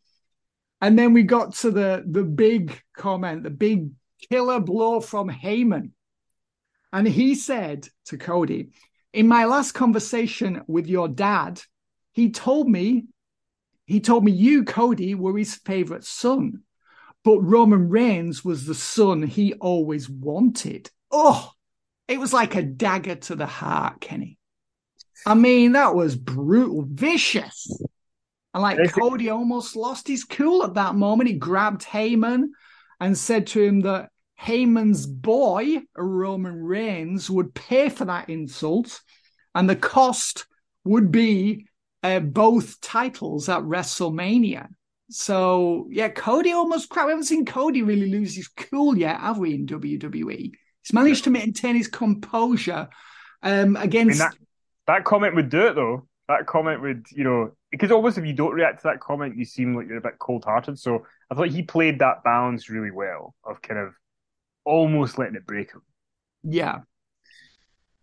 And 0.81 0.97
then 0.97 1.13
we 1.13 1.23
got 1.23 1.55
to 1.55 1.71
the 1.71 2.03
the 2.07 2.23
big 2.23 2.79
comment, 2.95 3.43
the 3.43 3.49
big 3.49 3.89
killer 4.29 4.59
blow 4.59 4.99
from 4.99 5.29
Heyman. 5.29 5.91
And 6.91 7.07
he 7.07 7.35
said 7.35 7.87
to 8.05 8.17
Cody, 8.17 8.69
in 9.13 9.27
my 9.27 9.45
last 9.45 9.73
conversation 9.73 10.61
with 10.67 10.87
your 10.87 11.07
dad, 11.07 11.61
he 12.13 12.31
told 12.31 12.69
me, 12.69 13.05
he 13.85 13.99
told 13.99 14.23
me 14.23 14.31
you, 14.31 14.63
Cody, 14.63 15.15
were 15.15 15.37
his 15.37 15.55
favorite 15.55 16.03
son, 16.03 16.63
but 17.23 17.39
Roman 17.39 17.89
Reigns 17.89 18.43
was 18.43 18.65
the 18.65 18.75
son 18.75 19.23
he 19.23 19.53
always 19.53 20.09
wanted. 20.09 20.89
Oh, 21.11 21.51
it 22.07 22.19
was 22.19 22.33
like 22.33 22.55
a 22.55 22.61
dagger 22.61 23.15
to 23.15 23.35
the 23.35 23.45
heart, 23.45 24.01
Kenny. 24.01 24.37
I 25.25 25.33
mean, 25.33 25.73
that 25.73 25.95
was 25.95 26.15
brutal, 26.15 26.85
vicious. 26.87 27.67
And 28.53 28.63
like 28.63 28.91
Cody 28.93 29.29
almost 29.29 29.75
lost 29.75 30.07
his 30.07 30.23
cool 30.23 30.63
at 30.63 30.75
that 30.75 30.95
moment. 30.95 31.29
He 31.29 31.35
grabbed 31.35 31.83
Heyman 31.83 32.49
and 32.99 33.17
said 33.17 33.47
to 33.47 33.61
him 33.61 33.81
that 33.81 34.09
Heyman's 34.41 35.05
boy, 35.05 35.81
Roman 35.95 36.63
Reigns, 36.63 37.29
would 37.29 37.53
pay 37.53 37.89
for 37.89 38.05
that 38.05 38.29
insult, 38.29 39.01
and 39.55 39.69
the 39.69 39.75
cost 39.75 40.45
would 40.83 41.11
be 41.11 41.67
uh, 42.03 42.19
both 42.19 42.79
titles 42.81 43.49
at 43.49 43.61
WrestleMania. 43.63 44.67
So 45.09 45.87
yeah, 45.89 46.09
Cody 46.09 46.51
almost 46.51 46.89
crap. 46.89 47.05
We 47.05 47.11
haven't 47.11 47.25
seen 47.25 47.45
Cody 47.45 47.81
really 47.81 48.09
lose 48.09 48.35
his 48.35 48.47
cool 48.47 48.97
yet, 48.97 49.19
have 49.19 49.37
we? 49.37 49.55
In 49.55 49.65
WWE, 49.65 50.51
he's 50.83 50.93
managed 50.93 51.23
to 51.23 51.29
maintain 51.29 51.75
his 51.75 51.87
composure 51.87 52.89
um, 53.41 53.75
against. 53.77 54.21
I 54.21 54.25
mean, 54.25 54.31
that, 54.87 54.93
that 54.93 55.03
comment 55.05 55.35
would 55.35 55.49
do 55.49 55.67
it 55.67 55.75
though. 55.75 56.07
That 56.27 56.45
comment 56.45 56.81
would, 56.81 57.05
you 57.11 57.23
know, 57.23 57.51
because 57.71 57.91
almost 57.91 58.17
if 58.17 58.25
you 58.25 58.33
don't 58.33 58.53
react 58.53 58.81
to 58.81 58.87
that 58.87 58.99
comment, 58.99 59.37
you 59.37 59.45
seem 59.45 59.75
like 59.75 59.87
you're 59.87 59.97
a 59.97 60.01
bit 60.01 60.19
cold 60.19 60.45
hearted. 60.45 60.79
So 60.79 61.05
I 61.29 61.35
thought 61.35 61.49
he 61.49 61.63
played 61.63 61.99
that 61.99 62.23
balance 62.23 62.69
really 62.69 62.91
well 62.91 63.35
of 63.43 63.61
kind 63.61 63.79
of 63.79 63.93
almost 64.65 65.17
letting 65.17 65.35
it 65.35 65.45
break 65.45 65.71
him. 65.71 65.81
Yeah. 66.43 66.79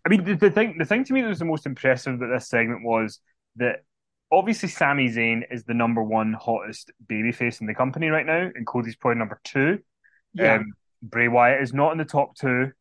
I 0.04 0.08
mean, 0.08 0.24
the, 0.24 0.34
the 0.34 0.50
thing 0.50 0.76
the 0.78 0.84
thing 0.84 1.04
to 1.04 1.12
me 1.12 1.22
that 1.22 1.28
was 1.28 1.38
the 1.38 1.46
most 1.46 1.66
impressive 1.66 2.14
about 2.14 2.32
this 2.32 2.48
segment 2.48 2.84
was 2.84 3.20
that 3.56 3.84
obviously 4.30 4.68
Sami 4.68 5.08
Zayn 5.08 5.42
is 5.50 5.64
the 5.64 5.74
number 5.74 6.02
one 6.02 6.34
hottest 6.34 6.90
babyface 7.06 7.60
in 7.60 7.66
the 7.66 7.74
company 7.74 8.08
right 8.08 8.26
now, 8.26 8.50
and 8.54 8.66
Cody's 8.66 8.96
probably 8.96 9.18
number 9.18 9.40
two. 9.44 9.78
Yeah. 10.34 10.56
Um, 10.56 10.72
Bray 11.02 11.28
Wyatt 11.28 11.62
is 11.62 11.72
not 11.72 11.92
in 11.92 11.98
the 11.98 12.04
top 12.04 12.34
two, 12.36 12.72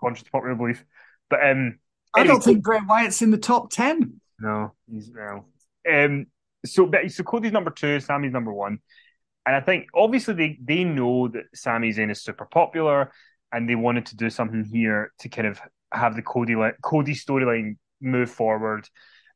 contrary 0.00 0.24
to 0.24 0.30
popular 0.30 0.54
belief. 0.54 0.84
But 1.30 1.46
um, 1.46 1.78
I 2.14 2.24
don't 2.24 2.42
think 2.42 2.62
Bray 2.62 2.80
Wyatt's 2.86 3.22
in 3.22 3.30
the 3.30 3.38
top 3.38 3.70
ten. 3.70 4.20
No, 4.40 4.72
he's 4.90 5.10
well. 5.14 5.46
Um, 5.90 6.26
so, 6.64 6.90
so 7.08 7.22
Cody's 7.22 7.52
number 7.52 7.70
two, 7.70 8.00
Sami's 8.00 8.32
number 8.32 8.52
one. 8.52 8.78
And 9.46 9.56
I 9.56 9.60
think 9.60 9.86
obviously 9.94 10.34
they, 10.34 10.58
they 10.62 10.84
know 10.84 11.28
that 11.28 11.44
Sami 11.54 11.92
Zayn 11.92 12.10
is 12.10 12.22
super 12.22 12.44
popular 12.44 13.12
and 13.52 13.68
they 13.68 13.74
wanted 13.74 14.06
to 14.06 14.16
do 14.16 14.28
something 14.30 14.64
here 14.64 15.12
to 15.20 15.28
kind 15.28 15.48
of 15.48 15.60
have 15.92 16.16
the 16.16 16.22
Cody 16.22 16.54
Cody 16.82 17.14
storyline 17.14 17.76
move 18.00 18.30
forward. 18.30 18.88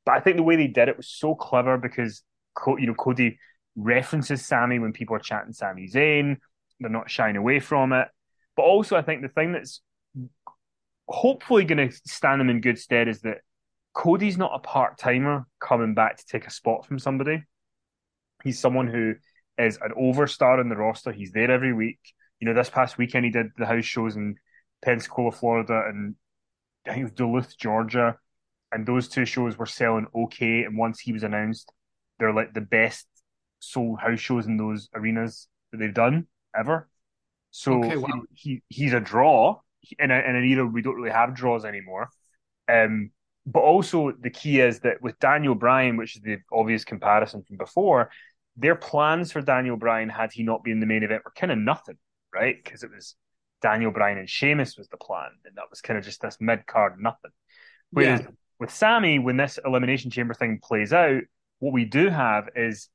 But 0.05 0.13
I 0.13 0.21
think 0.21 0.37
the 0.37 0.43
way 0.43 0.57
they 0.57 0.67
did 0.67 0.89
it 0.89 0.97
was 0.97 1.09
so 1.09 1.35
clever 1.35 1.79
because 1.79 2.23
you 2.67 2.87
know 2.87 2.95
Cody 2.95 3.39
references 3.77 4.45
Sami 4.45 4.79
when 4.79 4.93
people 4.93 5.17
are 5.17 5.21
chatting 5.21 5.53
Sami 5.53 5.89
Zayn. 5.89 6.37
They're 6.81 6.91
not 6.91 7.11
shying 7.11 7.37
away 7.37 7.61
from 7.61 7.93
it. 7.93 8.09
But 8.57 8.65
also, 8.65 8.97
I 8.97 9.03
think 9.03 9.23
the 9.23 9.29
thing 9.29 9.53
that's 9.53 9.81
hopefully 11.09 11.65
going 11.65 11.89
to 11.89 11.97
stand 12.07 12.41
them 12.41 12.51
in 12.51 12.61
good 12.61 12.79
stead 12.79 13.09
is 13.09 13.21
that 13.23 13.39
Cody's 13.95 14.39
not 14.39 14.53
a 14.55 14.59
part 14.59 14.99
timer 14.99 15.47
coming 15.61 15.95
back 15.95 16.17
to 16.17 16.27
take 16.27 16.47
a 16.47 16.51
spot 16.51 16.87
from 16.87 16.99
somebody. 16.99 17.45
He's 18.43 18.59
someone 18.59 18.89
who 18.89 19.15
is 19.59 19.79
an 19.83 19.93
overstar 19.97 20.61
in 20.61 20.69
the 20.69 20.77
roster. 20.77 21.13
He's 21.13 21.33
there 21.33 21.51
every 21.51 21.73
week. 21.73 22.01
You 22.41 22.49
know, 22.49 22.55
this 22.55 22.71
past 22.71 22.99
weekend 22.99 23.25
he 23.25 23.31
did 23.31 23.49
the 23.57 23.67
house 23.67 23.85
shows 23.85 24.17
in 24.17 24.37
Pensacola, 24.83 25.31
Florida, 25.31 25.85
and 25.89 26.17
I 26.87 26.91
think 26.91 27.01
it 27.01 27.05
was 27.05 27.13
Duluth, 27.13 27.59
Georgia. 27.59 28.17
And 28.73 28.87
those 28.87 29.09
two 29.09 29.27
shows 29.27 29.59
were 29.59 29.67
selling 29.67 30.07
okay. 30.15 30.65
And 30.65 30.79
once 30.79 30.99
he 30.99 31.13
was 31.13 31.23
announced, 31.23 31.71
they're 32.19 32.33
like 32.33 32.55
the 32.55 32.63
best 32.63 33.07
sold 33.61 34.01
house 34.01 34.19
shows 34.19 34.47
in 34.47 34.57
those 34.57 34.89
arenas 34.95 35.49
that 35.71 35.79
they've 35.79 35.95
done 35.95 36.27
ever. 36.59 36.89
So 37.51 37.85
okay, 37.85 37.97
wow. 37.97 38.09
he, 38.33 38.51
he 38.51 38.63
he's 38.69 38.93
a 38.95 39.01
draw 39.01 39.61
in, 39.99 40.11
a, 40.11 40.15
in 40.15 40.37
an 40.37 40.45
era 40.45 40.67
we 40.67 40.83
don't 40.83 40.97
really 40.97 41.11
have 41.11 41.35
draws 41.35 41.65
anymore. 41.65 42.09
Um, 42.67 43.11
but 43.47 43.61
also 43.61 44.13
the 44.13 44.31
key 44.31 44.61
is 44.61 44.81
that 44.81 45.03
with 45.03 45.19
Daniel 45.19 45.55
Bryan, 45.55 45.97
which 45.97 46.17
is 46.17 46.23
the 46.23 46.39
obvious 46.53 46.85
comparison 46.85 47.43
from 47.43 47.57
before, 47.57 48.11
their 48.57 48.75
plans 48.75 49.33
for 49.33 49.41
Daniel 49.41 49.77
Bryan, 49.77 50.09
had 50.09 50.33
he 50.33 50.43
not 50.43 50.63
been 50.63 50.81
the 50.81 50.87
main 50.87 51.03
event, 51.03 51.23
were 51.25 51.33
kind 51.35 51.53
of 51.53 51.59
nothing, 51.59 51.97
right? 52.33 52.57
Because 52.63 52.83
it 52.83 52.91
was 52.95 53.17
Daniel 53.63 53.91
Bryan 53.91 54.19
and 54.19 54.29
Sheamus 54.29 54.77
was 54.77 54.89
the 54.89 54.97
plan, 54.97 55.31
and 55.45 55.57
that 55.57 55.71
was 55.71 55.81
kind 55.81 55.99
of 55.99 56.05
just 56.05 56.21
this 56.21 56.37
mid 56.41 56.67
card 56.67 57.01
nothing. 57.01 57.31
Whereas 57.91 58.21
yeah. 58.21 58.29
with 58.59 58.71
Sami, 58.71 59.19
when 59.19 59.37
this 59.37 59.59
elimination 59.65 60.11
chamber 60.11 60.35
thing 60.35 60.61
plays 60.63 60.93
out, 60.93 61.23
what 61.59 61.73
we 61.73 61.85
do 61.85 62.09
have 62.09 62.49
is 62.55 62.89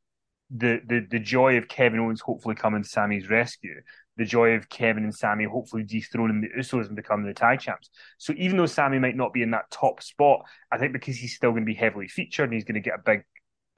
the 0.56 0.82
the 0.86 1.06
the 1.10 1.20
joy 1.20 1.58
of 1.58 1.68
Kevin 1.68 2.00
Owens 2.00 2.22
hopefully 2.22 2.56
coming 2.56 2.84
to 2.84 2.90
Sami's 2.90 3.30
rescue, 3.30 3.82
the 4.18 4.26
joy 4.26 4.52
of 4.52 4.70
Kevin 4.70 5.04
and 5.04 5.14
Sami 5.14 5.46
hopefully 5.46 5.84
dethroning 5.84 6.42
the 6.42 6.60
Usos 6.60 6.88
and 6.88 6.96
becoming 6.96 7.28
the 7.28 7.34
tag 7.34 7.60
champs. 7.60 7.90
So 8.18 8.34
even 8.38 8.58
though 8.58 8.66
Sami 8.66 9.00
might 9.00 9.16
not 9.16 9.34
be 9.34 9.44
in 9.44 9.52
that 9.52 9.70
top 9.72 10.02
spot, 10.02 10.42
I 10.72 10.78
think 10.78 10.94
because 10.94 11.18
he's 11.18 11.36
still 11.36 11.52
going 11.52 11.64
to 11.64 11.72
be 11.72 11.76
heavily 11.76 12.08
featured 12.08 12.46
and 12.46 12.54
he's 12.54 12.66
going 12.66 12.82
to 12.82 12.82
get 12.82 13.00
a 13.00 13.04
big 13.04 13.24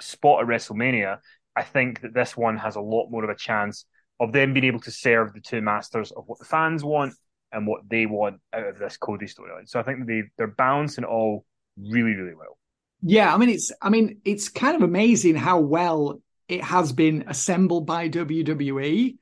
spot 0.01 0.41
at 0.41 0.47
WrestleMania, 0.47 1.19
I 1.55 1.63
think 1.63 2.01
that 2.01 2.13
this 2.13 2.37
one 2.37 2.57
has 2.57 2.75
a 2.77 2.81
lot 2.81 3.09
more 3.09 3.23
of 3.23 3.29
a 3.29 3.35
chance 3.35 3.85
of 4.19 4.31
them 4.31 4.53
being 4.53 4.65
able 4.65 4.79
to 4.81 4.91
serve 4.91 5.33
the 5.33 5.41
two 5.41 5.61
masters 5.61 6.11
of 6.11 6.23
what 6.27 6.39
the 6.39 6.45
fans 6.45 6.83
want 6.83 7.13
and 7.51 7.67
what 7.67 7.81
they 7.89 8.05
want 8.05 8.39
out 8.53 8.67
of 8.67 8.77
this 8.77 8.97
Cody 8.97 9.25
storyline. 9.25 9.67
So 9.67 9.79
I 9.79 9.83
think 9.83 10.07
they 10.07 10.23
they're 10.37 10.47
balancing 10.47 11.03
all 11.03 11.45
really 11.77 12.13
really 12.13 12.35
well. 12.35 12.57
Yeah, 13.01 13.33
I 13.33 13.37
mean 13.37 13.49
it's 13.49 13.71
I 13.81 13.89
mean 13.89 14.19
it's 14.25 14.49
kind 14.49 14.75
of 14.75 14.83
amazing 14.83 15.35
how 15.35 15.59
well 15.59 16.21
it 16.47 16.63
has 16.63 16.91
been 16.91 17.25
assembled 17.27 17.85
by 17.85 18.09
WWE, 18.09 19.17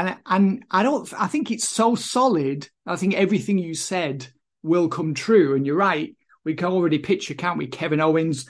and 0.00 0.16
and 0.26 0.64
I 0.70 0.82
don't 0.82 1.12
I 1.18 1.26
think 1.26 1.50
it's 1.50 1.68
so 1.68 1.94
solid. 1.94 2.68
I 2.86 2.96
think 2.96 3.14
everything 3.14 3.58
you 3.58 3.74
said 3.74 4.26
will 4.62 4.88
come 4.88 5.14
true, 5.14 5.54
and 5.54 5.66
you're 5.66 5.76
right. 5.76 6.14
We 6.44 6.54
can 6.54 6.68
already 6.68 6.98
picture, 6.98 7.34
can't 7.34 7.58
we? 7.58 7.66
Kevin 7.66 8.00
Owens 8.00 8.46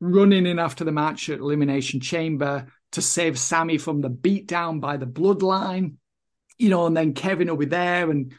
running 0.00 0.46
in 0.46 0.58
after 0.58 0.84
the 0.84 0.92
match 0.92 1.28
at 1.28 1.40
Elimination 1.40 2.00
Chamber 2.00 2.66
to 2.92 3.02
save 3.02 3.38
Sami 3.38 3.78
from 3.78 4.00
the 4.00 4.10
beatdown 4.10 4.80
by 4.80 4.96
the 4.96 5.06
bloodline, 5.06 5.94
you 6.58 6.70
know, 6.70 6.86
and 6.86 6.96
then 6.96 7.14
Kevin 7.14 7.48
will 7.48 7.56
be 7.56 7.66
there 7.66 8.10
and 8.10 8.32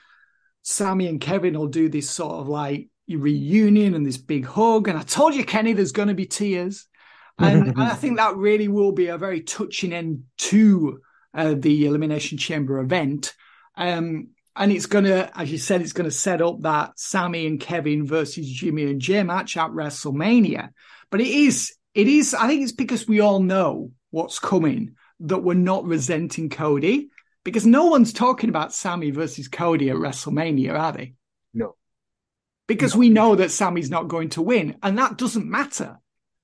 Sami 0.63 1.07
and 1.07 1.21
Kevin 1.21 1.57
will 1.57 1.67
do 1.67 1.89
this 1.89 2.09
sort 2.09 2.35
of 2.35 2.47
like 2.47 2.89
reunion 3.07 3.93
and 3.93 4.05
this 4.05 4.17
big 4.17 4.45
hug. 4.45 4.87
And 4.87 4.97
I 4.97 5.01
told 5.01 5.35
you, 5.35 5.43
Kenny, 5.43 5.73
there's 5.73 5.91
going 5.91 6.07
to 6.07 6.13
be 6.13 6.25
tears. 6.25 6.87
And, 7.37 7.69
and 7.69 7.81
I 7.81 7.95
think 7.95 8.17
that 8.17 8.35
really 8.35 8.67
will 8.67 8.91
be 8.91 9.07
a 9.07 9.17
very 9.17 9.41
touching 9.41 9.93
end 9.93 10.23
to 10.37 11.01
uh, 11.33 11.55
the 11.57 11.85
Elimination 11.85 12.37
Chamber 12.37 12.79
event. 12.79 13.33
Um, 13.75 14.29
and 14.55 14.71
it's 14.71 14.87
going 14.87 15.05
to, 15.05 15.31
as 15.39 15.51
you 15.51 15.57
said, 15.57 15.81
it's 15.81 15.93
going 15.93 16.09
to 16.09 16.15
set 16.15 16.41
up 16.41 16.61
that 16.61 16.99
Sami 16.99 17.47
and 17.47 17.59
Kevin 17.59 18.05
versus 18.05 18.49
Jimmy 18.49 18.83
and 18.83 18.99
Jey 18.99 19.23
match 19.23 19.55
at 19.55 19.71
WrestleMania. 19.71 20.69
But 21.09 21.21
it 21.21 21.27
is, 21.27 21.73
it 21.93 22.07
is, 22.07 22.33
I 22.33 22.47
think 22.47 22.63
it's 22.63 22.73
because 22.73 23.07
we 23.07 23.21
all 23.21 23.39
know 23.39 23.91
what's 24.11 24.39
coming 24.39 24.95
that 25.21 25.39
we're 25.39 25.53
not 25.53 25.85
resenting 25.85 26.49
Cody 26.49 27.09
because 27.43 27.65
no 27.65 27.85
one's 27.85 28.11
talking 28.11 28.49
about 28.49 28.73
Sami 28.73 29.11
versus 29.11 29.47
Cody 29.47 29.89
at 29.89 29.95
WrestleMania, 29.95 30.77
are 30.77 30.91
they? 30.91 31.13
No. 31.53 31.75
Because 32.67 32.95
no. 32.95 32.99
we 32.99 33.09
know 33.09 33.35
that 33.35 33.51
Sami's 33.51 33.89
not 33.89 34.07
going 34.07 34.29
to 34.31 34.41
win. 34.41 34.75
And 34.83 34.97
that 34.97 35.17
doesn't 35.17 35.49
matter 35.49 35.99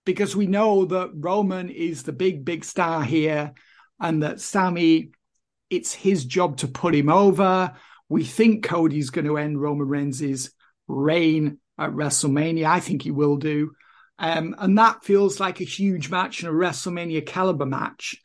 because 0.05 0.35
we 0.35 0.47
know 0.47 0.85
that 0.85 1.11
Roman 1.13 1.69
is 1.69 2.03
the 2.03 2.13
big, 2.13 2.45
big 2.45 2.63
star 2.63 3.03
here 3.03 3.53
and 3.99 4.23
that 4.23 4.41
Sami, 4.41 5.11
it's 5.69 5.93
his 5.93 6.25
job 6.25 6.57
to 6.57 6.67
put 6.67 6.95
him 6.95 7.09
over. 7.09 7.73
We 8.09 8.23
think 8.23 8.63
Cody's 8.63 9.09
going 9.09 9.25
to 9.25 9.37
end 9.37 9.59
Roman 9.59 9.87
Reigns' 9.87 10.51
reign 10.87 11.59
at 11.77 11.91
WrestleMania. 11.91 12.65
I 12.65 12.79
think 12.79 13.01
he 13.01 13.11
will 13.11 13.37
do. 13.37 13.71
Um, 14.17 14.55
and 14.59 14.77
that 14.77 15.03
feels 15.03 15.39
like 15.39 15.59
a 15.59 15.65
huge 15.65 16.09
match 16.09 16.41
and 16.41 16.49
a 16.49 16.53
WrestleMania 16.53 17.25
caliber 17.25 17.65
match. 17.65 18.15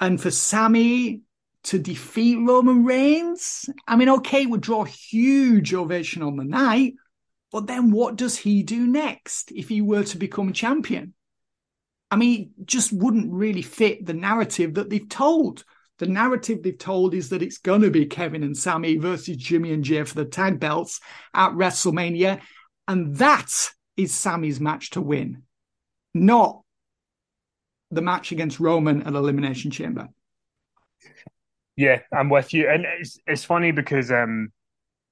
And 0.00 0.20
for 0.20 0.30
Sami 0.30 1.22
to 1.64 1.78
defeat 1.78 2.36
Roman 2.36 2.84
Reigns, 2.84 3.68
I 3.86 3.96
mean, 3.96 4.08
okay, 4.08 4.46
would 4.46 4.60
draw 4.60 4.84
huge 4.84 5.74
ovation 5.74 6.22
on 6.22 6.36
the 6.36 6.44
night, 6.44 6.94
but 7.52 7.66
then 7.66 7.90
what 7.90 8.16
does 8.16 8.36
he 8.36 8.62
do 8.62 8.86
next 8.86 9.52
if 9.52 9.68
he 9.68 9.80
were 9.80 10.04
to 10.04 10.18
become 10.18 10.52
champion? 10.52 11.14
I 12.10 12.16
mean, 12.16 12.52
just 12.64 12.92
wouldn't 12.92 13.32
really 13.32 13.62
fit 13.62 14.06
the 14.06 14.14
narrative 14.14 14.74
that 14.74 14.90
they've 14.90 15.08
told. 15.08 15.64
The 15.98 16.06
narrative 16.06 16.62
they've 16.62 16.76
told 16.76 17.14
is 17.14 17.30
that 17.30 17.42
it's 17.42 17.58
going 17.58 17.82
to 17.82 17.90
be 17.90 18.06
Kevin 18.06 18.42
and 18.42 18.56
Sami 18.56 18.96
versus 18.96 19.36
Jimmy 19.36 19.72
and 19.72 19.82
Jey 19.82 20.04
for 20.04 20.14
the 20.14 20.24
tag 20.24 20.60
belts 20.60 21.00
at 21.34 21.52
WrestleMania. 21.52 22.40
And 22.86 23.16
that 23.16 23.50
is 23.96 24.14
Sami's 24.14 24.60
match 24.60 24.90
to 24.90 25.00
win, 25.00 25.42
not 26.14 26.60
the 27.90 28.02
match 28.02 28.32
against 28.32 28.60
Roman 28.60 29.02
at 29.02 29.14
Elimination 29.14 29.70
Chamber. 29.70 30.08
Yeah, 31.76 32.00
I'm 32.12 32.30
with 32.30 32.54
you, 32.54 32.68
and 32.68 32.86
it's 33.00 33.18
it's 33.26 33.44
funny 33.44 33.70
because 33.70 34.10
um, 34.10 34.50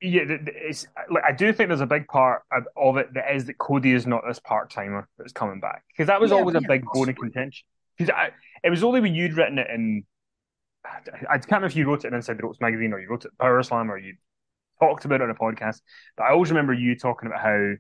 yeah, 0.01 0.23
it's 0.29 0.87
like 1.11 1.25
I 1.25 1.33
do 1.33 1.53
think 1.53 1.69
there's 1.69 1.81
a 1.81 1.87
big 1.87 2.07
part 2.09 2.43
of 2.77 2.97
it 2.97 3.15
that 3.15 3.35
is 3.35 3.47
that 3.47 3.59
Cody 3.59 3.93
is 3.93 4.07
not 4.07 4.23
this 4.27 4.39
part 4.39 4.71
timer 4.71 5.09
that's 5.19 5.33
coming 5.33 5.61
back 5.61 5.85
because 5.89 6.09
that 6.09 6.21
was 6.21 6.31
yeah, 6.31 6.37
always 6.37 6.57
a 6.57 6.61
big 6.61 6.85
bone 6.93 7.09
of 7.09 7.17
contention. 7.17 7.65
Because 7.97 8.15
it 8.63 8.71
was 8.71 8.83
only 8.83 9.01
when 9.01 9.15
you'd 9.15 9.35
written 9.35 9.59
it 9.59 9.69
in, 9.71 10.05
I 10.85 11.39
can't 11.39 11.47
remember 11.47 11.69
if 11.69 11.77
you 11.77 11.87
wrote 11.87 12.05
it 12.05 12.09
in 12.09 12.15
Inside 12.15 12.39
the 12.39 12.43
Ropes 12.43 12.61
magazine 12.61 12.93
or 12.93 12.99
you 12.99 13.09
wrote 13.09 13.25
it 13.25 13.29
in 13.29 13.37
Power 13.39 13.63
Slam 13.63 13.91
or 13.91 13.97
you 13.97 14.15
talked 14.81 15.05
about 15.05 15.21
it 15.21 15.25
on 15.25 15.31
a 15.31 15.35
podcast, 15.35 15.81
but 16.17 16.25
I 16.25 16.31
always 16.31 16.51
remember 16.51 16.75
you 16.75 16.97
talking 16.97 17.29
about 17.29 17.41
how 17.41 17.75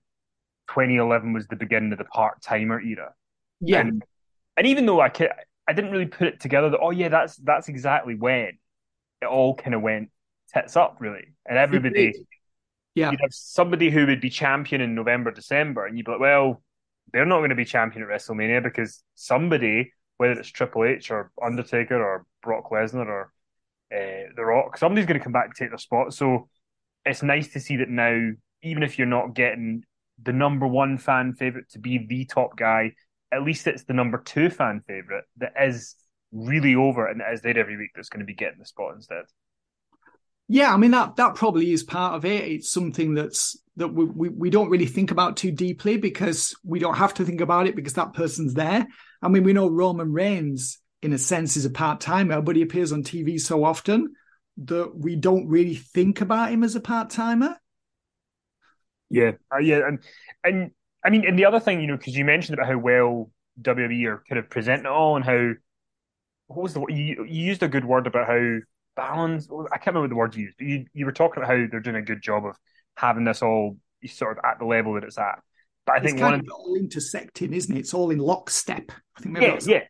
2011 0.68 1.32
was 1.32 1.46
the 1.48 1.56
beginning 1.56 1.92
of 1.92 1.98
the 1.98 2.04
part 2.04 2.40
timer 2.42 2.80
era. 2.80 3.12
Yeah, 3.60 3.80
and, 3.80 4.04
and 4.56 4.66
even 4.66 4.86
though 4.86 5.00
I 5.00 5.08
could, 5.08 5.30
I 5.66 5.72
didn't 5.72 5.90
really 5.90 6.06
put 6.06 6.28
it 6.28 6.40
together 6.40 6.70
that 6.70 6.80
oh 6.80 6.90
yeah, 6.90 7.08
that's 7.08 7.36
that's 7.36 7.68
exactly 7.68 8.14
when 8.14 8.58
it 9.20 9.26
all 9.26 9.54
kind 9.56 9.74
of 9.74 9.82
went 9.82 10.10
tits 10.54 10.76
up 10.76 10.96
really, 11.00 11.34
and 11.46 11.58
everybody. 11.58 12.14
Yeah, 12.94 13.10
you'd 13.10 13.20
have 13.20 13.32
somebody 13.32 13.90
who 13.90 14.06
would 14.06 14.20
be 14.20 14.30
champion 14.30 14.80
in 14.80 14.94
November, 14.94 15.32
December, 15.32 15.84
and 15.84 15.98
you'd 15.98 16.06
be 16.06 16.12
like, 16.12 16.20
well, 16.20 16.62
they're 17.12 17.26
not 17.26 17.38
going 17.38 17.50
to 17.50 17.56
be 17.56 17.64
champion 17.64 18.04
at 18.04 18.08
WrestleMania 18.08 18.62
because 18.62 19.02
somebody, 19.16 19.92
whether 20.16 20.34
it's 20.34 20.48
Triple 20.48 20.84
H 20.84 21.10
or 21.10 21.32
Undertaker 21.42 22.00
or 22.00 22.24
Brock 22.40 22.70
Lesnar 22.70 23.06
or 23.06 23.32
uh, 23.92 24.30
The 24.36 24.44
Rock, 24.44 24.78
somebody's 24.78 25.06
going 25.06 25.18
to 25.18 25.24
come 25.24 25.32
back 25.32 25.46
and 25.46 25.54
take 25.56 25.70
their 25.70 25.78
spot. 25.78 26.14
So 26.14 26.48
it's 27.04 27.24
nice 27.24 27.52
to 27.54 27.60
see 27.60 27.78
that 27.78 27.88
now, 27.88 28.30
even 28.62 28.84
if 28.84 28.96
you're 28.96 29.08
not 29.08 29.34
getting 29.34 29.82
the 30.22 30.32
number 30.32 30.66
one 30.66 30.98
fan 30.98 31.34
favorite 31.34 31.70
to 31.70 31.78
be 31.78 31.98
the 31.98 32.24
top 32.24 32.56
guy. 32.56 32.92
At 33.32 33.42
least 33.42 33.66
it's 33.66 33.84
the 33.84 33.94
number 33.94 34.18
two 34.18 34.50
fan 34.50 34.80
favorite 34.86 35.24
that 35.38 35.52
is 35.60 35.96
really 36.32 36.74
over 36.74 37.06
and 37.06 37.22
is 37.32 37.40
there 37.42 37.58
every 37.58 37.76
week 37.76 37.90
that's 37.94 38.08
going 38.08 38.20
to 38.20 38.26
be 38.26 38.34
getting 38.34 38.58
the 38.58 38.66
spot 38.66 38.94
instead. 38.94 39.24
Yeah, 40.54 40.72
I 40.72 40.76
mean 40.76 40.92
that 40.92 41.16
that 41.16 41.34
probably 41.34 41.72
is 41.72 41.82
part 41.82 42.14
of 42.14 42.24
it. 42.24 42.44
It's 42.44 42.70
something 42.70 43.14
that's 43.14 43.58
that 43.76 43.88
we, 43.88 44.04
we, 44.04 44.28
we 44.28 44.50
don't 44.50 44.70
really 44.70 44.86
think 44.86 45.10
about 45.10 45.36
too 45.36 45.50
deeply 45.50 45.96
because 45.96 46.54
we 46.62 46.78
don't 46.78 46.94
have 46.94 47.12
to 47.14 47.24
think 47.24 47.40
about 47.40 47.66
it 47.66 47.74
because 47.74 47.94
that 47.94 48.12
person's 48.12 48.54
there. 48.54 48.86
I 49.20 49.26
mean, 49.26 49.42
we 49.42 49.52
know 49.52 49.68
Roman 49.68 50.12
Reigns 50.12 50.78
in 51.02 51.12
a 51.12 51.18
sense 51.18 51.56
is 51.56 51.64
a 51.64 51.70
part 51.70 52.00
timer, 52.00 52.40
but 52.40 52.54
he 52.54 52.62
appears 52.62 52.92
on 52.92 53.02
TV 53.02 53.36
so 53.36 53.64
often 53.64 54.14
that 54.58 54.96
we 54.96 55.16
don't 55.16 55.48
really 55.48 55.74
think 55.74 56.20
about 56.20 56.52
him 56.52 56.62
as 56.62 56.76
a 56.76 56.80
part 56.80 57.10
timer. 57.10 57.56
Yeah, 59.10 59.32
uh, 59.52 59.58
yeah, 59.58 59.88
and 59.88 59.98
and 60.44 60.70
I 61.04 61.10
mean, 61.10 61.26
and 61.26 61.36
the 61.36 61.46
other 61.46 61.58
thing, 61.58 61.80
you 61.80 61.88
know, 61.88 61.96
because 61.96 62.16
you 62.16 62.24
mentioned 62.24 62.56
about 62.56 62.70
how 62.70 62.78
well 62.78 63.32
WWE 63.60 64.06
are 64.06 64.22
kind 64.28 64.38
of 64.38 64.48
presenting 64.50 64.86
it 64.86 64.92
all, 64.92 65.16
and 65.16 65.24
how 65.24 65.50
what 66.46 66.62
was 66.62 66.74
the 66.74 66.86
you, 66.90 67.24
you 67.24 67.44
used 67.44 67.64
a 67.64 67.68
good 67.68 67.84
word 67.84 68.06
about 68.06 68.28
how 68.28 68.58
balanced. 68.96 69.50
I 69.72 69.78
can't 69.78 69.94
remember 69.94 70.08
the 70.08 70.18
word 70.18 70.34
you 70.34 70.44
used, 70.44 70.56
but 70.58 70.66
you 70.66 70.86
you 70.92 71.06
were 71.06 71.12
talking 71.12 71.42
about 71.42 71.50
how 71.50 71.66
they're 71.70 71.80
doing 71.80 71.96
a 71.96 72.02
good 72.02 72.22
job 72.22 72.44
of 72.46 72.56
having 72.96 73.24
this 73.24 73.42
all 73.42 73.78
sort 74.06 74.38
of 74.38 74.44
at 74.44 74.58
the 74.58 74.64
level 74.64 74.94
that 74.94 75.04
it's 75.04 75.18
at. 75.18 75.40
But 75.86 75.92
I 75.92 75.96
it's 75.96 76.06
think 76.06 76.18
kind 76.20 76.32
one 76.32 76.40
of 76.40 76.46
all 76.50 76.76
intersecting, 76.76 77.52
isn't 77.52 77.76
it? 77.76 77.80
It's 77.80 77.94
all 77.94 78.10
in 78.10 78.18
lockstep. 78.18 78.90
I 79.18 79.20
think 79.20 79.40
yeah, 79.40 79.58
yeah. 79.64 79.82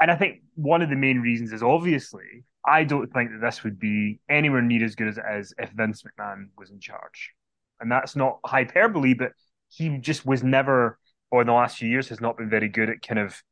And 0.00 0.10
I 0.10 0.16
think 0.16 0.42
one 0.54 0.82
of 0.82 0.88
the 0.88 0.96
main 0.96 1.20
reasons 1.20 1.52
is 1.52 1.62
obviously 1.62 2.44
I 2.64 2.84
don't 2.84 3.12
think 3.12 3.30
that 3.32 3.40
this 3.40 3.64
would 3.64 3.78
be 3.78 4.20
anywhere 4.28 4.62
near 4.62 4.84
as 4.84 4.94
good 4.94 5.08
as 5.08 5.18
it 5.18 5.24
is 5.38 5.54
if 5.58 5.70
Vince 5.70 6.02
McMahon 6.02 6.48
was 6.56 6.70
in 6.70 6.80
charge 6.80 7.34
and 7.80 7.90
that's 7.90 8.14
not 8.14 8.38
hyperbole, 8.44 9.14
but 9.14 9.32
he 9.68 9.98
just 9.98 10.26
was 10.26 10.42
never, 10.42 10.98
or 11.30 11.40
in 11.40 11.46
the 11.46 11.52
last 11.52 11.78
few 11.78 11.88
years, 11.88 12.08
has 12.08 12.20
not 12.20 12.36
been 12.36 12.50
very 12.50 12.68
good 12.68 12.90
at 12.90 13.02
kind 13.02 13.18
of 13.18 13.42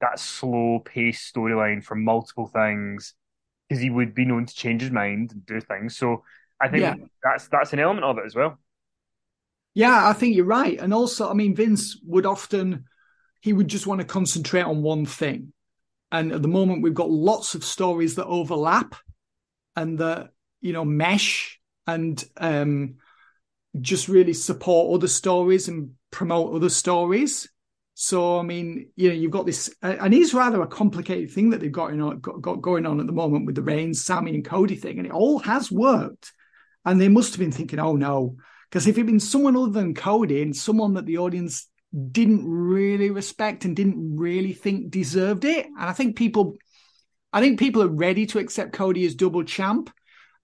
that 0.00 0.18
slow 0.18 0.80
paced 0.84 1.34
storyline 1.34 1.82
for 1.82 1.94
multiple 1.94 2.46
things 2.46 3.14
because 3.72 3.82
he 3.82 3.88
would 3.88 4.14
be 4.14 4.26
known 4.26 4.44
to 4.44 4.54
change 4.54 4.82
his 4.82 4.90
mind 4.90 5.32
and 5.32 5.46
do 5.46 5.58
things. 5.58 5.96
So 5.96 6.24
I 6.60 6.68
think 6.68 6.82
yeah. 6.82 6.94
that's 7.22 7.48
that's 7.48 7.72
an 7.72 7.78
element 7.78 8.04
of 8.04 8.18
it 8.18 8.26
as 8.26 8.34
well. 8.34 8.58
Yeah, 9.72 10.06
I 10.06 10.12
think 10.12 10.36
you're 10.36 10.44
right. 10.44 10.78
And 10.78 10.92
also, 10.92 11.30
I 11.30 11.32
mean, 11.32 11.56
Vince 11.56 11.98
would 12.04 12.26
often 12.26 12.84
he 13.40 13.54
would 13.54 13.68
just 13.68 13.86
want 13.86 14.02
to 14.02 14.06
concentrate 14.06 14.62
on 14.62 14.82
one 14.82 15.06
thing. 15.06 15.54
And 16.10 16.32
at 16.32 16.42
the 16.42 16.48
moment, 16.48 16.82
we've 16.82 16.92
got 16.92 17.10
lots 17.10 17.54
of 17.54 17.64
stories 17.64 18.16
that 18.16 18.26
overlap 18.26 18.94
and 19.74 19.98
that 20.00 20.32
you 20.60 20.74
know 20.74 20.84
mesh 20.84 21.58
and 21.86 22.22
um 22.36 22.96
just 23.80 24.06
really 24.06 24.34
support 24.34 24.94
other 24.94 25.08
stories 25.08 25.66
and 25.68 25.92
promote 26.10 26.54
other 26.54 26.68
stories. 26.68 27.48
So 28.04 28.40
I 28.40 28.42
mean, 28.42 28.88
you 28.96 29.10
know, 29.10 29.14
you've 29.14 29.30
got 29.30 29.46
this, 29.46 29.72
and 29.80 30.12
it's 30.12 30.34
rather 30.34 30.60
a 30.60 30.66
complicated 30.66 31.30
thing 31.30 31.50
that 31.50 31.60
they've 31.60 31.70
got, 31.70 31.94
know, 31.94 32.10
got, 32.14 32.42
got 32.42 32.60
going 32.60 32.84
on 32.84 32.98
at 32.98 33.06
the 33.06 33.12
moment 33.12 33.46
with 33.46 33.54
the 33.54 33.62
Reigns, 33.62 34.04
Sami, 34.04 34.34
and 34.34 34.44
Cody 34.44 34.74
thing, 34.74 34.98
and 34.98 35.06
it 35.06 35.12
all 35.12 35.38
has 35.38 35.70
worked. 35.70 36.32
And 36.84 37.00
they 37.00 37.08
must 37.08 37.32
have 37.32 37.38
been 37.38 37.52
thinking, 37.52 37.78
oh 37.78 37.94
no. 37.94 38.38
Because 38.68 38.88
if 38.88 38.96
it'd 38.96 39.06
been 39.06 39.20
someone 39.20 39.56
other 39.56 39.70
than 39.70 39.94
Cody 39.94 40.42
and 40.42 40.56
someone 40.56 40.94
that 40.94 41.06
the 41.06 41.18
audience 41.18 41.68
didn't 42.10 42.44
really 42.44 43.10
respect 43.10 43.64
and 43.64 43.76
didn't 43.76 44.16
really 44.16 44.52
think 44.52 44.90
deserved 44.90 45.44
it, 45.44 45.66
and 45.66 45.76
I 45.76 45.92
think 45.92 46.16
people 46.16 46.56
I 47.32 47.40
think 47.40 47.60
people 47.60 47.84
are 47.84 47.88
ready 47.88 48.26
to 48.26 48.40
accept 48.40 48.72
Cody 48.72 49.06
as 49.06 49.14
double 49.14 49.44
champ. 49.44 49.92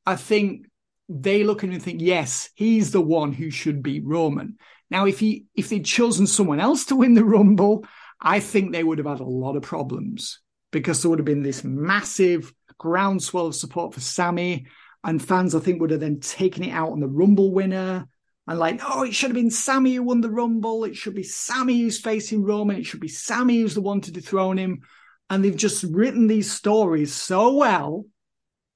I 0.06 0.14
think 0.14 0.66
they 1.09 1.43
look 1.43 1.64
at 1.64 1.70
him 1.70 1.72
and 1.72 1.82
think, 1.82 2.02
yes, 2.02 2.51
he's 2.55 2.93
the 2.93 3.01
one 3.01 3.32
who 3.32 3.51
should 3.51 3.82
beat 3.82 4.05
Roman. 4.06 4.59
Now, 4.90 5.06
if 5.06 5.19
he 5.19 5.47
if 5.55 5.69
they'd 5.69 5.85
chosen 5.85 6.27
someone 6.27 6.60
else 6.60 6.86
to 6.86 6.97
win 6.97 7.15
the 7.15 7.24
Rumble, 7.24 7.86
I 8.20 8.40
think 8.40 8.73
they 8.73 8.85
would 8.85 8.98
have 8.98 9.06
had 9.06 9.20
a 9.20 9.24
lot 9.24 9.56
of 9.56 9.62
problems 9.62 10.40
because 10.70 11.02
there 11.02 11.10
would 11.10 11.19
have 11.19 11.27
been 11.27 11.43
this 11.43 11.65
massive 11.65 12.52
groundswell 12.78 13.47
of 13.47 13.55
support 13.55 13.94
for 13.94 14.01
Sami, 14.01 14.66
and 15.05 15.23
fans 15.23 15.55
I 15.55 15.60
think 15.60 15.81
would 15.81 15.90
have 15.90 16.01
then 16.01 16.20
taken 16.20 16.65
it 16.65 16.73
out 16.73 16.93
on 16.93 17.01
the 17.01 17.09
Rumble 17.09 17.52
winner. 17.52 18.06
And 18.47 18.59
like, 18.59 18.81
oh, 18.82 19.02
it 19.02 19.15
should 19.15 19.28
have 19.28 19.36
been 19.36 19.51
Sami 19.51 19.94
who 19.94 20.02
won 20.02 20.23
the 20.23 20.31
Rumble. 20.31 20.85
It 20.85 20.97
should 20.97 21.15
be 21.15 21.23
Sami 21.23 21.82
who's 21.82 22.01
facing 22.01 22.44
Roman. 22.44 22.77
It 22.77 22.86
should 22.86 23.01
be 23.01 23.09
Sami 23.09 23.60
who's 23.60 23.74
the 23.74 23.82
one 23.82 24.01
to 24.01 24.10
dethrone 24.10 24.56
him. 24.56 24.81
And 25.28 25.44
they've 25.44 25.55
just 25.55 25.82
written 25.85 26.28
these 26.28 26.51
stories 26.51 27.12
so 27.12 27.55
well 27.56 28.06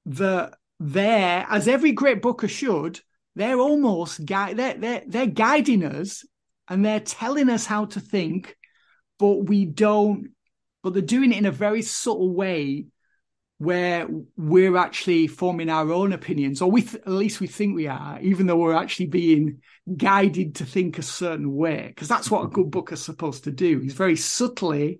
that 0.05 0.53
they're, 0.79 1.47
as 1.49 1.67
every 1.67 1.91
great 1.91 2.21
booker 2.21 2.47
should, 2.47 2.99
they're 3.35 3.59
almost 3.59 4.25
gui- 4.25 4.53
they're, 4.53 4.75
they're, 4.75 5.03
they're 5.07 5.25
guiding 5.25 5.83
us 5.83 6.25
and 6.69 6.85
they're 6.85 6.99
telling 6.99 7.49
us 7.49 7.65
how 7.65 7.85
to 7.85 7.99
think, 7.99 8.55
but 9.19 9.47
we 9.47 9.65
don't, 9.65 10.29
but 10.81 10.93
they're 10.93 11.01
doing 11.01 11.31
it 11.31 11.37
in 11.37 11.45
a 11.45 11.51
very 11.51 11.81
subtle 11.81 12.33
way 12.33 12.85
where 13.57 14.07
we're 14.35 14.75
actually 14.75 15.27
forming 15.27 15.69
our 15.69 15.91
own 15.91 16.11
opinions, 16.11 16.61
or 16.61 16.69
we 16.69 16.81
th- 16.81 17.01
at 17.05 17.11
least 17.11 17.39
we 17.39 17.47
think 17.47 17.75
we 17.75 17.87
are, 17.87 18.19
even 18.21 18.45
though 18.45 18.57
we're 18.57 18.75
actually 18.75 19.05
being 19.05 19.61
guided 19.95 20.55
to 20.55 20.65
think 20.65 20.97
a 20.97 21.03
certain 21.03 21.53
way, 21.55 21.85
because 21.87 22.09
that's 22.09 22.29
what 22.29 22.43
a 22.43 22.49
good 22.49 22.69
book 22.69 22.91
is 22.91 23.01
supposed 23.01 23.45
to 23.45 23.51
do. 23.51 23.79
He's 23.79 23.93
very 23.93 24.17
subtly, 24.17 24.99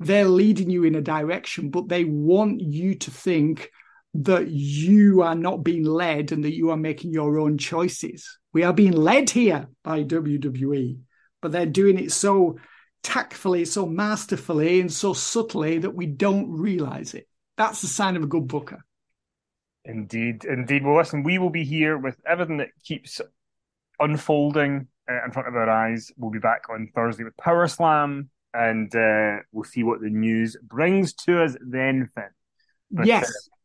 they're 0.00 0.24
leading 0.24 0.70
you 0.70 0.84
in 0.84 0.96
a 0.96 1.00
direction, 1.00 1.70
but 1.70 1.88
they 1.88 2.04
want 2.04 2.60
you 2.60 2.96
to 2.96 3.10
think 3.10 3.70
that 4.14 4.48
you 4.48 5.22
are 5.22 5.34
not 5.34 5.62
being 5.62 5.84
led 5.84 6.32
and 6.32 6.44
that 6.44 6.54
you 6.54 6.70
are 6.70 6.76
making 6.76 7.12
your 7.12 7.38
own 7.38 7.58
choices. 7.58 8.38
We 8.52 8.64
are 8.64 8.72
being 8.72 8.92
led 8.92 9.30
here 9.30 9.68
by 9.84 10.02
WWE, 10.02 10.98
but 11.40 11.52
they're 11.52 11.66
doing 11.66 11.98
it 11.98 12.12
so 12.12 12.58
tactfully, 13.02 13.64
so 13.64 13.86
masterfully, 13.86 14.80
and 14.80 14.92
so 14.92 15.12
subtly 15.12 15.78
that 15.78 15.94
we 15.94 16.06
don't 16.06 16.50
realize 16.50 17.14
it. 17.14 17.28
That's 17.56 17.80
the 17.80 17.86
sign 17.86 18.16
of 18.16 18.24
a 18.24 18.26
good 18.26 18.48
booker. 18.48 18.84
Indeed, 19.84 20.44
indeed. 20.44 20.84
Well, 20.84 20.96
listen, 20.96 21.22
we 21.22 21.38
will 21.38 21.50
be 21.50 21.64
here 21.64 21.96
with 21.96 22.16
everything 22.26 22.58
that 22.58 22.70
keeps 22.84 23.20
unfolding 23.98 24.88
uh, 25.10 25.24
in 25.24 25.30
front 25.30 25.48
of 25.48 25.54
our 25.54 25.70
eyes. 25.70 26.10
We'll 26.16 26.30
be 26.30 26.38
back 26.38 26.64
on 26.68 26.88
Thursday 26.94 27.24
with 27.24 27.36
Power 27.36 27.66
Slam, 27.66 28.30
and 28.52 28.94
uh, 28.94 29.36
we'll 29.52 29.64
see 29.64 29.82
what 29.82 30.00
the 30.00 30.10
news 30.10 30.56
brings 30.62 31.14
to 31.14 31.42
us 31.42 31.56
then, 31.60 32.10
Finn. 32.14 32.24
But, 32.90 33.06
yes. 33.06 33.24
Uh, 33.24 33.56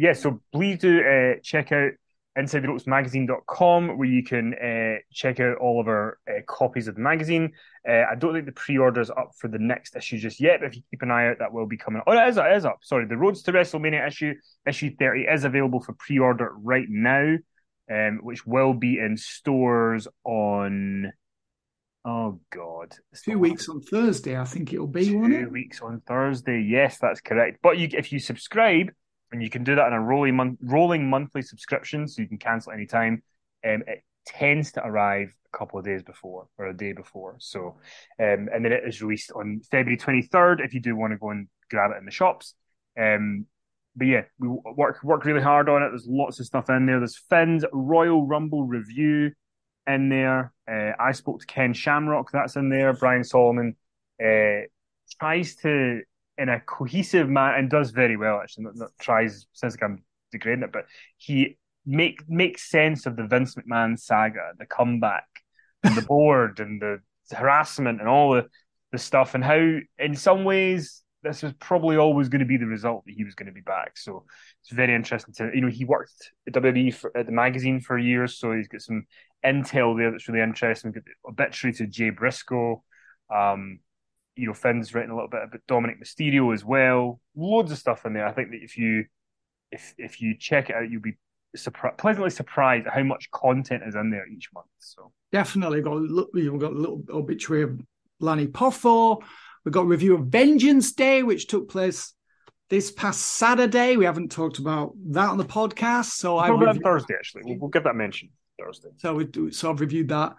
yeah, 0.00 0.14
so 0.14 0.40
please 0.50 0.78
do 0.78 1.00
uh, 1.00 1.38
check 1.42 1.72
out 1.72 1.90
InsideTheRopesMagazine.com 2.38 3.98
where 3.98 4.08
you 4.08 4.24
can 4.24 4.54
uh, 4.54 4.98
check 5.12 5.40
out 5.40 5.58
all 5.58 5.78
of 5.78 5.88
our 5.88 6.18
uh, 6.26 6.40
copies 6.48 6.88
of 6.88 6.94
the 6.94 7.02
magazine. 7.02 7.52
Uh, 7.86 8.04
I 8.10 8.14
don't 8.18 8.32
think 8.32 8.46
the 8.46 8.52
pre-order 8.52 9.02
is 9.02 9.10
up 9.10 9.32
for 9.36 9.48
the 9.48 9.58
next 9.58 9.94
issue 9.96 10.16
just 10.16 10.40
yet, 10.40 10.60
but 10.60 10.68
if 10.68 10.76
you 10.76 10.82
keep 10.90 11.02
an 11.02 11.10
eye 11.10 11.28
out, 11.28 11.40
that 11.40 11.52
will 11.52 11.66
be 11.66 11.76
coming. 11.76 12.00
Oh, 12.06 12.12
it 12.12 12.28
is, 12.28 12.38
it 12.38 12.50
is 12.50 12.64
up. 12.64 12.78
Sorry, 12.80 13.04
the 13.04 13.18
Roads 13.18 13.42
to 13.42 13.52
WrestleMania 13.52 14.08
issue, 14.08 14.32
issue 14.66 14.96
30, 14.98 15.24
is 15.24 15.44
available 15.44 15.80
for 15.80 15.92
pre-order 15.92 16.50
right 16.62 16.86
now, 16.88 17.36
um, 17.90 18.20
which 18.22 18.46
will 18.46 18.72
be 18.72 18.98
in 18.98 19.18
stores 19.18 20.08
on. 20.24 21.12
Oh 22.06 22.40
God! 22.50 22.96
Two 23.22 23.38
weeks 23.38 23.68
on 23.68 23.82
Thursday, 23.82 24.38
I 24.38 24.44
think 24.44 24.72
it'll 24.72 24.86
be. 24.86 25.04
Two 25.04 25.50
weeks 25.50 25.82
on 25.82 26.00
Thursday. 26.06 26.62
Yes, 26.66 26.96
that's 26.98 27.20
correct. 27.20 27.58
But 27.62 27.76
you, 27.76 27.90
if 27.92 28.10
you 28.10 28.18
subscribe, 28.18 28.92
and 29.32 29.42
you 29.42 29.50
can 29.50 29.64
do 29.64 29.74
that 29.74 29.86
on 29.86 29.92
a 29.92 30.00
rolling 30.00 30.36
month, 30.36 30.58
rolling 30.62 31.08
monthly 31.08 31.42
subscription, 31.42 32.08
so 32.08 32.22
you 32.22 32.28
can 32.28 32.38
cancel 32.38 32.72
anytime. 32.72 33.22
Um, 33.64 33.82
it 33.86 34.02
tends 34.26 34.72
to 34.72 34.84
arrive 34.84 35.34
a 35.52 35.58
couple 35.58 35.78
of 35.78 35.84
days 35.84 36.02
before 36.02 36.48
or 36.58 36.66
a 36.66 36.76
day 36.76 36.92
before. 36.92 37.36
So, 37.38 37.76
um, 38.18 38.48
and 38.52 38.64
then 38.64 38.72
it 38.72 38.82
is 38.86 39.02
released 39.02 39.32
on 39.32 39.60
February 39.70 39.96
twenty 39.96 40.22
third. 40.22 40.60
If 40.60 40.74
you 40.74 40.80
do 40.80 40.96
want 40.96 41.12
to 41.12 41.18
go 41.18 41.30
and 41.30 41.48
grab 41.70 41.90
it 41.92 41.98
in 41.98 42.04
the 42.04 42.10
shops, 42.10 42.54
um, 42.98 43.46
but 43.96 44.06
yeah, 44.06 44.22
we 44.38 44.48
work 44.48 45.02
work 45.02 45.24
really 45.24 45.42
hard 45.42 45.68
on 45.68 45.82
it. 45.82 45.90
There's 45.90 46.06
lots 46.08 46.40
of 46.40 46.46
stuff 46.46 46.70
in 46.70 46.86
there. 46.86 46.98
There's 46.98 47.16
Finn's 47.16 47.64
Royal 47.72 48.26
Rumble 48.26 48.64
review 48.64 49.32
in 49.86 50.08
there. 50.08 50.52
Uh, 50.70 50.92
I 50.98 51.12
spoke 51.12 51.40
to 51.40 51.46
Ken 51.46 51.72
Shamrock. 51.72 52.30
That's 52.32 52.56
in 52.56 52.68
there. 52.68 52.92
Brian 52.92 53.24
Solomon 53.24 53.76
uh, 54.22 54.66
tries 55.18 55.56
to 55.56 56.02
in 56.38 56.48
a 56.48 56.60
cohesive 56.60 57.28
manner 57.28 57.56
and 57.56 57.70
does 57.70 57.90
very 57.90 58.16
well 58.16 58.40
actually. 58.42 58.64
Not, 58.64 58.76
not 58.76 58.90
tries 59.00 59.46
sounds 59.52 59.74
like 59.74 59.82
I'm 59.82 60.02
degrading 60.32 60.64
it, 60.64 60.72
but 60.72 60.86
he 61.16 61.58
make 61.86 62.28
makes 62.28 62.70
sense 62.70 63.06
of 63.06 63.16
the 63.16 63.26
Vince 63.26 63.54
McMahon 63.54 63.98
saga, 63.98 64.52
the 64.58 64.66
comeback, 64.66 65.26
and 65.82 65.96
the 65.96 66.02
board, 66.08 66.60
and 66.60 66.80
the 66.80 67.00
harassment, 67.34 68.00
and 68.00 68.08
all 68.08 68.32
the 68.32 68.48
the 68.92 68.98
stuff, 68.98 69.34
and 69.34 69.44
how 69.44 69.78
in 69.98 70.16
some 70.16 70.44
ways 70.44 71.02
this 71.22 71.42
was 71.42 71.52
probably 71.60 71.96
always 71.96 72.28
going 72.28 72.40
to 72.40 72.46
be 72.46 72.56
the 72.56 72.66
result 72.66 73.04
that 73.04 73.14
he 73.14 73.24
was 73.24 73.34
going 73.34 73.46
to 73.46 73.52
be 73.52 73.60
back. 73.60 73.96
So 73.98 74.24
it's 74.62 74.72
very 74.72 74.94
interesting 74.94 75.34
to 75.34 75.50
you 75.54 75.60
know 75.60 75.68
he 75.68 75.84
worked 75.84 76.32
at 76.46 76.54
WWE 76.54 76.94
for, 76.94 77.16
at 77.16 77.26
the 77.26 77.32
magazine 77.32 77.80
for 77.80 77.98
years, 77.98 78.38
so 78.38 78.52
he's 78.52 78.68
got 78.68 78.82
some 78.82 79.06
intel 79.44 79.96
there 79.96 80.10
that's 80.10 80.28
really 80.28 80.42
interesting. 80.42 80.92
Got 80.92 81.04
obituary 81.28 81.74
to 81.74 81.86
Jay 81.86 82.10
Briscoe. 82.10 82.82
Um, 83.34 83.80
you 84.36 84.46
know, 84.46 84.54
Finn's 84.54 84.94
written 84.94 85.10
a 85.10 85.14
little 85.14 85.28
bit 85.28 85.42
about 85.42 85.60
Dominik 85.68 86.02
Mysterio 86.02 86.54
as 86.54 86.64
well. 86.64 87.20
Loads 87.36 87.72
of 87.72 87.78
stuff 87.78 88.06
in 88.06 88.12
there. 88.12 88.26
I 88.26 88.32
think 88.32 88.50
that 88.50 88.62
if 88.62 88.78
you 88.78 89.04
if 89.70 89.94
if 89.98 90.20
you 90.20 90.36
check 90.38 90.70
it 90.70 90.76
out, 90.76 90.90
you'll 90.90 91.02
be 91.02 91.18
surpri- 91.56 91.96
pleasantly 91.98 92.30
surprised 92.30 92.86
at 92.86 92.92
how 92.92 93.02
much 93.02 93.30
content 93.30 93.82
is 93.86 93.94
in 93.94 94.10
there 94.10 94.26
each 94.28 94.48
month. 94.54 94.66
So 94.78 95.12
definitely 95.32 95.82
got 95.82 96.00
we've 96.32 96.58
got 96.58 96.72
a 96.72 96.78
little 96.78 97.02
obituary 97.10 97.64
of 97.64 97.80
Lanny 98.20 98.46
Poffo. 98.46 99.22
We've 99.64 99.74
got 99.74 99.82
a 99.82 99.86
review 99.86 100.14
of 100.14 100.26
Vengeance 100.26 100.92
Day, 100.92 101.22
which 101.22 101.46
took 101.46 101.68
place 101.68 102.14
this 102.70 102.90
past 102.90 103.20
Saturday. 103.20 103.96
We 103.96 104.04
haven't 104.04 104.30
talked 104.30 104.58
about 104.58 104.94
that 105.10 105.28
on 105.28 105.38
the 105.38 105.44
podcast, 105.44 106.12
so 106.12 106.34
we'll 106.34 106.42
I 106.42 106.48
reviewed... 106.48 106.82
Thursday 106.82 107.14
actually. 107.14 107.42
We'll, 107.44 107.58
we'll 107.58 107.70
give 107.70 107.84
that 107.84 107.96
mention 107.96 108.30
Thursday. 108.58 108.90
So 108.98 109.14
we 109.14 109.24
do. 109.24 109.50
So 109.50 109.70
I've 109.70 109.80
reviewed 109.80 110.08
that 110.08 110.34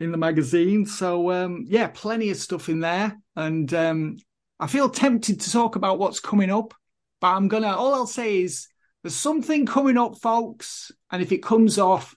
in 0.00 0.12
the 0.12 0.18
magazine. 0.18 0.86
So 0.86 1.30
um, 1.30 1.64
yeah, 1.68 1.88
plenty 1.88 2.30
of 2.30 2.36
stuff 2.36 2.68
in 2.68 2.80
there, 2.80 3.16
and 3.36 3.72
um, 3.74 4.16
I 4.58 4.66
feel 4.66 4.88
tempted 4.88 5.40
to 5.40 5.52
talk 5.52 5.76
about 5.76 5.98
what's 5.98 6.20
coming 6.20 6.50
up, 6.50 6.74
but 7.20 7.28
I'm 7.28 7.48
gonna. 7.48 7.74
All 7.74 7.94
I'll 7.94 8.06
say 8.06 8.42
is 8.42 8.68
there's 9.02 9.14
something 9.14 9.66
coming 9.66 9.98
up, 9.98 10.18
folks, 10.18 10.92
and 11.10 11.22
if 11.22 11.32
it 11.32 11.42
comes 11.42 11.78
off, 11.78 12.14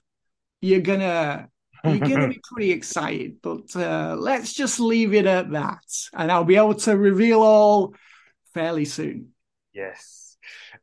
you're 0.60 0.80
gonna 0.80 1.48
you're 1.84 1.98
gonna 1.98 2.28
be 2.28 2.40
pretty 2.52 2.70
excited. 2.70 3.36
But 3.42 3.74
uh, 3.74 4.16
let's 4.18 4.52
just 4.52 4.80
leave 4.80 5.14
it 5.14 5.26
at 5.26 5.50
that, 5.50 5.84
and 6.12 6.30
I'll 6.30 6.44
be 6.44 6.56
able 6.56 6.74
to 6.74 6.96
reveal 6.96 7.42
all 7.42 7.94
fairly 8.54 8.84
soon. 8.84 9.30
Yes. 9.72 10.36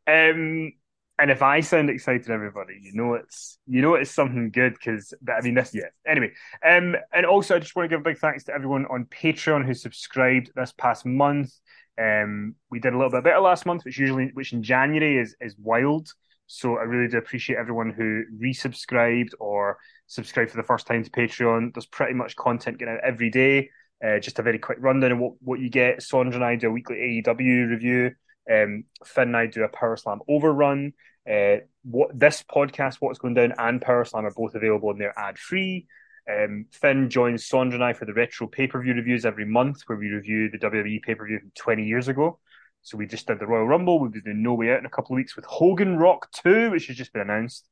Um, 0.06 0.74
and 1.20 1.30
if 1.30 1.42
I 1.42 1.60
sound 1.60 1.90
excited, 1.90 2.30
everybody, 2.30 2.80
you 2.82 2.94
know 2.94 3.14
it's 3.14 3.60
you 3.68 3.82
know 3.82 3.96
it's 3.96 4.12
something 4.12 4.50
good 4.50 4.74
because 4.74 5.14
I 5.28 5.42
mean 5.42 5.54
this 5.54 5.74
yeah. 5.74 5.90
Anyway, 6.08 6.32
um, 6.68 6.96
and 7.14 7.26
also 7.26 7.56
I 7.56 7.60
just 7.60 7.76
want 7.76 7.90
to 7.90 7.96
give 7.96 8.02
a 8.02 8.10
big 8.10 8.18
thanks 8.18 8.46
to 8.46 8.54
everyone 8.54 8.86
on 8.88 9.06
Patreon 9.06 9.66
who 9.66 9.74
subscribed 9.74 10.52
this 10.56 10.74
past 10.76 11.06
month. 11.06 11.54
Um, 12.02 12.56
we 12.72 12.80
did 12.80 12.94
a 12.94 12.98
little 12.98 13.12
bit 13.12 13.24
better 13.24 13.40
last 13.40 13.66
month, 13.66 13.86
which 13.86 14.00
usually 14.00 14.32
which 14.34 14.54
in 14.54 14.64
January 14.64 15.18
is 15.18 15.36
is 15.40 15.56
wild. 15.60 16.10
So 16.48 16.78
I 16.78 16.84
really 16.84 17.08
do 17.08 17.18
appreciate 17.18 17.58
everyone 17.58 17.92
who 17.92 18.24
resubscribed 18.42 19.32
or 19.40 19.78
subscribed 20.08 20.52
for 20.52 20.58
the 20.58 20.64
first 20.64 20.88
time 20.88 21.04
to 21.04 21.10
Patreon. 21.10 21.74
There's 21.74 21.86
pretty 21.86 22.14
much 22.14 22.36
content 22.36 22.80
getting 22.80 22.96
out 22.96 23.04
every 23.04 23.30
day. 23.30 23.70
Uh, 24.04 24.20
just 24.20 24.40
a 24.40 24.44
very 24.44 24.60
quick 24.60 24.78
rundown 24.82 25.14
of 25.14 25.20
what, 25.20 25.34
what 25.40 25.60
you 25.60 25.70
get. 25.70 26.00
Sondra 26.00 26.36
and 26.36 26.44
I 26.44 26.56
do 26.56 26.68
a 26.68 26.72
weekly 26.72 27.24
AEW 27.26 27.70
review. 27.70 28.12
Um, 28.52 28.86
Finn 29.06 29.30
and 29.30 29.38
I 29.38 29.48
do 29.48 29.64
a 29.64 29.70
Power 29.70 29.98
Slam 29.98 30.20
overrun. 30.28 30.94
Uh, 31.30 31.58
what 31.84 32.18
this 32.18 32.44
podcast, 32.44 32.98
what's 33.00 33.20
going 33.20 33.34
down, 33.34 33.54
and 33.58 33.82
Power 33.82 34.06
Slam 34.06 34.26
are 34.26 34.34
both 34.34 34.56
available 34.56 34.92
in 34.92 34.98
they're 34.98 35.18
ad 35.18 35.38
free. 35.38 35.88
Um, 36.30 36.66
Finn 36.72 37.10
joins 37.10 37.48
Sondra 37.48 37.76
and 37.76 37.84
I 37.84 37.94
for 37.94 38.06
the 38.06 38.14
retro 38.14 38.48
pay 38.48 38.68
per 38.68 38.82
view 38.82 38.94
reviews 38.94 39.26
every 39.26 39.46
month, 39.46 39.82
where 39.88 39.98
we 39.98 40.10
review 40.10 40.50
the 40.50 40.58
WWE 40.58 41.02
pay 41.02 41.16
per 41.16 41.28
view 41.28 41.40
from 41.40 41.52
20 41.56 41.86
years 41.86 42.08
ago. 42.08 42.40
So 42.82 42.98
we 42.98 43.08
just 43.08 43.28
did 43.28 43.40
the 43.40 43.48
Royal 43.48 43.66
Rumble. 43.66 44.00
We'll 44.00 44.10
be 44.10 44.22
doing 44.22 44.44
No 44.44 44.54
Way 44.54 44.72
Out 44.72 44.80
in 44.80 44.86
a 44.86 44.90
couple 44.90 45.16
of 45.16 45.18
weeks 45.18 45.36
with 45.36 45.46
Hogan 45.46 45.98
Rock 45.98 46.30
2, 46.44 46.72
which 46.72 46.88
has 46.88 46.98
just 46.98 47.14
been 47.14 47.22
announced. 47.22 47.68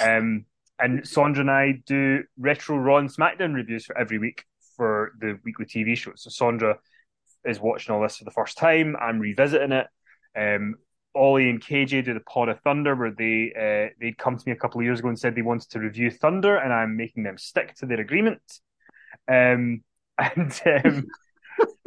Um, 0.00 0.44
and 0.78 1.02
Sondra 1.02 1.40
and 1.40 1.50
I 1.50 1.82
do 1.84 2.24
retro 2.38 2.76
Raw 2.76 2.98
and 2.98 3.10
SmackDown 3.10 3.54
reviews 3.54 3.86
for 3.86 3.96
every 3.96 4.18
week 4.18 4.44
for 4.76 5.12
the 5.18 5.38
weekly 5.44 5.66
TV 5.66 5.96
shows. 5.96 6.22
So 6.22 6.30
Sondra 6.30 6.76
is 7.44 7.60
watching 7.60 7.94
all 7.94 8.02
this 8.02 8.18
for 8.18 8.24
the 8.24 8.30
first 8.30 8.58
time. 8.58 8.96
I'm 9.00 9.18
revisiting 9.18 9.72
it. 9.72 9.86
Um, 10.36 10.76
Ollie 11.14 11.50
and 11.50 11.60
KJ 11.60 12.04
do 12.04 12.14
the 12.14 12.20
Pod 12.20 12.48
of 12.48 12.60
Thunder, 12.60 12.94
where 12.94 13.10
they 13.10 13.52
uh, 13.56 13.94
they'd 14.00 14.16
come 14.16 14.36
to 14.36 14.42
me 14.46 14.52
a 14.52 14.56
couple 14.56 14.80
of 14.80 14.84
years 14.84 15.00
ago 15.00 15.08
and 15.08 15.18
said 15.18 15.34
they 15.34 15.42
wanted 15.42 15.70
to 15.70 15.80
review 15.80 16.10
Thunder, 16.10 16.56
and 16.56 16.72
I'm 16.72 16.96
making 16.96 17.24
them 17.24 17.38
stick 17.38 17.74
to 17.76 17.86
their 17.86 18.00
agreement. 18.00 18.42
Um, 19.28 19.82
and 20.18 20.60
um, 20.66 21.06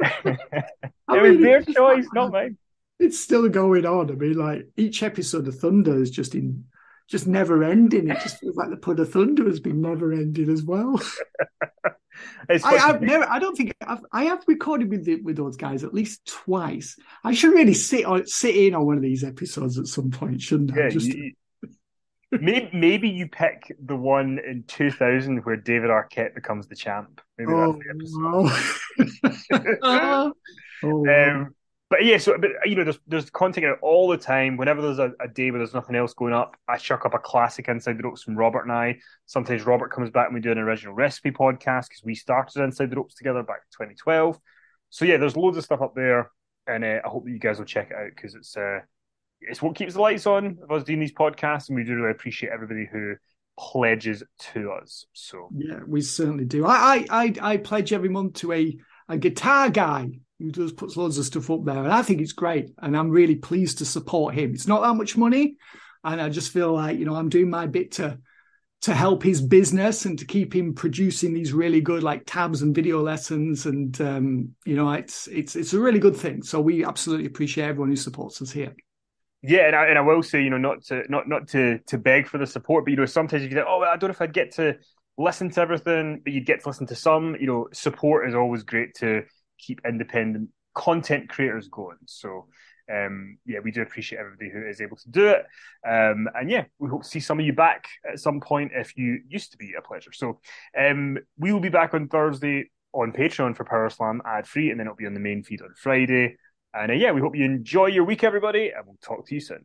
it 0.00 0.98
was 1.08 1.38
their 1.38 1.62
choice, 1.62 2.06
not 2.12 2.32
mine. 2.32 2.58
It's 2.98 3.18
still 3.18 3.48
going 3.48 3.86
on. 3.86 4.10
I 4.10 4.14
mean, 4.14 4.34
like 4.34 4.68
each 4.76 5.02
episode 5.02 5.48
of 5.48 5.58
Thunder 5.58 6.00
is 6.00 6.10
just 6.10 6.34
in 6.34 6.64
just 7.08 7.26
never 7.26 7.62
ending. 7.64 8.08
It 8.08 8.20
just 8.20 8.38
feels 8.38 8.56
like 8.56 8.70
the 8.70 8.76
Pod 8.76 9.00
of 9.00 9.10
Thunder 9.10 9.44
has 9.46 9.60
been 9.60 9.80
never 9.80 10.12
ending 10.12 10.50
as 10.50 10.62
well. 10.62 11.00
I, 12.48 12.74
have 12.76 13.02
never. 13.02 13.28
I 13.28 13.38
don't 13.38 13.56
think 13.56 13.74
I've, 13.80 14.04
I 14.12 14.24
have 14.24 14.44
recorded 14.46 14.90
with 14.90 15.04
the, 15.04 15.20
with 15.22 15.36
those 15.36 15.56
guys 15.56 15.84
at 15.84 15.94
least 15.94 16.26
twice. 16.26 16.96
I 17.22 17.34
should 17.34 17.52
really 17.52 17.74
sit 17.74 18.04
on 18.04 18.26
sit 18.26 18.56
in 18.56 18.74
on 18.74 18.86
one 18.86 18.96
of 18.96 19.02
these 19.02 19.24
episodes 19.24 19.78
at 19.78 19.86
some 19.86 20.10
point, 20.10 20.42
shouldn't 20.42 20.76
yeah, 20.76 20.86
I? 20.86 20.90
Just 20.90 21.08
you, 21.08 21.32
maybe, 22.30 22.70
maybe 22.72 23.08
you 23.08 23.28
pick 23.28 23.76
the 23.84 23.96
one 23.96 24.38
in 24.38 24.64
2000 24.66 25.44
where 25.44 25.56
David 25.56 25.90
Arquette 25.90 26.34
becomes 26.34 26.66
the 26.66 26.76
champ. 26.76 27.20
Maybe 27.38 27.52
oh, 27.52 27.72
that's 27.72 28.12
the 28.12 28.48
episode. 29.20 29.74
No. 29.82 30.32
oh, 30.82 31.08
um, 31.08 31.54
but 31.90 32.04
yeah, 32.04 32.16
so 32.16 32.36
but 32.38 32.50
you 32.64 32.76
know, 32.76 32.84
there's 32.84 32.98
there's 33.06 33.30
content 33.30 33.66
out 33.66 33.78
all 33.82 34.08
the 34.08 34.16
time. 34.16 34.56
Whenever 34.56 34.80
there's 34.80 34.98
a, 34.98 35.12
a, 35.20 35.28
day 35.28 35.50
where 35.50 35.58
there's 35.58 35.74
nothing 35.74 35.96
else 35.96 36.14
going 36.14 36.32
up, 36.32 36.56
I 36.66 36.78
chuck 36.78 37.04
up 37.04 37.14
a 37.14 37.18
classic 37.18 37.68
Inside 37.68 37.98
the 37.98 38.04
Ropes 38.04 38.22
from 38.22 38.36
Robert 38.36 38.62
and 38.62 38.72
I. 38.72 38.98
Sometimes 39.26 39.66
Robert 39.66 39.92
comes 39.92 40.10
back 40.10 40.26
and 40.26 40.34
we 40.34 40.40
do 40.40 40.50
an 40.50 40.58
original 40.58 40.94
recipe 40.94 41.30
podcast 41.30 41.88
because 41.88 42.02
we 42.02 42.14
started 42.14 42.62
Inside 42.62 42.90
the 42.90 42.96
Ropes 42.96 43.14
together 43.14 43.42
back 43.42 43.58
in 43.58 43.86
2012. 43.86 44.38
So 44.88 45.04
yeah, 45.04 45.18
there's 45.18 45.36
loads 45.36 45.58
of 45.58 45.64
stuff 45.64 45.82
up 45.82 45.94
there, 45.94 46.30
and 46.66 46.84
uh, 46.84 47.00
I 47.04 47.08
hope 47.08 47.26
that 47.26 47.30
you 47.30 47.38
guys 47.38 47.58
will 47.58 47.66
check 47.66 47.90
it 47.90 47.96
out 47.96 48.10
because 48.16 48.34
it's 48.34 48.56
uh, 48.56 48.80
it's 49.42 49.60
what 49.60 49.76
keeps 49.76 49.94
the 49.94 50.00
lights 50.00 50.26
on 50.26 50.58
of 50.62 50.72
us 50.72 50.84
doing 50.84 51.00
these 51.00 51.12
podcasts, 51.12 51.68
and 51.68 51.76
we 51.76 51.84
do 51.84 51.96
really 51.96 52.12
appreciate 52.12 52.50
everybody 52.50 52.88
who 52.90 53.14
pledges 53.58 54.22
to 54.52 54.72
us. 54.72 55.04
So 55.12 55.50
yeah, 55.54 55.80
we 55.86 56.00
certainly 56.00 56.46
do. 56.46 56.64
I 56.64 57.04
I 57.10 57.24
I, 57.24 57.34
I 57.42 57.56
pledge 57.58 57.92
every 57.92 58.08
month 58.08 58.34
to 58.36 58.52
a 58.52 58.76
a 59.06 59.18
guitar 59.18 59.68
guy 59.68 60.08
who 60.38 60.50
does 60.50 60.72
puts 60.72 60.96
loads 60.96 61.18
of 61.18 61.24
stuff 61.24 61.50
up 61.50 61.64
there, 61.64 61.82
and 61.82 61.92
I 61.92 62.02
think 62.02 62.20
it's 62.20 62.32
great, 62.32 62.70
and 62.78 62.96
I'm 62.96 63.10
really 63.10 63.36
pleased 63.36 63.78
to 63.78 63.84
support 63.84 64.34
him. 64.34 64.54
It's 64.54 64.66
not 64.66 64.82
that 64.82 64.94
much 64.94 65.16
money, 65.16 65.56
and 66.02 66.20
I 66.20 66.28
just 66.28 66.52
feel 66.52 66.72
like 66.72 66.98
you 66.98 67.04
know 67.04 67.14
I'm 67.14 67.28
doing 67.28 67.50
my 67.50 67.66
bit 67.66 67.92
to 67.92 68.18
to 68.82 68.94
help 68.94 69.22
his 69.22 69.40
business 69.40 70.04
and 70.04 70.18
to 70.18 70.26
keep 70.26 70.54
him 70.54 70.74
producing 70.74 71.32
these 71.32 71.54
really 71.54 71.80
good 71.80 72.02
like 72.02 72.24
tabs 72.26 72.60
and 72.62 72.74
video 72.74 73.02
lessons, 73.02 73.66
and 73.66 73.98
um, 74.00 74.50
you 74.64 74.76
know 74.76 74.92
it's 74.92 75.26
it's 75.28 75.56
it's 75.56 75.72
a 75.72 75.80
really 75.80 75.98
good 75.98 76.16
thing. 76.16 76.42
So 76.42 76.60
we 76.60 76.84
absolutely 76.84 77.26
appreciate 77.26 77.64
everyone 77.64 77.90
who 77.90 77.96
supports 77.96 78.42
us 78.42 78.50
here. 78.50 78.74
Yeah, 79.46 79.66
and 79.66 79.76
I, 79.76 79.86
and 79.88 79.98
I 79.98 80.00
will 80.00 80.22
say, 80.22 80.42
you 80.42 80.50
know, 80.50 80.56
not 80.56 80.82
to 80.84 81.02
not 81.08 81.28
not 81.28 81.48
to 81.48 81.78
to 81.86 81.98
beg 81.98 82.28
for 82.28 82.38
the 82.38 82.46
support, 82.46 82.84
but 82.84 82.90
you 82.90 82.96
know, 82.96 83.06
sometimes 83.06 83.42
you 83.42 83.50
get, 83.50 83.66
oh, 83.68 83.82
I 83.82 83.96
don't 83.96 84.08
know 84.08 84.14
if 84.14 84.22
I'd 84.22 84.32
get 84.32 84.54
to 84.54 84.76
listen 85.18 85.50
to 85.50 85.60
everything, 85.60 86.22
but 86.24 86.32
you'd 86.32 86.46
get 86.46 86.62
to 86.62 86.68
listen 86.68 86.86
to 86.86 86.94
some. 86.94 87.36
You 87.38 87.46
know, 87.46 87.68
support 87.72 88.28
is 88.28 88.34
always 88.34 88.62
great 88.62 88.94
to 88.96 89.22
keep 89.58 89.80
independent 89.86 90.50
content 90.74 91.28
creators 91.28 91.68
going. 91.68 91.98
So 92.06 92.46
um, 92.92 93.38
yeah, 93.46 93.60
we 93.60 93.70
do 93.70 93.82
appreciate 93.82 94.18
everybody 94.18 94.50
who 94.50 94.66
is 94.66 94.80
able 94.80 94.96
to 94.96 95.10
do 95.10 95.28
it. 95.28 95.46
Um, 95.88 96.28
and 96.34 96.50
yeah, 96.50 96.64
we 96.78 96.88
hope 96.88 97.02
to 97.02 97.08
see 97.08 97.20
some 97.20 97.38
of 97.38 97.46
you 97.46 97.52
back 97.52 97.86
at 98.10 98.20
some 98.20 98.40
point 98.40 98.72
if 98.74 98.96
you 98.96 99.20
used 99.28 99.52
to 99.52 99.58
be 99.58 99.74
a 99.76 99.82
pleasure. 99.82 100.12
So 100.12 100.40
um, 100.78 101.18
we 101.38 101.52
will 101.52 101.60
be 101.60 101.70
back 101.70 101.94
on 101.94 102.08
Thursday 102.08 102.70
on 102.92 103.12
Patreon 103.12 103.56
for 103.56 103.64
Power 103.64 103.90
Slam 103.90 104.22
ad 104.24 104.46
free, 104.46 104.70
and 104.70 104.78
then 104.78 104.86
it'll 104.86 104.96
be 104.96 105.06
on 105.06 105.14
the 105.14 105.20
main 105.20 105.42
feed 105.42 105.62
on 105.62 105.74
Friday. 105.76 106.36
And 106.72 106.90
uh, 106.90 106.94
yeah, 106.94 107.12
we 107.12 107.20
hope 107.20 107.36
you 107.36 107.44
enjoy 107.44 107.86
your 107.86 108.04
week, 108.04 108.24
everybody, 108.24 108.70
and 108.70 108.86
we'll 108.86 108.98
talk 109.02 109.26
to 109.26 109.34
you 109.34 109.40
soon. 109.40 109.64